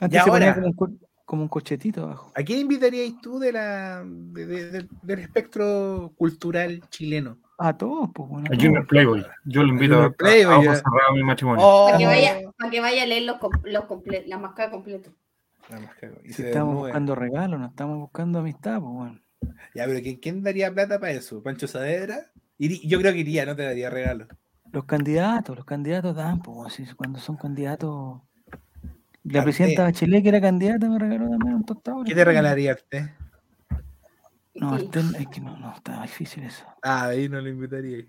[0.00, 0.90] Antes Y se ponía ahora- como un, co-
[1.24, 2.32] como un cochetito abajo.
[2.34, 7.38] ¿A quién invitaríais tú de la, de- de- de- del espectro cultural chileno?
[7.58, 8.46] A todos, pues bueno.
[8.52, 8.86] a Junior.
[8.86, 9.24] Playboy.
[9.46, 11.64] Yo lo invito a, Playboy, a ojos cerrados a mi matrimonio.
[11.66, 15.10] Oh, Para que vaya, para que vaya a leer los, los comple- la máscara completa.
[15.70, 16.88] La máscara, y Si se estamos desnuda.
[16.88, 19.20] buscando regalos, no estamos buscando amistad, pues bueno.
[19.74, 21.42] Ya, pero ¿quién, quién daría plata para eso?
[21.42, 22.30] ¿Pancho Saavedra?
[22.58, 24.26] Yo creo que iría, no te daría regalo.
[24.76, 28.20] Los candidatos, los candidatos dan, pues cuando son candidatos.
[29.22, 29.44] La Arte.
[29.44, 32.04] presidenta Bachelet, que era candidata, me regaló también un tostado.
[32.04, 33.06] ¿Qué te regalaría a usted?
[34.54, 34.84] No, Sí.
[34.84, 36.66] Artel, es que no, no, está difícil eso.
[36.82, 38.04] Ah, ahí no lo invitaría.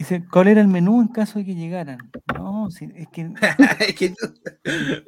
[0.00, 1.98] Dice, ¿cuál era el menú en caso de que llegaran?
[2.34, 3.30] No, si- es que.
[3.80, 4.32] es que tú-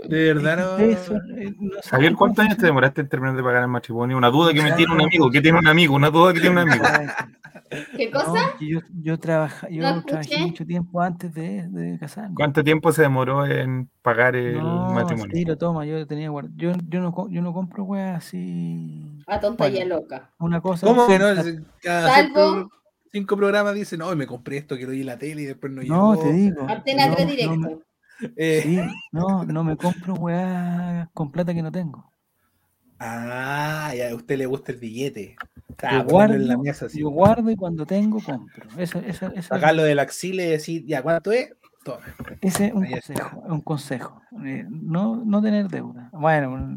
[0.07, 0.97] de verdad no.
[0.99, 4.19] son, eh, no Javier, ¿cuántos años te demoraste en terminar de pagar el matrimonio?
[4.19, 5.31] Una duda que me tiene un amigo.
[5.31, 5.95] ¿Qué tiene un amigo?
[5.95, 6.85] Una duda que tiene un amigo.
[7.97, 8.35] ¿Qué cosa?
[8.61, 12.35] yo, yo, trabaja, yo No trabajé mucho tiempo antes de, de casarme.
[12.35, 15.35] ¿Cuánto tiempo se demoró en pagar el no, matrimonio?
[15.35, 19.23] sí, lo toma, yo tenía guard- yo, yo no co- yo no compro weas así.
[19.27, 20.33] A tonta y a loca.
[20.39, 20.87] Una cosa.
[20.87, 21.29] ¿Cómo que no?
[21.83, 22.69] Salvo-
[23.13, 25.73] cinco, programas dicen, no, me compré esto que lo vi en la tele y después
[25.73, 26.23] no No, llegó.
[26.25, 26.67] te digo.
[26.69, 27.57] Antena no, 3 no directo.
[27.59, 27.79] me-
[28.37, 28.79] Eh, sí,
[29.11, 32.11] no, no me compro weas con plata que no tengo.
[32.99, 35.35] Ah, ya a usted le gusta el billete.
[35.83, 37.01] Yo guardo, ponerlo en la mesa así.
[37.01, 38.65] yo guardo y cuando tengo compro.
[38.79, 41.53] Esa, esa, esa- Sacarlo del axile y decir, ya, ¿cuánto es?
[41.85, 41.99] Toma.
[42.41, 43.41] ese es un Ahí consejo.
[43.41, 44.23] Un consejo.
[44.45, 46.11] Eh, no, no tener deuda.
[46.13, 46.77] Bueno,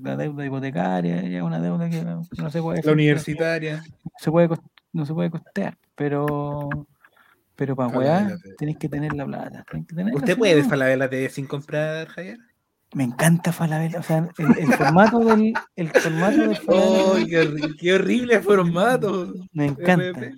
[0.00, 3.78] la deuda hipotecaria ya es una deuda que no se puede La universitaria.
[4.04, 4.48] no se puede
[4.94, 6.70] no se puede costear, pero
[7.56, 8.54] pero para weá TV.
[8.58, 9.64] tenéis que tener la plata.
[9.70, 12.38] tenés que ¿Usted puede ver Falabella TV sin comprar, Javier?
[12.94, 17.48] Me encanta Falabella, o sea, el, el formato del el formato del ¡Oh, qué,
[17.78, 19.34] qué horrible formato!
[19.52, 20.30] me encanta.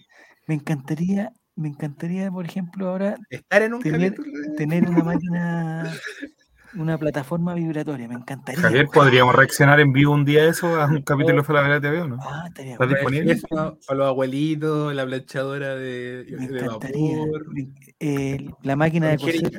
[0.47, 4.15] Me encantaría, me encantaría, por ejemplo, ahora Estar en un Tener-
[4.57, 5.93] tener una máquina,
[6.77, 8.61] una plataforma vibratoria, me encantaría.
[8.61, 12.01] Javier, ¿podríamos reaccionar en vivo un día a eso, a un capítulo de Falabella TV
[12.03, 12.19] o no?
[12.21, 12.97] Ah, estaría ¿Está bueno.
[12.99, 13.33] disponible?
[13.33, 13.47] Eso,
[13.87, 17.19] Para los abuelitos, la planchadora de, Me de encantaría.
[17.19, 17.47] vapor.
[17.99, 19.51] Eh, la máquina de coser,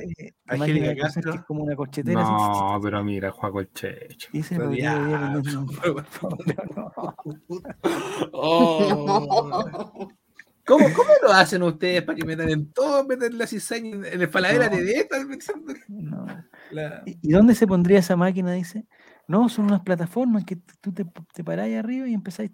[0.45, 2.21] la máquina de coser que es como una corchetera.
[2.21, 4.29] así, No, pero mira, Juaco el Checho.
[4.33, 6.05] y ese ya, ir vendiendo un-
[8.31, 10.07] Oh.
[10.67, 14.21] ¿Cómo, ¿Cómo lo hacen ustedes para que metan en todo, meter la cizaña en en
[14.21, 14.75] el Falabella No.
[14.77, 14.91] TV?
[14.99, 16.25] Están pensando- No.
[16.71, 18.51] La- ¿Y dónde se pondría esa máquina?
[18.51, 18.85] Dice.
[19.27, 22.51] No, son unas plataformas que tú te, te parás ahí arriba y empezáis.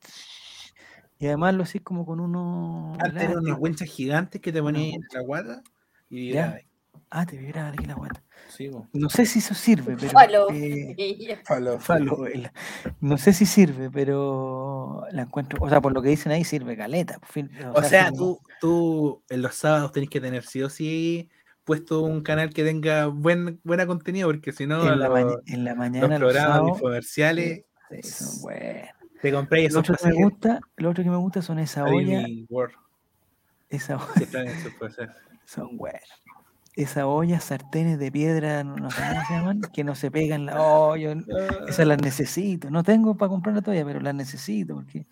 [1.18, 2.98] Y además lo hacís como con unos.
[3.00, 5.62] Antes eran unas winchas gigantes que te ponían en la guata
[6.10, 6.36] y.
[6.38, 8.24] Ah, te vibraba aquí la guata.
[8.50, 8.70] Sí.
[8.94, 10.12] No sé si eso sirve, pero.
[10.12, 10.48] Falo.
[10.52, 11.80] eh, Falo.
[11.80, 12.52] falo, el-
[13.02, 15.58] no sé si sirve, pero la encuentro.
[15.62, 17.18] O sea, por lo que dicen ahí sirve caleta.
[17.20, 21.30] por fin, O sea, tú, tú en los sábados tenés que tener sí o sí
[21.64, 25.36] puesto un canal que tenga buen, buena contenido, porque si no, en, la los, maña-
[25.48, 26.08] en la los mañana.
[26.08, 28.90] los programas sábados, infomerciales sí, son buenos.
[29.22, 31.86] te compráis Lo esos otro que me gusta, lo otro que me gusta son esa
[31.86, 32.26] olla,
[33.70, 34.56] esa olla, están en
[35.46, 36.02] son buenos.
[36.76, 40.48] Esa olla, sartenes de piedra, no, no sé cómo se llaman, que no se pegan
[40.48, 41.16] la olla.
[41.68, 42.72] Esas las necesito.
[42.72, 45.06] No tengo para comprarla todavía, pero las necesito porque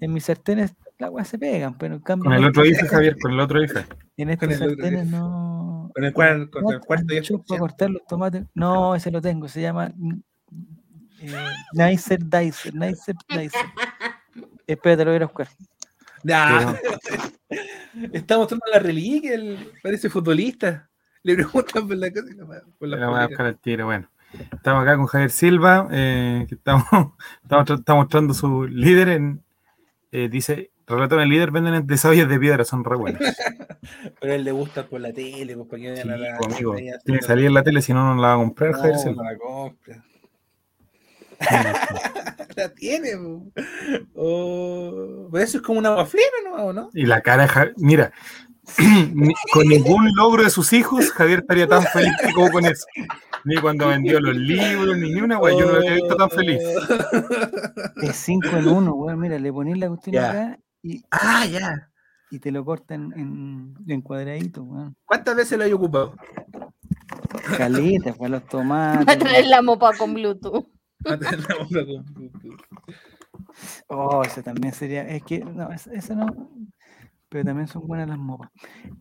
[0.00, 3.16] en mis sartenes las weas se pegan, pero en cambio Con el otro IFE, Javier,
[3.20, 3.84] con el otro IFE.
[4.16, 5.90] en estos sartenes no.
[5.92, 8.44] Con el, cuar- con el no, cuarto ancho para cortar los tomates.
[8.54, 9.48] No, ese lo tengo.
[9.48, 10.20] Se llama mm,
[11.22, 11.34] eh,
[11.72, 12.74] Nicer Dicer.
[12.74, 13.60] Nicer Dicer.
[14.68, 15.48] Espérate, lo voy a buscar.
[16.30, 16.76] Ah,
[18.12, 20.87] está mostrando la reliquia, el, parece futbolista.
[21.22, 22.46] Le preguntan por la cosa y la-
[22.78, 24.08] por la La voy a buscar al tiro, bueno.
[24.52, 26.84] Estamos acá con Javier Silva, eh, que estamos,
[27.70, 29.42] está mostrando su líder en,
[30.12, 33.20] eh, dice, relato en el líder venden de sabias de piedra, son re buenas.
[34.20, 36.74] Pero a él le gusta por la tele, pues para que Sí, la pues, amigo,
[36.74, 38.94] ahí tiene que salir en la tele, si no, no la va a comprar, Javier
[38.96, 39.22] No, Silva.
[39.24, 40.04] no la compra.
[42.56, 43.12] la tiene.
[44.14, 46.54] Oh, pero eso es como una guaflera, ¿no?
[46.66, 46.90] ¿O no?
[46.92, 48.12] Y la cara de Javier, mira,
[49.52, 52.86] con ningún logro de sus hijos, Javier estaría tan feliz como con eso.
[53.44, 56.28] Ni cuando vendió los libros, ni, ni una wea, yo no lo había visto tan
[56.30, 56.60] feliz.
[58.02, 59.18] Es 5 en 1, weón.
[59.20, 61.88] Mira, le ponís la cuestión acá y, Ah, ya.
[62.30, 64.96] y te lo cortan en, en cuadraditos, weón.
[65.04, 66.14] ¿Cuántas veces lo hay ocupado?
[67.56, 69.18] Caletas, para los Va a tomates.
[69.18, 70.66] traer la mopa con Bluetooth.
[71.04, 72.04] Antes la boca con-
[73.88, 75.02] Oh, ese también sería.
[75.08, 76.26] Es que, no, ese, ese no.
[77.30, 78.50] Pero también son buenas las mopas.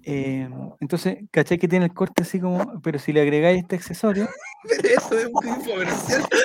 [0.04, 0.50] Eh,
[0.82, 2.82] entonces, ¿cachai que tiene el corte así como.
[2.82, 4.28] Pero si le agregáis este accesorio.
[4.70, 6.26] Pero eso es un infomercial.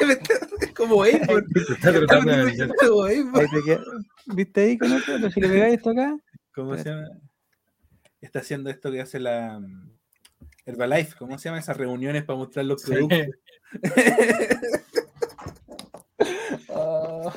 [0.60, 1.44] es como Avon.
[4.26, 5.12] ¿Viste ahí con esto?
[5.16, 6.16] Pero si le pegáis esto acá.
[6.54, 7.08] ¿Cómo se llama?
[8.22, 9.90] Está haciendo esto que hace la mm,
[10.64, 11.16] Herbalife.
[11.18, 11.58] ¿Cómo se llama?
[11.58, 12.92] Esas reuniones para mostrar los Sí.
[12.92, 13.26] productos.
[16.70, 17.32] Ah.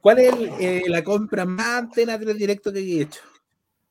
[0.00, 3.20] ¿Cuál es el, eh, la compra más antena 3 directo que he hecho?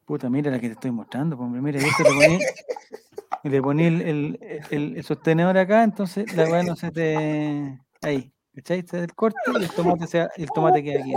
[0.05, 1.37] Puta, mira la que te estoy mostrando.
[1.37, 2.39] pues, hombre, mira, y esto le poní,
[3.43, 4.39] y le poní el, el,
[4.71, 7.79] el- el sostenedor acá, entonces la weá no se te.
[8.01, 8.31] Ahí.
[8.55, 8.79] ¿Cachai?
[8.79, 11.13] Este es el corte y el tomate, se, el tomate queda aquí.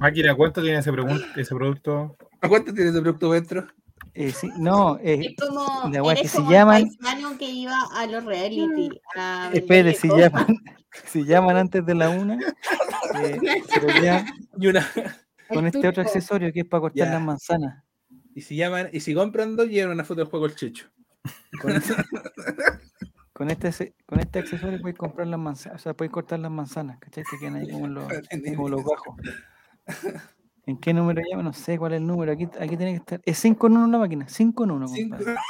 [0.00, 0.90] Máquina, ¿cuánto tiene ese,
[1.36, 2.16] ese producto?
[2.40, 3.66] ¿A cuánto tiene ese producto dentro?
[4.14, 6.84] Eh, sí, no, eh, Es como, la que se como llaman.
[7.00, 8.88] paisano que iba a los reality.
[9.16, 10.46] a Espere, si llaman,
[11.06, 12.38] si llaman antes de la una,
[13.16, 14.26] eh, se lo llevan
[14.58, 14.86] Y una.
[15.48, 17.14] con este otro accesorio que es para cortar Ya.
[17.14, 17.82] las manzanas.
[18.36, 20.88] Y si llaman, y si compran dos, llevan una foto del juego el Checho.
[21.60, 21.94] Con este,
[23.32, 26.98] con este, con este accesorio puedes comprar las manzanas, o sea, puedes cortar las manzanas,
[27.00, 27.24] ¿cachai?
[27.28, 28.04] Te quedan ahí como en los,
[28.56, 29.16] como los bajos.
[30.66, 31.42] ¿En qué número llama?
[31.42, 32.32] No sé cuál es el número.
[32.32, 33.20] Aquí, aquí tiene que estar.
[33.24, 34.26] Es 5 en 1 la máquina.
[34.28, 35.40] 5 en 1, Cinco- compadre.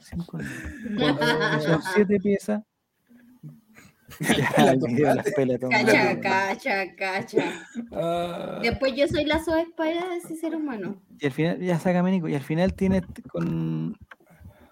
[0.00, 0.46] 5 en
[1.02, 1.60] 1.
[1.60, 2.62] Son 7 piezas.
[4.20, 5.26] Ya, el video las.
[5.70, 8.58] Cacha, cacha, cacha.
[8.62, 11.00] Después yo soy la soda espalda de ese ser humano.
[11.20, 13.96] Y al final, ya saca Nico, y al final tiene este- con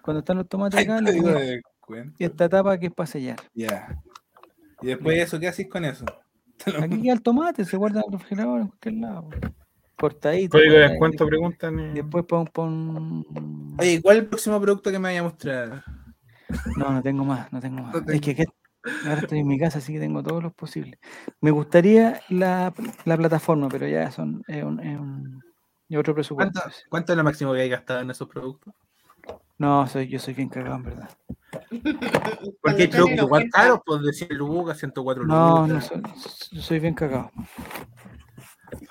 [0.01, 2.15] cuando están los tomates acá, de cuenta.
[2.17, 3.37] esta tapa que es para sellar.
[3.53, 4.01] Ya.
[4.81, 6.03] Y después eso, ¿qué haces con eso?
[6.83, 9.29] Aquí queda el tomate, se guarda en el refrigerador en cualquier lado.
[9.95, 10.57] Cortadito.
[10.57, 11.93] Código de descuento, preguntan.
[11.93, 13.25] Después pon, pon...
[13.79, 15.83] Oye, ¿cuál es el próximo producto que me vaya a mostrar?
[16.77, 17.93] No, no tengo más, no tengo más.
[18.05, 18.45] No Es que, que
[19.03, 20.99] ahora estoy en mi casa, así que tengo todos los posibles.
[21.41, 22.73] Me gustaría la,
[23.05, 25.41] la plataforma, pero ya son es un, es un-
[25.89, 26.51] es otro presupuesto.
[26.61, 28.73] ¿Cuánto, ¿Cuánto es lo máximo que hay gastado en esos productos?
[29.59, 31.09] No, soy, yo soy bien cagado, en verdad.
[32.61, 33.61] Porque en productos igual oferta.
[33.61, 35.69] caros, pues de 100 lucas, 104 No, lucas.
[35.69, 36.01] no soy,
[36.51, 37.31] yo soy bien cagado.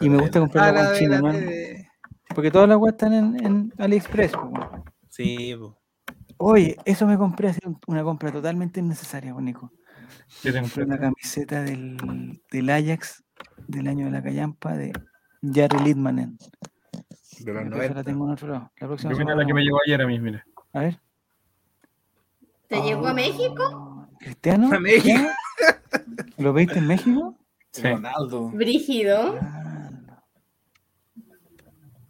[0.00, 1.32] Y me gusta comprar Ah, la la en China, la ¿no?
[1.32, 1.88] tele.
[2.34, 4.32] Porque todas las weas están en, en AliExpress.
[4.32, 4.52] po.
[5.08, 5.72] Sí, pues.
[6.38, 7.52] Oye, eso me compré
[7.86, 9.72] una compra totalmente innecesaria, po, Nico.
[10.42, 13.22] ¿Qué te Compré una camiseta del, del Ajax
[13.68, 14.92] del año de la callampa de
[15.42, 16.36] Jerry Littmanen.
[17.40, 17.94] De 90.
[17.94, 18.72] la tengo en otro lado.
[18.80, 20.44] La próxima Yo semana la que me llegó ayer a mí, mira.
[20.76, 21.00] A ver.
[22.68, 23.62] ¿Te llegó a México?
[23.62, 24.70] Ah, ¿Cristiano?
[24.74, 25.22] A México.
[26.36, 27.34] ¿Lo viste en México?
[27.70, 27.80] Sí.
[27.82, 28.50] Ronaldo.
[28.50, 29.38] Brígido.
[29.40, 30.22] Ah, no.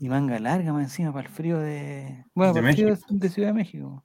[0.00, 2.24] Y manga larga más encima para el frío de.
[2.34, 4.04] Bueno, De para el frío de, Ciudad de México.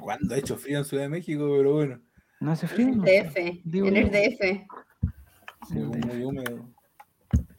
[0.00, 1.46] ¿Cuándo ha hecho frío en Ciudad de México?
[1.54, 2.00] Pero bueno,
[2.40, 2.88] ¿No hace frío?
[2.88, 3.26] En el.
[3.26, 3.60] DF.
[3.64, 4.10] Digo En el.
[4.10, 4.66] DF.
[5.68, 6.66] sí, muy húmedo.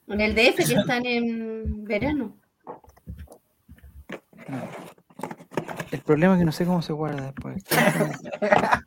[0.08, 2.36] En el DF que están en verano.
[5.92, 7.64] El problema es que no sé cómo se guarda después.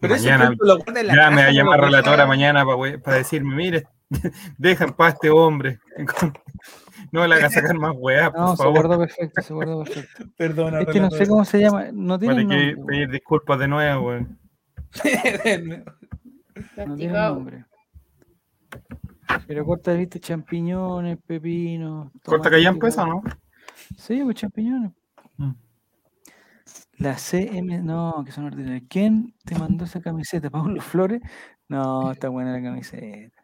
[0.00, 2.64] Pero Mañana punto lo guarda en la ya me va a llamar relatora mañana
[3.02, 3.84] para decirme, mire,
[4.58, 5.78] deja en paz este hombre.
[7.12, 8.72] No le hagas sacar más weá, por No, se favor.
[8.74, 10.24] guardó perfecto, se guardó perfecto.
[10.36, 11.84] Perdona, Es que no sé cómo se llama.
[11.92, 12.74] No tiene tener nombre.
[12.74, 14.38] que pedir disculpas de nuevo, weón.
[16.86, 17.64] No tiene nombre.
[19.46, 22.10] Pero corta, viste, champiñones, pepinos.
[22.24, 23.08] ¿Corta tomate esa o picado.
[23.22, 23.22] no?
[23.96, 24.90] Sí, pues champiñones.
[25.36, 25.52] Mm.
[26.98, 28.84] La CM, no, que son ordinarios.
[28.88, 30.50] ¿Quién te mandó esa camiseta?
[30.50, 31.20] ¿Paulo Flores?
[31.68, 33.42] No, está buena la camiseta.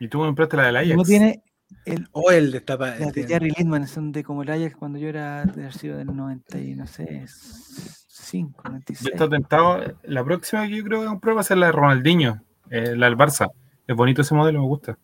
[0.00, 0.96] Y tú me compraste la del Ajax.
[0.96, 1.42] No tiene
[1.84, 2.86] el, O el destapa.
[2.88, 5.72] las de este, Jerry Lindman, son de como el Ajax cuando yo era de haber
[5.72, 9.10] sido del 90 y no sé, 5, Yo 96.
[9.14, 9.80] estoy tentado.
[10.02, 13.06] La próxima que yo creo que comprar va a ser la de Ronaldinho, eh, la
[13.06, 13.50] del Barça.
[13.86, 14.98] Es bonito ese modelo, me gusta.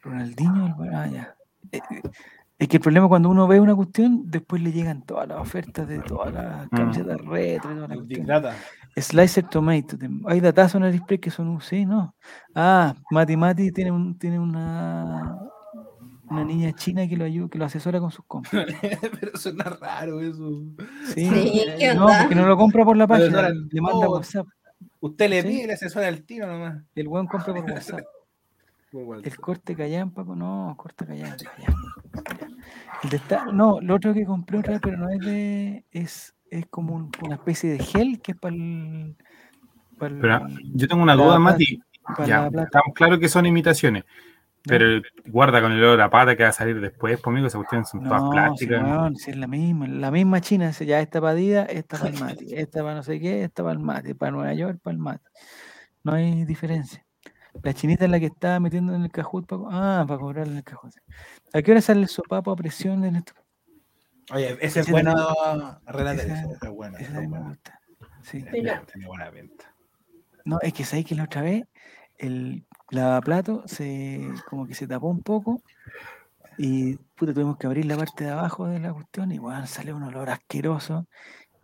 [0.00, 1.34] Ronaldinho, el- ah, ya.
[1.72, 2.02] Eh, eh,
[2.62, 5.88] Es que el problema cuando uno ve una cuestión, después le llegan todas las ofertas
[5.88, 6.76] de todas las Mm.
[6.76, 8.06] camisetas retro y toda la el cuestión.
[8.20, 8.54] Big Data.
[8.96, 9.96] Slicer Tomato.
[10.26, 12.14] Hay datazos en el display que son un sí, ¿no?
[12.54, 15.38] Ah, Mati Mati tiene, un, tiene una,
[16.30, 18.64] una niña china que lo ayuda, que lo asesora con sus compras.
[19.20, 20.62] Pero suena raro eso.
[21.06, 22.18] Sí, Sí, ¿qué no, onda?
[22.20, 24.12] porque no lo compra por la página, le manda todo.
[24.18, 24.46] WhatsApp.
[25.00, 25.48] Usted le Sí.
[25.48, 26.80] pide y le asesora el tiro nomás.
[26.94, 28.00] El buen compra por WhatsApp.
[29.24, 31.50] El corte callampa, no, corte callampa.
[33.10, 35.84] De esta- no, lo otro que compré otra vez, pero no es de.
[35.90, 39.16] Es, es como un- una especie de gel que es para el.
[39.98, 41.80] Para Pero yo tengo una duda, Mati.
[42.26, 44.04] Ya, estamos claros que son imitaciones.
[44.64, 47.88] Pero guarda con el olor a pata que va a salir después, conmigo, esas cuestiones
[47.88, 48.82] son todas No, si, plásticas.
[48.84, 52.20] weón, si es la misma, la misma China, ya esta para Adidas, esta para el
[52.20, 54.98] Mati, esta para no sé qué, esta para el Mati, para Nueva York, para el
[54.98, 55.24] Mati.
[56.04, 57.04] No hay diferencia.
[57.60, 60.58] La chinita es la que está metiendo en el cajut para, ah, para cobrar en
[60.58, 60.92] el cajut.
[61.54, 63.32] ¿A qué hora sale el sopapo a presión en esto?
[64.32, 65.14] Oye, ese es bueno,
[65.86, 66.96] relatar ese- es bueno.
[66.98, 67.48] Ese es bueno.
[67.48, 67.80] gusta.
[68.22, 68.42] Sí.
[68.50, 69.74] Tiene buena venta.
[70.44, 71.64] No, es que sabéis que la otra vez
[72.18, 75.60] el lavaplato se como que se tapó un poco
[76.58, 79.96] y puta, tuvimos que abrir la parte de abajo de la cuestión y weón, salió
[79.96, 81.06] un olor asqueroso.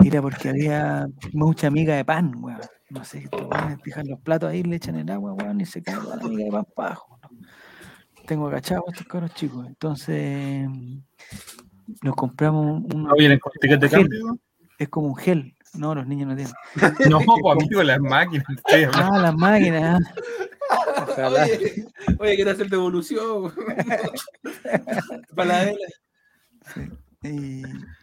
[0.05, 2.61] Era porque había mucha miga de pan, weón.
[2.91, 5.83] No sé, estos weones dejan los platos ahí, le echan el agua, weón, y se
[5.83, 7.18] cae la miga de pan para abajo.
[8.29, 8.35] ¿No?
[8.35, 9.67] Tengo agachado estos caros chicos.
[9.67, 10.69] Entonces
[12.03, 14.01] nos compramos un, ¿No vienen con ticket de gel.
[14.03, 14.39] cambio?
[14.79, 15.55] es como un gel.
[15.75, 16.55] No, los niños no tienen.
[17.11, 18.47] No, pues, amigo, las máquinas.
[18.95, 20.01] Ah, las máquinas.
[20.01, 21.29] ah.
[21.29, 21.87] Oye,
[22.19, 23.53] oye, quiero hacer devolución.
[25.35, 25.79] Para la vela.
[27.23, 27.63] Y,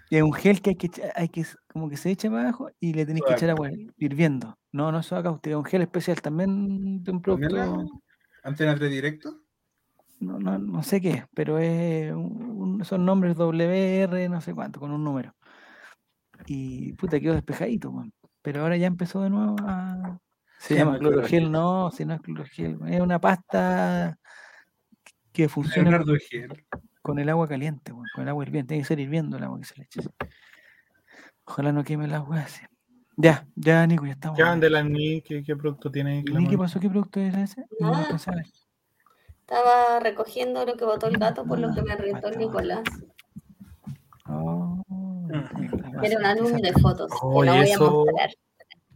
[0.09, 2.69] y es un gel que hay que, hay que como que se echa para abajo
[2.79, 4.57] y le tenéis que echar agua hirviendo.
[4.71, 8.01] No, no es soda cáustica, es un gel especial también de un ¿También producto,
[8.43, 9.44] Antena 3 directo.
[10.19, 14.53] No, no, no sé qué, es, pero es un- un- son nombres WR, no sé
[14.53, 15.35] cuánto, con un número.
[16.47, 18.13] Y puta, quedó despejadito, weón.
[18.41, 20.19] pero ahora ya empezó de nuevo a...
[20.59, 24.17] Se Se llama clorogel, no, si no es clorogel, es una pasta
[25.31, 26.65] que funciona con, Gel.
[27.01, 29.59] con el agua caliente, weón, con el agua hirviendo, tiene que ser hirviendo el agua
[29.59, 30.01] que se le eche.
[31.45, 32.63] Ojalá no queme el agua así.
[33.17, 34.37] Ya, ya, Nico, ya estamos.
[34.37, 35.21] ¿Qué van de la NI?
[35.21, 36.19] ¿Qué, qué producto tiene?
[36.19, 36.79] ¿Y Ni, ¿Qué pasó?
[36.79, 37.65] ¿Qué producto es ese?
[37.79, 37.93] No.
[39.47, 42.39] Estaba recogiendo lo que botó el gato por lo que me Ah, retó el.
[42.39, 42.81] Nicolás.
[44.27, 44.83] Oh,
[46.01, 48.29] Era un álbum de fotos que no voy a mostrar.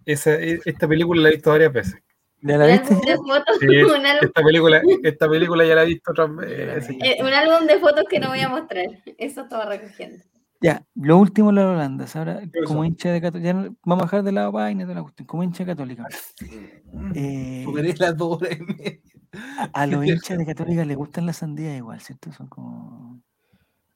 [0.06, 2.02] Esa, e- esta película la he visto varias veces.
[2.42, 2.96] ¿Ya la viste?
[2.96, 6.36] álbum de fotos, Sí, un, álbum, esta, película, esta película ya la he visto otras
[6.36, 6.96] veces.
[7.00, 8.88] eh, un álbum de fotos que no voy a mostrar.
[9.20, 10.24] Eso estaba recogiendo.
[10.62, 12.08] Ya, lo último la Holanda.
[12.16, 13.54] Ahora, ¿Qué como hincha de católica,
[13.86, 15.28] vamos a dejar de lado página y toda la cuestión.
[15.28, 16.08] Como hincha católica,
[17.14, 19.00] eh, las dos horas y media.
[19.74, 22.32] A los hinchas de católica les gustan las sandías igual, ¿cierto?
[22.32, 23.22] Son como.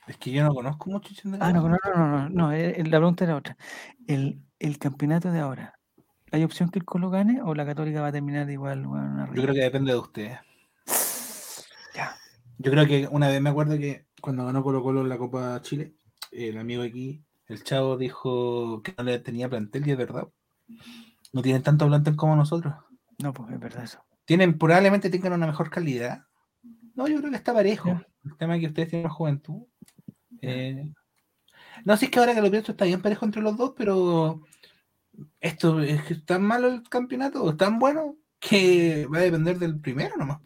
[0.07, 1.37] Es que yo no conozco mucho Chile.
[1.39, 3.57] Ah, no, no, no, no, no, no, eh, eh, la pregunta era otra.
[4.05, 5.79] El, el campeonato de ahora,
[6.31, 8.85] ¿hay opción que el Colo gane o la católica va a terminar igual?
[8.85, 10.39] bueno, Yo creo que depende de ustedes.
[11.95, 12.17] Ya.
[12.57, 15.61] Yo creo que una vez me acuerdo que cuando ganó Colo Colo en la Copa
[15.61, 15.95] Chile,
[16.31, 20.27] el amigo aquí, el chavo, dijo que no le tenía plantel y es verdad.
[21.31, 22.73] No tienen tanto plantel como nosotros.
[23.19, 24.03] No, pues es verdad eso.
[24.25, 26.23] Tienen, probablemente tengan una mejor calidad.
[26.95, 28.01] No, yo creo que está parejo.
[28.23, 29.63] El tema es que ustedes tienen más juventud.
[30.41, 30.91] Eh,
[31.85, 34.41] no, si es que ahora que lo pienso está bien parejo entre los dos, pero
[35.39, 39.57] esto es que es tan malo el campeonato, o tan bueno, que va a depender
[39.57, 40.39] del primero nomás.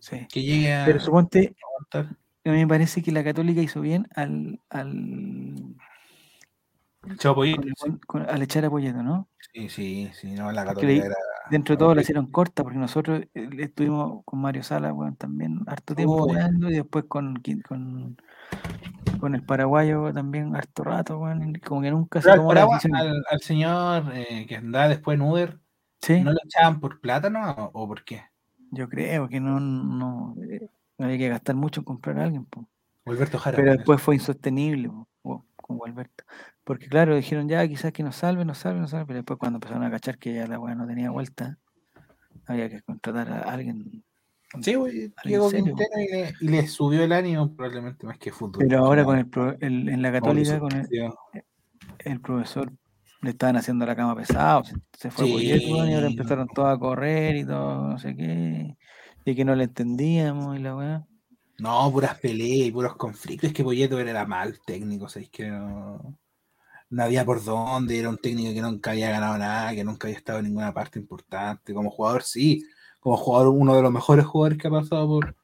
[0.00, 0.26] Sí.
[0.32, 1.56] Que llegue a Pero suponte,
[1.92, 2.02] a
[2.44, 5.54] mí me parece que la Católica hizo bien al, al,
[7.18, 9.28] Chavo Pollito, con- con- al echar a Poyeto, ¿no?
[9.52, 11.14] Sí, sí, sí, no, la le- católica era.
[11.50, 15.94] Dentro de todo la hicieron corta, porque nosotros eh, estuvimos con Mario Sala, también harto
[15.94, 18.16] tiempo Oh, jugando, y después con, con,
[19.20, 21.20] con el paraguayo también harto rato,
[21.64, 25.60] como que nunca se tomó la al, al señor eh, que andaba después en Uber,
[26.00, 28.22] Sí, ¿no lo echaban por plátano o, o por qué?
[28.72, 30.68] yo creo que no, no, eh,
[30.98, 32.68] no había que gastar mucho en comprar a alguien, po.
[33.04, 33.56] Alberto Jara.
[33.56, 34.90] pero por después fue insostenible
[35.22, 36.24] po, con Gualberto.
[36.66, 39.58] Porque claro, dijeron ya, quizás que nos salve, nos salve, nos salve, pero después cuando
[39.58, 41.58] empezaron a cachar que ya la weá no tenía vuelta,
[42.44, 44.02] había que contratar a alguien.
[44.60, 45.48] Sí, güey, llegó.
[45.48, 48.66] Quintero y le, y le subió el ánimo probablemente más que fútbol.
[48.66, 50.88] Pero ahora con el, pro- el- en la católica, con el,
[52.00, 52.72] el profesor
[53.22, 54.62] le estaban haciendo la cama pesada,
[54.98, 58.76] se, fue Sí, weón, y ahora empezaron todos a correr y todo, no sé qué,
[59.24, 61.06] y que no le entendíamos y la weá.
[61.58, 63.48] No, puras peleas y puros conflictos.
[63.50, 65.30] Es que Poyeto era mal técnico, ¿sabéis?
[65.30, 66.18] Que no,
[66.90, 67.98] no había por dónde.
[67.98, 70.98] Era un técnico que nunca había ganado nada, que nunca había estado en ninguna parte
[70.98, 71.74] importante.
[71.74, 72.64] Como jugador, sí.
[73.00, 75.36] Como jugador, uno de los mejores jugadores que ha pasado por,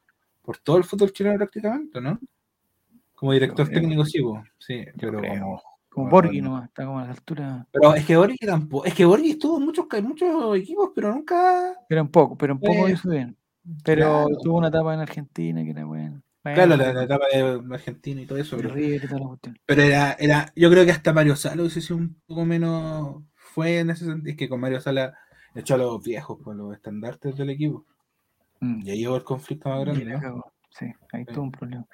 [0.43, 2.19] por todo el fútbol chileno prácticamente, ¿no?
[3.15, 4.85] Como director técnico, sí, po, sí.
[4.99, 5.41] Pero, creo.
[5.41, 6.65] como- Como Borghi no.
[6.65, 7.67] está como a la altura.
[7.71, 8.85] pero es que Borghi tampoco.
[8.87, 11.75] Es que Borghi estuvo en muchos, en muchos equipos, pero nunca.
[11.89, 13.37] Pero un poco, pero un poco Eh, hizo bien.
[13.85, 14.29] Pero claro.
[14.43, 16.21] tuvo una etapa en Argentina que era buena.
[16.43, 18.57] Claro, la, la etapa de Argentina y todo eso.
[18.57, 19.03] Pero, River
[19.69, 23.23] era, era, yo creo que hasta Mario Sala hubiese sido un poco menos.
[23.35, 24.31] Fue en ese sentido.
[24.31, 25.15] Es que con Mario Sala
[25.55, 27.87] echó a los viejos, con los estandartes del equipo.
[28.61, 28.81] Mm.
[28.85, 30.19] Y ahí llegó el conflicto más grande.
[30.71, 31.35] Sí, ahí Sí.
[31.35, 31.87] tuvo un problema.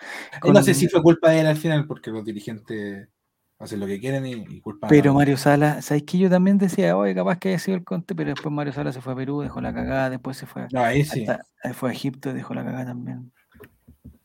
[0.44, 3.08] Y no sé si fue culpa de él al final, porque los dirigentes
[3.58, 6.96] hacen lo que quieren y, y culpa Pero Mario Sala, ¿sabes que Yo también decía,
[6.96, 9.40] oye, capaz que haya sido el Conte, pero después Mario Sala se fue a Perú,
[9.40, 11.22] dejó la cagada, después se fue, a- No, ahí sí.
[11.26, 13.32] hasta- ahí fue a Egipto, dejó la cagada también.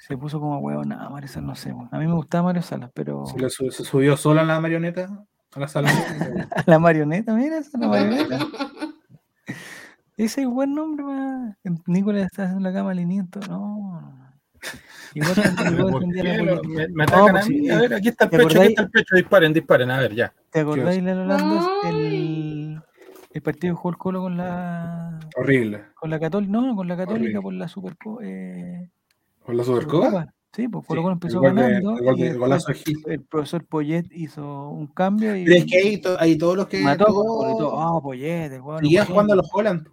[0.06, 1.70] Se puso como huevo, nada, Mario Sala, no sé.
[1.92, 4.60] A mí me gustaba Mario Sala, pero Se, lo su- se subió solo a la
[4.60, 5.08] marioneta,
[5.54, 5.90] a la sala.
[6.56, 8.40] a la marioneta, mira, esa es la marioneta.
[10.18, 11.58] Ese es buen nombre, ma.
[11.88, 13.40] Nicolás está haciendo la cama alineamiento.
[13.50, 14.34] No, no, no.
[15.16, 15.36] Igual,
[16.94, 17.60] me, atacan pues a mí.
[17.60, 19.16] sí, A ver, aquí está el ¿te pecho, aquí está el pecho.
[19.16, 19.90] Disparen, disparen.
[19.92, 20.34] A ver, ya.
[20.52, 22.80] ¿Te acordáis, Lalo Landos, el,
[23.32, 25.86] el partido que jugó el Colo con la Horrible.
[25.96, 26.52] con la Católica?
[26.52, 27.42] No, con la Católica Horrible.
[27.42, 28.92] por la Superco eh,
[29.46, 30.06] ¿Con la Supercopa?
[30.08, 30.34] Supercopa.
[30.56, 31.98] Sí, pues Colo Sí, Colo el empezó gol de- ganando.
[31.98, 32.72] el gol de- golazo
[33.06, 36.68] de profesor Poyet hizo un cambio y Pero es que ahí, to- ahí todos los
[36.68, 36.80] que.
[36.82, 37.80] mató y todo.
[37.80, 39.88] Ah, Poyet, el Seguían un jugando a los Holland.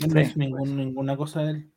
[0.00, 1.72] No Sí, es ningún- ninguna cosa de él.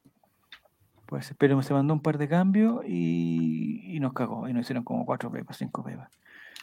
[1.08, 4.48] Pues, pero se mandó un par de cambios y, y nos cagó.
[4.50, 6.10] Y nos hicieron como cuatro pepas, cinco pepas.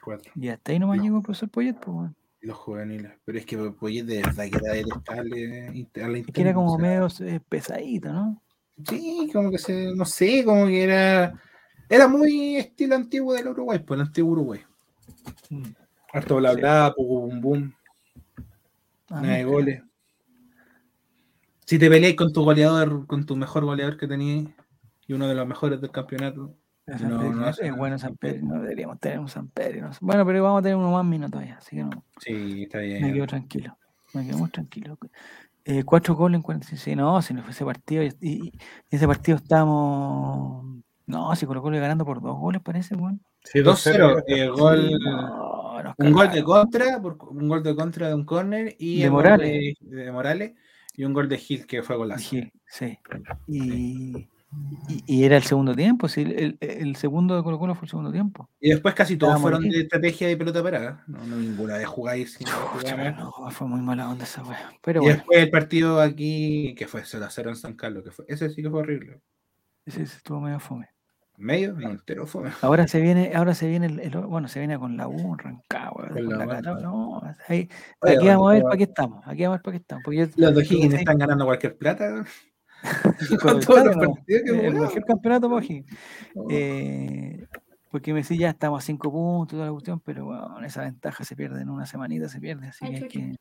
[0.05, 0.33] Cuatro.
[0.35, 1.03] Y hasta ahí nomás No.
[1.05, 2.11] llegó el profesor Poyet, pues.
[2.41, 3.13] Los juveniles.
[3.25, 5.67] Pero es que Poyet de verdad que era detestable.
[5.95, 8.43] la Es que era como o sea, medio eh, pesadito, ¿no?
[8.89, 9.95] Sí, como que se.
[9.95, 11.35] No sé, como que era.
[11.89, 14.61] Era muy estilo antiguo del Uruguay, pues el antiguo Uruguay.
[16.13, 16.57] Harto bla Sí.
[16.61, 17.73] bla, pum bum bum,
[19.11, 19.83] Ah, nada de goles.
[21.67, 24.47] Si te peleas con tu goleador, con tu mejor goleador que tenías
[25.07, 28.17] y uno de los mejores del campeonato, Es No, Pedro, no hace es bueno San
[28.17, 29.83] Pedro, no deberíamos tener un San Pedro.
[29.87, 29.99] no sé.
[30.03, 32.85] Bueno, pero vamos a tener uno más minutos todavía, así que no, sí, está me
[32.87, 33.13] bien.
[33.15, 33.79] quedo tranquilo.
[34.15, 34.99] Me quedo muy tranquilo.
[35.65, 36.97] Eh, cuatro goles en 46.
[36.97, 38.03] No, si no fue ese partido.
[38.21, 38.53] Y,
[38.91, 40.83] ese partido estábamos.
[41.07, 43.21] No, si Colo Colo ganando por dos goles, parece, weón.
[43.45, 47.75] Sí, 2-0, eh, gol, Sí, no, nos un gol de contra, por- un gol de
[47.75, 49.77] contra de un córner y De Morales.
[49.81, 50.53] de, de Morales
[50.95, 52.37] y un gol de Gil que fue golazo.
[52.67, 52.99] Sí.
[53.49, 54.29] Y,
[54.89, 56.09] y, y era el segundo tiempo.
[56.09, 56.23] Sí,
[56.61, 58.49] el, segundo de Colo Colo fue el segundo tiempo.
[58.61, 61.05] Y después casi todos Estábamos fueron de estrategia de pelota parada.
[61.07, 62.39] No, no ninguna de jugáis.
[63.17, 64.73] no, fue muy mala onda esa weá.
[64.83, 68.05] Pero Y bueno, después el partido aquí, que fue 0 a 0 en San Carlos,
[68.05, 69.21] que fue, ese sí que fue horrible.
[69.87, 70.89] ese, ese estuvo medio fome.
[71.39, 72.51] Medio, no, entero fue.
[72.61, 76.09] Ahora se viene, ahora se viene el, el- bueno, se viene con la U, Rancagua,
[76.09, 77.69] Con la la no, ahí,
[78.01, 80.05] Oye, aquí vamos a ver para qué estamos, aquí vamos a ver para qué estamos,
[80.05, 80.83] porque yo, Los Sí.
[80.83, 82.25] están ganando cualquier plata.
[83.41, 85.87] Con todos los no, partidos que el mejor campeonato O'Higgins.
[86.35, 86.47] No.
[86.51, 87.47] Eh,
[87.91, 90.83] porque me decía ya estamos a cinco puntos y toda la cuestión, pero bueno, esa
[90.83, 93.37] ventaja se pierde en una semanita, se pierde, así Ay, que hay que,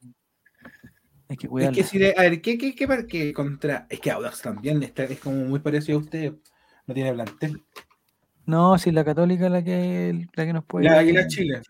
[1.29, 1.75] hay que Es cuidarla.
[1.75, 3.87] que si de, a ver, ¿qué, qué, qué, qué contra?
[3.89, 6.33] Es que Audax también está, es como muy parecido a usted.
[6.85, 7.63] No tiene plantel.
[8.45, 10.85] No, si la católica la que la que nos puede.
[10.85, 11.61] La Águila Chile.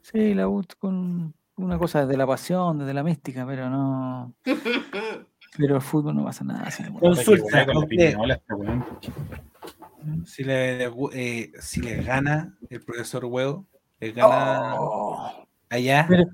[0.00, 4.34] Sí, la U con una cosa desde la pasión, desde la mística, pero no.
[5.56, 6.64] Pero el fútbol no pasa nada.
[7.00, 7.66] Consulta, usted.
[7.94, 8.16] este.
[10.24, 13.66] Si le, eh, si les gana el profesor Huevo,
[14.00, 16.06] les gana Oh, allá.
[16.08, 16.24] pero,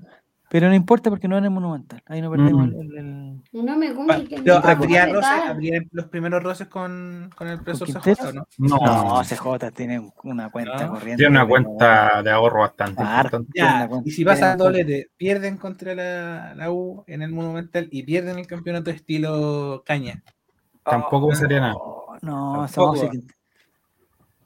[0.49, 2.01] Pero no importa porque no en el Monumental.
[2.05, 2.79] Ahí no perdemos Mm.
[2.79, 4.13] el, el- No me pero me
[4.71, 8.15] habría, roces, los primeros roces con, con el profesor Quintero?
[8.15, 8.47] CJ, ¿o ¿no?
[8.57, 8.77] No,
[9.17, 10.91] No, CJ tiene una cuenta No.
[10.93, 11.17] corriente.
[11.17, 13.03] tiene una pero- cuenta de ahorro bastante
[13.53, 18.39] Ya, y si pasa doblete, pierden contra la, la U en el Monumental y pierden
[18.39, 20.23] el campeonato estilo caña.
[20.83, 21.73] Tampoco sería nada.
[21.75, 22.95] Oh, No, Tampoco.
[22.95, 23.15] somos.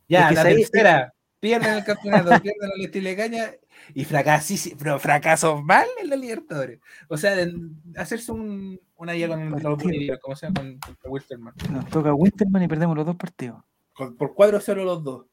[0.10, 3.44] Ya, Es que la tercera, pierden el campeonato, pierden el estilo de caña
[3.94, 6.80] y fracasí, pero fracasos mal en la Libertadores.
[7.08, 7.54] O sea, de-
[7.98, 11.54] hacerse un, una guía con el como sea, con, contra Wilstermann.
[11.72, 13.62] Nos toca Winterman y perdemos los dos partidos.
[13.94, 15.26] Con- por 4-0 los dos.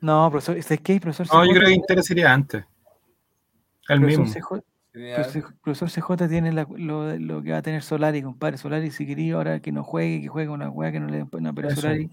[0.00, 1.00] No, profesor, ¿sabes qué?
[1.00, 2.64] Profesor No, yo creo que Inter sería antes.
[3.88, 4.40] El profesor mismo.
[4.40, 4.62] CJ,
[5.16, 8.58] profesor, profesor CJ tiene la- lo, lo que va a tener Solari, compadre.
[8.58, 11.28] Solari, si quería ahora que no juegue, que juegue una weá que no le den
[11.30, 11.80] pena, pero Eso.
[11.80, 12.10] Solari,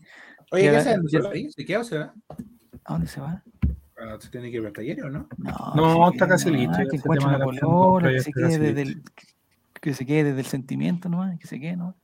[0.51, 1.01] Oye, ¿qué hacen?
[1.09, 1.51] ya- ahí?
[1.51, 2.13] ¿Se queda o se va?
[2.87, 3.43] ¿a dónde se va?
[3.97, 5.27] Ah, ¿Se tiene que ir al taller o no?
[5.37, 7.27] No, No, está casi listo, Que encuentre
[7.65, 9.03] una que se quede desde el,
[9.79, 11.95] que se quede desde el sentimiento nomás, que se quede nomás.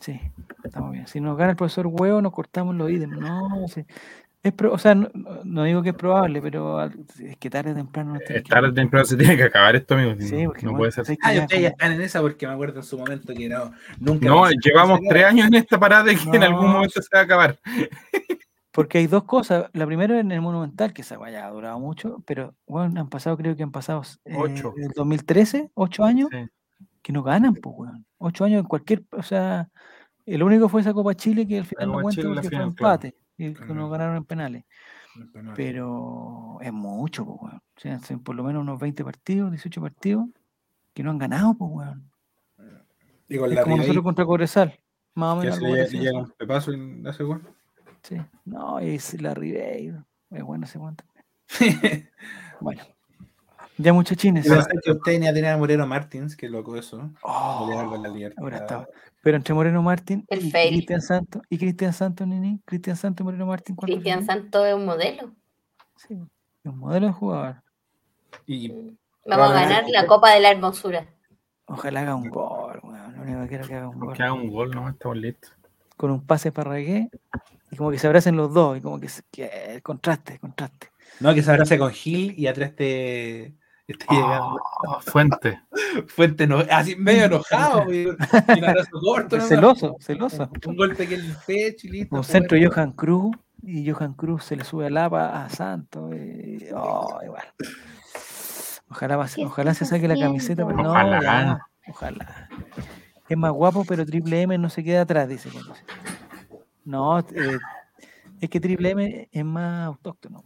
[0.00, 0.20] Sí,
[0.62, 1.06] estamos bien.
[1.08, 3.18] Si nos gana el profesor Huevo, nos cortamos los ítems.
[3.18, 3.84] No, sí.
[4.42, 7.72] Es pro- o sea, no, no- no digo que es probable, pero es que tarde
[7.72, 10.14] o temprano que- tarde o temprano se tiene que acabar esto, amigo.
[10.18, 11.18] si Sí, no, porque no bueno, puede ser.
[11.22, 14.26] Ah, ustedes ya están en esa porque me acuerdo en su momento que no, nunca.
[14.28, 17.24] No, llevamos tres años en esta parada y que en algún momento se va a
[17.24, 17.58] acabar.
[18.72, 19.68] Porque hay dos cosas.
[19.72, 23.36] La primera en el Monumental, que esa vaya ha durado mucho, pero bueno, han pasado,
[23.36, 24.74] creo que han pasado eh, Ocho.
[24.76, 26.46] el 2013, ocho años, Sí.
[27.02, 28.06] que no ganan, pues, weón.
[28.18, 29.68] Ocho años en cualquier, o sea,
[30.26, 32.94] el único fue esa Copa Chile que al final no cuenta porque fue final, claro.
[32.94, 33.88] empate y que Ujú.
[33.90, 34.64] ganaron en penales.
[35.34, 37.56] No, Pero es mucho, pues, weón.
[37.56, 40.26] O sea, son por lo menos unos 20 partidos, 18 partidos
[40.94, 42.10] que no han ganado, pues, weón.
[43.28, 44.78] Es la como nosotros contra Cobresal.
[45.14, 45.56] Más o menos.
[45.56, 47.42] se algo le pepazo y hace gol.
[48.02, 48.16] Sí.
[48.44, 50.06] No, es la Ribeiro.
[50.30, 51.04] Es bueno ese guante.
[52.60, 52.82] Bueno.
[53.78, 54.44] Ya muchachines.
[54.44, 57.10] Y pensé que usted ni tenía a Moreno Martins, que loco eso.
[57.22, 58.42] Oh, la Libertad.
[58.42, 58.88] ahora estaba.
[59.22, 60.50] Pero entre Moreno Martín El y.
[60.50, 61.42] Cristian Santos.
[61.48, 62.60] ¿Y Cristian Santos, Nini?
[62.66, 63.76] Cristian Santos y Moreno Martín.
[63.76, 64.26] ¿cuál Cristian?
[64.26, 65.34] Santos es un modelo.
[65.96, 66.18] Sí,
[66.64, 67.62] un modelo de jugador.
[68.46, 68.70] Y
[69.26, 71.06] Vamos a ganar la Copa de la Hermosura.
[71.66, 73.16] Ojalá haga un gol, weón.
[73.16, 74.16] Lo único que quiero es que haga un gol.
[74.16, 74.88] Que haga un gol, ¿no?
[74.88, 75.52] Estamos listos.
[75.96, 77.08] Con un pase para Ragué.
[77.70, 78.76] Y como que se abracen los dos.
[78.78, 80.88] Y como que, se- que el contraste, contraste.
[81.20, 83.54] no, que se abrace con Gil y atrás te.
[83.86, 84.56] Esté llegando.
[84.86, 85.60] Oh, fuente.
[86.06, 87.92] Fuente eno- así medio enojado.
[87.92, 89.36] y- y un abrazo corto.
[89.36, 89.48] nomás.
[89.48, 90.48] celoso, celoso.
[90.66, 92.14] Un golpe que en el pecho y listo.
[92.16, 92.66] Un centro de.
[92.68, 93.36] Johan Cruz.
[93.62, 96.14] Y Johan Cruz se le sube al lapa a Santos.
[96.14, 97.44] y- oh, igual.
[98.90, 101.20] Ojalá, va- ¿Qué ojalá se saque la camiseta, pero no, Ojalá.
[101.22, 102.48] ya, ojalá.
[103.28, 105.48] Es más guapo, pero Triple M no se queda atrás, dice.
[106.84, 107.58] No, eh,
[108.40, 110.44] es que Triple M es más autóctono.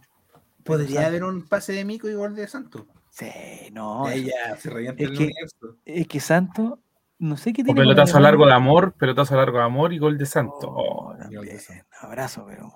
[0.63, 2.83] Podría haber un pase de Mico y gol de Santos.
[3.11, 3.29] Sí,
[3.71, 4.13] no.
[4.13, 5.77] Ya se revienta es el que- universo.
[5.85, 6.79] es que Santos,
[7.19, 7.79] no sé qué O tiene.
[7.79, 10.67] con pelotazo largo de amor, pelotazo largo de amor y gol de Santo.
[10.69, 11.47] Oh, Oh, también,
[12.01, 12.73] abrazo, pero.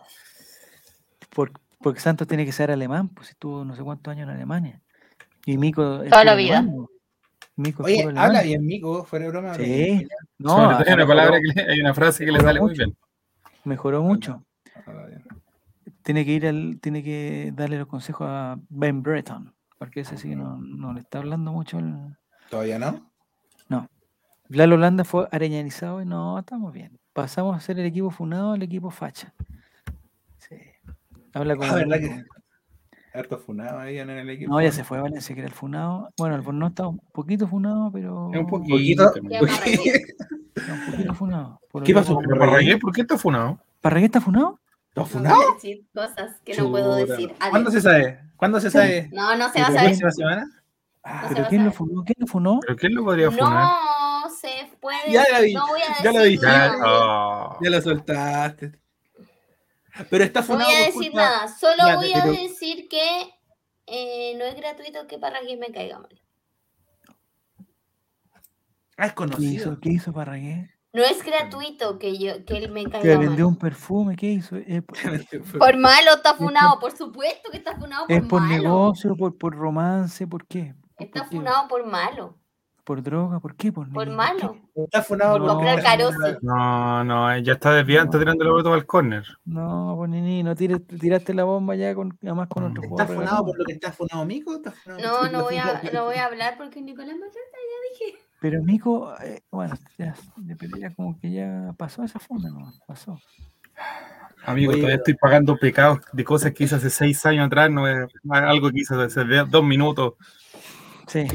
[1.30, 4.82] Por- porque Santos tiene que ser alemán, pues estuvo no sé cuántos años en Alemania.
[5.46, 6.00] Y Mico.
[6.04, 6.60] Toda la vida.
[6.60, 6.90] alemán, po.
[7.56, 9.54] Mico Oye, habla bien Mico, fuera de broma.
[9.56, 10.08] Sí.
[10.38, 12.96] No, hay una palabra que le- hay una frase que le sale muy bien.
[13.64, 14.44] Mejoró mucho.
[14.86, 15.24] Bien.
[16.04, 20.30] Tiene que ir al, tiene que darle los consejos a Ben Breton, porque ese sí
[20.30, 21.78] que no, no le está hablando mucho.
[21.80, 22.18] El...
[22.50, 23.10] ¿Todavía no?
[24.52, 27.00] Lalo Holanda fue areñanizado y no, estamos bien.
[27.14, 29.32] Pasamos a ser el equipo funado al equipo facha.
[30.40, 30.56] Sí.
[31.34, 31.56] Habla.
[31.62, 32.16] Ah, ¿verdad Nico.
[32.16, 32.39] que-
[33.14, 34.52] Harto funado ahí en el equipo.
[34.52, 36.12] No, ya se fue Valencia, que era el funado.
[36.18, 38.30] Bueno, el no está un poquito funado, pero.
[38.34, 39.12] Es un Poquito.
[39.16, 41.60] un poquito funado.
[41.72, 42.20] Por ¿Qué pasó?
[42.38, 43.60] Parragué, ¿por qué está funado?
[43.82, 44.60] ¿Parragué está funado?
[44.90, 45.36] ¿Está No funado?
[45.36, 47.32] voy a decir cosas que no puedo decir.
[47.40, 47.50] Adiós.
[47.50, 48.20] ¿Cuándo se sabe?
[48.36, 49.10] ¿Cuándo se sabe?
[49.12, 49.84] No, no se va a ¿La saber.
[49.92, 50.48] próxima semana?
[51.04, 52.04] Ah, No ¿Pero quién lo funó?
[52.04, 52.60] ¿Quién lo funó?
[52.62, 53.64] ¿Pero quién lo podría funar?
[54.24, 55.12] No se puede.
[55.12, 56.46] Ya la vi, No voy a ya la decir vi.
[56.46, 57.58] Ya, oh.
[57.62, 58.72] Ya lo soltaste.
[60.10, 61.48] Pero está No voy a por decir culpa- nada.
[61.48, 63.34] Solo voy a pero- decir que
[63.88, 66.22] eh, no es gratuito que Parragués me caiga mal.
[68.98, 69.54] Ah, es ¿Qué conocido.
[69.54, 70.70] hizo, ¿Qué hizo Parragué?
[70.92, 73.54] No es gratuito que yo que él me Que caiga vendió mal.
[73.54, 74.56] un perfume, ¿qué hizo?
[74.68, 78.56] Es por, Por malo está funado, por supuesto que está funado por es por malo.
[78.56, 80.74] negocio, por, por romance, ¿por qué?
[80.98, 81.36] ¿Por, Está por qué?
[81.38, 82.39] funado por malo,
[82.90, 83.40] ¿Por droga?
[83.40, 83.72] ¿Por qué?
[83.72, 84.58] ¿Por, por malo.
[84.74, 86.18] Está funado No, por Comprar carosi.
[86.42, 89.26] No, no, ya está desviado, está tirando la pelota al córner.
[89.46, 93.16] No, pues ni no tires, tiraste la bomba ya con, además con otro ¿Está jugador.
[93.16, 94.56] funado por lo que está funado Mico?
[94.56, 98.18] ¿Está funado No, no voy a, no voy a hablar porque Nicolás Mayorga ya dije.
[98.42, 100.16] Pero Nico, eh, bueno, ya,
[100.80, 102.74] ya como que ya pasó esa funda, ¿no?
[102.88, 103.20] Pasó.
[104.48, 107.88] Amigo, Oye, todavía estoy pagando pecados de cosas que hice hace seis años atrás, no
[107.88, 110.14] es algo que hice hace de- dos minutos.
[111.06, 111.28] Sí.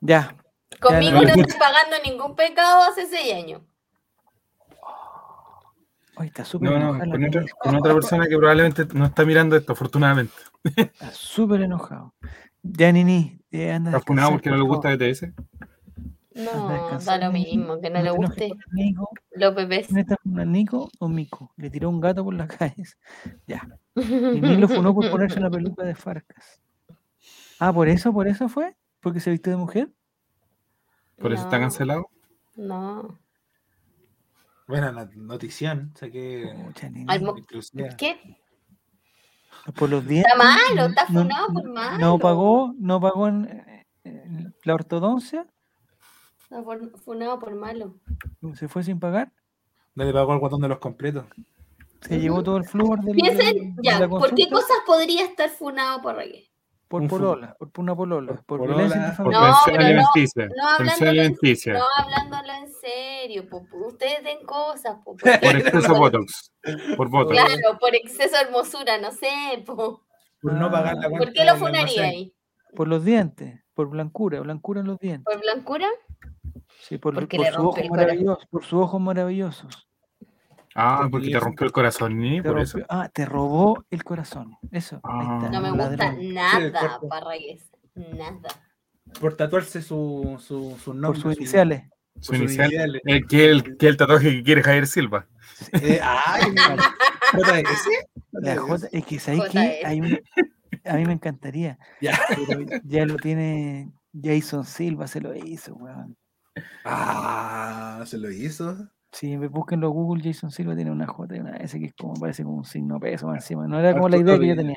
[0.00, 0.34] Ya.
[0.80, 1.42] Conmigo no, no no.
[1.42, 3.62] estoy pagando ningún pecado hace seis años.
[6.16, 7.10] Hoy está súper No, no, enojado.
[7.12, 10.32] con otra, con otra persona que probablemente no está mirando esto, afortunadamente.
[10.76, 12.12] Está súper enojado.
[12.62, 13.90] Ya, Nini, eh, anda.
[13.92, 14.94] a Está funado porque no le gusta.
[14.96, 15.32] BTS.
[16.34, 19.08] No, da lo mismo, que no le guste Nico.
[19.32, 19.86] los bebés.
[19.88, 21.52] ¿Quién está funando, Nico o Mico?
[21.56, 22.96] Le tiró un gato por las calles.
[23.46, 23.68] Ya.
[23.94, 26.60] Nini lo funó por ponerse una peluca de Farcas.
[27.60, 28.12] Ah, ¿por eso?
[28.12, 28.76] ¿Por eso fue?
[29.00, 29.88] ¿Porque se vistió de mujer?
[31.20, 32.10] Por eso está No, cancelado.
[32.56, 33.18] No.
[34.66, 35.92] Buena not- notición.
[35.94, 36.50] Saqué.
[37.06, 37.34] Al.
[37.96, 38.38] ¿Qué?
[39.76, 40.32] Por los dientes.
[40.32, 41.98] Está malo, está no- funado por malo.
[41.98, 45.46] No pagó, no pagó en, en la ortodoncia.
[46.42, 47.98] Está por- funado por malo.
[48.54, 49.32] Se fue sin pagar.
[49.94, 51.24] No le pagó el guatón de los completos.
[52.02, 55.50] Se llevó todo el flúor del, Piensen, de ya, la ¿por qué cosas podría estar
[55.50, 56.47] funado por reggae?
[56.88, 60.46] Por polola, por una polola, por por, polola, violencia Por No, pero no- alimenticia.
[60.46, 61.78] no hablando.
[61.78, 61.86] No,
[62.38, 64.96] hablándolo en serio, po, ustedes den cosas.
[65.04, 66.52] po, Por exceso de Botox.
[66.96, 67.32] Por Botox.
[67.32, 69.62] Claro, por exceso de hermosura, no sé.
[69.66, 70.02] po.
[70.40, 71.26] Por no pagar la cuenta.
[71.26, 72.34] ¿Por qué lo funaría ahí?
[72.74, 75.24] Por los dientes, por blancura, blancura en los dientes.
[75.24, 75.88] ¿Por blancura?
[76.80, 77.72] Sí, por, por corazón.
[77.90, 79.87] maravillosos, por sus ojos maravillosos.
[80.80, 82.22] Ah, porque te rompió el corazón,
[82.58, 82.78] eso.
[82.88, 84.56] ah, te robó el corazón.
[84.70, 85.00] Eso.
[85.02, 85.38] ahí Ah.
[85.42, 86.34] está, No me gusta ladrón.
[86.34, 87.08] nada, cuerpo.
[87.08, 87.70] Parragués.
[87.94, 88.48] Nada.
[89.20, 91.08] Por tatuarse su, su, su nombre.
[91.08, 91.82] Por sus su- iniciales.
[92.20, 92.66] Su por sus inicial.
[92.70, 93.02] iniciales.
[93.06, 95.26] El que el, que el tatuaje que quiere Javier Silva.
[95.72, 96.42] Eh, ay,
[97.32, 97.88] JS.
[98.32, 99.80] La J, es que.
[99.84, 100.20] Hay un-
[100.84, 101.78] a mí me encantaría.
[102.00, 102.18] Ya.
[102.28, 103.90] Pero ya lo tiene
[104.22, 106.16] Jason Silva, se lo hizo, weón.
[106.84, 108.88] Ah, se lo hizo.
[109.10, 111.94] Sí, me busquen los Google, Jason Silva tiene una J y una S que es
[111.94, 113.66] como, parece como un signo peso más encima.
[113.66, 114.76] No era como la idea que yo tenía.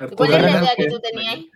[0.00, 1.50] ¿Y ¿Cuál es la idea que Arturo, tú tenías ahí?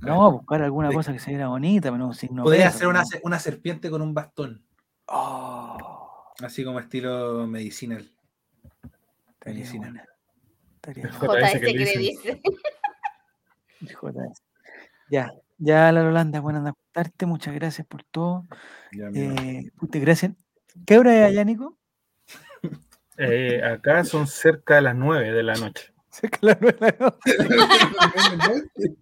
[0.00, 0.94] No, buscar alguna Sí.
[0.94, 3.90] cosa que se viera bonita, pero no un signo Podría peso, ser una, una serpiente
[3.90, 4.64] con un bastón.
[5.06, 8.08] Oh, Así como estilo medicinal.
[9.40, 9.64] estaría.
[10.76, 12.42] Estaría JS que le dice.
[13.80, 14.42] JS.
[15.10, 18.46] Ya, ya la Holanda, bueno, anda a contarte, muchas gracias por todo.
[18.92, 19.08] Ya.
[19.14, 20.32] Eh, gracias.
[20.84, 21.78] ¿Qué hora es allá, Nico?
[23.18, 25.92] Eh, acá son cerca de las 9 de la noche.
[26.10, 28.96] Cerca de las nueve de la noche.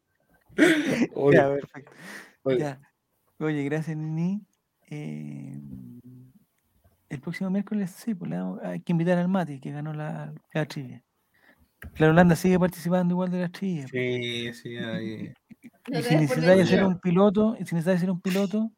[1.14, 1.92] Oye, Ya, perfecto.
[2.44, 2.80] oye, Ya.
[3.38, 4.46] Oye, gracias, Nini.
[4.88, 5.58] Eh,
[7.08, 10.32] el próximo miércoles, sí, pues le damos- hay que invitar al Mati, que ganó la,
[10.52, 11.02] la trivia.
[11.96, 13.90] La Holanda sigue participando igual de las trivias.
[13.90, 15.32] Sí, sí, ahí.
[15.88, 16.88] Y si hacer vencido.
[16.88, 18.70] un piloto, y si necesitas hacer un piloto,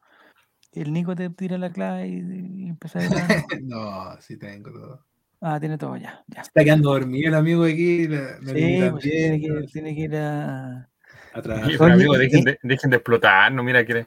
[0.83, 3.07] el Nico te tira la clave y, y empezar a.
[3.63, 5.05] No, sí tengo todo.
[5.41, 6.25] Ah, tiene todo ya.
[6.29, 6.41] ya.
[6.43, 8.09] Está quedando dormido el amigo aquí.
[8.09, 10.89] la- la Sí, pues, tiene, también, que, tiene que ir a.
[11.35, 11.69] a trabajar.
[11.81, 14.07] Oye, amigo, y- dejen de, dejen de explotar, no mira que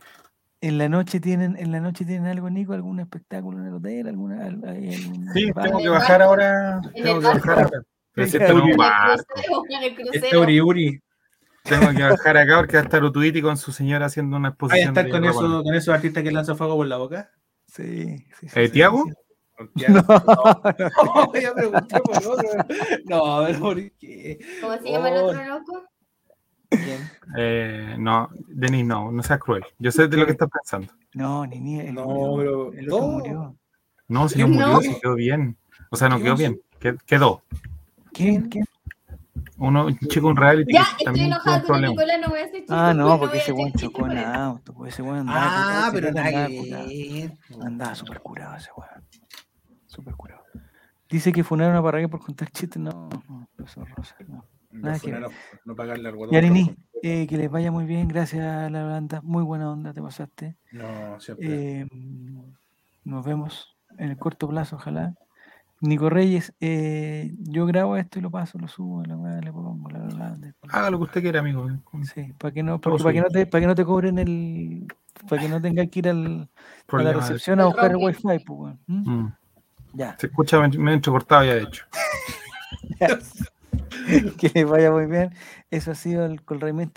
[0.62, 4.08] En la noche tienen, en la noche tienen algo, Nico, algún espectáculo en el hotel,
[4.08, 4.50] alguna,
[5.34, 5.66] Sí, bar?
[5.66, 6.82] tengo En que bajar ahora.
[6.96, 7.82] en Tengo el que bajar ahora.
[8.14, 9.24] Pero si esto no es un En el barco.
[10.12, 10.40] Este crucero.
[11.70, 14.90] Tengo que bajar acá porque va a estar Utuiti con su señora haciendo una exposición.
[14.90, 15.32] estar con, ropa.
[15.46, 17.32] eso, con esos artistas que lanzan fuego por la boca.
[17.68, 19.06] Sí, sí, sí, Eh, sí, ¿Tiago?
[19.06, 19.14] sí.
[19.90, 22.50] No, no, ya pregunté por otro.
[23.06, 24.40] No, pero ¿por qué?
[24.62, 25.26] ¿Cómo se llama el Oh.
[25.26, 25.84] otro loco?
[26.70, 27.10] ¿Quién?
[27.38, 29.64] Eh, no, Denis, no, no seas cruel.
[29.80, 30.94] Yo sé de lo que estás pensando.
[31.14, 33.12] No, ni ni el No, murió, pero- el otro no.
[33.12, 33.56] murió.
[34.08, 34.82] No, si no murió, No.
[34.82, 35.58] si quedó bien.
[35.92, 37.44] O sea, no quedó bien, qued- quedó.
[38.14, 38.48] ¿Quién?
[38.50, 38.64] ¿Quién?
[39.60, 40.74] Uno, un chico un reality.
[40.74, 41.90] Ya, estoy un con problema.
[41.90, 42.76] Nicolás, no voy a hacer chistes.
[42.78, 45.94] Ah, pues, no, porque ese weón chocó en auto, pues ese weón andaba Ah, curado,
[45.94, 47.38] pero nada andaba que.
[47.62, 49.04] Andaba súper curado ese weón.
[49.86, 50.44] Súper curado.
[51.10, 52.82] Dice que funaron a Parragué por contar chistes.
[52.82, 54.16] No, no, eso es rosa.
[54.28, 54.46] No.
[54.72, 55.20] No, Nada que
[55.66, 56.16] no, pagarle al.
[56.32, 58.08] Yarini, eh, que les vaya muy bien.
[58.08, 59.20] Gracias a la banda.
[59.24, 60.58] Muy buena onda te pasaste.
[60.72, 61.82] No, siempre.
[61.82, 61.88] Eh,
[63.04, 65.16] nos vemos en el corto plazo, ojalá.
[65.82, 69.90] Nico Reyes, eh, yo grabo esto y lo paso, lo subo, la weá, le pongo
[69.90, 70.38] la,
[70.70, 71.68] Haga lo que usted quiera, amigo.
[72.14, 73.22] Sí, para que no, para que suyo.
[73.22, 74.88] no te, para que no te cobren el,
[75.30, 76.50] para que no tengas que ir al,
[76.90, 78.80] a la recepción a buscar el wifi, pues, weón.
[78.88, 79.12] ¿Mm?
[79.12, 79.36] Mm.
[79.94, 81.86] Ya, Se escucha medio entrecortado ya, de hecho.
[84.38, 85.34] que les vaya muy bien.
[85.72, 86.42] Eso ha sido el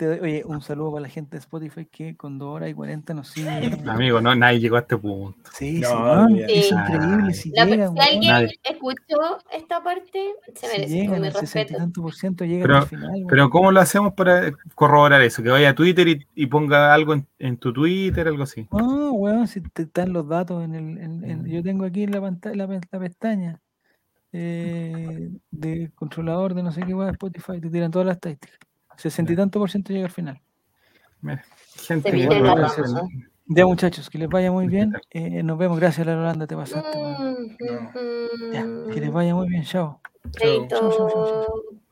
[0.09, 0.19] hoy.
[0.19, 3.27] Oye, un saludo para la gente de Spotify que con 2 horas y 40 nos
[3.27, 3.47] sigue.
[3.87, 5.37] Amigo, no, nadie llegó a este punto.
[5.53, 6.73] Sí, No, sí, es Sí.
[6.73, 7.33] increíble.
[7.35, 8.59] Si La- llegan, si alguien Nadie.
[8.63, 10.19] escuchó esta parte,
[10.55, 11.77] se si merece llegan mi al 60 y respeto.
[11.77, 13.23] tanto por ciento, llegan Pero- al final.
[13.29, 15.43] Pero ¿cómo lo hacemos para corroborar eso?
[15.43, 18.67] Que vaya a Twitter y, y ponga algo en, en tu Twitter, algo así.
[18.71, 20.97] No, weón, si te están los datos en el.
[20.97, 23.61] en- en- yo tengo aquí en la pantalla la, la pestaña
[24.33, 28.57] eh, de controlador de no sé qué de Spotify, te tiran todas las estadísticas.
[28.97, 30.41] Sesenta y tanto por ciento llega al final.
[31.21, 31.43] Mira.
[31.75, 33.07] Gente, Se la.
[33.45, 34.93] Ya muchachos, que les vaya muy bien.
[35.11, 35.79] Eh, nos vemos.
[35.79, 36.97] Gracias, la Holanda, te pasaste.
[36.97, 39.63] Mm, Ya, mm, que les vaya muy bien.
[39.63, 39.99] Chao,
[40.69, 41.82] chao, chao, chao.